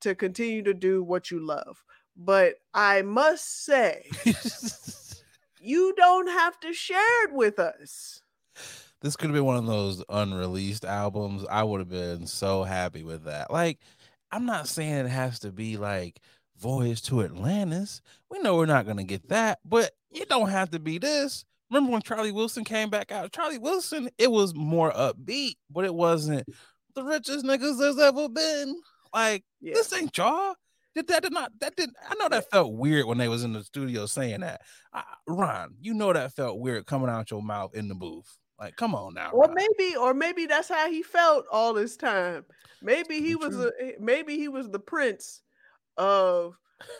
to 0.02 0.14
continue 0.14 0.61
to 0.64 0.74
do 0.76 1.03
what 1.03 1.32
you 1.32 1.44
love. 1.44 1.84
But 2.18 2.56
I 2.73 3.03
must 3.03 3.65
say, 3.65 4.10
you 5.61 5.94
don't 5.95 6.27
have 6.27 6.60
to 6.61 6.73
share 6.73 7.23
it 7.26 7.34
with 7.34 7.60
us. 7.60 8.22
this 9.02 9.15
could 9.15 9.27
have 9.30 9.35
been 9.35 9.45
one 9.45 9.57
of 9.57 9.65
those 9.68 10.03
unreleased 10.10 10.84
albums. 10.85 11.45
I 11.49 11.64
would 11.64 11.80
have 11.80 11.89
been 11.89 12.26
so 12.27 12.64
happy 12.64 13.03
with 13.03 13.26
that. 13.26 13.52
Like, 13.52 13.80
I'm 14.31 14.45
not 14.45 14.68
saying 14.68 15.06
it 15.06 15.10
has 15.10 15.39
to 15.39 15.52
be 15.52 15.77
like 15.77 16.19
Voyage 16.60 17.03
to 17.03 17.22
Atlantis. 17.22 18.02
We 18.31 18.39
know 18.39 18.56
we're 18.57 18.65
not 18.65 18.88
gonna 18.88 19.03
get 19.03 19.30
that, 19.30 19.60
but 19.64 19.91
it 20.11 20.27
don't 20.27 20.49
have 20.49 20.72
to 20.72 20.80
be 20.80 20.98
this. 20.98 21.45
Remember 21.69 21.91
when 21.91 22.02
Charlie 22.02 22.31
Wilson 22.31 22.64
came 22.64 22.89
back 22.89 23.11
out? 23.11 23.31
Charlie 23.31 23.57
Wilson, 23.60 24.10
it 24.18 24.31
was 24.31 24.56
more 24.56 24.91
upbeat, 24.91 25.56
but 25.69 25.85
it 25.85 25.94
wasn't 25.94 26.48
the 26.95 27.03
richest 27.03 27.45
niggas 27.45 27.77
there's 27.77 27.99
ever 27.99 28.27
been. 28.27 28.76
Like, 29.14 29.44
Yeah. 29.61 29.73
this 29.76 29.94
ain't 29.94 30.18
y'all. 30.18 30.56
Did 30.98 31.07
that 31.10 31.22
did 31.22 31.32
not 31.32 31.52
that 31.60 31.76
didn't 31.76 31.95
I 32.10 32.15
know 32.15 32.28
that 32.28 32.49
felt 32.49 32.74
weird 32.74 33.06
when 33.06 33.19
they 33.19 33.28
was 33.28 33.44
in 33.44 33.53
the 33.53 33.64
studio 33.64 34.07
saying 34.07 34.40
that. 34.40 34.61
Uh, 34.91 35.03
Ron, 35.28 35.76
you 35.80 35.94
know 35.94 36.11
that 36.11 36.34
felt 36.34 36.60
weird 36.60 36.88
coming 36.88 37.07
out 37.07 37.30
your 37.30 37.44
mouth 37.44 37.76
in 37.76 37.88
the 37.88 37.94
booth. 37.94 38.36
Like, 38.60 38.76
come 38.78 38.95
on 38.95 39.14
now. 39.14 39.30
Or 39.30 39.44
Ron. 39.44 39.53
maybe, 39.53 39.95
or 39.95 40.15
maybe 40.15 40.48
that's 40.48 40.69
how 40.69 40.90
he 40.90 41.03
felt 41.03 41.45
all 41.52 41.76
this 41.76 41.98
time. 41.98 42.45
Maybe 42.82 43.22
he 43.22 43.36
was 43.36 43.60
a, 43.60 43.72
maybe 43.99 44.38
he 44.38 44.48
was 44.48 44.72
the 44.72 44.80
prince 44.80 45.44
of 45.98 46.57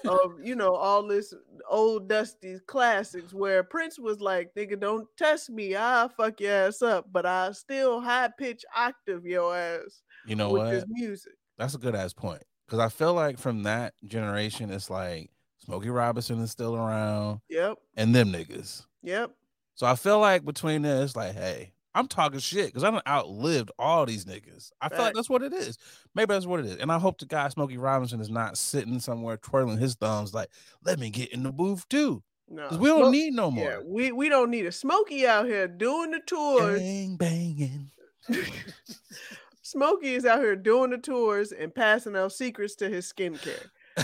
of 0.07 0.34
you 0.44 0.56
know 0.56 0.76
all 0.76 1.07
this 1.07 1.34
old 1.68 2.07
dusty 2.07 2.60
classics 2.68 3.34
where 3.34 3.64
Prince 3.64 3.98
was 3.98 4.22
like, 4.22 4.52
"Nigga, 4.56 4.80
don't 4.80 5.07
test 5.18 5.49
me, 5.49 5.76
I'll 5.76 6.10
fuck 6.10 6.40
your 6.40 6.53
ass 6.53 6.84
up, 6.84 7.07
but 7.11 7.26
I 7.26 7.52
still 7.53 7.99
high 7.99 8.30
pitch 8.38 8.64
octave 8.76 9.26
your 9.26 9.57
ass 9.57 10.03
You 10.28 10.36
know 10.36 10.52
with 10.52 10.61
what? 10.61 10.69
this 10.69 10.86
music." 10.88 11.34
That's 11.57 11.74
a 11.74 11.80
good 11.80 11.95
ass 11.95 12.14
point. 12.14 12.44
Because 12.68 12.80
I 12.80 12.89
feel 12.89 13.14
like 13.14 13.38
from 13.39 13.64
that 13.64 13.94
generation, 14.06 14.69
it's 14.69 14.89
like 14.89 15.31
Smokey 15.64 15.89
Robinson 15.89 16.39
is 16.41 16.52
still 16.52 16.76
around 16.76 17.39
Yep, 17.49 17.77
and 17.95 18.14
them 18.14 18.31
niggas. 18.31 18.85
yep. 19.02 19.31
So 19.76 19.85
I 19.85 19.95
feel 19.95 20.19
like 20.19 20.44
between 20.44 20.81
this, 20.81 21.15
like, 21.15 21.34
hey, 21.34 21.72
I'm 21.94 22.07
talking 22.07 22.39
shit 22.39 22.68
because 22.68 22.84
I 22.84 22.91
done 22.91 23.02
outlived 23.07 23.72
all 23.80 24.06
these 24.06 24.26
niggas. 24.26 24.72
I 24.81 24.89
feel 24.89 24.99
like 24.99 25.14
that's 25.14 25.30
what 25.30 25.44
it 25.44 25.53
is. 25.53 25.77
Maybe 26.14 26.34
that's 26.34 26.45
what 26.45 26.60
it 26.60 26.65
is. 26.65 26.77
And 26.77 26.91
I 26.91 26.99
hope 26.99 27.19
the 27.19 27.26
guy 27.26 27.48
Smokey 27.49 27.77
Robinson 27.77 28.19
is 28.19 28.30
not 28.30 28.57
sitting 28.57 28.99
somewhere 28.99 29.38
twirling 29.38 29.77
his 29.77 29.95
thumbs 29.95 30.34
like, 30.34 30.49
let 30.84 30.99
me 30.99 31.10
get 31.10 31.31
in 31.31 31.44
the 31.44 31.52
booth 31.52 31.88
too. 31.89 32.22
No, 32.49 32.69
we 32.80 32.88
don't 32.88 33.11
need 33.11 33.34
no 33.34 33.52
more. 33.52 33.65
Yeah, 33.65 33.80
we 33.84 34.11
we 34.11 34.30
don't 34.30 34.49
need 34.49 34.65
a 34.65 34.72
Smokey 34.72 35.27
out 35.27 35.48
here 35.48 35.68
doing 35.68 36.11
the 36.11 36.19
tours. 36.19 36.80
Bang 36.80 37.18
banging. 37.18 37.91
Smokey 39.68 40.15
is 40.15 40.26
out 40.26 40.39
here 40.39 40.56
doing 40.56 40.91
the 40.91 40.98
tours 40.98 41.52
and 41.52 41.76
passing 41.76 42.15
out 42.15 42.31
secrets 42.31 42.73
to 42.76 42.88
his 42.89 43.11
skincare. 43.11 43.68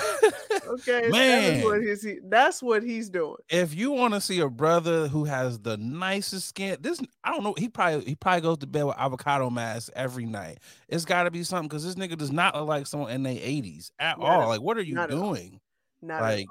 Okay, 0.65 1.09
that 1.11 1.43
is 1.43 1.63
what 1.63 1.81
he's 1.81 2.07
that's 2.23 2.63
what 2.63 2.83
he's 2.83 3.09
doing. 3.09 3.35
if 3.49 3.75
you 3.75 3.91
want 3.91 4.13
to 4.13 4.21
see 4.21 4.39
a 4.39 4.47
brother 4.47 5.07
who 5.07 5.25
has 5.25 5.59
the 5.59 5.75
nicest 5.77 6.47
skin, 6.47 6.77
this 6.79 7.01
I 7.23 7.31
don't 7.31 7.43
know. 7.43 7.53
He 7.57 7.67
probably 7.67 8.05
he 8.05 8.15
probably 8.15 8.41
goes 8.41 8.59
to 8.59 8.67
bed 8.67 8.83
with 8.83 8.95
avocado 8.97 9.49
mask 9.49 9.91
every 9.95 10.25
night. 10.25 10.59
It's 10.87 11.05
got 11.05 11.23
to 11.23 11.31
be 11.31 11.43
something 11.43 11.67
because 11.67 11.83
this 11.83 11.95
nigga 11.95 12.17
does 12.17 12.31
not 12.31 12.55
look 12.55 12.67
like 12.67 12.87
someone 12.87 13.11
in 13.11 13.23
their 13.23 13.35
80s 13.35 13.91
at 13.99 14.19
Not 14.19 14.27
all. 14.27 14.47
Like, 14.47 14.61
what 14.61 14.77
are 14.77 14.83
you 14.83 14.95
not 14.95 15.09
doing? 15.09 15.59
Not 16.01 16.21
Like, 16.21 16.47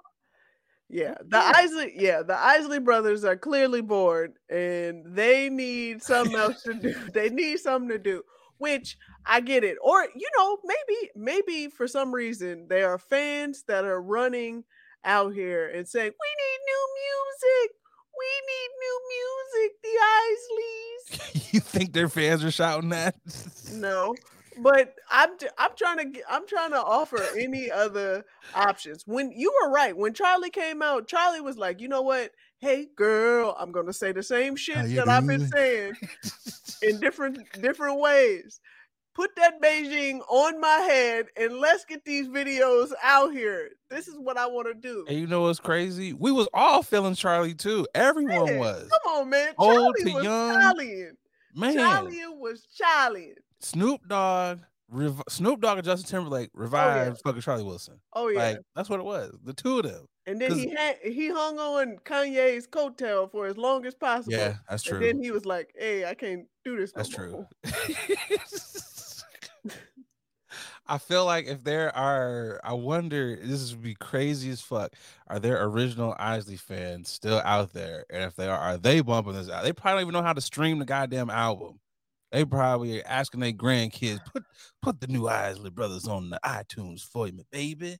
yeah, 0.89 1.14
the 1.24 1.39
Isley, 1.39 1.94
yeah, 1.97 2.22
the 2.22 2.39
Isley 2.39 2.80
brothers 2.80 3.24
are 3.24 3.36
clearly 3.36 3.80
bored 3.80 4.34
and 4.51 5.05
they 5.06 5.48
need 5.48 6.02
something 6.02 6.36
else 6.36 6.62
to 6.64 6.74
do. 6.74 6.94
They 7.14 7.30
need 7.30 7.60
something 7.60 7.89
to 7.89 7.98
do, 7.98 8.22
which 8.62 8.97
I 9.26 9.40
get 9.40 9.64
it. 9.64 9.76
Or 9.82 10.06
you 10.14 10.28
know, 10.39 10.59
maybe 10.64 11.10
maybe 11.14 11.68
for 11.68 11.86
some 11.86 12.14
reason 12.14 12.66
they 12.68 12.82
are 12.82 12.98
fans 12.98 13.64
that 13.68 13.84
are 13.84 14.01
running 14.01 14.64
out 15.05 15.34
here 15.34 15.68
and 15.68 15.86
saying, 15.86 16.12
"We 16.12 16.30
need 16.43 16.59
new 16.70 16.86
music. 17.02 17.76
We 18.18 18.30
need 18.48 18.70
new 18.80 19.01
music." 19.12 19.72
The 19.82 21.34
Isleys. 21.43 21.52
you 21.52 21.60
think 21.60 21.93
their 21.93 22.09
fans 22.09 22.44
are 22.44 22.51
shouting 22.51 22.90
that? 22.90 23.16
No, 23.72 24.14
but 24.59 24.94
I'm 25.10 25.30
I'm 25.56 25.70
trying 25.76 26.12
to 26.12 26.20
I'm 26.30 26.47
trying 26.47 26.72
to 26.72 26.82
offer 26.82 27.22
any 27.39 27.70
other 27.70 28.24
options. 28.55 29.05
When 29.06 29.32
you 29.32 29.52
were 29.62 29.70
right, 29.70 29.97
when 29.97 30.12
Charlie 30.12 30.51
came 30.51 30.82
out, 30.82 31.09
Charlie 31.09 31.40
was 31.40 31.56
like, 31.56 31.80
you 31.80 31.89
know 31.89 32.02
what? 32.02 32.32
Hey 32.59 32.89
girl, 32.94 33.56
I'm 33.59 33.72
gonna 33.72 33.94
say 33.94 34.12
the 34.12 34.22
same 34.22 34.56
shit 34.56 34.94
that 34.97 35.09
I've 35.09 35.26
been 35.26 35.48
saying 35.48 35.94
in 36.83 37.01
different 37.01 37.39
different 37.61 38.01
ways. 38.01 38.61
Put 39.15 39.37
that 39.37 39.61
Beijing 39.61 40.21
on 40.31 40.59
my 40.59 40.79
head 40.89 41.27
and 41.37 41.59
let's 41.59 41.85
get 41.85 42.03
these 42.05 42.29
videos 42.29 42.93
out 43.03 43.33
here. 43.33 43.69
This 43.91 44.09
is 44.09 44.19
what 44.19 44.39
I 44.39 44.47
want 44.47 44.69
to 44.69 44.75
do. 44.75 45.05
And 45.07 45.19
you 45.19 45.27
know 45.27 45.43
what's 45.43 45.61
crazy? 45.61 46.15
We 46.15 46.33
was 46.33 46.49
all 46.55 46.83
feeling 46.83 47.15
Charlie 47.15 47.55
too. 47.55 47.87
Everyone 47.95 48.47
Man, 48.47 48.59
was. 48.59 48.91
Come 49.05 49.15
on, 49.15 49.29
man. 49.29 49.53
Old 49.59 49.75
Charlie 49.75 50.05
to 50.05 50.15
was 50.15 50.25
young. 50.25 50.61
Charlie. 50.61 51.07
Man, 51.55 51.75
Charlie 51.75 52.27
was 52.29 52.67
Charlie. 52.75 53.35
Snoop 53.61 54.01
Dogg, 54.09 54.61
rev- 54.89 55.23
Snoop 55.29 55.61
Dogg 55.61 55.79
and 55.79 55.85
Justin 55.85 56.09
Timberlake 56.09 56.51
revived 56.55 57.19
oh, 57.19 57.21
fucking 57.23 57.43
Charlie 57.43 57.65
Wilson. 57.65 58.01
Oh 58.15 58.29
yeah. 58.29 58.39
Like 58.39 58.59
that's 58.75 58.89
what 58.89 58.99
it 58.99 59.05
was. 59.05 59.37
The 59.45 59.53
two 59.53 59.79
of 59.79 59.85
them. 59.85 60.07
And 60.27 60.41
then 60.41 60.53
he 60.53 60.71
had 60.71 60.99
he 61.03 61.29
hung 61.29 61.59
on 61.59 61.99
Kanye's 62.05 62.67
coattail 62.67 63.31
for 63.31 63.47
as 63.47 63.57
long 63.57 63.85
as 63.87 63.95
possible. 63.95 64.33
Yeah, 64.33 64.57
that's 64.71 64.85
true. 64.85 64.99
And 64.99 65.05
then 65.05 65.23
he 65.23 65.33
was 65.33 65.45
like, 65.45 65.75
"Hey, 65.77 66.05
I 66.05 66.15
can't 66.15 66.47
do 66.64 66.76
this." 66.76 66.93
no 66.94 67.02
That's 67.02 67.14
true. 67.14 67.47
I 70.86 70.98
feel 70.98 71.24
like 71.24 71.47
if 71.47 71.62
there 71.62 71.97
are, 71.97 72.60
I 72.64 72.72
wonder, 72.72 73.36
this 73.36 73.72
would 73.72 73.82
be 73.82 73.94
crazy 73.94 74.51
as 74.51 74.60
fuck. 74.60 74.93
Are 75.28 75.39
there 75.39 75.64
original 75.64 76.16
Isley 76.18 76.56
fans 76.56 77.09
still 77.09 77.40
out 77.44 77.72
there? 77.72 78.05
And 78.10 78.24
if 78.24 78.34
they 78.34 78.48
are, 78.48 78.59
are 78.59 78.76
they 78.76 79.01
bumping 79.01 79.34
this 79.34 79.48
out? 79.48 79.62
They 79.62 79.72
probably 79.72 80.02
don't 80.02 80.10
even 80.10 80.20
know 80.20 80.26
how 80.26 80.32
to 80.32 80.40
stream 80.40 80.80
the 80.80 80.84
goddamn 80.84 81.30
album. 81.30 81.78
They 82.32 82.44
probably 82.44 83.01
are 83.01 83.06
asking 83.06 83.40
their 83.40 83.52
grandkids, 83.52 84.24
put 84.24 84.43
put 84.80 85.01
the 85.01 85.06
new 85.06 85.28
Isley 85.28 85.70
Brothers 85.70 86.09
on 86.09 86.30
the 86.30 86.40
iTunes 86.44 87.02
for 87.02 87.26
me, 87.26 87.44
baby. 87.52 87.98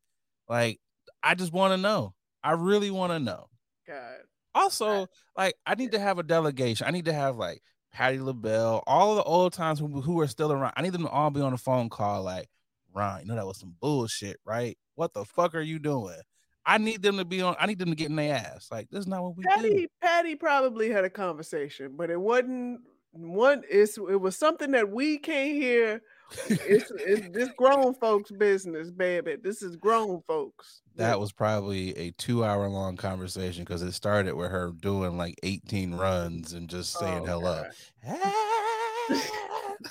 Like, 0.49 0.81
I 1.23 1.35
just 1.35 1.53
want 1.53 1.73
to 1.73 1.77
know. 1.77 2.15
I 2.43 2.53
really 2.53 2.91
want 2.91 3.13
to 3.13 3.21
know. 3.21 3.47
God. 3.87 4.17
Also, 4.55 5.07
like 5.37 5.55
I 5.67 5.77
need 5.77 5.93
to 5.93 5.99
have 5.99 6.19
a 6.19 6.23
delegation. 6.23 6.87
I 6.87 6.91
need 6.91 7.07
to 7.07 7.13
have 7.13 7.37
like 7.37 7.63
Patti 7.93 8.19
LaBelle, 8.19 8.83
all 8.87 9.11
of 9.11 9.17
the 9.17 9.23
old 9.25 9.53
times 9.53 9.79
who, 9.79 10.01
who 10.01 10.21
are 10.21 10.27
still 10.27 10.53
around. 10.53 10.73
I 10.77 10.83
need 10.83 10.93
them 10.93 11.03
to 11.03 11.09
all 11.09 11.31
be 11.31 11.41
on 11.41 11.53
a 11.53 11.59
phone 11.59 11.89
call. 11.89 12.23
Like, 12.23 12.49
Ron, 12.95 13.21
you 13.21 13.27
know 13.27 13.37
that 13.37 13.47
was 13.47 13.59
some 13.59 13.75
bullshit, 13.81 14.39
right? 14.45 14.77
What 14.95 15.15
the 15.15 15.25
fuck 15.25 15.55
are 15.55 15.61
you 15.61 15.79
doing? 15.79 16.21
I 16.65 16.79
need 16.79 17.03
them 17.03 17.19
to 17.19 17.25
be 17.25 17.43
on. 17.43 17.57
I 17.59 17.67
need 17.67 17.79
them 17.79 17.91
to 17.91 17.95
get 17.97 18.11
in 18.11 18.17
their 18.17 18.35
ass. 18.35 18.69
Like, 18.71 18.89
this 18.91 19.01
is 19.01 19.07
not 19.07 19.23
what 19.23 19.37
we 19.37 19.43
do. 19.43 19.49
Patti 19.51 19.89
Patti 20.01 20.37
probably 20.37 20.91
had 20.91 21.05
a 21.05 21.11
conversation, 21.11 21.95
but 21.97 22.11
it 22.11 22.21
wasn't 22.21 22.81
one. 23.13 23.63
It's 23.69 23.99
it 23.99 24.21
was 24.21 24.37
something 24.37 24.71
that 24.73 24.91
we 24.91 25.19
can't 25.19 25.53
hear. 25.53 26.03
It's, 26.49 26.91
it's 26.97 27.29
this 27.31 27.51
grown 27.57 27.95
folks' 27.95 28.31
business, 28.31 28.91
baby. 28.91 29.37
This 29.43 29.63
is 29.63 29.77
grown 29.77 30.23
folks. 30.27 30.83
That 30.97 31.19
was 31.19 31.33
probably 31.33 31.97
a 31.97 32.11
two-hour 32.13 32.69
long 32.69 32.97
conversation 32.97 33.65
because 33.65 33.83
it 33.83 33.93
started 33.93 34.35
with 34.35 34.51
her 34.51 34.73
doing 34.81 35.17
like 35.17 35.39
18 35.43 35.95
runs 35.95 36.53
and 36.53 36.69
just 36.69 36.99
saying 36.99 37.23
Oh, 37.29 37.41
hello. 37.41 37.65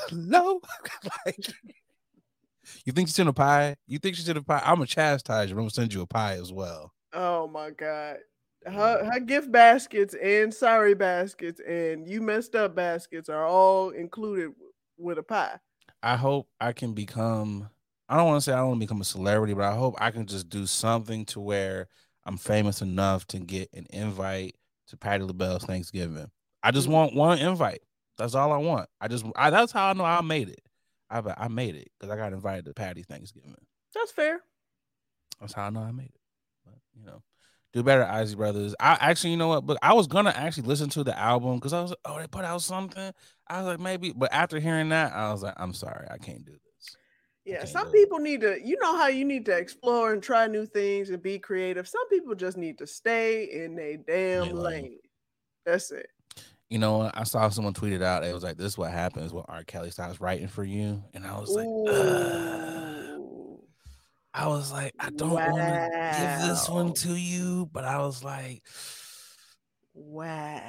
Hello. 0.10 0.62
like, 1.26 1.38
you 2.86 2.94
think 2.94 3.08
she's 3.08 3.20
in 3.20 3.28
a 3.28 3.34
pie? 3.34 3.76
You 3.88 4.00
think 4.00 4.16
she's 4.16 4.30
in 4.30 4.38
a 4.38 4.44
pie? 4.44 4.62
I'm 4.64 4.76
gonna 4.76 4.86
chastise 4.88 5.50
you. 5.50 5.56
I'm 5.56 5.62
gonna 5.62 5.70
send 5.70 5.94
you 5.94 6.02
a 6.02 6.08
pie 6.08 6.34
as 6.34 6.52
well. 6.52 6.94
Oh 7.14 7.48
my 7.48 7.72
god. 7.72 8.18
Her, 8.66 9.04
her 9.12 9.20
gift 9.20 9.52
baskets 9.52 10.14
and 10.14 10.54
sorry 10.54 10.94
baskets 10.94 11.60
and 11.68 12.08
you 12.08 12.22
messed 12.22 12.56
up 12.56 12.76
baskets 12.76 13.28
are 13.28 13.46
all 13.46 13.90
included 13.90 14.52
with 14.98 15.18
a 15.18 15.24
pie. 15.24 15.58
I 16.04 16.16
hope 16.16 16.48
I 16.60 16.74
can 16.74 16.94
become. 16.94 17.70
I 18.10 18.18
don't 18.18 18.28
want 18.28 18.38
to 18.38 18.42
say 18.42 18.54
I 18.54 18.58
don't 18.58 18.70
want 18.70 18.82
to 18.82 18.86
become 18.88 19.02
a 19.02 19.06
celebrity, 19.06 19.54
but 19.54 19.64
I 19.64 19.76
hope 19.76 19.96
I 20.00 20.12
can 20.12 20.26
just 20.26 20.50
do 20.50 20.66
something 20.66 21.26
to 21.28 21.40
where 21.40 21.88
I'm 22.26 22.38
famous 22.38 22.82
enough 22.82 23.26
to 23.28 23.40
get 23.40 23.70
an 23.74 23.88
invite 23.90 24.56
to 24.88 24.98
Patti 24.98 25.24
LaBelle's 25.24 25.64
Thanksgiving. 25.64 26.30
I 26.64 26.72
just 26.72 26.88
Mhm. 26.88 26.92
want 26.92 27.16
one 27.16 27.40
invite. 27.40 27.84
That's 28.18 28.36
all 28.36 28.52
I 28.52 28.58
want. 28.58 28.90
I 29.00 29.08
just 29.08 29.26
I, 29.36 29.50
that's 29.50 29.72
how 29.72 29.90
I 29.90 29.94
know 29.94 30.04
I 30.04 30.22
made 30.22 30.50
it. 30.50 30.62
I 31.10 31.22
I 31.38 31.48
made 31.48 31.76
it 31.76 31.90
because 31.98 32.12
I 32.12 32.18
got 32.18 32.34
invited 32.34 32.66
to 32.66 32.74
Patti's 32.74 33.06
Thanksgiving. 33.06 33.56
That's 33.94 34.12
fair. 34.12 34.42
That's 35.40 35.54
how 35.54 35.66
I 35.68 35.70
know 35.70 35.82
I 35.82 35.92
made 35.92 36.06
it. 36.14 36.22
But 36.66 36.76
you 36.94 37.04
know, 37.04 37.24
do 37.74 37.84
better, 37.84 38.04
Isley 38.04 38.36
Brothers. 38.36 38.76
I 38.80 38.98
actually, 39.00 39.32
you 39.32 39.38
know 39.38 39.48
what? 39.48 39.66
But 39.66 39.78
I 39.82 39.94
was 39.94 40.08
gonna 40.08 40.34
actually 40.36 40.68
listen 40.68 40.90
to 40.90 41.04
the 41.04 41.18
album 41.18 41.56
because 41.56 41.74
I 41.74 41.82
was 41.82 41.92
like, 41.92 42.00
oh, 42.06 42.20
they 42.20 42.28
put 42.28 42.44
out 42.46 42.62
something. 42.62 43.14
I 43.48 43.58
was 43.58 43.68
like, 43.68 43.80
maybe, 43.80 44.12
but 44.12 44.32
after 44.34 44.60
hearing 44.60 44.90
that, 44.90 45.14
I 45.14 45.32
was 45.32 45.44
like, 45.44 45.54
I'm 45.58 45.74
sorry, 45.74 46.08
I 46.10 46.18
can't 46.18 46.46
do 46.46 46.52
this. 46.52 46.96
Yeah, 47.46 47.66
some 47.66 47.84
do 47.86 47.90
it. 47.90 47.94
people 47.94 48.20
need 48.20 48.42
to, 48.42 48.60
you 48.64 48.78
know 48.82 48.98
how 48.98 49.08
you 49.08 49.26
need 49.26 49.46
to 49.46 49.58
explore 49.58 50.14
and 50.14 50.22
try 50.22 50.48
new 50.48 50.66
things 50.66 51.10
and 51.10 51.22
be 51.22 51.40
creative. 51.40 51.88
Some 51.88 52.08
people 52.10 52.36
just 52.36 52.58
need 52.58 52.78
to 52.80 52.88
stay 52.88 53.46
in 53.46 53.80
a 53.80 53.98
damn 53.98 54.46
Their 54.46 54.54
lane. 54.54 54.84
lane. 54.84 54.98
That's 55.66 55.92
it. 55.92 56.08
You 56.70 56.80
know. 56.80 57.10
I 57.14 57.24
saw 57.24 57.50
someone 57.50 57.74
tweeted 57.74 58.02
out. 58.02 58.24
It 58.24 58.34
was 58.34 58.44
like, 58.44 58.58
"This 58.58 58.74
is 58.74 58.78
what 58.78 58.92
happens 58.92 59.34
when 59.34 59.44
R. 59.48 59.64
Kelly 59.64 59.92
stops 59.92 60.22
writing 60.22 60.48
for 60.48 60.64
you," 60.64 61.04
and 61.14 61.26
I 61.26 61.40
was 61.40 61.50
like. 61.50 61.68
I 64.34 64.48
was 64.48 64.72
like, 64.72 64.94
I 65.00 65.10
don't 65.10 65.32
want 65.32 65.56
to 65.56 66.16
give 66.20 66.48
this 66.50 66.70
one 66.70 66.94
to 66.94 67.14
you, 67.16 67.70
but 67.72 67.84
I 67.84 68.00
was 68.00 68.24
like, 68.24 68.64
Wow. 69.94 70.62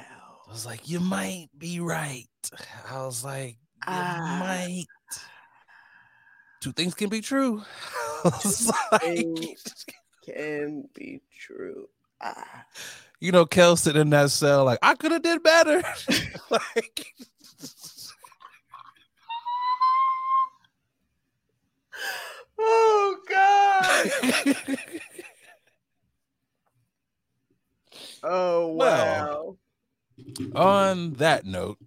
I 0.47 0.51
was 0.51 0.65
like, 0.65 0.89
you 0.89 0.99
might 0.99 1.47
be 1.57 1.79
right. 1.79 2.27
I 2.91 3.05
was 3.05 3.23
like, 3.23 3.51
you 3.55 3.57
Ah. 3.87 4.37
might. 4.39 4.85
Two 6.61 6.71
things 6.73 6.93
can 6.93 7.09
be 7.09 7.21
true. 7.21 7.63
Like, 8.91 9.25
Can 10.25 10.87
be 10.93 11.21
true. 11.37 11.87
Ah. 12.21 12.65
you 13.19 13.31
know, 13.33 13.45
Kel 13.45 13.75
sitting 13.75 14.01
in 14.03 14.09
that 14.11 14.31
cell, 14.31 14.63
like, 14.63 14.79
I 14.81 14.95
could 14.95 15.11
have 15.11 15.21
did 15.23 15.43
better. 15.43 15.83
like, 16.49 17.13
Oh 22.65 23.17
God. 23.29 24.11
Oh 28.25 28.67
wow. 28.67 29.57
Well. 30.15 30.55
on 30.55 31.13
that 31.15 31.45
note, 31.45 31.77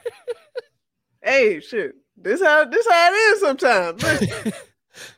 Hey, 1.22 1.60
shit. 1.60 1.94
This 2.16 2.42
how 2.42 2.66
this 2.66 2.86
how 2.88 3.10
it 3.10 3.16
is 3.16 3.40
sometimes. 3.40 4.02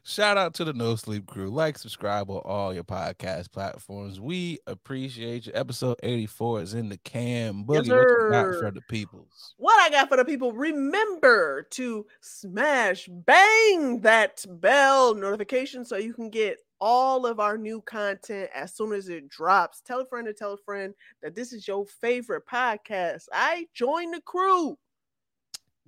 Shout 0.02 0.36
out 0.36 0.54
to 0.54 0.64
the 0.64 0.72
No 0.72 0.96
Sleep 0.96 1.26
Crew. 1.26 1.50
Like, 1.50 1.78
subscribe 1.78 2.30
on 2.30 2.42
all 2.44 2.74
your 2.74 2.84
podcast 2.84 3.52
platforms. 3.52 4.20
We 4.20 4.58
appreciate 4.66 5.46
you. 5.46 5.52
Episode 5.54 5.98
84 6.02 6.62
is 6.62 6.74
in 6.74 6.88
the 6.88 6.98
can. 6.98 7.64
Boogie, 7.64 7.86
Yes, 7.86 7.88
what 7.88 8.08
you 8.08 8.30
got 8.30 8.60
for 8.60 8.70
the 8.70 8.82
peoples? 8.88 9.54
What 9.56 9.80
I 9.80 9.90
got 9.90 10.08
for 10.08 10.16
the 10.16 10.24
people, 10.24 10.52
remember 10.52 11.66
to 11.70 12.06
smash, 12.20 13.08
bang 13.08 14.00
that 14.00 14.44
bell 14.48 15.14
notification 15.14 15.84
so 15.84 15.96
you 15.96 16.14
can 16.14 16.30
get 16.30 16.58
all 16.80 17.26
of 17.26 17.40
our 17.40 17.58
new 17.58 17.82
content 17.82 18.48
as 18.54 18.74
soon 18.74 18.92
as 18.92 19.08
it 19.08 19.28
drops. 19.28 19.80
Tell 19.82 20.00
a 20.00 20.06
friend 20.06 20.26
to 20.26 20.32
tell 20.32 20.54
a 20.54 20.58
friend 20.58 20.94
that 21.22 21.34
this 21.34 21.52
is 21.52 21.68
your 21.68 21.86
favorite 21.86 22.46
podcast. 22.50 23.24
I 23.32 23.66
join 23.74 24.10
the 24.10 24.20
crew. 24.22 24.78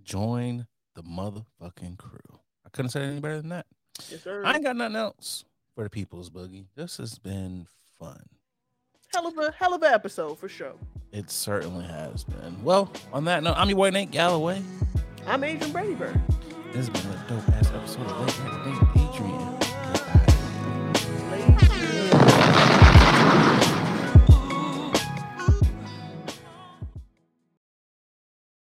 Join 0.02 0.66
the 0.94 1.02
motherfucking 1.02 1.98
crew. 1.98 2.40
I 2.66 2.68
couldn't 2.70 2.90
say 2.90 3.02
any 3.02 3.20
better 3.20 3.40
than 3.40 3.50
that. 3.50 3.66
Yes, 4.10 4.22
sir. 4.22 4.42
I 4.44 4.54
ain't 4.54 4.64
got 4.64 4.76
nothing 4.76 4.96
else 4.96 5.44
for 5.74 5.84
the 5.84 5.90
people's 5.90 6.30
boogie. 6.30 6.64
This 6.76 6.96
has 6.96 7.18
been 7.18 7.66
fun. 7.98 8.22
hell 9.12 9.26
of 9.26 9.36
a 9.38 9.52
hell 9.52 9.74
of 9.74 9.82
an 9.82 9.92
episode 9.92 10.38
for 10.38 10.48
sure. 10.48 10.74
It 11.12 11.30
certainly 11.30 11.84
has 11.86 12.24
been. 12.24 12.62
Well, 12.64 12.90
on 13.12 13.24
that 13.26 13.42
note, 13.42 13.54
I'm 13.56 13.68
your 13.68 13.76
boy 13.76 13.90
Nate 13.90 14.10
Galloway. 14.10 14.62
I'm 15.26 15.44
Adrian 15.44 15.72
Brady 15.72 15.94
Bird. 15.94 16.20
This 16.72 16.88
has 16.88 16.90
been 16.90 17.12
a 17.12 17.24
dope 17.28 17.48
ass 17.50 17.70
episode 17.70 18.06
of 18.06 18.20
Late 18.20 18.38
Night 18.64 18.91